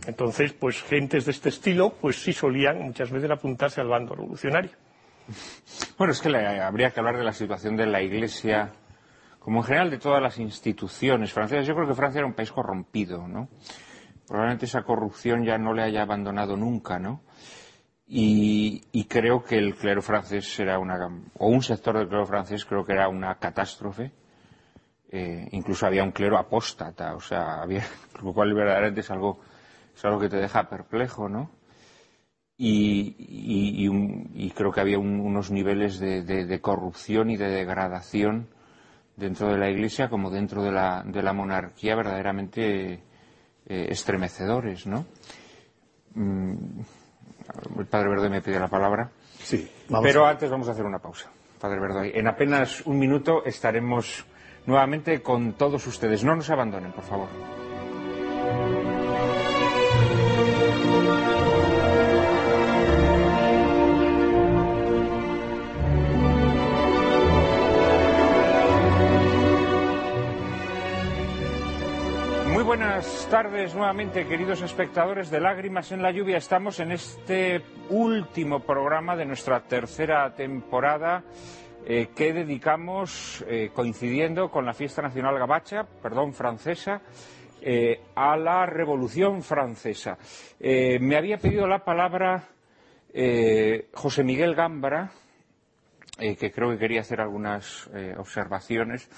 Entonces, 0.06 0.52
pues 0.52 0.82
gentes 0.82 1.24
de 1.24 1.30
este 1.30 1.48
estilo, 1.48 1.94
pues 2.00 2.16
sí 2.16 2.32
solían 2.32 2.80
muchas 2.80 3.10
veces 3.10 3.30
apuntarse 3.30 3.80
al 3.80 3.88
bando 3.88 4.14
revolucionario. 4.14 4.72
Bueno, 5.96 6.12
es 6.12 6.20
que 6.20 6.36
habría 6.36 6.90
que 6.90 7.00
hablar 7.00 7.16
de 7.16 7.24
la 7.24 7.32
situación 7.32 7.76
de 7.76 7.86
la 7.86 8.02
Iglesia, 8.02 8.72
como 9.46 9.60
en 9.60 9.64
general 9.64 9.90
de 9.90 9.98
todas 9.98 10.20
las 10.20 10.40
instituciones 10.40 11.32
francesas. 11.32 11.64
Yo 11.64 11.76
creo 11.76 11.86
que 11.86 11.94
Francia 11.94 12.18
era 12.18 12.26
un 12.26 12.34
país 12.34 12.50
corrompido, 12.50 13.28
¿no? 13.28 13.48
Probablemente 14.26 14.66
esa 14.66 14.82
corrupción 14.82 15.44
ya 15.44 15.56
no 15.56 15.72
le 15.72 15.84
haya 15.84 16.02
abandonado 16.02 16.56
nunca, 16.56 16.98
¿no? 16.98 17.20
y, 18.08 19.04
creo 19.04 19.44
que 19.44 19.56
el 19.56 19.76
clero 19.76 20.02
francés 20.02 20.58
era 20.58 20.80
una, 20.80 20.98
o 21.38 21.46
un 21.46 21.62
sector 21.62 21.96
del 21.96 22.08
clero 22.08 22.26
francés 22.26 22.64
creo 22.64 22.84
que 22.84 22.92
era 22.92 23.08
una 23.08 23.36
catástrofe. 23.36 24.10
Eh, 25.10 25.48
incluso 25.52 25.86
había 25.86 26.02
un 26.02 26.10
clero 26.10 26.38
apóstata, 26.38 27.14
o 27.14 27.20
sea, 27.20 27.62
había, 27.62 27.84
lo 28.24 28.32
cual 28.32 28.52
verdaderamente 28.52 29.02
es 29.02 29.10
algo, 29.12 29.38
es 29.94 30.04
algo 30.04 30.18
que 30.18 30.28
te 30.28 30.38
deja 30.38 30.68
perplejo, 30.68 31.28
¿no? 31.28 31.52
Y, 32.58 34.50
creo 34.56 34.72
que 34.72 34.80
había 34.80 34.98
unos 34.98 35.52
niveles 35.52 36.00
de, 36.00 36.60
corrupción 36.60 37.30
y 37.30 37.36
de 37.36 37.48
degradación 37.48 38.48
dentro 39.16 39.48
de 39.48 39.58
la 39.58 39.68
Iglesia 39.70 40.08
como 40.08 40.30
dentro 40.30 40.62
de 40.62 40.70
la, 40.70 41.02
de 41.04 41.22
la 41.22 41.32
monarquía 41.32 41.96
verdaderamente 41.96 42.92
eh, 42.92 43.86
estremecedores, 43.88 44.86
¿no? 44.86 45.06
Mm, 46.14 46.80
el 47.78 47.86
padre 47.86 48.10
Verdoy 48.10 48.30
me 48.30 48.42
pide 48.42 48.60
la 48.60 48.68
palabra. 48.68 49.10
Sí, 49.38 49.70
Pero 50.02 50.26
antes 50.26 50.50
vamos 50.50 50.68
a 50.68 50.72
hacer 50.72 50.84
una 50.84 50.98
pausa, 50.98 51.30
padre 51.60 51.80
Verdoy. 51.80 52.12
En 52.14 52.26
apenas 52.26 52.84
un 52.86 52.98
minuto 52.98 53.44
estaremos 53.44 54.26
nuevamente 54.66 55.22
con 55.22 55.54
todos 55.54 55.86
ustedes. 55.86 56.24
No 56.24 56.34
nos 56.36 56.50
abandonen, 56.50 56.92
por 56.92 57.04
favor. 57.04 57.65
Buenas 72.78 73.26
tardes 73.30 73.74
nuevamente, 73.74 74.26
queridos 74.26 74.60
espectadores 74.60 75.30
de 75.30 75.40
Lágrimas 75.40 75.92
en 75.92 76.02
la 76.02 76.10
Lluvia. 76.10 76.36
Estamos 76.36 76.78
en 76.78 76.92
este 76.92 77.62
último 77.88 78.60
programa 78.60 79.16
de 79.16 79.24
nuestra 79.24 79.60
tercera 79.60 80.34
temporada 80.34 81.24
eh, 81.86 82.08
que 82.14 82.34
dedicamos, 82.34 83.42
eh, 83.48 83.70
coincidiendo 83.72 84.50
con 84.50 84.66
la 84.66 84.74
fiesta 84.74 85.00
nacional 85.00 85.38
gabacha, 85.38 85.86
perdón, 86.02 86.34
francesa, 86.34 87.00
eh, 87.62 88.02
a 88.14 88.36
la 88.36 88.66
Revolución 88.66 89.42
Francesa. 89.42 90.18
me 90.60 91.16
había 91.16 91.38
pedido 91.38 91.66
la 91.66 91.82
palabra 91.82 92.44
José 93.94 94.22
Miguel 94.22 94.54
Gambra, 94.54 95.12
que 96.18 96.52
creo 96.52 96.72
que 96.72 96.78
quería 96.78 97.00
hacer 97.00 97.22
algunas 97.22 97.88
observaciones. 98.18 99.08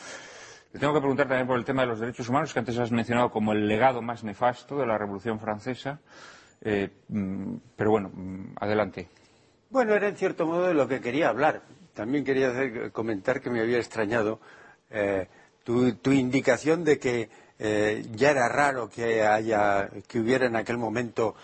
Le 0.73 0.81
tengo 0.81 0.93
que 0.93 1.01
preguntar 1.01 1.29
también 1.29 1.47
por 1.47 1.59
el 1.59 1.65
tema 1.65 1.83
de 1.83 1.89
los 1.89 2.01
derechos 2.01 2.29
humanos, 2.29 2.53
que 2.53 2.59
antes 2.59 2.79
has 2.79 2.93
mencionado 2.93 3.31
como 3.31 3.53
el 3.53 3.67
legado 3.67 4.03
más 4.03 4.23
nefasto 4.23 4.79
de 4.79 4.87
la 4.87 4.99
Revolución 4.99 5.41
Francesa. 5.41 5.99
Eh, 6.61 6.91
mm, 7.09 7.55
pero 7.75 7.91
bueno, 7.91 8.11
mm, 8.13 8.57
adelante. 8.61 9.09
Bueno, 9.71 9.95
era 9.95 10.09
en 10.09 10.17
cierto 10.17 10.47
modo 10.47 10.67
de 10.67 10.75
lo 10.75 10.87
que 10.87 11.01
quería 11.01 11.31
hablar. 11.31 11.63
También 11.95 12.25
quería 12.25 12.91
comentar 12.93 13.41
que 13.41 13.51
me 13.51 13.61
había 13.61 13.79
extrañado 13.79 14.41
eh, 14.91 15.27
tu, 15.65 16.13
indicación 16.13 16.85
de 16.85 16.99
que 16.99 17.29
eh, 17.59 18.05
ya 18.13 18.31
era 18.31 18.49
raro 18.49 18.89
que, 18.89 19.23
hubiera 20.15 20.47
en 20.47 20.57
aquel 20.57 20.79
momento 20.79 21.35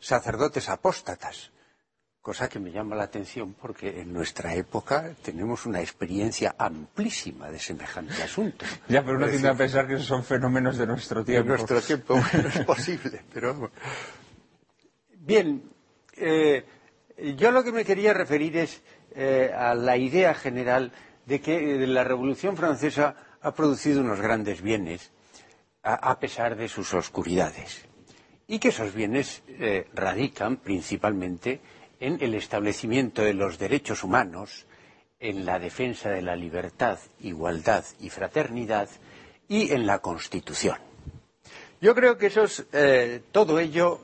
sacerdotes 0.00 0.68
apóstatas 0.68 1.52
cosa 2.28 2.46
que 2.46 2.58
me 2.58 2.70
llama 2.70 2.94
la 2.94 3.04
atención 3.04 3.54
porque 3.54 4.02
en 4.02 4.12
nuestra 4.12 4.54
época 4.54 5.14
tenemos 5.22 5.64
una 5.64 5.80
experiencia 5.80 6.54
amplísima 6.58 7.50
de 7.50 7.58
semejante 7.58 8.22
asunto. 8.22 8.66
Ya, 8.86 9.02
pero 9.02 9.16
uno 9.16 9.28
tiende 9.28 9.48
a 9.48 9.54
pensar 9.54 9.86
que 9.88 9.94
esos 9.94 10.08
son 10.08 10.22
fenómenos 10.22 10.76
de 10.76 10.86
nuestro 10.86 11.24
tiempo. 11.24 11.44
De 11.44 11.56
nuestro 11.56 11.80
tiempo, 11.80 12.20
bueno, 12.20 12.48
es 12.50 12.58
posible, 12.66 13.22
pero... 13.32 13.70
Bien, 15.14 15.62
eh, 16.18 16.66
yo 17.34 17.50
lo 17.50 17.64
que 17.64 17.72
me 17.72 17.86
quería 17.86 18.12
referir 18.12 18.58
es 18.58 18.82
eh, 19.14 19.50
a 19.56 19.74
la 19.74 19.96
idea 19.96 20.34
general 20.34 20.92
de 21.24 21.40
que 21.40 21.86
la 21.86 22.04
Revolución 22.04 22.58
Francesa 22.58 23.16
ha 23.40 23.54
producido 23.54 24.02
unos 24.02 24.20
grandes 24.20 24.60
bienes 24.60 25.12
a, 25.82 26.18
pesar 26.20 26.56
de 26.56 26.68
sus 26.68 26.92
oscuridades 26.92 27.86
y 28.46 28.58
que 28.58 28.68
esos 28.68 28.92
bienes 28.92 29.42
eh, 29.48 29.86
radican 29.94 30.58
principalmente 30.58 31.62
en 32.00 32.18
el 32.20 32.34
establecimiento 32.34 33.22
de 33.22 33.34
los 33.34 33.58
derechos 33.58 34.04
humanos, 34.04 34.66
en 35.20 35.44
la 35.44 35.58
defensa 35.58 36.10
de 36.10 36.22
la 36.22 36.36
libertad, 36.36 36.98
igualdad 37.20 37.84
y 38.00 38.10
fraternidad 38.10 38.88
y 39.48 39.72
en 39.72 39.86
la 39.86 39.98
Constitución. 39.98 40.78
Yo 41.80 41.94
creo 41.94 42.18
que 42.18 42.30
eh, 42.72 43.22
todo 43.32 43.58
ello 43.58 44.00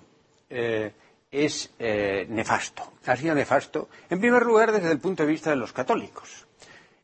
eh, 0.50 0.92
es 1.30 1.70
eh, 1.78 2.26
nefasto. 2.28 2.94
Ha 3.06 3.16
sido 3.16 3.34
nefasto, 3.34 3.88
en 4.10 4.20
primer 4.20 4.42
lugar, 4.42 4.72
desde 4.72 4.90
el 4.90 4.98
punto 4.98 5.24
de 5.24 5.30
vista 5.30 5.50
de 5.50 5.56
los 5.56 5.72
católicos. 5.72 6.46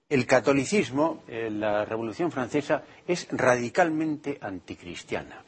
El 0.08 0.26
catolicismo, 0.26 1.22
la 1.28 1.84
Revolución 1.84 2.32
Francesa, 2.32 2.82
es 3.06 3.28
radicalmente 3.30 4.38
anticristiana. 4.40 5.44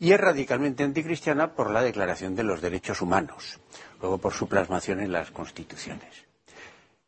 Y 0.00 0.10
es 0.10 0.18
radicalmente 0.18 0.82
anticristiana 0.82 1.54
por 1.54 1.70
la 1.70 1.80
Declaración 1.80 2.34
de 2.34 2.42
los 2.42 2.60
Derechos 2.60 3.02
Humanos 3.02 3.60
luego 4.00 4.18
por 4.18 4.32
su 4.32 4.48
plasmación 4.48 5.00
en 5.00 5.12
las 5.12 5.30
constituciones. 5.30 6.30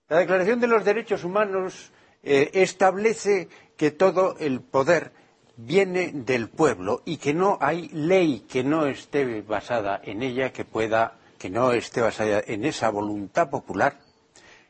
La 0.09 0.19
Declaración 0.19 0.61
de 0.61 0.67
los 0.67 0.85
Derechos 0.85 1.25
Humanos 1.25 1.91
eh, 2.23 2.51
establece 2.55 3.49
que 3.77 3.91
todo 3.91 4.37
el 4.39 4.61
poder 4.61 5.13
viene 5.57 6.13
del 6.13 6.49
pueblo 6.49 7.03
y 7.05 7.17
que 7.17 7.33
no 7.35 7.59
hay 7.61 7.89
ley 7.89 8.41
que 8.49 8.63
no 8.63 8.87
esté 8.87 9.41
basada 9.43 10.01
en 10.05 10.23
ella 10.23 10.53
que 10.53 10.65
pueda 10.65 11.19
que 11.39 11.51
no 11.51 11.73
esté 11.73 12.01
basada 12.01 12.43
en 12.47 12.65
esa 12.65 12.91
voluntad 12.91 13.51
popular 13.51 13.99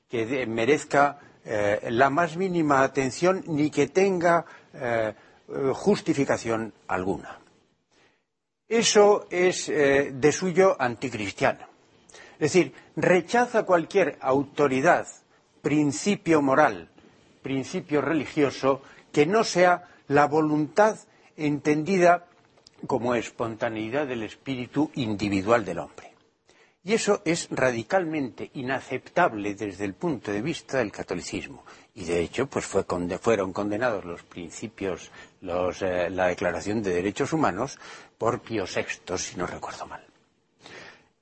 que 0.09 0.47
merezca 0.47 1.19
eh, 1.45 1.89
la 1.91 2.09
más 2.09 2.37
mínima 2.37 2.83
atención 2.83 3.43
ni 3.49 3.71
que 3.71 3.89
tenga 3.89 4.45
eh, 4.73 5.13
justificación 5.75 6.73
alguna. 6.87 7.39
Eso 8.69 9.27
es 9.29 9.67
de 9.67 10.33
suyo 10.33 10.77
anticristiano. 10.79 11.72
Es 12.43 12.55
decir, 12.55 12.73
rechaza 12.97 13.63
cualquier 13.63 14.19
autoridad, 14.21 15.07
principio 15.63 16.43
moral, 16.43 16.89
principio 17.41 18.01
religioso, 18.01 18.83
que 19.13 19.27
no 19.27 19.45
sea 19.45 19.89
la 20.09 20.27
voluntad 20.27 20.99
entendida 21.37 22.27
como 22.89 23.15
espontaneidad 23.15 24.09
del 24.09 24.25
espíritu 24.25 24.91
individual 24.97 25.65
del 25.65 25.79
hombre. 25.79 26.15
Y 26.83 26.95
eso 26.95 27.23
es 27.25 27.47
radicalmente 27.49 28.51
inaceptable 28.55 29.55
desde 29.55 29.85
el 29.85 29.95
punto 29.95 30.33
de 30.33 30.43
vista 30.43 30.79
del 30.79 30.91
catolicismo. 30.91 31.65
Y 31.95 32.07
de 32.07 32.23
hecho, 32.23 32.49
pues 32.49 32.67
fueron 32.67 33.53
condenados 33.53 34.05
los 34.05 34.25
principios, 34.25 35.13
eh, 35.41 36.11
la 36.11 36.27
Declaración 36.27 36.83
de 36.83 36.93
Derechos 36.93 37.33
Humanos 37.33 37.79
por 38.19 38.41
Pío 38.41 38.65
VI, 38.65 39.17
si 39.17 39.37
no 39.37 39.47
recuerdo 39.47 39.87
mal. 39.87 40.05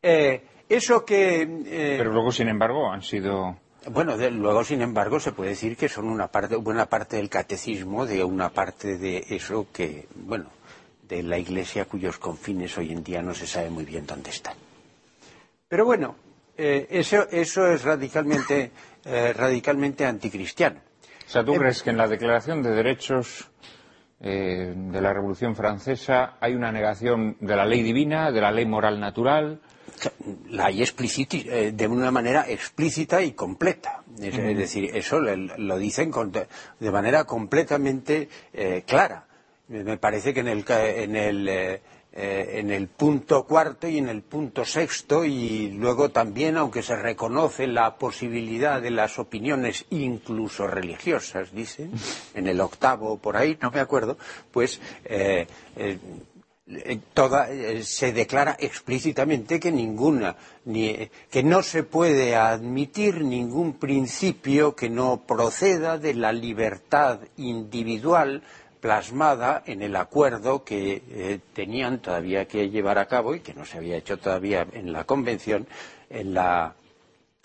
Eh, 0.02 0.46
eso 0.70 1.04
que. 1.04 1.42
Eh, 1.42 1.96
Pero 1.98 2.12
luego, 2.12 2.30
sin 2.30 2.48
embargo, 2.48 2.90
han 2.90 3.02
sido. 3.02 3.58
Bueno, 3.90 4.16
luego, 4.16 4.62
sin 4.62 4.82
embargo, 4.82 5.18
se 5.18 5.32
puede 5.32 5.50
decir 5.50 5.76
que 5.76 5.88
son 5.88 6.06
una 6.06 6.28
parte, 6.28 6.54
buena 6.56 6.86
parte 6.86 7.16
del 7.16 7.28
catecismo 7.28 8.06
de 8.06 8.22
una 8.22 8.50
parte 8.50 8.98
de 8.98 9.24
eso 9.30 9.66
que, 9.72 10.06
bueno, 10.14 10.50
de 11.08 11.22
la 11.22 11.38
Iglesia 11.38 11.86
cuyos 11.86 12.18
confines 12.18 12.76
hoy 12.78 12.92
en 12.92 13.02
día 13.02 13.22
no 13.22 13.34
se 13.34 13.46
sabe 13.46 13.70
muy 13.70 13.84
bien 13.84 14.06
dónde 14.06 14.30
están. 14.30 14.54
Pero 15.66 15.86
bueno, 15.86 16.14
eh, 16.56 16.86
eso, 16.90 17.26
eso, 17.30 17.66
es 17.66 17.82
radicalmente, 17.82 18.70
eh, 19.06 19.32
radicalmente 19.32 20.04
anticristiano. 20.04 20.80
O 21.26 21.30
sea, 21.30 21.42
¿tú 21.42 21.54
crees 21.54 21.82
que 21.82 21.90
en 21.90 21.96
la 21.96 22.06
Declaración 22.06 22.62
de 22.62 22.70
Derechos 22.70 23.50
de 24.20 25.00
la 25.00 25.14
Revolución 25.14 25.56
Francesa 25.56 26.36
hay 26.38 26.54
una 26.54 26.70
negación 26.70 27.38
de 27.40 27.56
la 27.56 27.64
ley 27.64 27.82
divina, 27.82 28.30
de 28.30 28.42
la 28.42 28.52
ley 28.52 28.66
moral 28.66 29.00
natural, 29.00 29.62
la 30.48 30.66
hay 30.66 30.82
eh, 30.82 31.72
de 31.74 31.88
una 31.88 32.10
manera 32.10 32.48
explícita 32.48 33.22
y 33.22 33.32
completa. 33.32 34.02
Es, 34.20 34.36
decir, 34.36 34.90
eso 34.94 35.20
lo 35.20 35.78
dicen 35.78 36.12
de 36.78 36.90
manera 36.90 37.24
completamente 37.24 38.28
eh, 38.52 38.82
clara. 38.86 39.26
Me 39.68 39.98
parece 39.98 40.34
que 40.34 40.40
en 40.40 40.48
el, 40.48 40.64
en 40.68 41.16
el, 41.16 41.80
eh, 42.12 42.58
en 42.58 42.72
el 42.72 42.88
punto 42.88 43.44
cuarto 43.44 43.86
y 43.86 43.98
en 43.98 44.08
el 44.08 44.22
punto 44.22 44.64
sexto 44.64 45.24
y 45.24 45.70
luego 45.70 46.08
también, 46.08 46.56
aunque 46.56 46.82
se 46.82 46.96
reconoce 46.96 47.68
la 47.68 47.98
posibilidad 47.98 48.82
de 48.82 48.90
las 48.90 49.20
opiniones 49.20 49.86
incluso 49.90 50.66
religiosas, 50.66 51.52
dicen, 51.52 51.92
en 52.34 52.48
el 52.48 52.60
octavo 52.60 53.18
por 53.18 53.36
ahí, 53.36 53.56
no 53.62 53.70
me 53.70 53.78
acuerdo, 53.78 54.18
pues 54.50 54.80
eh, 55.04 55.46
eh, 56.70 57.82
se 57.82 58.12
declara 58.12 58.56
explícitamente 58.58 59.58
que 59.58 59.72
ninguna 59.72 60.36
que 60.64 61.42
no 61.42 61.62
se 61.62 61.82
puede 61.82 62.36
admitir 62.36 63.24
ningún 63.24 63.74
principio 63.74 64.76
que 64.76 64.88
no 64.88 65.22
proceda 65.26 65.98
de 65.98 66.14
la 66.14 66.32
libertad 66.32 67.20
individual 67.38 68.42
plasmada 68.80 69.62
en 69.66 69.82
el 69.82 69.94
acuerdo 69.96 70.64
que 70.64 71.02
eh, 71.08 71.40
tenían 71.52 72.00
todavía 72.00 72.46
que 72.46 72.70
llevar 72.70 72.98
a 72.98 73.06
cabo 73.06 73.34
y 73.34 73.40
que 73.40 73.54
no 73.54 73.64
se 73.64 73.78
había 73.78 73.96
hecho 73.96 74.18
todavía 74.18 74.66
en 74.72 74.92
la 74.92 75.04
convención, 75.04 75.66
en 76.08 76.34
la, 76.34 76.74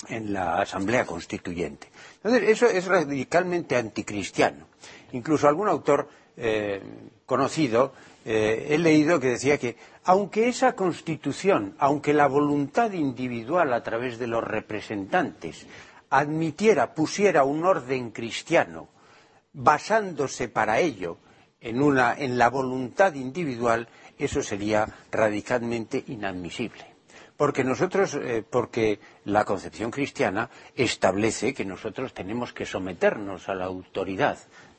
en 0.08 0.34
la 0.34 0.62
Asamblea 0.62 1.06
Constituyente. 1.06 1.90
Entonces, 2.24 2.50
eso 2.50 2.68
es 2.68 2.86
radicalmente 2.86 3.76
anticristiano. 3.76 4.68
Incluso 5.12 5.48
algún 5.48 5.68
autor 5.68 6.08
eh, 6.38 6.82
conocido 7.26 7.94
eh, 8.26 8.74
he 8.74 8.78
leído 8.80 9.20
que 9.20 9.30
decía 9.30 9.60
que 9.60 9.78
aunque 10.04 10.50
esa 10.50 10.74
constitución, 10.74 11.76
aunque 11.78 12.14
la 12.14 12.28
voluntad 12.28 12.92
individual 12.92 13.72
a 13.72 13.84
través 13.84 14.18
de 14.18 14.28
los 14.28 14.44
representantes 14.44 15.68
admitiera, 16.10 16.94
pusiera 16.94 17.44
un 17.44 17.64
orden 17.66 18.10
cristiano, 18.10 18.90
basándose 19.54 20.48
para 20.50 20.80
ello 20.80 21.18
en, 21.62 22.38
la 22.38 22.50
voluntad 22.50 23.14
individual, 23.14 23.88
eso 24.18 24.42
sería 24.42 24.88
radicalmente 25.12 26.04
inadmisible. 26.08 26.96
Porque 27.38 27.64
nosotros, 27.64 28.16
eh, 28.16 28.44
porque 28.48 29.00
la 29.26 29.44
concepción 29.46 29.92
cristiana 29.92 30.50
establece 30.76 31.54
que 31.54 31.66
nosotros 31.66 32.14
tenemos 32.14 32.54
que 32.54 32.66
someternos 32.66 33.50
a 33.50 33.56
la 33.56 33.66
autoridad 33.66 34.38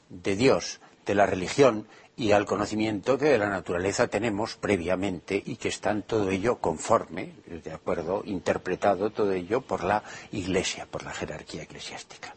de 0.08 0.36
Dios, 0.36 0.80
de 1.06 1.14
la 1.14 1.24
religión 1.24 1.86
y 2.16 2.32
al 2.32 2.46
conocimiento 2.46 3.16
que 3.18 3.26
de 3.26 3.38
la 3.38 3.48
naturaleza 3.48 4.08
tenemos 4.08 4.56
previamente 4.56 5.40
y 5.44 5.56
que 5.56 5.68
está 5.68 5.90
en 5.90 6.02
todo 6.02 6.30
ello 6.30 6.56
conforme, 6.56 7.34
de 7.46 7.72
acuerdo, 7.72 8.22
interpretado 8.24 9.10
todo 9.10 9.32
ello 9.32 9.60
por 9.60 9.84
la 9.84 10.02
Iglesia, 10.32 10.86
por 10.90 11.04
la 11.04 11.12
jerarquía 11.12 11.62
eclesiástica. 11.62 12.34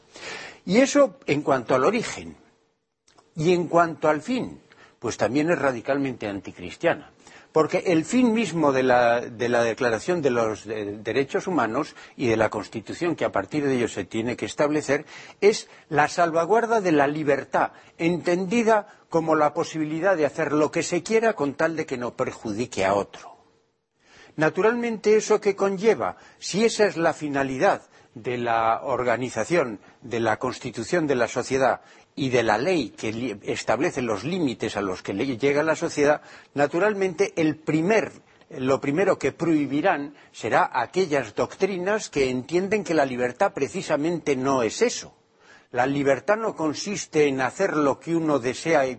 Y 0.66 0.78
eso 0.78 1.18
en 1.26 1.42
cuanto 1.42 1.76
al 1.76 1.86
origen. 1.86 2.36
Y 3.36 3.54
en 3.54 3.68
cuanto 3.68 4.10
al 4.10 4.22
fin, 4.22 4.60
pues 5.00 5.16
también 5.16 5.50
es 5.50 5.58
radicalmente 5.58 6.28
anticristiana. 6.28 7.12
Porque 7.52 7.84
el 7.88 8.06
fin 8.06 8.34
mismo 8.34 8.72
de 8.72 8.84
la, 8.84 9.22
Declaración 9.22 10.22
de 10.22 10.30
los 10.30 10.66
Derechos 10.66 11.48
Humanos 11.48 11.96
y 12.16 12.28
de 12.28 12.38
la 12.38 12.50
Constitución 12.50 13.16
que 13.16 13.26
a 13.26 13.32
partir 13.32 13.66
de 13.66 13.76
ello 13.76 13.88
se 13.88 14.06
tiene 14.06 14.38
que 14.38 14.46
establecer 14.46 15.06
es 15.42 15.68
la 15.90 16.08
salvaguarda 16.08 16.80
de 16.80 16.92
la 16.92 17.08
libertad, 17.08 17.72
entendida 17.98 18.88
como 19.10 19.36
la 19.36 19.54
posibilidad 19.54 20.16
de 20.16 20.28
hacer 20.28 20.54
lo 20.54 20.72
que 20.72 20.84
se 20.84 21.02
quiera 21.02 21.34
con 21.34 21.56
tal 21.56 21.76
de 21.76 21.88
que 21.88 21.98
no 21.98 22.16
perjudique 22.16 22.86
a 22.86 22.94
otro. 22.94 23.38
Naturalmente, 24.36 25.18
eso 25.18 25.42
que 25.42 25.56
conlleva, 25.56 26.18
si 26.38 26.64
esa 26.64 26.86
es 26.86 26.98
la 26.98 27.14
finalidad 27.14 27.82
de 28.14 28.38
la 28.38 28.82
organización, 28.84 29.80
de 30.02 30.20
la 30.20 30.38
constitución 30.38 31.08
de 31.08 31.16
la 31.16 31.28
sociedad 31.28 31.82
y 32.20 32.30
de 32.30 32.44
la 32.44 32.58
ley 32.58 32.90
que 32.90 33.38
establece 33.44 34.02
los 34.02 34.26
límites 34.26 34.76
a 34.76 34.82
los 34.82 35.02
que 35.02 35.14
llega 35.14 35.64
la 35.64 35.78
sociedad, 35.78 36.22
naturalmente 36.54 37.34
lo 38.58 38.82
primero 38.82 39.18
que 39.18 39.32
prohibirán 39.32 40.16
será 40.34 40.70
aquellas 40.74 41.34
doctrinas 41.34 42.10
que 42.10 42.30
entienden 42.30 42.84
que 42.84 42.94
la 42.94 43.06
libertad 43.06 43.54
precisamente 43.54 44.36
no 44.36 44.64
es 44.64 44.82
eso. 44.82 45.16
La 45.72 45.86
libertad 45.86 46.36
no 46.36 46.58
consiste 46.58 47.28
en 47.28 47.40
hacer 47.40 47.78
lo 47.78 48.02
que 48.02 48.14
uno 48.16 48.38
desea 48.40 48.86
y 48.86 48.98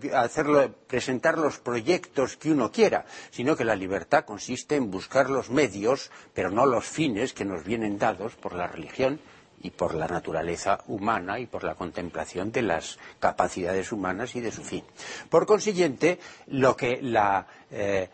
presentar 0.87 1.37
los 1.37 1.59
proyectos 1.59 2.37
que 2.37 2.49
uno 2.49 2.71
quiera, 2.71 3.05
sino 3.29 3.55
que 3.55 3.65
la 3.65 3.75
libertad 3.75 4.25
consiste 4.25 4.77
en 4.77 4.89
buscar 4.89 5.29
los 5.29 5.51
medios, 5.51 6.09
pero 6.33 6.49
no 6.49 6.65
los 6.65 6.85
fines 6.85 7.33
que 7.33 7.45
nos 7.45 7.63
vienen 7.65 7.99
dados 7.99 8.35
por 8.35 8.53
la 8.53 8.65
religión 8.65 9.19
y 9.63 9.71
por 9.71 9.95
la 9.95 10.07
naturaleza 10.07 10.79
humana 10.87 11.39
y 11.39 11.45
por 11.45 11.63
la 11.63 11.75
contemplación 11.75 12.51
de 12.51 12.61
las 12.61 12.97
capacidades 13.19 13.91
humanas 13.91 14.35
y 14.35 14.41
de 14.41 14.51
su 14.51 14.63
fin. 14.63 14.83
Por 15.29 15.45
consiguiente, 15.45 16.19
lo 16.47 16.75
que 16.75 16.99
la, 17.01 17.45
eh, 17.69 18.09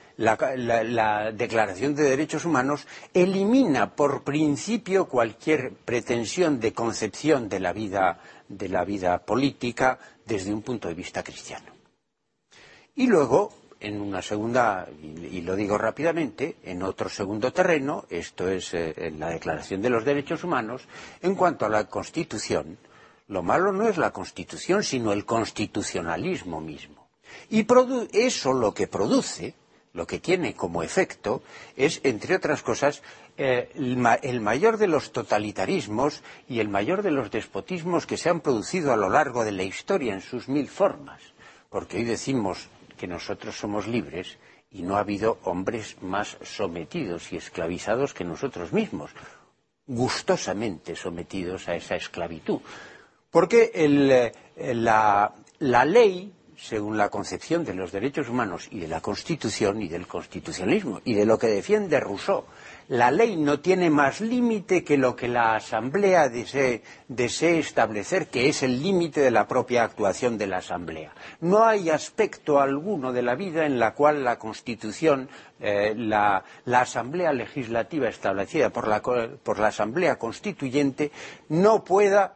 Declaración 1.34 1.96
de 1.96 2.04
Derechos 2.04 2.46
Humanos 2.46 2.88
elimina 3.14 3.96
por 3.96 4.24
principio 4.24 5.08
cualquier 5.08 5.74
pretensión 5.74 6.60
de 6.60 6.74
concepción 6.74 7.50
de 7.50 7.60
la 7.60 7.74
vida, 7.74 8.20
de 8.48 8.70
la 8.70 8.84
vida 8.84 9.20
política 9.20 10.00
desde 10.26 10.54
un 10.54 10.62
punto 10.62 10.88
de 10.88 10.94
vista 10.94 11.24
cristiano. 11.24 11.72
Y 12.96 13.06
luego, 13.06 13.54
en 13.80 14.02
una 14.02 14.22
segunda, 14.22 14.88
y, 15.02 15.42
lo 15.42 15.56
digo 15.56 15.78
rápidamente, 15.78 16.58
en 16.64 16.84
otro 16.84 17.10
segundo 17.10 17.54
terreno, 17.54 18.06
esto 18.10 18.50
es 18.50 18.74
eh, 18.74 18.94
en 18.98 19.20
la 19.20 19.30
Declaración 19.30 19.82
de 19.82 19.90
los 19.90 20.06
Derechos 20.06 20.44
Humanos, 20.44 20.88
en 21.22 21.36
cuanto 21.36 21.66
a 21.66 21.70
la 21.70 21.86
Constitución, 21.86 22.78
lo 23.28 23.44
malo 23.44 23.72
no 23.74 23.88
es 23.88 23.98
la 23.98 24.12
Constitución, 24.12 24.84
sino 24.84 25.12
el 25.12 25.26
constitucionalismo 25.26 26.62
mismo. 26.62 27.08
Y 27.50 27.66
eso 28.14 28.54
lo 28.54 28.74
que 28.74 28.88
produce, 28.88 29.54
lo 29.94 30.08
que 30.08 30.20
tiene 30.20 30.56
como 30.56 30.82
efecto, 30.82 31.44
es, 31.76 32.00
entre 32.04 32.36
otras 32.36 32.64
cosas, 32.64 33.02
eh, 33.38 33.70
el 33.76 34.42
mayor 34.42 34.78
de 34.78 34.88
los 34.88 35.12
totalitarismos 35.12 36.24
y 36.48 36.60
el 36.60 36.70
mayor 36.70 37.04
de 37.04 37.12
los 37.12 37.30
despotismos 37.30 38.08
que 38.08 38.18
se 38.18 38.30
han 38.30 38.42
producido 38.42 38.94
a 38.94 38.98
lo 38.98 39.10
largo 39.10 39.44
de 39.44 39.52
la 39.52 39.64
historia 39.64 40.14
en 40.14 40.22
sus 40.22 40.48
mil 40.48 40.68
formas. 40.70 41.22
Porque 41.70 41.98
hoy 41.98 42.06
decimos 42.06 42.70
que 42.98 43.08
nosotros 43.08 43.58
somos 43.58 43.88
libres 43.88 44.38
y 44.72 44.82
no 44.82 44.98
ha 44.98 45.00
habido 45.00 45.40
hombres 45.44 45.96
más 46.02 46.38
sometidos 46.44 47.32
y 47.32 47.38
esclavizados 47.38 48.14
que 48.14 48.26
nosotros 48.26 48.74
mismos, 48.74 49.12
gustosamente 49.86 50.96
sometidos 50.96 51.70
a 51.70 51.76
esa 51.76 51.96
esclavitud. 51.96 52.60
Porque 53.32 53.72
eh, 53.74 54.74
la, 54.74 55.34
la 55.60 55.86
ley, 55.86 56.34
según 56.58 56.98
la 56.98 57.10
concepción 57.10 57.64
de 57.64 57.74
los 57.74 57.92
derechos 57.92 58.28
humanos 58.28 58.68
y 58.72 58.80
de 58.80 58.88
la 58.88 59.00
Constitución 59.02 59.82
y 59.82 59.88
del 59.88 60.08
constitucionalismo 60.08 61.02
y 61.06 61.14
de 61.14 61.26
lo 61.26 61.38
que 61.38 61.48
defiende 61.48 62.00
Rousseau, 62.00 62.46
la 62.90 63.12
ley 63.12 63.36
no 63.36 63.60
tiene 63.60 63.90
más 63.90 64.22
límite 64.22 64.84
que 64.84 64.98
lo 64.98 65.16
que 65.16 65.28
la 65.28 65.56
Asamblea 65.56 66.30
desee, 66.30 66.82
establecer, 67.08 68.28
que 68.28 68.48
es 68.48 68.64
el 68.64 68.82
límite 68.82 69.20
de 69.20 69.32
la 69.32 69.48
propia 69.48 69.84
actuación 69.84 70.38
de 70.38 70.48
la 70.48 70.58
Asamblea. 70.58 71.14
No 71.42 71.66
hay 71.66 71.90
aspecto 71.90 72.62
alguno 72.62 73.12
de 73.12 73.24
la 73.24 73.36
vida 73.36 73.66
en 73.66 73.78
la 73.78 73.94
cual 73.94 74.24
la 74.24 74.40
Constitución, 74.40 75.28
eh, 75.60 75.94
la, 75.98 76.44
Asamblea 76.66 77.34
Legislativa 77.34 78.08
establecida 78.08 78.70
por 78.70 78.88
la, 78.88 79.02
por 79.02 79.60
la 79.60 79.68
Asamblea 79.68 80.18
Constituyente 80.18 81.12
no 81.50 81.84
pueda, 81.84 82.36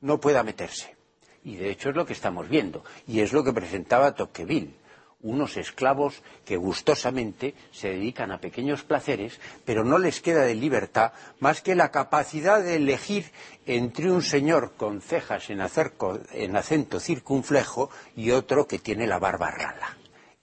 no 0.00 0.18
pueda 0.18 0.42
meterse. 0.42 0.96
Y 1.44 1.54
de 1.54 1.70
hecho 1.70 1.90
es 1.90 1.96
lo 1.96 2.04
que 2.04 2.14
estamos 2.14 2.48
viendo. 2.48 2.82
Y 3.06 3.20
es 3.20 3.32
lo 3.32 3.44
que 3.44 3.52
presentaba 3.52 4.14
Tocqueville 4.14 4.74
unos 5.20 5.56
esclavos 5.56 6.22
que 6.44 6.56
gustosamente 6.56 7.54
se 7.72 7.88
dedican 7.88 8.30
a 8.30 8.40
pequeños 8.40 8.84
placeres, 8.84 9.40
pero 9.64 9.84
no 9.84 9.98
les 9.98 10.20
queda 10.20 10.44
de 10.44 10.54
libertad 10.54 11.12
más 11.40 11.60
que 11.60 11.74
la 11.74 11.90
capacidad 11.90 12.62
de 12.62 12.76
elegir 12.76 13.32
entre 13.66 14.10
un 14.10 14.22
señor 14.22 14.74
con 14.76 15.00
cejas 15.00 15.50
en, 15.50 15.60
acento 15.60 17.00
circunflejo 17.00 17.90
y 18.14 18.30
otro 18.30 18.66
que 18.68 18.78
tiene 18.78 19.06
la 19.06 19.18
barba 19.18 19.50
rala. 19.50 19.96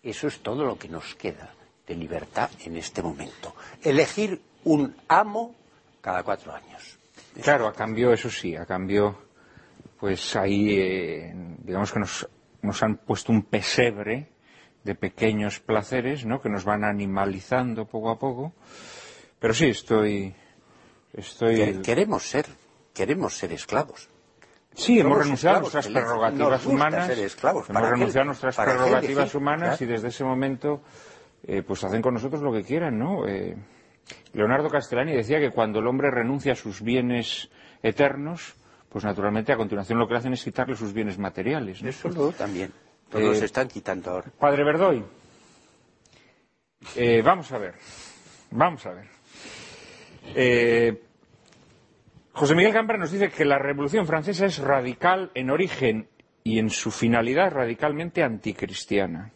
Eso 0.03 0.27
es 0.27 0.39
todo 0.39 0.65
lo 0.65 0.77
que 0.77 0.89
nos 0.89 1.15
queda 1.15 1.53
de 1.87 1.95
libertad 1.95 2.49
en 2.65 2.75
este 2.75 3.01
momento. 3.01 3.55
Elegir 3.81 4.41
un 4.65 4.95
amo 5.07 5.55
cada 6.01 6.23
cuatro 6.23 6.53
años. 6.53 6.99
Claro, 7.41 7.67
a 7.67 7.73
cambio, 7.73 8.11
eso 8.13 8.29
sí, 8.29 8.55
a 8.55 8.65
cambio, 8.65 9.17
pues 9.99 10.35
ahí, 10.35 10.77
eh, 10.77 11.33
digamos 11.63 11.91
que 11.91 11.99
nos, 11.99 12.27
nos 12.61 12.83
han 12.83 12.97
puesto 12.97 13.31
un 13.31 13.43
pesebre 13.43 14.34
de 14.85 14.93
pequeños 14.93 15.59
placeres, 15.59 16.25
¿no? 16.25 16.39
Que 16.39 16.49
nos 16.49 16.63
van 16.63 16.83
animalizando 16.83 17.85
poco 17.85 18.11
a 18.11 18.19
poco. 18.19 18.53
Pero 19.39 19.53
sí, 19.53 19.65
estoy, 19.65 20.33
estoy. 21.11 21.81
Queremos 21.81 22.23
ser, 22.23 22.45
queremos 22.93 23.35
ser 23.35 23.51
esclavos. 23.51 24.09
Sí, 24.75 24.99
hemos 24.99 25.17
renunciado 25.17 25.57
a 25.57 25.59
nuestras 25.61 25.87
prerrogativas 25.87 26.65
humanas. 26.65 27.09
hemos 27.09 27.89
renunciado 27.89 28.21
a 28.21 28.25
nuestras 28.25 28.55
prerrogativas 28.55 29.33
humanas 29.33 29.81
y 29.81 29.85
desde 29.85 30.09
ese 30.09 30.23
momento, 30.23 30.83
eh, 31.43 31.63
pues 31.63 31.83
hacen 31.83 32.01
con 32.01 32.13
nosotros 32.13 32.43
lo 32.43 32.53
que 32.53 32.63
quieran, 32.63 32.99
¿no? 32.99 33.25
Eh, 33.27 33.55
Leonardo 34.33 34.69
Castellani 34.69 35.13
decía 35.13 35.39
que 35.39 35.49
cuando 35.49 35.79
el 35.79 35.87
hombre 35.87 36.11
renuncia 36.11 36.51
a 36.53 36.55
sus 36.55 36.81
bienes 36.81 37.49
eternos, 37.81 38.53
pues 38.89 39.03
naturalmente 39.03 39.51
a 39.51 39.57
continuación 39.57 39.97
lo 39.97 40.07
que 40.07 40.15
hacen 40.15 40.33
es 40.33 40.43
quitarle 40.43 40.75
sus 40.75 40.93
bienes 40.93 41.17
materiales. 41.17 41.81
¿no? 41.81 41.89
Eso 41.89 42.31
también. 42.37 42.71
Todos 43.09 43.41
eh, 43.41 43.45
están 43.45 43.67
quitando 43.67 44.11
ahora. 44.11 44.31
Padre 44.37 44.63
Verdoy, 44.63 45.03
eh, 46.95 47.21
vamos 47.23 47.51
a 47.51 47.57
ver, 47.57 47.75
vamos 48.51 48.85
a 48.85 48.93
ver. 48.93 49.07
Eh, 50.35 51.01
José 52.33 52.55
Miguel 52.55 52.73
Gambra 52.73 52.97
nos 52.97 53.11
dice 53.11 53.29
que 53.29 53.45
la 53.45 53.59
Revolución 53.59 54.05
Francesa 54.05 54.45
es 54.45 54.57
radical 54.57 55.31
en 55.35 55.49
origen 55.49 56.09
y 56.43 56.59
en 56.59 56.69
su 56.69 56.91
finalidad 56.91 57.51
radicalmente 57.51 58.23
anticristiana. 58.23 59.31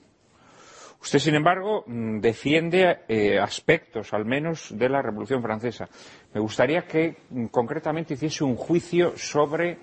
Usted, 1.01 1.19
sin 1.19 1.35
embargo, 1.35 1.85
mm, 1.87 2.19
defiende 2.19 3.39
aspectos, 3.41 4.13
al 4.13 4.25
menos, 4.25 4.77
de 4.77 4.89
la 4.89 5.01
Revolución 5.01 5.41
Francesa. 5.41 5.87
Me 6.33 6.41
gustaría 6.41 6.81
que, 6.81 7.15
mm, 7.29 7.45
concretamente, 7.45 8.15
hiciese 8.15 8.43
un 8.43 8.57
juicio 8.57 9.13
sobre 9.15 9.77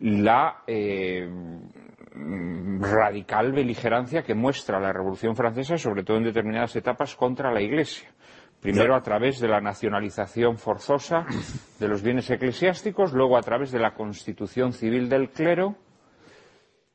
la 0.00 0.64
radical 2.14 3.52
beligerancia 3.52 4.22
que 4.22 4.34
muestra 4.34 4.80
la 4.80 4.92
Revolución 4.92 5.34
Francesa, 5.34 5.76
sobre 5.76 6.04
todo 6.04 6.18
en 6.18 6.24
determinadas 6.24 6.76
etapas, 6.76 7.16
contra 7.16 7.52
la 7.52 7.60
Iglesia. 7.60 8.08
Primero 8.60 8.94
a 8.94 9.02
través 9.02 9.40
de 9.40 9.48
la 9.48 9.60
nacionalización 9.60 10.56
forzosa 10.56 11.26
de 11.78 11.88
los 11.88 12.02
bienes 12.02 12.30
eclesiásticos, 12.30 13.12
luego 13.12 13.36
a 13.36 13.42
través 13.42 13.72
de 13.72 13.78
la 13.78 13.94
constitución 13.94 14.72
civil 14.72 15.08
del 15.08 15.30
clero 15.30 15.76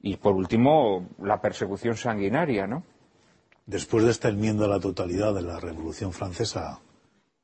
y, 0.01 0.17
por 0.17 0.33
último, 0.33 1.09
la 1.19 1.41
persecución 1.41 1.95
sanguinaria, 1.95 2.65
¿no? 2.65 2.83
Después 3.67 4.03
de 4.03 4.11
esta 4.11 4.29
enmienda 4.29 4.65
a 4.65 4.69
la 4.69 4.79
totalidad 4.79 5.35
de 5.35 5.43
la 5.43 5.59
Revolución 5.59 6.11
Francesa 6.11 6.79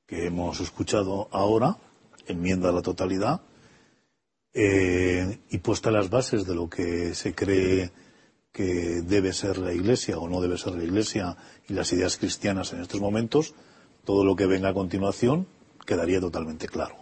que 0.08 0.26
hemos 0.26 0.60
escuchado 0.60 1.28
ahora, 1.32 1.78
enmienda 2.26 2.70
a 2.70 2.72
la 2.72 2.82
totalidad, 2.82 3.42
eh, 4.58 5.40
y 5.50 5.58
puesta 5.58 5.92
las 5.92 6.10
bases 6.10 6.48
de 6.48 6.56
lo 6.56 6.70
que 6.70 7.14
se 7.14 7.36
cree 7.36 7.92
que 8.54 9.02
debe 9.02 9.34
ser 9.34 9.58
la 9.58 9.74
Iglesia 9.74 10.18
o 10.18 10.30
no 10.30 10.40
debe 10.40 10.58
ser 10.58 10.76
la 10.76 10.84
Iglesia 10.86 11.36
y 11.68 11.74
las 11.74 11.92
ideas 11.92 12.16
cristianas 12.16 12.72
en 12.72 12.80
estos 12.80 13.02
momentos, 13.02 13.54
todo 14.06 14.24
lo 14.24 14.38
que 14.38 14.46
venga 14.46 14.70
a 14.70 14.74
continuación 14.74 15.46
quedaría 15.86 16.22
totalmente 16.22 16.70
claro. 16.70 16.96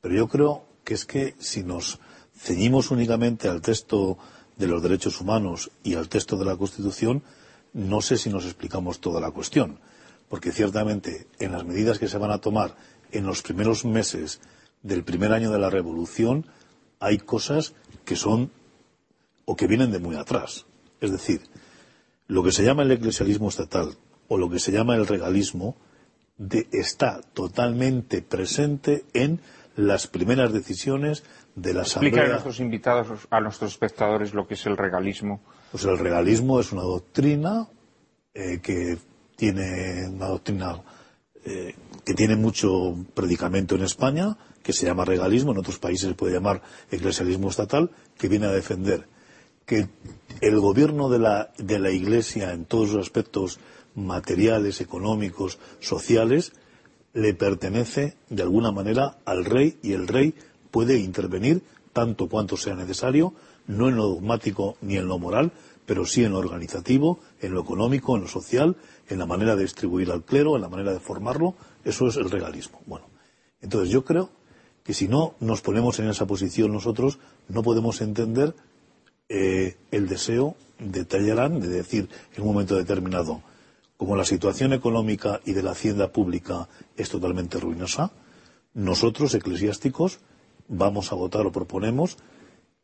Pero 0.00 0.16
yo 0.16 0.26
creo 0.26 0.64
que 0.82 0.94
es 0.94 1.04
que 1.04 1.36
si 1.38 1.62
nos 1.62 2.00
ceñimos 2.36 2.90
únicamente 2.90 3.48
al 3.48 3.62
texto 3.62 4.18
de 4.56 4.66
los 4.66 4.82
derechos 4.82 5.20
humanos 5.20 5.70
y 5.84 5.94
al 5.94 6.08
texto 6.08 6.36
de 6.36 6.44
la 6.44 6.56
Constitución, 6.56 7.22
no 7.72 8.00
sé 8.00 8.18
si 8.18 8.30
nos 8.30 8.46
explicamos 8.46 9.00
toda 9.00 9.20
la 9.20 9.30
cuestión, 9.30 9.78
porque 10.28 10.50
ciertamente 10.50 11.28
en 11.38 11.52
las 11.52 11.64
medidas 11.64 12.00
que 12.00 12.08
se 12.08 12.18
van 12.18 12.32
a 12.32 12.40
tomar 12.40 12.74
en 13.12 13.26
los 13.26 13.42
primeros 13.42 13.84
meses 13.84 14.40
del 14.82 15.04
primer 15.04 15.32
año 15.32 15.52
de 15.52 15.58
la 15.60 15.70
Revolución 15.70 16.46
hay 17.00 17.18
cosas 17.18 17.74
que 18.04 18.14
son 18.14 18.50
o 19.46 19.56
que 19.56 19.66
vienen 19.66 19.90
de 19.90 19.98
muy 19.98 20.16
atrás. 20.16 20.66
Es 21.00 21.10
decir, 21.10 21.42
lo 22.28 22.44
que 22.44 22.52
se 22.52 22.62
llama 22.62 22.82
el 22.82 22.92
eclesialismo 22.92 23.48
estatal 23.48 23.96
o 24.28 24.38
lo 24.38 24.48
que 24.48 24.60
se 24.60 24.70
llama 24.70 24.94
el 24.94 25.06
regalismo 25.06 25.76
está 26.70 27.20
totalmente 27.34 28.22
presente 28.22 29.04
en 29.12 29.40
las 29.76 30.06
primeras 30.06 30.52
decisiones 30.52 31.24
de 31.54 31.74
la 31.74 31.82
Explica 31.82 32.06
Asamblea. 32.06 32.24
a 32.24 32.28
nuestros 32.28 32.60
invitados, 32.60 33.28
a 33.30 33.40
nuestros 33.40 33.72
espectadores, 33.72 34.34
lo 34.34 34.46
que 34.46 34.54
es 34.54 34.66
el 34.66 34.76
regalismo. 34.76 35.42
Pues 35.72 35.84
el 35.84 35.98
regalismo 35.98 36.60
es 36.60 36.72
una 36.72 36.82
doctrina 36.82 37.68
eh, 38.34 38.60
que 38.60 38.98
tiene 39.36 40.08
una 40.08 40.26
doctrina 40.26 40.82
eh, 41.44 41.74
que 42.04 42.14
tiene 42.14 42.36
mucho 42.36 42.94
predicamento 43.14 43.74
en 43.74 43.82
España, 43.82 44.36
que 44.62 44.72
se 44.72 44.86
llama 44.86 45.04
regalismo, 45.04 45.52
en 45.52 45.58
otros 45.58 45.78
países 45.78 46.08
se 46.08 46.14
puede 46.14 46.34
llamar 46.34 46.62
eclesialismo 46.90 47.48
estatal, 47.48 47.90
que 48.18 48.28
viene 48.28 48.46
a 48.46 48.52
defender 48.52 49.06
que 49.66 49.88
el 50.40 50.58
gobierno 50.58 51.08
de 51.08 51.18
la, 51.20 51.52
de 51.58 51.78
la 51.78 51.90
Iglesia 51.90 52.52
en 52.52 52.64
todos 52.64 52.90
los 52.90 53.06
aspectos 53.06 53.60
materiales, 53.94 54.80
económicos, 54.80 55.58
sociales, 55.78 56.52
le 57.12 57.34
pertenece 57.34 58.16
de 58.28 58.42
alguna 58.42 58.72
manera 58.72 59.18
al 59.24 59.44
rey 59.44 59.78
y 59.82 59.92
el 59.92 60.08
rey 60.08 60.34
puede 60.70 60.98
intervenir 60.98 61.62
tanto 61.92 62.28
cuanto 62.28 62.56
sea 62.56 62.74
necesario, 62.74 63.34
no 63.66 63.88
en 63.88 63.96
lo 63.96 64.08
dogmático 64.08 64.76
ni 64.80 64.96
en 64.96 65.06
lo 65.06 65.18
moral, 65.18 65.52
pero 65.86 66.06
sí 66.06 66.24
en 66.24 66.32
lo 66.32 66.38
organizativo, 66.38 67.20
en 67.40 67.52
lo 67.52 67.60
económico, 67.60 68.16
en 68.16 68.22
lo 68.22 68.28
social, 68.28 68.76
en 69.08 69.18
la 69.18 69.26
manera 69.26 69.56
de 69.56 69.62
distribuir 69.62 70.10
al 70.10 70.24
clero, 70.24 70.54
en 70.54 70.62
la 70.62 70.68
manera 70.68 70.92
de 70.92 71.00
formarlo. 71.00 71.54
Eso 71.84 72.06
es 72.06 72.16
el 72.16 72.30
regalismo. 72.30 72.80
Bueno, 72.86 73.06
entonces 73.60 73.90
yo 73.90 74.04
creo 74.04 74.30
que 74.90 74.94
si 74.94 75.06
no 75.06 75.36
nos 75.38 75.60
ponemos 75.60 76.00
en 76.00 76.08
esa 76.08 76.26
posición 76.26 76.72
nosotros, 76.72 77.20
no 77.46 77.62
podemos 77.62 78.00
entender 78.00 78.56
eh, 79.28 79.76
el 79.92 80.08
deseo 80.08 80.56
de 80.80 81.04
Talleyrand 81.04 81.62
de 81.62 81.68
decir 81.68 82.08
en 82.34 82.42
un 82.42 82.48
momento 82.48 82.74
determinado, 82.74 83.40
como 83.96 84.16
la 84.16 84.24
situación 84.24 84.72
económica 84.72 85.40
y 85.44 85.52
de 85.52 85.62
la 85.62 85.70
hacienda 85.70 86.10
pública 86.10 86.68
es 86.96 87.08
totalmente 87.08 87.60
ruinosa, 87.60 88.10
nosotros, 88.74 89.32
eclesiásticos, 89.34 90.18
vamos 90.66 91.12
a 91.12 91.14
votar 91.14 91.46
o 91.46 91.52
proponemos 91.52 92.16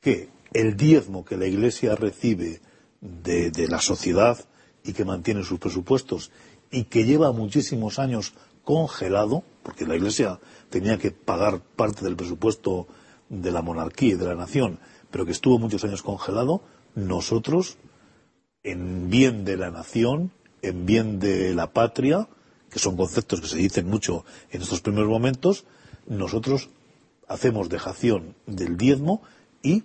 que 0.00 0.28
el 0.52 0.76
diezmo 0.76 1.24
que 1.24 1.36
la 1.36 1.48
Iglesia 1.48 1.96
recibe 1.96 2.60
de, 3.00 3.50
de 3.50 3.66
la 3.66 3.80
sociedad 3.80 4.38
y 4.84 4.92
que 4.92 5.04
mantiene 5.04 5.42
sus 5.42 5.58
presupuestos 5.58 6.30
y 6.70 6.84
que 6.84 7.04
lleva 7.04 7.32
muchísimos 7.32 7.98
años 7.98 8.34
congelado, 8.62 9.42
porque 9.64 9.86
la 9.86 9.96
Iglesia 9.96 10.38
tenía 10.80 10.98
que 10.98 11.10
pagar 11.10 11.60
parte 11.60 12.04
del 12.04 12.16
presupuesto 12.16 12.86
de 13.30 13.50
la 13.50 13.62
monarquía 13.62 14.12
y 14.12 14.16
de 14.16 14.26
la 14.26 14.34
nación, 14.34 14.78
pero 15.10 15.24
que 15.24 15.32
estuvo 15.32 15.58
muchos 15.58 15.82
años 15.84 16.02
congelado, 16.02 16.60
nosotros, 16.94 17.78
en 18.62 19.08
bien 19.08 19.46
de 19.46 19.56
la 19.56 19.70
nación, 19.70 20.32
en 20.60 20.84
bien 20.84 21.18
de 21.18 21.54
la 21.54 21.72
patria, 21.72 22.28
que 22.68 22.78
son 22.78 22.94
conceptos 22.94 23.40
que 23.40 23.48
se 23.48 23.56
dicen 23.56 23.88
mucho 23.88 24.26
en 24.50 24.60
estos 24.60 24.82
primeros 24.82 25.08
momentos, 25.08 25.64
nosotros 26.06 26.68
hacemos 27.26 27.70
dejación 27.70 28.34
del 28.46 28.76
diezmo 28.76 29.22
y 29.62 29.84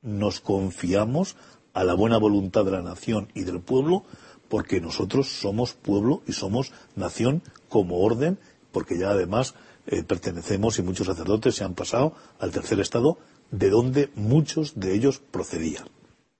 nos 0.00 0.40
confiamos 0.40 1.36
a 1.74 1.84
la 1.84 1.92
buena 1.92 2.16
voluntad 2.16 2.64
de 2.64 2.70
la 2.70 2.82
nación 2.82 3.28
y 3.34 3.42
del 3.42 3.60
pueblo, 3.60 4.04
porque 4.48 4.80
nosotros 4.80 5.28
somos 5.28 5.74
pueblo 5.74 6.22
y 6.26 6.32
somos 6.32 6.72
nación 6.96 7.42
como 7.68 8.00
orden, 8.00 8.38
porque 8.72 8.98
ya 8.98 9.10
además 9.10 9.54
eh, 9.86 10.02
pertenecemos 10.02 10.78
y 10.78 10.82
muchos 10.82 11.06
sacerdotes 11.06 11.54
se 11.56 11.64
han 11.64 11.74
pasado 11.74 12.14
al 12.38 12.50
tercer 12.50 12.80
estado, 12.80 13.18
de 13.50 13.70
donde 13.70 14.10
muchos 14.14 14.78
de 14.80 14.94
ellos 14.94 15.18
procedían. 15.18 15.84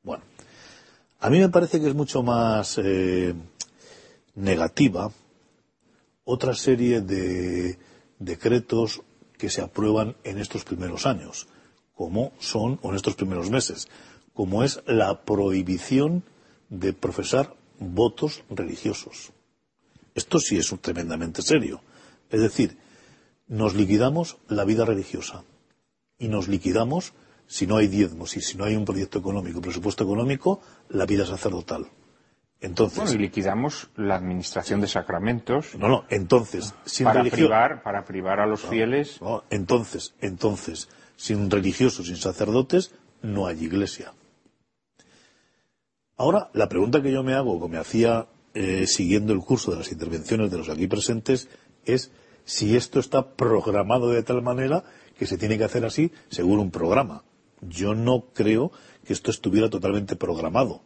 Bueno, 0.02 0.24
a 1.20 1.30
mí 1.30 1.38
me 1.38 1.48
parece 1.48 1.80
que 1.80 1.88
es 1.88 1.94
mucho 1.94 2.22
más 2.22 2.78
eh, 2.82 3.34
negativa 4.34 5.10
otra 6.24 6.54
serie 6.54 7.00
de 7.00 7.78
decretos 8.18 9.02
que 9.36 9.50
se 9.50 9.60
aprueban 9.60 10.16
en 10.24 10.38
estos 10.38 10.64
primeros 10.64 11.06
años, 11.06 11.48
como 11.94 12.32
son, 12.38 12.78
o 12.82 12.90
en 12.90 12.96
estos 12.96 13.14
primeros 13.14 13.50
meses, 13.50 13.88
como 14.32 14.62
es 14.64 14.82
la 14.86 15.22
prohibición 15.24 16.24
de 16.70 16.92
profesar 16.92 17.54
votos 17.78 18.42
religiosos. 18.48 19.32
Esto 20.14 20.38
sí 20.38 20.56
es 20.56 20.74
tremendamente 20.80 21.42
serio. 21.42 21.82
Es 22.30 22.40
decir, 22.40 22.76
nos 23.46 23.74
liquidamos 23.74 24.38
la 24.48 24.64
vida 24.64 24.84
religiosa 24.84 25.44
y 26.18 26.28
nos 26.28 26.48
liquidamos, 26.48 27.12
si 27.46 27.66
no 27.66 27.76
hay 27.76 27.88
diezmos 27.88 28.36
y 28.36 28.40
si 28.40 28.56
no 28.56 28.64
hay 28.64 28.76
un 28.76 28.84
proyecto 28.84 29.18
económico, 29.18 29.60
presupuesto 29.60 30.04
económico, 30.04 30.60
la 30.88 31.06
vida 31.06 31.26
sacerdotal. 31.26 31.86
Entonces, 32.60 32.98
Bueno, 32.98 33.12
y 33.12 33.18
liquidamos 33.18 33.90
la 33.96 34.14
administración 34.14 34.80
de 34.80 34.86
sacramentos 34.86 35.74
no, 35.74 35.88
no, 35.88 36.04
entonces, 36.08 36.74
sin 36.86 37.04
para, 37.04 37.18
religión, 37.18 37.48
privar, 37.48 37.82
para 37.82 38.04
privar 38.06 38.40
a 38.40 38.46
los 38.46 38.62
fieles. 38.62 39.20
no, 39.20 39.44
entonces, 39.50 40.14
entonces, 40.20 40.88
sin 41.16 41.50
religiosos, 41.50 42.06
sin 42.06 42.16
sacerdotes, 42.16 42.94
no 43.20 43.46
hay 43.46 43.62
iglesia. 43.62 44.14
Ahora, 46.16 46.48
la 46.54 46.68
pregunta 46.68 47.02
que 47.02 47.12
yo 47.12 47.22
me 47.22 47.34
hago, 47.34 47.60
que 47.60 47.68
me 47.68 47.78
hacía 47.78 48.28
eh, 48.54 48.86
siguiendo 48.86 49.32
el 49.32 49.40
curso 49.40 49.72
de 49.72 49.78
las 49.78 49.92
intervenciones 49.92 50.50
de 50.50 50.58
los 50.58 50.68
aquí 50.68 50.86
presentes, 50.86 51.48
es 51.84 52.12
si 52.44 52.76
esto 52.76 53.00
está 53.00 53.34
programado 53.36 54.10
de 54.10 54.22
tal 54.22 54.42
manera 54.42 54.84
que 55.18 55.26
se 55.26 55.38
tiene 55.38 55.58
que 55.58 55.64
hacer 55.64 55.84
así 55.84 56.12
según 56.28 56.58
un 56.58 56.70
programa. 56.70 57.24
Yo 57.60 57.94
no 57.94 58.26
creo 58.34 58.72
que 59.04 59.12
esto 59.12 59.30
estuviera 59.30 59.70
totalmente 59.70 60.16
programado, 60.16 60.82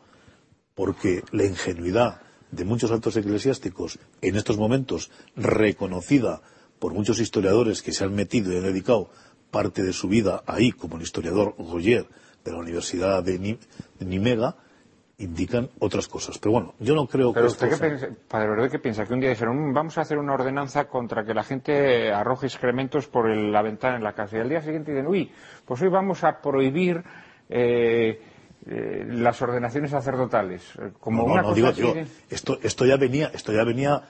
porque 0.74 1.22
la 1.32 1.44
ingenuidad 1.44 2.20
de 2.50 2.64
muchos 2.64 2.90
altos 2.90 3.16
eclesiásticos 3.16 3.98
en 4.22 4.36
estos 4.36 4.56
momentos, 4.56 5.10
reconocida 5.36 6.40
por 6.78 6.94
muchos 6.94 7.18
historiadores 7.18 7.82
que 7.82 7.92
se 7.92 8.04
han 8.04 8.14
metido 8.14 8.52
y 8.52 8.56
han 8.56 8.62
dedicado 8.62 9.10
parte 9.50 9.82
de 9.82 9.92
su 9.92 10.08
vida 10.08 10.42
ahí, 10.46 10.70
como 10.72 10.96
el 10.96 11.02
historiador 11.02 11.54
Goyer 11.58 12.06
de 12.44 12.52
la 12.52 12.58
Universidad 12.58 13.22
de, 13.22 13.38
Ni- 13.38 13.58
de 13.98 14.06
Nimega, 14.06 14.56
indican 15.18 15.68
otras 15.80 16.06
cosas. 16.08 16.38
Pero 16.38 16.52
bueno, 16.52 16.74
yo 16.78 16.94
no 16.94 17.06
creo 17.06 17.32
Pero 17.32 17.46
que 17.46 17.52
usted 17.52 17.66
esto 17.66 17.82
qué 17.82 17.88
sea- 17.98 17.98
piensa, 18.08 18.20
Padre 18.28 18.48
Verde, 18.50 18.70
¿qué 18.70 18.78
piensa? 18.78 19.04
Que 19.04 19.14
un 19.14 19.20
día 19.20 19.30
dijeron, 19.30 19.70
"Mm, 19.70 19.74
vamos 19.74 19.98
a 19.98 20.02
hacer 20.02 20.16
una 20.18 20.32
ordenanza 20.34 20.86
contra 20.88 21.24
que 21.24 21.34
la 21.34 21.42
gente 21.42 22.12
arroje 22.12 22.46
excrementos 22.46 23.08
por 23.08 23.28
el- 23.28 23.50
la 23.52 23.62
ventana 23.62 23.96
en 23.96 24.04
la 24.04 24.12
casa. 24.14 24.36
Y 24.36 24.40
al 24.40 24.48
día 24.48 24.62
siguiente 24.62 24.92
dicen, 24.92 25.08
uy, 25.08 25.30
pues 25.64 25.82
hoy 25.82 25.88
vamos 25.88 26.22
a 26.24 26.40
prohibir 26.40 27.02
eh, 27.50 28.20
eh, 28.66 29.04
las 29.08 29.40
ordenaciones 29.40 29.90
sacerdotales. 29.92 30.62
Eh, 30.78 30.90
Como 31.00 31.22
No, 31.22 31.28
no, 31.28 31.32
una 31.32 31.42
no, 31.42 31.48
cosa 31.48 31.72
digo, 31.72 31.94
digo, 31.94 32.06
esto, 32.28 32.58
esto 32.62 32.84
ya 32.84 32.96
venía, 32.98 33.30
esto 33.32 33.52
ya 33.52 33.64
venía, 33.64 34.02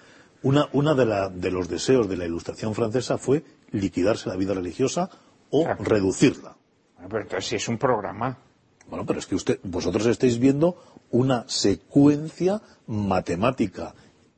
una, 0.43 0.69
una 0.73 0.95
de, 0.95 1.07
la- 1.07 1.29
de 1.29 1.51
los 1.53 1.69
deseos 1.69 2.09
de 2.09 2.17
la 2.17 2.25
Ilustración 2.27 2.75
francesa 2.75 3.17
fue 3.17 3.45
liquidarse 3.71 4.29
la 4.29 4.35
vida 4.37 4.55
religiosa 4.55 5.09
o 5.51 5.63
Claro. 5.65 5.85
reducirla. 5.85 6.57
Bueno, 6.97 7.09
pero 7.09 7.23
entonces 7.23 7.49
si 7.49 7.57
es 7.57 7.69
un 7.69 7.79
programa. 7.79 8.37
Bueno, 8.89 9.05
pero 9.07 9.19
es 9.19 9.27
que 9.27 9.35
usted, 9.35 9.59
vosotros 9.63 10.07
estáis 10.07 10.39
viendo 10.39 10.77
una 11.11 11.45
secuencia 11.49 12.63
matemática 12.87 13.95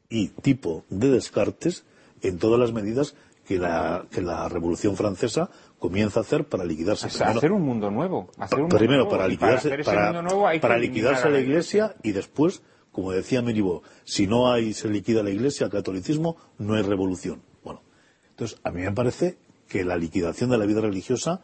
y 0.08 0.28
tipo 0.28 0.84
de 0.90 1.10
descartes 1.10 1.84
en 2.22 2.38
todas 2.38 2.58
las 2.58 2.72
medidas 2.72 3.14
que 3.46 3.58
la, 3.58 4.06
que 4.10 4.22
la 4.22 4.48
Revolución 4.48 4.96
Francesa 4.96 5.50
comienza 5.78 6.20
a 6.20 6.22
hacer 6.22 6.44
para 6.44 6.64
liquidarse. 6.64 7.06
O 7.06 7.10
sea, 7.10 7.30
hacer 7.30 7.52
un 7.52 7.62
mundo 7.62 7.90
nuevo. 7.90 8.30
Hacer 8.38 8.58
un 8.58 8.62
mundo 8.64 8.76
primero, 8.76 9.08
para 9.08 9.26
liquidarse, 9.26 9.78
para, 9.84 10.12
mundo 10.12 10.22
nuevo 10.22 10.48
liquidarse 10.78 11.28
a 11.28 11.30
la 11.30 11.40
Iglesia 11.40 11.96
y 12.02 12.12
después, 12.12 12.62
como 12.92 13.12
decía 13.12 13.42
Meribo, 13.42 13.82
si 14.04 14.26
no 14.26 14.52
hay 14.52 14.72
se 14.74 14.88
liquida 14.88 15.22
la 15.22 15.30
Iglesia, 15.30 15.66
el 15.66 15.72
catolicismo, 15.72 16.36
no 16.58 16.74
hay 16.74 16.82
revolución. 16.82 17.42
Bueno, 17.64 17.82
entonces 18.30 18.60
a 18.62 18.70
mí 18.70 18.82
me 18.82 18.92
parece 18.92 19.38
que 19.68 19.84
la 19.84 19.96
liquidación 19.96 20.50
de 20.50 20.58
la 20.58 20.66
vida 20.66 20.80
religiosa 20.80 21.42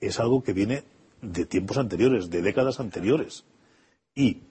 es 0.00 0.20
algo 0.20 0.42
que 0.42 0.52
viene 0.52 0.84
de 1.24 1.46
tiempos 1.46 1.78
anteriores, 1.78 2.30
de 2.30 2.42
décadas 2.42 2.80
anteriores. 2.80 3.44
Y 4.14 4.42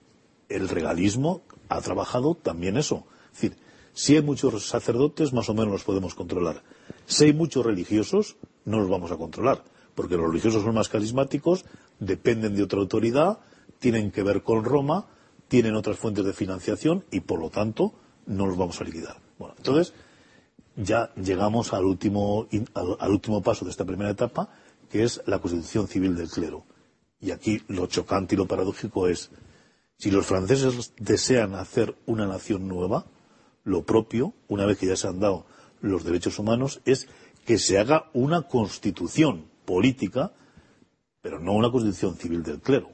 el 0.48 0.68
regalismo 0.68 1.42
ha 1.68 1.80
trabajado 1.80 2.34
también 2.34 2.76
eso. 2.76 3.06
Es 3.32 3.40
decir, 3.40 3.56
si 3.92 4.16
hay 4.16 4.22
muchos 4.22 4.66
sacerdotes, 4.66 5.32
más 5.32 5.48
o 5.48 5.54
menos 5.54 5.72
los 5.72 5.84
podemos 5.84 6.14
controlar. 6.14 6.62
Si 7.06 7.24
hay 7.24 7.32
muchos 7.32 7.64
religiosos, 7.64 8.36
no 8.64 8.80
los 8.80 8.88
vamos 8.88 9.12
a 9.12 9.16
controlar, 9.16 9.62
porque 9.94 10.16
los 10.16 10.26
religiosos 10.26 10.62
son 10.62 10.74
más 10.74 10.88
carismáticos, 10.88 11.64
dependen 12.00 12.56
de 12.56 12.64
otra 12.64 12.80
autoridad, 12.80 13.38
tienen 13.78 14.10
que 14.10 14.22
ver 14.22 14.42
con 14.42 14.64
Roma, 14.64 15.06
tienen 15.48 15.76
otras 15.76 15.98
fuentes 15.98 16.24
de 16.24 16.32
financiación 16.32 17.04
y, 17.10 17.20
por 17.20 17.38
lo 17.40 17.50
tanto, 17.50 17.94
no 18.26 18.46
los 18.46 18.56
vamos 18.56 18.80
a 18.80 18.84
liquidar. 18.84 19.18
Bueno, 19.38 19.54
entonces, 19.58 19.94
ya 20.76 21.12
llegamos 21.14 21.72
al 21.72 21.84
último, 21.84 22.48
al, 22.74 22.96
al 22.98 23.10
último 23.10 23.42
paso 23.42 23.64
de 23.64 23.70
esta 23.70 23.84
primera 23.84 24.10
etapa, 24.10 24.48
que 24.88 25.04
es 25.04 25.22
la 25.26 25.38
constitución 25.38 25.88
civil 25.88 26.16
del 26.16 26.28
clero. 26.28 26.64
Y 27.20 27.30
aquí 27.30 27.62
lo 27.68 27.86
chocante 27.86 28.34
y 28.34 28.38
lo 28.38 28.46
paradójico 28.46 29.08
es, 29.08 29.30
si 29.98 30.10
los 30.10 30.26
franceses 30.26 30.92
desean 30.98 31.54
hacer 31.54 31.96
una 32.06 32.26
nación 32.26 32.68
nueva, 32.68 33.06
lo 33.64 33.84
propio, 33.84 34.34
una 34.48 34.66
vez 34.66 34.78
que 34.78 34.86
ya 34.86 34.96
se 34.96 35.08
han 35.08 35.20
dado 35.20 35.46
los 35.80 36.04
derechos 36.04 36.38
humanos, 36.38 36.80
es 36.84 37.08
que 37.44 37.58
se 37.58 37.78
haga 37.78 38.10
una 38.12 38.42
constitución 38.42 39.46
política, 39.64 40.32
pero 41.20 41.40
no 41.40 41.52
una 41.52 41.70
constitución 41.70 42.16
civil 42.16 42.42
del 42.42 42.60
clero. 42.60 42.90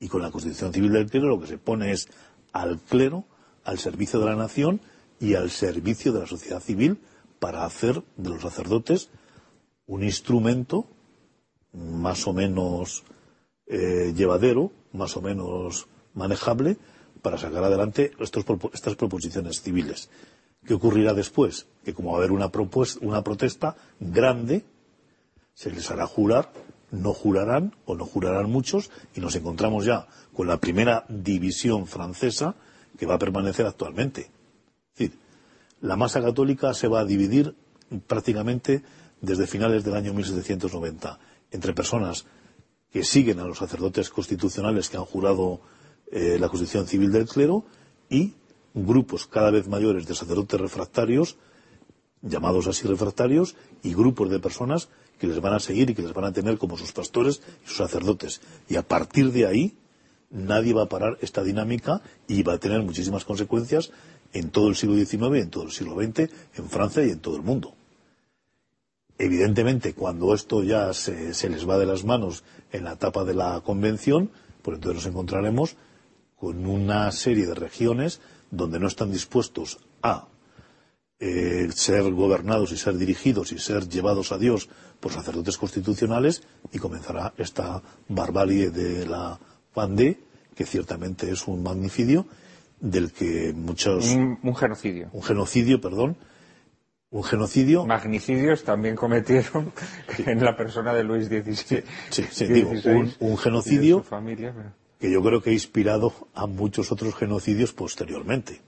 Y 0.00 0.08
con 0.08 0.22
la 0.22 0.30
constitución 0.30 0.72
civil 0.72 0.92
del 0.92 1.10
clero 1.10 1.28
lo 1.28 1.40
que 1.40 1.46
se 1.46 1.58
pone 1.58 1.92
es 1.92 2.08
al 2.52 2.80
clero 2.80 3.26
al 3.64 3.78
servicio 3.78 4.18
de 4.20 4.26
la 4.26 4.36
nación 4.36 4.80
y 5.20 5.34
al 5.34 5.50
servicio 5.50 6.12
de 6.12 6.20
la 6.20 6.26
sociedad 6.26 6.60
civil 6.60 6.98
para 7.38 7.64
hacer 7.64 8.02
de 8.16 8.30
los 8.30 8.42
sacerdotes 8.42 9.10
un 9.86 10.02
instrumento 10.04 10.86
más 11.72 12.26
o 12.26 12.32
menos 12.32 13.04
eh, 13.66 14.12
llevadero, 14.14 14.70
más 14.92 15.16
o 15.16 15.22
menos 15.22 15.86
manejable 16.14 16.76
para 17.22 17.38
sacar 17.38 17.64
adelante 17.64 18.12
estos 18.18 18.44
estas 18.72 18.94
proposiciones 18.96 19.62
civiles. 19.62 20.10
¿Qué 20.64 20.74
ocurrirá 20.74 21.14
después? 21.14 21.66
Que 21.84 21.94
como 21.94 22.10
va 22.10 22.16
a 22.16 22.18
haber 22.18 22.32
una, 22.32 22.50
propues- 22.50 22.98
una 23.00 23.22
protesta 23.22 23.76
grande, 23.98 24.64
se 25.54 25.70
les 25.70 25.90
hará 25.90 26.06
jurar, 26.06 26.52
no 26.90 27.14
jurarán 27.14 27.74
o 27.86 27.94
no 27.94 28.04
jurarán 28.04 28.50
muchos 28.50 28.90
y 29.14 29.20
nos 29.20 29.34
encontramos 29.34 29.84
ya 29.84 30.06
con 30.34 30.46
la 30.46 30.58
primera 30.58 31.04
división 31.08 31.86
francesa 31.86 32.54
que 32.98 33.06
va 33.06 33.14
a 33.14 33.18
permanecer 33.18 33.66
actualmente. 33.66 34.30
Es 34.92 34.98
decir, 34.98 35.18
la 35.80 35.96
masa 35.96 36.20
católica 36.22 36.74
se 36.74 36.88
va 36.88 37.00
a 37.00 37.04
dividir 37.04 37.54
prácticamente 38.06 38.82
desde 39.22 39.46
finales 39.46 39.84
del 39.84 39.94
año 39.94 40.12
1790 40.12 41.18
entre 41.52 41.72
personas 41.72 42.26
que 42.92 43.04
siguen 43.04 43.38
a 43.40 43.44
los 43.44 43.58
sacerdotes 43.58 44.10
constitucionales 44.10 44.90
que 44.90 44.98
han 44.98 45.06
jurado 45.06 45.60
eh, 46.10 46.36
la 46.38 46.48
Constitución 46.48 46.86
Civil 46.86 47.10
del 47.10 47.26
Clero 47.26 47.64
y 48.10 48.34
grupos 48.74 49.26
cada 49.26 49.50
vez 49.50 49.68
mayores 49.68 50.06
de 50.06 50.14
sacerdotes 50.14 50.60
refractarios, 50.60 51.36
llamados 52.20 52.66
así 52.66 52.86
refractarios, 52.86 53.54
y 53.82 53.94
grupos 53.94 54.28
de 54.28 54.40
personas 54.40 54.88
que 55.18 55.26
les 55.26 55.40
van 55.40 55.54
a 55.54 55.60
seguir 55.60 55.88
y 55.88 55.94
que 55.94 56.02
les 56.02 56.12
van 56.12 56.24
a 56.24 56.32
tener 56.32 56.58
como 56.58 56.76
sus 56.76 56.92
pastores 56.92 57.40
y 57.64 57.68
sus 57.68 57.78
sacerdotes. 57.78 58.40
Y 58.68 58.76
a 58.76 58.82
partir 58.82 59.30
de 59.32 59.46
ahí, 59.46 59.76
nadie 60.30 60.74
va 60.74 60.82
a 60.82 60.88
parar 60.88 61.16
esta 61.20 61.42
dinámica 61.42 62.02
y 62.26 62.42
va 62.42 62.54
a 62.54 62.58
tener 62.58 62.82
muchísimas 62.82 63.24
consecuencias 63.24 63.92
en 64.32 64.50
todo 64.50 64.68
el 64.68 64.76
siglo 64.76 64.96
XIX, 64.96 65.42
en 65.42 65.50
todo 65.50 65.64
el 65.64 65.70
siglo 65.70 65.94
XX, 65.94 66.30
en 66.56 66.68
Francia 66.68 67.04
y 67.04 67.10
en 67.10 67.20
todo 67.20 67.36
el 67.36 67.42
mundo. 67.42 67.74
Evidentemente, 69.22 69.94
cuando 69.94 70.34
esto 70.34 70.64
ya 70.64 70.92
se, 70.92 71.32
se 71.32 71.48
les 71.48 71.68
va 71.68 71.78
de 71.78 71.86
las 71.86 72.02
manos 72.04 72.42
en 72.72 72.82
la 72.82 72.94
etapa 72.94 73.22
de 73.22 73.34
la 73.34 73.60
convención, 73.60 74.30
pues 74.62 74.78
entonces 74.78 75.04
nos 75.04 75.06
encontraremos 75.06 75.76
con 76.36 76.66
una 76.66 77.12
serie 77.12 77.46
de 77.46 77.54
regiones 77.54 78.20
donde 78.50 78.80
no 78.80 78.88
están 78.88 79.12
dispuestos 79.12 79.78
a 80.02 80.26
eh, 81.20 81.68
ser 81.72 82.10
gobernados 82.12 82.72
y 82.72 82.76
ser 82.76 82.96
dirigidos 82.96 83.52
y 83.52 83.60
ser 83.60 83.88
llevados 83.88 84.32
a 84.32 84.38
Dios 84.38 84.68
por 84.98 85.12
sacerdotes 85.12 85.56
constitucionales 85.56 86.42
y 86.72 86.80
comenzará 86.80 87.32
esta 87.38 87.80
barbarie 88.08 88.70
de 88.70 89.06
la 89.06 89.38
Vendée, 89.76 90.18
que 90.56 90.66
ciertamente 90.66 91.30
es 91.30 91.46
un 91.46 91.62
magnicidio 91.62 92.26
del 92.80 93.12
que 93.12 93.52
muchos 93.54 94.04
Un, 94.06 94.40
un 94.42 94.56
genocidio. 94.56 95.10
un 95.12 95.22
genocidio, 95.22 95.80
perdón, 95.80 96.16
un 97.12 97.22
genocidio 97.22 97.86
Magnicidios 97.86 98.64
también 98.64 98.96
cometieron 98.96 99.72
en 100.26 100.44
la 100.44 100.56
persona 100.56 100.92
de 100.94 101.04
Luis 101.04 101.26
XVI. 101.28 101.84
sí, 102.10 102.24
sí, 102.30 102.46
digo, 102.46 102.72
un, 103.20 103.38
genocidio 103.38 104.02
familia, 104.02 104.52
pero- 104.56 104.72
que 104.98 105.10
yo 105.10 105.22
creo 105.22 105.42
que 105.42 105.50
ha 105.50 105.52
inspirado 105.52 106.12
a 106.34 106.46
muchos 106.46 106.92
otros 106.92 107.14
genocidios 107.14 107.72
posteriormente. 107.72 108.60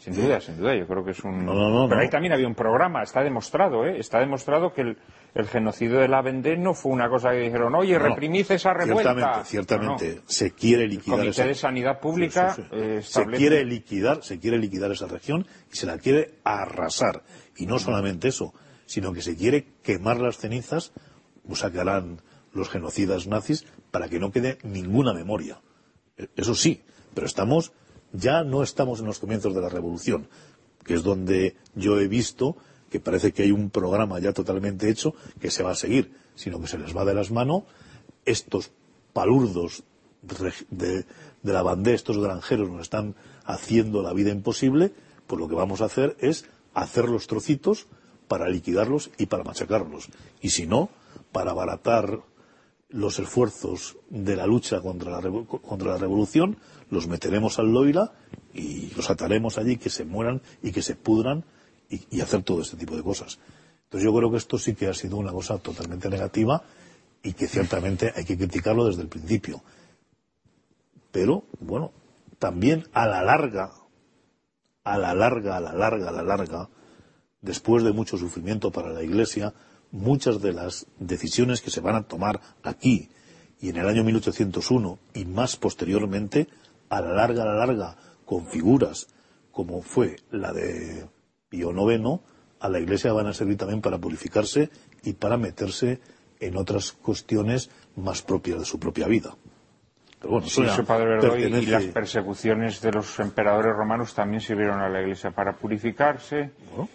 Sin 0.00 0.14
duda, 0.14 0.40
sin 0.40 0.56
duda, 0.56 0.74
yo 0.74 0.86
creo 0.86 1.04
que 1.04 1.10
es 1.10 1.22
un... 1.24 1.44
No, 1.44 1.52
no, 1.54 1.68
no, 1.70 1.88
Pero 1.88 2.00
ahí 2.00 2.08
también 2.08 2.32
había 2.32 2.46
un 2.48 2.54
programa, 2.54 3.02
está 3.02 3.22
demostrado, 3.22 3.84
¿eh? 3.84 3.98
Está 3.98 4.18
demostrado 4.18 4.72
que 4.72 4.80
el, 4.80 4.98
el 5.34 5.46
genocidio 5.46 5.98
de 5.98 6.08
la 6.08 6.22
Vendée 6.22 6.56
no 6.56 6.72
fue 6.74 6.90
una 6.92 7.08
cosa 7.10 7.30
que 7.32 7.40
dijeron, 7.40 7.74
oye, 7.74 7.98
reprimid 7.98 8.50
esa 8.50 8.72
revuelta. 8.72 9.44
Ciertamente, 9.44 9.44
ciertamente, 9.44 10.20
se 10.26 10.52
quiere 10.52 10.84
El 10.84 10.90
liquidar 10.90 11.18
Comité 11.18 11.30
esa 11.42 11.44
de 11.46 11.54
Sanidad 11.54 12.00
Pública 12.00 12.54
Sí, 12.54 12.62
sí, 12.62 12.68
sí. 12.70 12.76
eh, 12.80 13.00
se 13.02 13.26
quiere 13.26 13.64
liquidar, 13.64 14.22
se 14.22 14.38
quiere 14.38 14.58
liquidar 14.58 14.90
esa 14.90 15.06
región 15.06 15.46
y 15.72 15.76
se 15.76 15.86
la 15.86 15.98
quiere 15.98 16.34
arrasar. 16.44 17.22
Y 17.56 17.66
no 17.66 17.78
solamente 17.78 18.28
eso, 18.28 18.54
sino 18.86 19.12
que 19.12 19.20
se 19.22 19.36
quiere 19.36 19.66
quemar 19.82 20.18
las 20.18 20.38
cenizas, 20.38 20.92
cosa 21.46 21.70
que 21.70 21.78
harán 21.80 22.22
los 22.54 22.68
genocidas 22.70 23.26
nazis, 23.26 23.66
para 23.90 24.08
que 24.08 24.18
no 24.18 24.32
quede 24.32 24.56
ninguna 24.62 25.12
memoria. 25.12 25.58
E- 26.16 26.28
Eso 26.36 26.54
sí, 26.54 26.82
pero 27.14 27.26
estamos, 27.26 27.72
ya 28.12 28.42
no 28.44 28.62
estamos 28.62 29.00
en 29.00 29.06
los 29.06 29.18
comienzos 29.18 29.54
de 29.54 29.60
la 29.60 29.68
revolución, 29.68 30.28
que 30.84 30.94
es 30.94 31.02
donde 31.02 31.56
yo 31.74 31.98
he 31.98 32.08
visto 32.08 32.56
que 32.90 33.00
parece 33.00 33.32
que 33.32 33.44
hay 33.44 33.52
un 33.52 33.70
programa 33.70 34.18
ya 34.18 34.32
totalmente 34.32 34.90
hecho 34.90 35.14
que 35.40 35.50
se 35.50 35.62
va 35.62 35.70
a 35.70 35.76
seguir, 35.76 36.12
sino 36.34 36.60
que 36.60 36.66
se 36.66 36.78
les 36.78 36.94
va 36.96 37.04
de 37.04 37.14
las 37.14 37.30
manos 37.30 37.62
estos 38.24 38.72
palurdos 39.12 39.84
de, 40.22 41.06
la 41.42 41.62
bandera, 41.62 41.94
estos 41.94 42.18
granjeros 42.18 42.68
nos 42.68 42.82
están 42.82 43.14
haciendo 43.44 44.02
la 44.02 44.12
vida 44.12 44.30
imposible, 44.30 44.92
pues 45.26 45.40
lo 45.40 45.48
que 45.48 45.54
vamos 45.54 45.80
a 45.80 45.86
hacer 45.86 46.16
es 46.20 46.46
hacer 46.74 47.08
los 47.08 47.26
trocitos 47.26 47.86
para 48.28 48.48
liquidarlos 48.48 49.10
y 49.18 49.26
para 49.26 49.44
machacarlos. 49.44 50.08
Y 50.40 50.50
si 50.50 50.66
no, 50.66 50.90
para 51.32 51.52
abaratar 51.52 52.20
los 52.88 53.18
esfuerzos 53.18 53.96
de 54.10 54.36
la 54.36 54.46
lucha 54.46 54.80
contra 54.80 55.12
la, 55.12 55.44
contra 55.46 55.92
la 55.92 55.98
revolución, 55.98 56.58
los 56.90 57.06
meteremos 57.06 57.58
al 57.58 57.72
Loira 57.72 58.12
y 58.52 58.90
los 58.94 59.10
ataremos 59.10 59.58
allí, 59.58 59.76
que 59.76 59.90
se 59.90 60.04
mueran 60.04 60.42
y 60.62 60.72
que 60.72 60.82
se 60.82 60.96
pudran 60.96 61.44
y, 61.88 62.02
y 62.10 62.20
hacer 62.20 62.42
todo 62.42 62.62
este 62.62 62.76
tipo 62.76 62.96
de 62.96 63.02
cosas. 63.02 63.38
Entonces 63.84 64.04
yo 64.04 64.14
creo 64.14 64.30
que 64.30 64.36
esto 64.36 64.58
sí 64.58 64.74
que 64.74 64.88
ha 64.88 64.94
sido 64.94 65.16
una 65.16 65.32
cosa 65.32 65.58
totalmente 65.58 66.08
negativa 66.08 66.62
y 67.22 67.32
que 67.32 67.48
ciertamente 67.48 68.12
hay 68.14 68.24
que 68.24 68.36
criticarlo 68.36 68.84
desde 68.84 69.02
el 69.02 69.08
principio. 69.08 69.62
Pero, 71.10 71.44
bueno, 71.58 71.92
también 72.38 72.86
a 72.92 73.06
la 73.06 73.22
larga, 73.22 73.72
a 74.84 74.98
la 74.98 75.14
larga, 75.14 75.56
a 75.56 75.60
la 75.60 75.72
larga, 75.72 76.08
a 76.08 76.12
la 76.12 76.22
larga, 76.22 76.68
después 77.42 77.84
de 77.84 77.92
mucho 77.92 78.16
sufrimiento 78.16 78.70
para 78.70 78.90
la 78.90 79.02
Iglesia, 79.02 79.52
muchas 79.90 80.40
de 80.40 80.52
las 80.52 80.86
decisiones 80.98 81.60
que 81.60 81.70
se 81.70 81.80
van 81.80 81.96
a 81.96 82.02
tomar 82.02 82.40
aquí 82.62 83.10
y 83.60 83.68
en 83.68 83.76
el 83.76 83.88
año 83.88 84.04
1801 84.04 84.98
y 85.14 85.24
más 85.26 85.56
posteriormente, 85.56 86.48
a 86.90 87.00
la 87.00 87.12
larga, 87.14 87.42
a 87.44 87.46
la 87.46 87.54
larga, 87.54 87.96
con 88.26 88.46
figuras 88.46 89.06
como 89.52 89.82
fue 89.82 90.16
la 90.30 90.52
de 90.52 91.06
Pío 91.48 91.70
IX, 91.72 92.20
a 92.60 92.68
la 92.68 92.78
Iglesia 92.78 93.12
van 93.12 93.26
a 93.26 93.32
servir 93.32 93.56
también 93.56 93.80
para 93.80 93.98
purificarse 93.98 94.70
y 95.02 95.14
para 95.14 95.36
meterse 95.36 96.00
en 96.38 96.56
otras 96.56 96.92
cuestiones 96.92 97.70
más 97.96 98.22
propias 98.22 98.58
de 98.60 98.64
su 98.64 98.78
propia 98.78 99.06
vida. 99.08 99.34
Pero 100.20 100.32
bueno, 100.32 100.46
Sí, 100.46 100.62
eso 100.62 100.84
Padre 100.84 101.06
Verdoy, 101.16 101.40
y 101.40 101.50
pertenece- 101.50 101.70
las 101.70 101.84
persecuciones 101.86 102.80
de 102.82 102.92
los 102.92 103.18
emperadores 103.20 103.74
romanos 103.74 104.14
también 104.14 104.40
sirvieron 104.40 104.78
a 104.80 104.88
la 104.88 105.00
Iglesia 105.00 105.30
para 105.30 105.56
purificarse. 105.56 106.50
Bueno, 106.70 106.88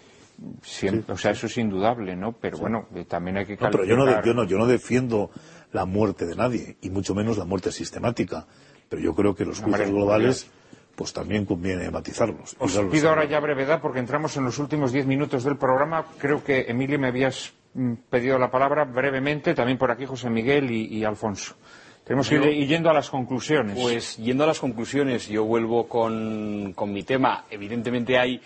Siempre, 0.62 1.14
o 1.14 1.16
sea, 1.16 1.30
eso 1.30 1.46
es 1.46 1.56
indudable, 1.56 2.14
¿no? 2.14 2.32
Pero 2.32 2.58
bueno, 2.58 2.86
también 3.08 3.38
hay 3.38 3.46
que 3.46 3.56
No, 3.56 3.70
pero 3.70 3.84
yo 3.86 3.96
no, 3.96 4.22
yo, 4.22 4.34
no, 4.34 4.44
yo 4.44 4.58
no 4.58 4.66
defiendo 4.66 5.30
la 5.72 5.86
muerte 5.86 6.26
de 6.26 6.36
nadie, 6.36 6.76
y 6.82 6.90
mucho 6.90 7.14
menos 7.14 7.38
la 7.38 7.46
muerte 7.46 7.72
sistemática. 7.72 8.46
Pero 8.88 9.02
yo 9.02 9.14
creo 9.14 9.34
que 9.34 9.44
los 9.44 9.58
Hombre, 9.60 9.84
juicios 9.84 9.94
globales 9.94 10.50
pues 10.94 11.12
también 11.12 11.44
conviene 11.44 11.90
matizarlos. 11.90 12.56
Os 12.58 12.78
pido 12.90 13.10
ahora 13.10 13.26
ya 13.26 13.38
brevedad 13.38 13.80
porque 13.82 13.98
entramos 13.98 14.36
en 14.36 14.44
los 14.44 14.58
últimos 14.58 14.92
diez 14.92 15.06
minutos 15.06 15.44
del 15.44 15.56
programa. 15.56 16.06
Creo 16.18 16.42
que, 16.42 16.62
Emilio, 16.68 16.98
me 16.98 17.08
habías 17.08 17.52
mm, 17.74 17.92
pedido 18.08 18.38
la 18.38 18.50
palabra 18.50 18.84
brevemente, 18.84 19.54
también 19.54 19.76
por 19.76 19.90
aquí 19.90 20.06
José 20.06 20.30
Miguel 20.30 20.70
y, 20.70 21.04
Alfonso. 21.04 21.54
Tenemos 22.02 22.28
que 22.28 22.36
ir 22.36 22.68
yendo 22.68 22.88
a 22.88 22.94
las 22.94 23.10
conclusiones. 23.10 23.78
Pues 23.78 24.16
yendo 24.16 24.44
a 24.44 24.46
las 24.46 24.60
conclusiones, 24.60 25.28
yo 25.28 25.44
vuelvo 25.44 25.88
con 25.88 26.74
mi 26.92 27.02
tema. 27.02 27.44
Evidentemente 27.50 28.16
hay 28.18 28.40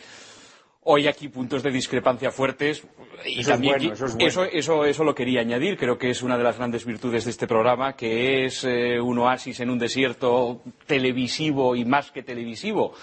hoy 0.92 1.06
aquí 1.06 1.28
puntos 1.28 1.62
de 1.62 1.70
discrepancia 1.70 2.30
fuertes 2.30 2.84
y 3.24 3.40
eso 3.40 3.50
también 3.50 3.92
es 3.92 4.00
eso, 4.18 4.44
eso, 4.44 4.84
eso, 4.84 5.04
lo 5.04 5.14
quería 5.14 5.40
añadir 5.40 5.76
creo 5.76 5.96
que 5.96 6.10
es 6.10 6.22
una 6.22 6.36
de 6.36 6.44
las 6.44 6.56
grandes 6.56 6.84
virtudes 6.84 7.24
de 7.24 7.30
este 7.30 7.46
programa 7.46 7.94
que 7.94 8.44
es 8.44 8.64
eh, 8.64 9.00
un 9.00 9.18
oasis 9.18 9.60
en 9.60 9.70
un 9.70 9.78
desierto 9.78 10.62
televisivo 10.86 11.76
y 11.76 11.84
más 11.84 12.10
que 12.10 12.22
televisivo 12.22 12.94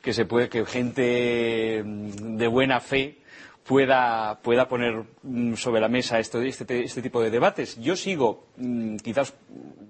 que 0.00 0.12
se 0.12 0.24
puede 0.24 0.48
que 0.48 0.64
gente 0.64 1.82
mm, 1.84 2.36
de 2.36 2.46
buena 2.46 2.80
fe 2.80 3.18
pueda, 3.64 4.40
pueda 4.42 4.68
poner 4.68 5.04
mm, 5.22 5.54
sobre 5.54 5.80
la 5.80 5.88
mesa 5.88 6.18
este, 6.18 6.46
este, 6.48 7.02
tipo 7.02 7.22
de 7.22 7.30
debates. 7.30 7.80
Yo 7.80 7.96
sigo 7.96 8.46
mm, 8.56 8.96
quizás 8.96 9.34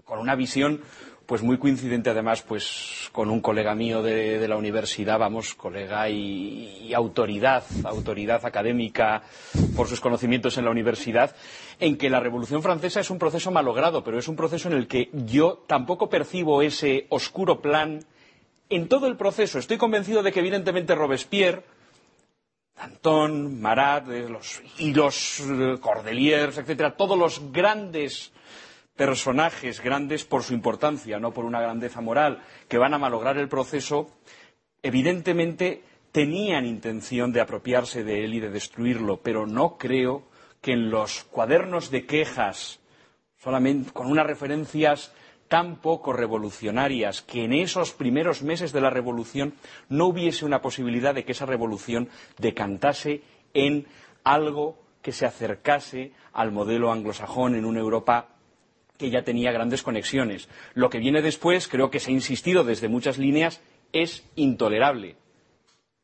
con 0.05 0.19
una 0.19 0.35
visión 0.35 0.81
pues 1.33 1.43
muy 1.43 1.57
coincidente 1.57 2.11
además 2.11 2.43
pues 2.43 3.09
con 3.11 3.31
un 3.31 3.41
colega 3.41 3.75
mío 3.75 4.03
de, 4.03 4.47
la 4.47 4.59
universidad, 4.59 5.19
vamos, 5.19 5.55
colega 5.55 6.07
y, 6.11 6.93
autoridad, 6.93 7.65
autoridad 7.85 8.45
académica 8.45 9.23
por 9.75 9.89
sus 9.89 9.99
conocimientos 9.99 10.59
en 10.59 10.67
la 10.67 10.71
universidad, 10.71 11.35
en 11.81 11.97
que 11.97 12.11
la 12.11 12.21
Revolución 12.21 12.63
Francesa 12.63 13.01
es 13.01 13.09
un 13.09 13.19
proceso 13.19 13.51
malogrado, 13.51 14.05
pero 14.05 14.19
es 14.19 14.29
un 14.29 14.37
proceso 14.37 14.69
en 14.69 14.75
el 14.75 14.87
que 14.87 15.09
yo 15.11 15.65
tampoco 15.67 16.11
percibo 16.11 16.61
ese 16.61 17.07
oscuro 17.09 17.63
plan 17.63 18.05
en 18.69 18.89
todo 18.89 19.07
el 19.07 19.17
proceso. 19.17 19.59
Estoy 19.59 19.79
convencido 19.79 20.23
de 20.23 20.33
que 20.33 20.41
evidentemente 20.41 20.95
Robespierre 20.95 21.63
Danton, 22.77 23.59
Marat 23.59 24.07
y 24.77 24.93
los 24.93 25.41
eh, 25.41 25.79
Cordeliers, 25.81 26.59
etcétera, 26.59 26.95
todos 26.95 27.17
los 27.17 27.51
grandes 27.51 28.35
personajes 28.97 29.81
grandes 29.81 30.25
por 30.25 30.43
su 30.43 30.55
importancia, 30.55 31.19
no 31.19 31.33
por 31.33 31.45
una 31.45 31.61
grandeza 31.61 32.01
moral, 32.01 32.43
que 32.69 32.79
van 32.79 32.95
a 32.95 32.99
malograr 32.99 33.39
el 33.39 33.49
proceso, 33.49 34.11
evidentemente 34.83 35.83
tenían 36.13 36.67
intención 36.67 37.33
de 37.33 37.41
apropiarse 37.41 38.05
de 38.05 38.25
él 38.25 38.35
y 38.35 38.41
de 38.41 38.51
destruirlo, 38.51 39.21
pero 39.23 39.47
no 39.47 39.79
creo 39.79 40.25
que 40.61 40.73
en 40.73 40.91
los 40.91 41.25
cuadernos 41.25 41.91
de 41.91 42.07
quejas, 42.07 42.81
solamente 43.39 43.93
con 43.93 44.07
unas 44.09 44.27
referencias 44.27 45.13
tan 45.49 45.77
poco 45.77 46.13
revolucionarias, 46.13 47.23
que 47.23 47.45
en 47.45 47.53
esos 47.53 47.93
primeros 47.93 48.43
meses 48.43 48.73
de 48.73 48.81
la 48.81 48.91
revolución 48.91 49.55
no 49.89 50.07
hubiese 50.07 50.45
una 50.45 50.63
posibilidad 50.63 51.15
de 51.15 51.25
que 51.25 51.33
esa 51.33 51.47
revolución 51.47 52.09
decantase 52.39 53.23
en 53.53 53.87
algo 54.25 54.79
que 55.03 55.13
se 55.13 55.27
acercase 55.27 56.13
al 56.33 56.53
modelo 56.53 56.93
anglosajón 56.93 57.55
en 57.55 57.65
una 57.65 57.81
Europa 57.81 58.32
que 59.03 59.11
ya 59.11 59.25
tenía 59.25 59.51
grandes 59.51 59.83
conexiones. 59.83 60.49
Lo 60.75 60.89
que 60.89 61.01
viene 61.01 61.23
después, 61.23 61.67
creo 61.67 61.91
que 61.91 61.99
se 61.99 62.13
ha 62.13 62.15
insistido 62.15 62.63
desde 62.63 62.87
muchas 62.87 63.19
líneas, 63.19 63.61
es 63.93 64.23
intolerable 64.37 65.17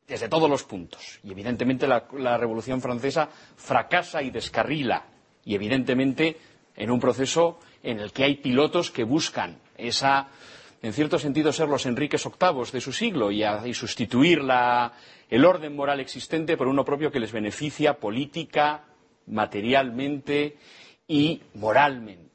desde 0.05 0.27
todos 0.27 0.49
los 0.49 0.65
puntos. 0.65 1.21
Y 1.23 1.31
evidentemente 1.31 1.87
la, 1.87 2.37
Revolución 2.37 2.81
Francesa 2.81 3.29
fracasa 3.55 4.21
y 4.21 4.31
descarrila. 4.31 5.05
Y 5.45 5.55
evidentemente 5.55 6.35
en 6.75 6.91
un 6.91 6.99
proceso 6.99 7.59
en 7.83 8.01
el 8.01 8.11
que 8.11 8.25
hay 8.25 8.35
pilotos 8.35 8.91
que 8.91 9.05
buscan 9.05 9.59
esa, 9.77 10.27
en 10.81 10.91
cierto 10.91 11.19
sentido, 11.19 11.53
ser 11.53 11.69
los 11.69 11.85
Enriques 11.85 12.25
VIII 12.25 12.71
de 12.73 12.81
su 12.81 12.91
siglo 12.91 13.31
y, 13.31 13.73
sustituir 13.73 14.41
el 15.29 15.45
orden 15.45 15.73
moral 15.73 16.01
existente 16.01 16.57
por 16.57 16.67
uno 16.67 16.83
propio 16.83 17.11
que 17.11 17.21
les 17.21 17.31
beneficia 17.31 17.93
política, 17.93 18.83
materialmente 19.27 20.57
y 21.07 21.41
moralmente. 21.53 22.28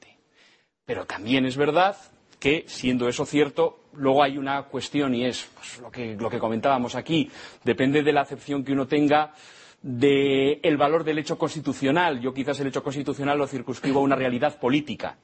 Pero 0.86 1.06
también 1.06 1.46
es 1.46 1.56
verdad 1.56 1.96
que, 2.38 2.64
siendo 2.66 3.08
eso 3.08 3.24
cierto, 3.24 3.80
luego 3.94 4.22
hay 4.22 4.36
una 4.36 4.64
cuestión 4.64 5.14
y 5.14 5.24
es 5.24 5.48
pues, 5.54 5.78
lo, 5.80 5.90
que, 6.30 6.38
comentábamos 6.38 6.94
aquí. 6.94 7.30
Depende 7.62 8.02
de 8.02 8.12
la 8.12 8.20
acepción 8.20 8.64
que 8.64 8.72
uno 8.72 8.86
tenga 8.86 9.32
del 9.80 10.76
valor 10.76 11.04
del 11.04 11.18
hecho 11.18 11.38
constitucional. 11.38 12.20
Yo 12.20 12.34
quizás 12.34 12.60
el 12.60 12.66
hecho 12.66 12.82
constitucional 12.82 13.38
lo 13.38 13.46
circunscribo 13.46 14.00
a 14.00 14.02
una 14.02 14.16
realidad 14.16 14.58
política. 14.58 15.16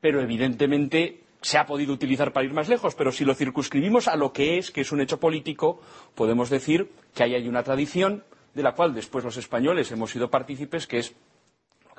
Pero 0.00 0.20
evidentemente 0.20 1.22
se 1.40 1.58
ha 1.58 1.66
podido 1.66 1.92
utilizar 1.92 2.32
para 2.32 2.46
ir 2.46 2.52
más 2.52 2.68
lejos, 2.68 2.94
pero 2.96 3.12
si 3.12 3.24
lo 3.24 3.34
circunscribimos 3.34 4.08
a 4.08 4.16
lo 4.16 4.32
que 4.32 4.58
es, 4.58 4.72
que 4.72 4.80
es 4.80 4.90
un 4.90 5.00
hecho 5.00 5.20
político, 5.20 5.80
podemos 6.14 6.50
decir 6.50 6.90
que 7.14 7.22
ahí 7.22 7.34
hay 7.34 7.46
una 7.46 7.62
tradición 7.62 8.24
de 8.54 8.62
la 8.64 8.74
cual 8.74 8.94
después 8.94 9.24
los 9.24 9.36
españoles 9.36 9.92
hemos 9.92 10.10
sido 10.10 10.30
partícipes, 10.30 10.86
que 10.86 10.98
es 10.98 11.14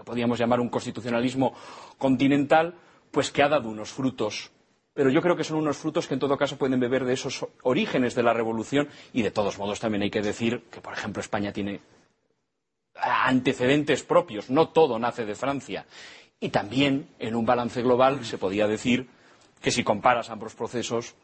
podríamos 0.08 0.40
llamar 0.40 0.62
un 0.62 0.70
constitucionalismo 0.70 1.54
continental, 1.98 2.74
pues 3.12 3.30
que 3.30 3.44
ha 3.44 3.50
dado 3.50 3.68
unos 3.68 3.92
frutos. 3.92 4.52
Pero 4.94 5.10
yo 5.12 5.22
creo 5.22 5.36
que 5.36 5.44
son 5.44 5.58
unos 5.58 5.76
frutos 5.78 6.08
que 6.08 6.14
en 6.14 6.20
todo 6.22 6.38
caso 6.38 6.58
pueden 6.58 6.80
beber 6.80 7.04
de 7.04 7.14
esos 7.14 7.46
orígenes 7.64 8.16
de 8.16 8.24
la 8.24 8.34
revolución 8.34 8.88
y 9.12 9.22
de 9.22 9.32
todos 9.32 9.60
modos 9.60 9.82
también 9.82 10.04
hay 10.04 10.10
que 10.10 10.22
decir 10.22 10.64
que, 10.72 10.80
por 10.80 10.94
ejemplo, 10.94 11.20
España 11.22 11.52
tiene 11.52 11.82
antecedentes 12.96 14.02
propios, 14.04 14.50
no 14.50 14.70
todo 14.70 14.98
nace 14.98 15.26
de 15.26 15.36
Francia. 15.36 15.86
Y 16.40 16.50
también, 16.50 17.10
en 17.20 17.36
un 17.36 17.46
balance 17.46 17.82
global, 17.82 18.24
se 18.24 18.38
podía 18.38 18.66
decir 18.66 19.10
que 19.62 19.72
si 19.72 19.84
comparas 19.84 20.30
ambos 20.30 20.56
procesos, 20.56 21.16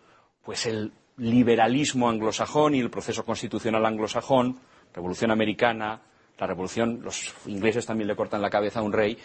pues 0.44 0.66
el 0.66 0.92
liberalismo 1.18 2.10
anglosajón 2.10 2.76
y 2.76 2.80
el 2.82 2.90
proceso 2.90 3.24
constitucional 3.24 3.86
anglosajón, 3.86 4.60
Revolución 4.94 5.32
Americana, 5.32 6.02
la 6.38 6.48
revolución, 6.48 7.02
los 7.04 7.34
ingleses 7.46 7.86
también 7.86 8.08
le 8.08 8.16
cortan 8.16 8.42
la 8.42 8.50
cabeza 8.50 8.80
a 8.80 8.84
un 8.84 8.94
rey, 8.94 9.18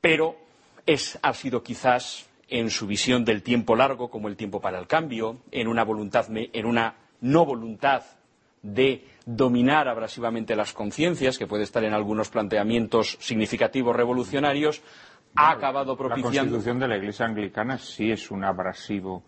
pero 0.00 0.36
ha 1.22 1.34
sido 1.34 1.62
quizás 1.62 2.26
en 2.48 2.70
su 2.70 2.86
visión 2.86 3.24
del 3.24 3.42
tiempo 3.42 3.74
largo 3.74 4.10
como 4.10 4.28
el 4.28 4.36
tiempo 4.36 4.60
para 4.60 4.78
el 4.78 4.86
cambio, 4.86 5.38
en 5.50 5.68
una 5.68 5.84
voluntad, 5.84 6.26
en 6.30 6.66
una 6.66 6.94
no 7.20 7.46
voluntad 7.46 8.02
de 8.62 9.06
dominar 9.26 9.88
abrasivamente 9.88 10.56
las 10.56 10.72
conciencias, 10.72 11.38
que 11.38 11.46
puede 11.46 11.64
estar 11.64 11.84
en 11.84 11.94
algunos 11.94 12.28
planteamientos 12.28 13.16
significativos 13.20 13.96
revolucionarios, 13.96 14.82
ha 15.36 15.50
acabado 15.50 15.96
propiciando. 15.96 16.30
La 16.30 16.40
constitución 16.42 16.78
de 16.78 16.88
la 16.88 16.96
Iglesia 16.96 17.26
anglicana 17.26 17.78
sí 17.78 18.10
es 18.10 18.30
un 18.30 18.44
abrasivo 18.44 19.24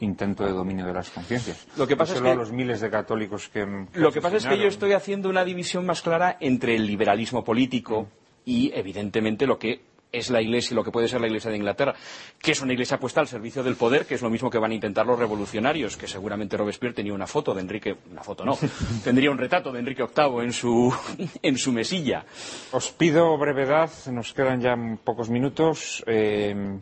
intento 0.00 0.44
de 0.44 0.52
dominio 0.52 0.86
de 0.86 0.92
las 0.92 1.10
conciencias. 1.10 1.66
Lo 1.76 1.86
que 1.86 1.96
pasa 1.96 2.14
es 2.14 2.22
que 2.22 2.30
a 2.30 2.34
los 2.34 2.52
miles 2.52 2.80
de 2.80 2.90
católicos 2.90 3.48
que, 3.48 3.66
lo 3.94 4.12
que 4.12 4.20
pasa 4.20 4.36
es 4.36 4.46
que 4.46 4.58
yo 4.58 4.68
estoy 4.68 4.92
haciendo 4.92 5.28
una 5.28 5.44
división 5.44 5.84
más 5.84 6.02
clara 6.02 6.36
entre 6.40 6.76
el 6.76 6.86
liberalismo 6.86 7.44
político 7.44 8.08
y 8.44 8.72
evidentemente 8.74 9.46
lo 9.46 9.58
que 9.58 9.80
es 10.14 10.30
la 10.30 10.40
Iglesia, 10.40 10.76
lo 10.76 10.84
que 10.84 10.92
puede 10.92 11.08
ser 11.08 11.20
la 11.20 11.26
Iglesia 11.26 11.50
de 11.50 11.56
Inglaterra, 11.56 11.94
que 12.40 12.52
es 12.52 12.62
una 12.62 12.72
Iglesia 12.72 12.98
puesta 12.98 13.20
al 13.20 13.26
servicio 13.26 13.64
del 13.64 13.74
poder, 13.74 14.06
que 14.06 14.14
es 14.14 14.22
lo 14.22 14.30
mismo 14.30 14.48
que 14.48 14.58
van 14.58 14.70
a 14.70 14.74
intentar 14.74 15.04
los 15.04 15.18
revolucionarios, 15.18 15.96
que 15.96 16.06
seguramente 16.06 16.56
Robespierre 16.56 16.94
tenía 16.94 17.12
una 17.12 17.26
foto 17.26 17.52
de 17.52 17.60
Enrique, 17.60 17.96
una 18.10 18.22
foto 18.22 18.44
no, 18.44 18.56
tendría 19.04 19.30
un 19.30 19.38
retrato 19.38 19.72
de 19.72 19.80
Enrique 19.80 20.04
VIII 20.04 20.44
en 20.44 20.52
su, 20.52 20.94
en 21.42 21.58
su 21.58 21.72
mesilla. 21.72 22.24
Os 22.70 22.92
pido 22.92 23.36
brevedad, 23.36 23.90
nos 24.12 24.32
quedan 24.32 24.60
ya 24.60 24.76
pocos 25.02 25.28
minutos. 25.30 26.04
Eh, 26.06 26.78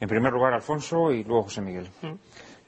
en 0.00 0.08
primer 0.08 0.32
lugar, 0.32 0.54
Alfonso 0.54 1.12
y 1.12 1.22
luego 1.24 1.44
José 1.44 1.60
Miguel. 1.60 1.86
Mm. 2.02 2.14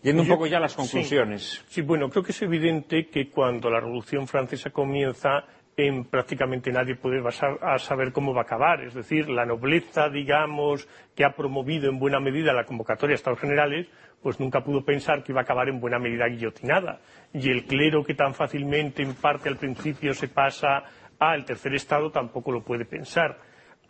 Yendo 0.03 0.23
un 0.23 0.29
poco 0.29 0.47
ya 0.47 0.57
a 0.57 0.61
las 0.61 0.75
conclusiones. 0.75 1.65
Sí, 1.69 1.81
bueno, 1.81 2.11
creo 2.11 2.25
que 2.25 2.33
es 2.33 2.43
evidente 2.43 3.07
que 3.07 3.31
cuando 3.31 3.71
la 3.71 3.79
Revolución 3.79 4.27
Francesa 4.27 4.71
comienza, 4.71 5.45
en 5.77 6.05
prácticamente 6.05 6.73
nadie 6.73 6.97
puede 6.97 7.23
a 7.25 7.79
saber 7.79 8.13
cómo 8.13 8.35
va 8.35 8.41
a 8.41 8.45
acabar. 8.45 8.83
Es 8.83 8.95
decir, 8.95 9.31
la 9.31 9.47
nobleza, 9.47 10.09
digamos, 10.09 10.89
que 11.15 11.25
ha 11.25 11.31
promovido 11.37 11.89
en 11.89 12.01
buena 12.01 12.19
medida 12.19 12.53
la 12.53 12.65
convocatoria 12.65 13.15
a 13.15 13.17
Estados 13.17 13.39
Generales, 13.39 13.87
pues 14.21 14.41
nunca 14.41 14.63
pudo 14.65 14.85
pensar 14.85 15.23
que 15.23 15.31
iba 15.31 15.41
a 15.41 15.45
acabar 15.45 15.69
en 15.69 15.81
buena 15.81 16.01
medida 16.01 16.27
guillotinada. 16.27 17.01
Y 17.33 17.49
el 17.49 17.65
clero 17.65 18.03
que 18.03 18.15
tan 18.15 18.35
fácilmente, 18.35 19.03
en 19.03 19.15
parte 19.15 19.49
al 19.49 19.57
principio, 19.57 20.15
se 20.15 20.27
pasa 20.27 20.83
al 21.21 21.45
tercer 21.45 21.75
Estado, 21.75 22.11
tampoco 22.11 22.51
lo 22.51 22.65
puede 22.65 22.85
pensar 22.85 23.39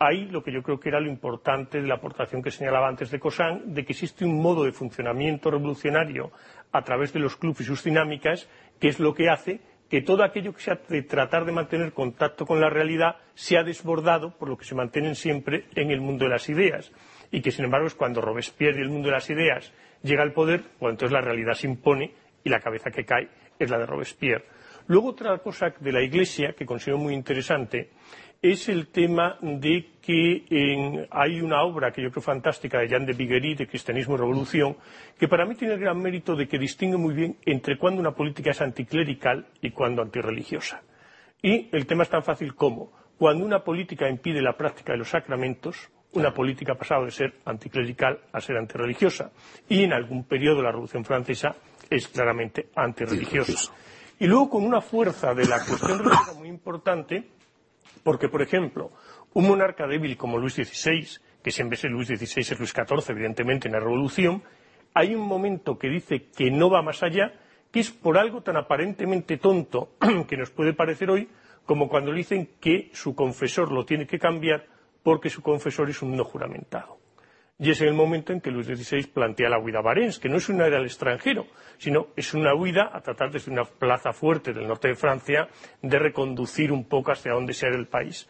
ahí 0.07 0.27
lo 0.27 0.43
que 0.43 0.51
yo 0.51 0.61
creo 0.61 0.79
que 0.79 0.89
era 0.89 0.99
lo 0.99 1.09
importante 1.09 1.81
de 1.81 1.87
la 1.87 1.95
aportación 1.95 2.41
que 2.41 2.51
señalaba 2.51 2.87
antes 2.87 3.11
de 3.11 3.19
Cosan, 3.19 3.73
de 3.73 3.85
que 3.85 3.93
existe 3.93 4.25
un 4.25 4.41
modo 4.41 4.63
de 4.63 4.71
funcionamiento 4.71 5.51
revolucionario 5.51 6.31
a 6.71 6.81
través 6.81 7.13
de 7.13 7.19
los 7.19 7.35
clubes 7.35 7.61
y 7.61 7.65
sus 7.65 7.83
dinámicas, 7.83 8.49
que 8.79 8.87
es 8.87 8.99
lo 8.99 9.13
que 9.13 9.29
hace 9.29 9.61
que 9.93 10.01
todo 10.01 10.23
aquello 10.23 10.53
que 10.53 10.61
sea 10.61 10.79
de 10.89 11.03
tratar 11.03 11.45
de 11.45 11.51
mantener 11.51 11.93
contacto 11.93 12.47
con 12.47 12.59
la 12.59 12.67
realidad 12.67 13.17
sea 13.35 13.63
desbordado 13.63 14.35
por 14.35 14.49
lo 14.49 14.57
que 14.57 14.65
se 14.65 14.73
mantienen 14.73 15.13
siempre 15.13 15.65
en 15.75 15.91
el 15.91 16.01
mundo 16.01 16.25
de 16.25 16.31
las 16.31 16.49
ideas. 16.49 16.91
Y 17.29 17.41
que, 17.41 17.51
sin 17.51 17.65
embargo, 17.65 17.85
es 17.85 17.93
cuando 17.93 18.19
Robespierre 18.19 18.79
y 18.79 18.81
el 18.81 18.89
mundo 18.89 19.09
de 19.09 19.13
las 19.13 19.29
ideas 19.29 19.71
llega 20.01 20.23
al 20.23 20.33
poder, 20.33 20.63
pues 20.79 20.93
entonces 20.93 21.11
la 21.11 21.21
realidad 21.21 21.53
se 21.53 21.67
impone 21.67 22.11
y 22.43 22.49
la 22.49 22.59
cabeza 22.59 22.89
que 22.89 23.05
cae 23.05 23.29
es 23.59 23.69
la 23.69 23.77
de 23.77 23.85
Robespierre. 23.85 24.45
Luego, 24.87 25.09
otra 25.09 25.37
cosa 25.37 25.73
de 25.79 25.91
la 25.91 26.01
Iglesia 26.01 26.53
que 26.57 26.65
considero 26.65 26.97
muy 26.97 27.13
interesante 27.13 27.91
es 28.43 28.67
el 28.67 28.87
tema 28.87 29.37
de 29.41 29.93
que 30.01 31.07
hay 31.09 31.39
una 31.39 31.63
obra 31.63 31.91
que 31.91 32.03
yo 32.03 32.11
creo 32.11 32.21
fantástica 32.21 32.77
de 32.79 32.89
Jean 32.89 33.05
de 33.05 33.13
Biguery, 33.13 33.55
de 33.55 33.67
Cristianismo 33.67 34.15
y 34.15 34.17
Revolución, 34.17 34.75
que 35.17 35.29
para 35.29 35.45
mí 35.45 35.55
tiene 35.55 35.75
el 35.75 35.79
gran 35.79 35.97
mérito 35.97 36.35
de 36.35 36.45
que 36.45 36.59
distingue 36.59 36.97
muy 36.97 37.13
bien 37.13 37.37
entre 37.45 37.77
cuando 37.77 38.01
una 38.01 38.11
política 38.11 38.51
es 38.51 38.59
anticlerical 38.59 39.47
y 39.61 39.71
cuando 39.71 40.01
antirreligiosa. 40.01 40.81
Y 41.41 41.69
el 41.71 41.87
tema 41.87 42.03
es 42.03 42.09
tan 42.09 42.21
fácil 42.21 42.53
como 42.53 42.91
cuando 43.17 43.45
una 43.45 43.63
política 43.63 44.09
impide 44.09 44.41
la 44.41 44.57
práctica 44.57 44.91
de 44.91 44.99
los 44.99 45.09
sacramentos, 45.09 45.89
una 46.11 46.33
política 46.33 46.73
ha 46.73 46.77
pasado 46.77 47.05
de 47.05 47.11
ser 47.11 47.35
anticlerical 47.45 48.19
a 48.33 48.41
ser 48.41 48.57
antirreligiosa. 48.57 49.31
Y 49.69 49.83
en 49.83 49.93
algún 49.93 50.25
periodo 50.25 50.57
de 50.57 50.63
la 50.63 50.71
Revolución 50.71 51.05
Francesa 51.05 51.55
es 51.89 52.09
claramente 52.09 52.67
antirreligiosa. 52.75 53.73
Y 54.19 54.27
luego 54.27 54.49
con 54.49 54.65
una 54.65 54.81
fuerza 54.81 55.33
de 55.33 55.45
la 55.45 55.63
cuestión 55.65 55.99
religiosa 55.99 56.33
muy 56.37 56.49
importante, 56.49 57.23
porque, 58.03 58.29
por 58.29 58.41
ejemplo, 58.41 58.91
un 59.33 59.47
monarca 59.47 59.87
débil 59.87 60.17
como 60.17 60.37
Luis 60.37 60.53
XVI, 60.53 61.07
que 61.41 61.51
si 61.51 61.61
en 61.61 61.69
vez 61.69 61.81
de 61.81 61.89
Luis 61.89 62.07
XVI 62.07 62.41
es 62.41 62.59
Luis 62.59 62.73
XIV, 62.73 63.09
evidentemente, 63.09 63.67
en 63.67 63.73
la 63.73 63.79
Revolución, 63.79 64.43
hay 64.93 65.15
un 65.15 65.27
momento 65.27 65.77
que 65.77 65.89
dice 65.89 66.27
que 66.35 66.51
no 66.51 66.69
va 66.69 66.81
más 66.81 67.01
allá, 67.03 67.33
que 67.71 67.79
es 67.79 67.89
por 67.89 68.17
algo 68.17 68.41
tan 68.41 68.57
aparentemente 68.57 69.37
tonto 69.37 69.95
que 70.27 70.37
nos 70.37 70.51
puede 70.51 70.73
parecer 70.73 71.09
hoy, 71.09 71.29
como 71.65 71.89
cuando 71.89 72.11
le 72.11 72.19
dicen 72.19 72.49
que 72.59 72.89
su 72.93 73.15
confesor 73.15 73.71
lo 73.71 73.85
tiene 73.85 74.05
que 74.05 74.19
cambiar 74.19 74.67
porque 75.01 75.29
su 75.29 75.41
confesor 75.41 75.89
es 75.89 76.01
un 76.01 76.15
no 76.15 76.23
juramentado. 76.23 77.02
Y 77.63 77.69
es 77.71 77.79
el 77.79 77.93
momento 77.93 78.33
en 78.33 78.41
que 78.41 78.51
Luis 78.51 78.67
XVI 78.67 79.07
plantea 79.07 79.47
la 79.47 79.57
huida 79.57 79.79
a 79.79 79.81
Barents, 79.81 80.19
que 80.19 80.27
no 80.27 80.35
es 80.35 80.49
una 80.49 80.65
huida 80.65 80.75
al 80.75 80.83
extranjero, 80.83 81.47
sino 81.77 82.07
es 82.17 82.33
una 82.33 82.53
huida 82.53 82.89
a 82.91 82.99
tratar 82.99 83.31
desde 83.31 83.53
una 83.53 83.63
plaza 83.63 84.11
fuerte 84.11 84.51
del 84.51 84.67
norte 84.67 84.89
de 84.89 84.95
Francia 84.95 85.47
de 85.81 85.97
reconducir 85.97 86.73
un 86.73 86.83
poco 86.89 87.13
hacia 87.13 87.31
donde 87.31 87.53
sea 87.53 87.69
el 87.69 87.87
país. 87.87 88.29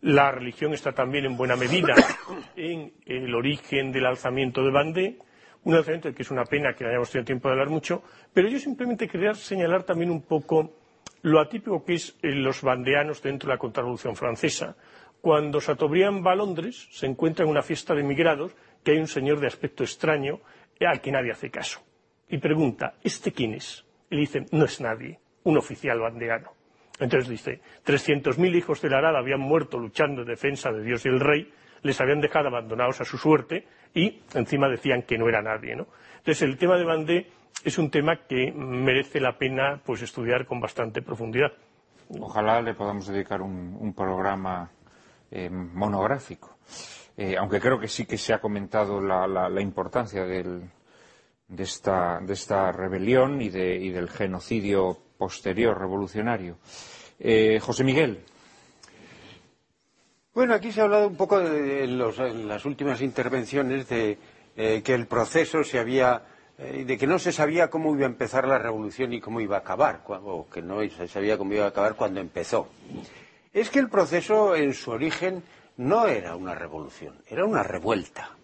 La 0.00 0.32
religión 0.32 0.72
está 0.72 0.92
también 0.92 1.26
en 1.26 1.36
buena 1.36 1.56
medida 1.56 1.92
en 2.56 2.94
el 3.04 3.34
origen 3.34 3.92
del 3.92 4.06
alzamiento 4.06 4.64
de 4.64 4.70
Bandé, 4.70 5.18
un 5.64 5.74
alzamiento 5.74 6.14
que 6.14 6.22
es 6.22 6.30
una 6.30 6.44
pena 6.44 6.72
que 6.72 6.84
no 6.84 6.88
hayamos 6.88 7.10
tenido 7.10 7.26
tiempo 7.26 7.48
de 7.48 7.52
hablar 7.52 7.68
mucho, 7.68 8.02
pero 8.32 8.48
yo 8.48 8.58
simplemente 8.58 9.08
quería 9.08 9.34
señalar 9.34 9.82
también 9.82 10.10
un 10.10 10.22
poco 10.22 10.72
lo 11.20 11.38
atípico 11.38 11.84
que 11.84 11.92
es 11.92 12.16
los 12.22 12.62
bandeanos 12.62 13.20
dentro 13.20 13.48
de 13.48 13.56
la 13.56 13.58
contrarrevolución 13.58 14.16
francesa. 14.16 14.74
Cuando 15.20 15.60
Chateaubriand 15.60 16.26
va 16.26 16.32
a 16.32 16.36
Londres, 16.36 16.88
se 16.90 17.04
encuentra 17.04 17.44
en 17.44 17.50
una 17.50 17.60
fiesta 17.60 17.94
de 17.94 18.00
emigrados 18.00 18.56
que 18.82 18.92
hay 18.92 18.98
un 18.98 19.08
señor 19.08 19.40
de 19.40 19.46
aspecto 19.46 19.84
extraño 19.84 20.40
al 20.86 21.00
que 21.00 21.12
nadie 21.12 21.32
hace 21.32 21.50
caso. 21.50 21.80
Y 22.28 22.38
pregunta, 22.38 22.94
¿este 23.02 23.32
quién 23.32 23.54
es? 23.54 23.84
Y 24.08 24.14
le 24.14 24.20
dice, 24.22 24.46
no 24.52 24.64
es 24.64 24.80
nadie, 24.80 25.18
un 25.44 25.58
oficial 25.58 26.00
bandeano. 26.00 26.52
Entonces 26.98 27.28
dice, 27.28 27.60
300.000 27.84 28.56
hijos 28.56 28.80
de 28.82 28.90
la 28.90 28.98
Arada 28.98 29.18
habían 29.18 29.40
muerto 29.40 29.78
luchando 29.78 30.22
en 30.22 30.28
defensa 30.28 30.70
de 30.70 30.82
Dios 30.82 31.04
y 31.04 31.08
el 31.08 31.20
rey, 31.20 31.52
les 31.82 32.00
habían 32.00 32.20
dejado 32.20 32.48
abandonados 32.48 33.00
a 33.00 33.04
su 33.04 33.16
suerte 33.16 33.66
y 33.94 34.20
encima 34.34 34.68
decían 34.68 35.02
que 35.02 35.16
no 35.16 35.28
era 35.28 35.42
nadie. 35.42 35.72
Entonces 35.72 36.42
el 36.42 36.58
tema 36.58 36.76
de 36.76 36.84
Bandé 36.84 37.26
es 37.64 37.78
un 37.78 37.90
tema 37.90 38.26
que 38.28 38.52
merece 38.52 39.18
la 39.18 39.36
pena 39.36 39.80
pues, 39.84 40.02
estudiar 40.02 40.46
con 40.46 40.60
bastante 40.60 41.00
profundidad. 41.02 41.52
Ojalá 42.20 42.60
le 42.60 42.74
podamos 42.74 43.06
dedicar 43.06 43.40
un 43.40 43.94
programa 43.94 44.70
eh, 45.30 45.48
monográfico. 45.48 46.56
Eh, 47.20 47.36
aunque 47.36 47.60
creo 47.60 47.78
que 47.78 47.86
sí 47.86 48.06
que 48.06 48.16
se 48.16 48.32
ha 48.32 48.40
comentado 48.40 48.98
la, 48.98 49.60
importancia 49.60 50.24
de, 50.24 50.62
esta, 51.58 52.72
rebelión 52.72 53.42
y, 53.42 53.50
del 53.50 54.08
genocidio 54.08 54.96
posterior 55.18 55.78
revolucionario. 55.78 56.56
Eh, 57.18 57.60
José 57.60 57.84
Miguel. 57.84 58.24
Bueno, 60.32 60.54
aquí 60.54 60.72
se 60.72 60.80
ha 60.80 60.84
hablado 60.84 61.08
un 61.08 61.16
poco 61.16 61.38
en, 61.42 62.48
las 62.48 62.64
últimas 62.64 63.02
intervenciones 63.02 63.86
de 63.86 64.16
que 64.56 64.94
el 64.94 65.06
proceso 65.06 65.62
se 65.62 65.78
había 65.78 66.22
de 66.56 66.96
que 66.96 67.06
no 67.06 67.18
se 67.18 67.32
sabía 67.32 67.68
cómo 67.68 67.94
iba 67.94 68.06
a 68.06 68.10
empezar 68.10 68.48
la 68.48 68.58
revolución 68.58 69.12
y 69.12 69.20
cómo 69.20 69.42
iba 69.42 69.56
a 69.56 69.60
acabar, 69.60 70.04
o 70.06 70.48
que 70.48 70.62
no 70.62 70.80
se 70.88 71.06
sabía 71.06 71.36
cómo 71.36 71.52
iba 71.52 71.66
a 71.66 71.68
acabar 71.68 71.96
cuando 71.96 72.18
empezó 72.18 72.68
es 73.52 73.70
que 73.70 73.80
el 73.80 73.88
proceso 73.88 74.54
en 74.54 74.74
su 74.74 74.90
origen 74.90 75.42
no 75.80 76.06
era 76.06 76.36
una 76.36 76.54
revolución, 76.54 77.14
era 77.26 77.46
una 77.46 77.62
revuelta. 77.62 78.36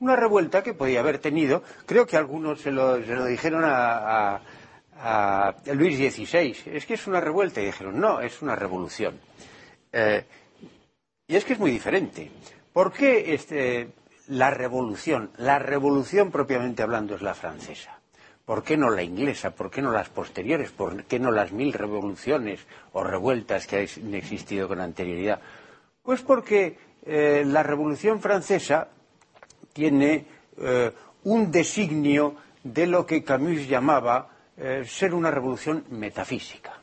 Una 0.00 0.16
revuelta 0.16 0.62
que 0.62 0.72
podía 0.72 1.00
haber 1.00 1.18
tenido, 1.18 1.62
creo 1.84 2.06
que 2.06 2.16
algunos 2.16 2.62
se 2.62 2.70
lo, 2.70 2.96
dijeron 2.96 3.62
a, 3.66 4.40
Luis 5.74 5.98
XVI, 5.98 6.56
es 6.72 6.86
que 6.86 6.94
es 6.94 7.06
una 7.06 7.20
revuelta, 7.20 7.60
y 7.60 7.66
dijeron, 7.66 8.00
no, 8.00 8.20
es 8.20 8.40
una 8.40 8.56
revolución. 8.56 9.20
Eh, 9.92 10.24
y 11.26 11.36
es 11.36 11.44
que 11.44 11.52
es 11.52 11.58
muy 11.58 11.70
diferente. 11.70 12.30
¿Por 12.72 12.90
qué 12.90 13.34
este, 13.34 13.90
la 14.28 14.50
revolución? 14.50 15.30
La 15.36 15.58
revolución 15.58 16.30
propiamente 16.30 16.82
hablando 16.82 17.14
es 17.14 17.22
la 17.22 17.34
francesa. 17.34 17.98
¿Por 18.46 18.64
qué 18.64 18.78
no 18.78 18.88
la 18.88 19.02
inglesa? 19.02 19.50
¿Por 19.50 19.70
qué 19.70 19.82
no 19.82 19.92
las 19.92 20.08
posteriores? 20.08 20.70
¿Por 20.70 21.04
qué 21.04 21.18
no 21.18 21.30
las 21.30 21.52
mil 21.52 21.74
revoluciones 21.74 22.66
o 22.92 23.04
revueltas 23.04 23.66
que 23.66 23.76
han 23.76 24.14
existido 24.14 24.66
con 24.68 24.80
anterioridad? 24.80 25.40
Pues 26.08 26.22
porque 26.22 26.78
eh, 27.04 27.42
la 27.46 27.62
Revolución 27.62 28.22
Francesa 28.22 28.88
tiene 29.74 30.24
eh, 30.56 30.90
un 31.24 31.50
designio 31.50 32.34
de 32.64 32.86
lo 32.86 33.04
que 33.04 33.22
Camus 33.22 33.68
llamaba 33.68 34.30
eh, 34.56 34.84
ser 34.86 35.12
una 35.12 35.30
revolución 35.30 35.84
metafísica. 35.90 36.80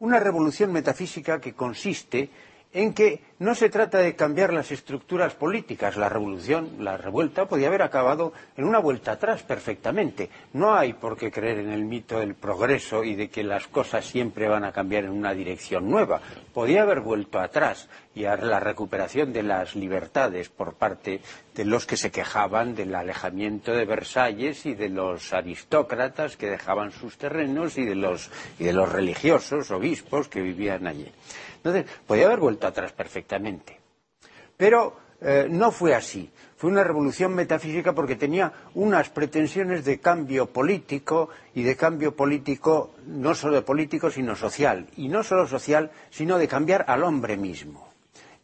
Una 0.00 0.20
revolución 0.20 0.74
metafísica 0.74 1.40
que 1.40 1.54
consiste 1.54 2.28
en 2.74 2.92
que 2.92 3.20
no 3.38 3.54
se 3.54 3.70
trata 3.70 3.98
de 3.98 4.16
cambiar 4.16 4.52
las 4.52 4.72
estructuras 4.72 5.34
políticas. 5.34 5.96
La 5.96 6.08
revolución, 6.08 6.76
la 6.80 6.96
revuelta, 6.96 7.46
podía 7.46 7.68
haber 7.68 7.82
acabado 7.82 8.32
en 8.56 8.64
una 8.64 8.80
vuelta 8.80 9.12
atrás 9.12 9.44
perfectamente. 9.44 10.28
No 10.52 10.74
hay 10.74 10.92
por 10.92 11.16
qué 11.16 11.30
creer 11.30 11.58
en 11.60 11.70
el 11.70 11.84
mito 11.84 12.18
del 12.18 12.34
progreso 12.34 13.04
y 13.04 13.14
de 13.14 13.28
que 13.28 13.44
las 13.44 13.68
cosas 13.68 14.04
siempre 14.04 14.48
van 14.48 14.64
a 14.64 14.72
cambiar 14.72 15.04
en 15.04 15.10
una 15.10 15.32
dirección 15.34 15.88
nueva. 15.88 16.20
Podía 16.52 16.82
haber 16.82 17.00
vuelto 17.00 17.38
atrás 17.38 17.88
y 18.12 18.24
a 18.24 18.36
la 18.36 18.58
recuperación 18.58 19.32
de 19.32 19.44
las 19.44 19.76
libertades 19.76 20.48
por 20.48 20.74
parte 20.74 21.20
de 21.54 21.64
los 21.64 21.86
que 21.86 21.96
se 21.96 22.10
quejaban 22.10 22.74
del 22.74 22.94
alejamiento 22.94 23.72
de 23.72 23.84
Versalles 23.84 24.66
y 24.66 24.74
de 24.74 24.88
los 24.88 25.32
aristócratas 25.32 26.36
que 26.36 26.50
dejaban 26.50 26.90
sus 26.90 27.16
terrenos 27.18 27.78
y 27.78 27.84
de 27.84 27.94
los, 27.94 28.30
y 28.58 28.64
de 28.64 28.72
los 28.72 28.90
religiosos, 28.90 29.70
obispos 29.70 30.28
que 30.28 30.40
vivían 30.40 30.88
allí. 30.88 31.10
Entonces, 31.64 31.90
podía 32.06 32.26
haber 32.26 32.40
vuelto 32.40 32.66
atrás 32.66 32.92
perfectamente. 32.92 33.80
Pero 34.54 34.96
eh, 35.20 35.46
no 35.48 35.72
fue 35.72 35.94
así. 35.94 36.30
Fue 36.56 36.70
una 36.70 36.84
revolución 36.84 37.34
metafísica 37.34 37.94
porque 37.94 38.16
tenía 38.16 38.52
unas 38.74 39.08
pretensiones 39.08 39.84
de 39.86 39.98
cambio 39.98 40.46
político 40.46 41.30
y 41.54 41.62
de 41.62 41.74
cambio 41.74 42.14
político, 42.14 42.90
no 43.06 43.34
solo 43.34 43.54
de 43.54 43.62
político, 43.62 44.10
sino 44.10 44.36
social. 44.36 44.86
Y 44.96 45.08
no 45.08 45.22
solo 45.22 45.46
social, 45.46 45.90
sino 46.10 46.36
de 46.36 46.48
cambiar 46.48 46.84
al 46.86 47.02
hombre 47.02 47.38
mismo. 47.38 47.88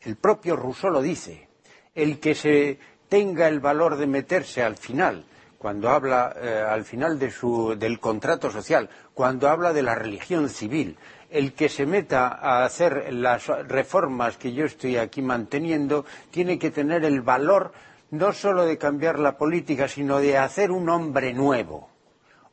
El 0.01 0.17
propio 0.17 0.57
Rousseau 0.57 0.91
lo 0.91 1.03
dice. 1.03 1.49
El 1.95 2.19
que 2.19 2.35
se 2.35 2.79
tenga 3.11 3.49
el 3.49 3.61
valor 3.61 3.97
de 3.97 4.07
meterse 4.07 4.63
al 4.63 4.77
final, 4.77 5.25
cuando 5.59 5.91
habla 5.91 6.35
eh, 6.41 6.65
al 6.67 6.85
final 6.85 7.19
del 7.19 8.01
contrato 8.01 8.51
social, 8.51 8.89
cuando 9.13 9.51
habla 9.51 9.75
de 9.75 9.83
la 9.83 9.95
religión 9.95 10.49
civil, 10.49 10.97
el 11.31 11.53
que 11.53 11.69
se 11.69 11.87
meta 11.87 12.29
a 12.29 12.65
hacer 12.65 13.13
las 13.13 13.47
reformas 13.47 14.37
que 14.37 14.53
yo 14.53 14.65
estoy 14.65 14.97
aquí 14.97 15.23
manteniendo 15.23 16.05
tiene 16.31 16.59
que 16.59 16.71
tener 16.71 17.05
el 17.05 17.21
valor 17.21 17.73
no 18.11 18.33
solo 18.33 18.65
de 18.65 18.79
cambiar 18.79 19.19
la 19.19 19.39
política, 19.39 19.87
sino 19.89 20.19
de 20.19 20.37
hacer 20.37 20.71
un 20.71 20.89
hombre 20.89 21.33
nuevo. 21.33 21.89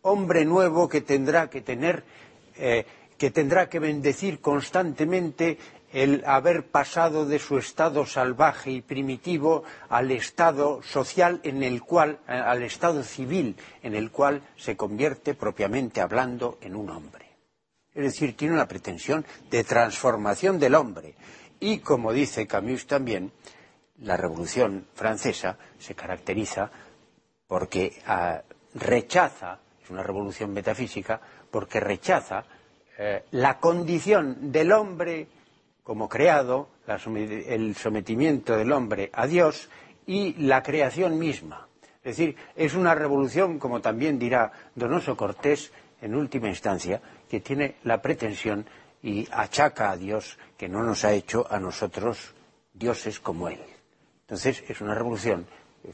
Hombre 0.04 0.46
nuevo 0.46 0.88
que 0.88 1.02
tendrá 1.02 1.50
que 1.50 1.62
tener, 1.62 2.04
eh, 2.58 2.86
que 3.18 3.32
tendrá 3.32 3.68
que 3.68 3.80
bendecir 3.80 4.40
constantemente 4.40 5.58
el 5.92 6.24
haber 6.26 6.68
pasado 6.68 7.26
de 7.26 7.40
su 7.40 7.58
estado 7.58 8.06
salvaje 8.06 8.72
y 8.72 8.82
primitivo 8.82 9.64
al 9.90 10.12
estado 10.12 10.84
social 10.84 11.40
en 11.44 11.64
el 11.64 11.82
cual, 11.82 12.20
eh, 12.28 12.34
al 12.34 12.62
estado 12.62 13.04
civil 13.04 13.56
en 13.82 13.96
el 13.96 14.12
cual 14.12 14.44
se 14.58 14.78
convierte 14.78 15.34
propiamente 15.34 16.02
hablando 16.02 16.60
en 16.62 16.76
un 16.76 16.90
hombre. 16.92 17.27
Es 17.98 18.04
decir, 18.04 18.38
tiene 18.38 18.54
una 18.54 18.68
pretensión 18.68 19.26
de 19.50 19.64
transformación 19.64 20.60
del 20.60 20.76
hombre. 20.76 21.16
Y, 21.60 21.80
como 21.80 22.14
dice 22.14 22.46
Camus 22.46 22.86
también, 22.86 23.32
la 24.02 24.16
Revolución 24.16 24.86
Francesa 24.94 25.58
se 25.80 25.96
caracteriza 25.96 26.70
porque 27.48 28.00
ah, 28.06 28.40
rechaza, 28.76 29.62
es 29.84 29.90
una 29.90 30.04
revolución 30.04 30.54
metafísica, 30.54 31.20
porque 31.50 31.80
rechaza 31.80 32.46
eh, 33.00 33.24
la 33.32 33.58
condición 33.58 34.52
del 34.52 34.74
hombre 34.74 35.28
como 35.82 36.08
creado, 36.08 36.70
el 36.86 37.76
sometimiento 37.76 38.56
del 38.56 38.74
hombre 38.74 39.10
a 39.12 39.26
Dios 39.26 39.70
y 40.06 40.34
la 40.34 40.62
creación 40.62 41.18
misma. 41.18 41.68
Es 42.04 42.16
decir, 42.16 42.36
es 42.56 42.76
una 42.76 42.94
revolución, 42.94 43.58
como 43.58 43.82
también 43.82 44.20
dirá 44.20 44.52
Donoso 44.76 45.18
Cortés, 45.18 45.72
en 46.02 46.16
última 46.16 46.48
instancia, 46.48 47.02
que 47.30 47.40
tiene 47.40 47.76
la 47.84 48.02
pretensión 48.02 48.66
y 49.04 49.28
achaca 49.32 49.92
a 49.92 49.98
Dios 49.98 50.38
que 50.58 50.70
no 50.70 50.84
nos 50.84 51.06
ha 51.06 51.14
hecho 51.14 51.46
a 51.50 51.60
nosotros 51.60 52.34
dioses 52.74 53.20
como 53.20 53.50
Él. 53.50 53.60
Entonces 54.22 54.64
es 54.68 54.82
una 54.82 54.96
revolución 54.96 55.46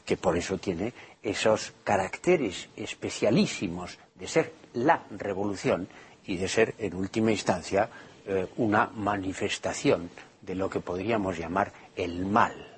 que 0.04 0.16
por 0.16 0.36
eso 0.36 0.58
tiene 0.58 0.92
esos 1.22 1.72
caracteres 1.84 2.68
especialísimos 2.76 3.98
de 4.14 4.26
ser 4.26 4.52
la 4.74 5.04
revolución 5.10 5.88
y 6.26 6.36
de 6.36 6.48
ser, 6.48 6.74
en 6.78 6.94
última 6.94 7.30
instancia, 7.30 7.88
eh, 8.26 8.46
una 8.56 8.86
manifestación 8.86 10.10
de 10.40 10.54
lo 10.54 10.68
que 10.68 10.80
podríamos 10.80 11.38
llamar 11.38 11.72
el 11.96 12.26
mal. 12.26 12.73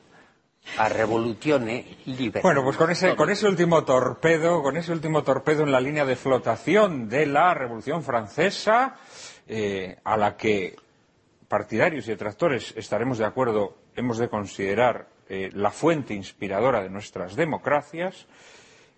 A. 0.78 0.90
Bueno, 2.42 2.64
pues 2.64 2.76
con 2.76 2.90
ese, 2.90 3.16
con 3.16 3.30
ese 3.30 3.46
último 3.46 3.84
torpedo, 3.84 4.62
con 4.62 4.76
ese 4.76 4.92
último 4.92 5.22
torpedo 5.22 5.62
en 5.62 5.72
la 5.72 5.80
línea 5.80 6.04
de 6.04 6.16
flotación 6.16 7.08
de 7.08 7.26
la 7.26 7.54
Revolución 7.54 8.02
Francesa, 8.02 8.96
eh, 9.46 9.96
a 10.04 10.16
la 10.16 10.36
que 10.36 10.76
partidarios 11.48 12.06
y 12.06 12.10
detractores 12.10 12.74
estaremos 12.76 13.18
de 13.18 13.24
acuerdo, 13.24 13.76
hemos 13.94 14.18
de 14.18 14.28
considerar 14.28 15.08
eh, 15.28 15.50
la 15.54 15.70
fuente 15.70 16.14
inspiradora 16.14 16.82
de 16.82 16.90
nuestras 16.90 17.36
democracias, 17.36 18.26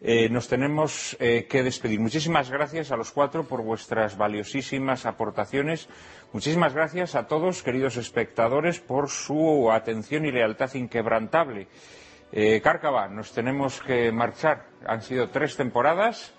eh, 0.01 0.29
nos 0.29 0.47
tenemos 0.49 1.17
eh, 1.19 1.47
que 1.49 1.63
despedir. 1.63 1.99
Muchísimas 1.99 2.51
gracias 2.51 2.93
a 2.93 2.97
los 2.97 3.11
cuatro 3.11 3.45
por 3.45 3.63
vuestras 3.63 4.17
valiosísimas 4.17 5.07
aportaciones. 5.07 5.89
Muchísimas 6.33 6.73
gracias 6.73 7.15
a 7.15 7.27
todos, 7.27 7.63
queridos 7.63 7.97
espectadores, 7.97 8.79
por 8.79 9.09
su 9.09 9.73
atención 9.73 10.25
y 10.25 10.31
lealtad 10.31 10.73
inquebrantable. 10.75 11.67
Eh, 12.31 12.61
Cárcava, 12.63 13.09
nos 13.09 13.33
tenemos 13.33 13.81
que 13.81 14.13
marchar. 14.13 14.67
Han 14.87 15.03
sido 15.03 15.31
tres 15.31 15.57
temporadas. 15.57 16.33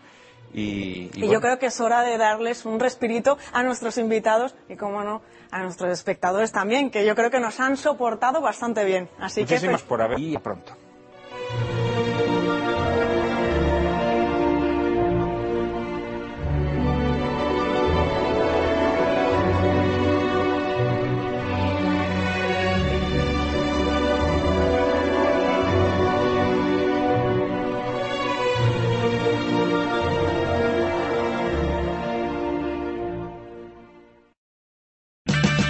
Y, 0.54 1.12
y, 1.14 1.30
yo 1.30 1.42
creo 1.42 1.60
que 1.60 1.68
es 1.68 1.80
hora 1.80 2.02
de 2.02 2.18
darles 2.18 2.66
un 2.66 2.80
respirito 2.80 3.38
a 3.54 3.62
nuestros 3.62 3.98
invitados 4.00 4.56
y, 4.68 4.78
como 4.78 5.04
no, 5.04 5.22
a 5.52 5.62
nuestros 5.62 5.92
espectadores 5.92 6.52
también, 6.52 6.90
que 6.90 7.06
yo 7.06 7.14
creo 7.14 7.30
que 7.30 7.40
nos 7.40 7.60
han 7.60 7.78
soportado 7.78 8.42
bastante 8.42 8.84
bien. 8.84 9.10
Así 9.20 9.42
Muchísimas 9.42 9.84
que, 9.84 9.88
por 9.88 10.02
haber 10.02 10.18
y 10.20 10.38
pronto. 10.38 10.76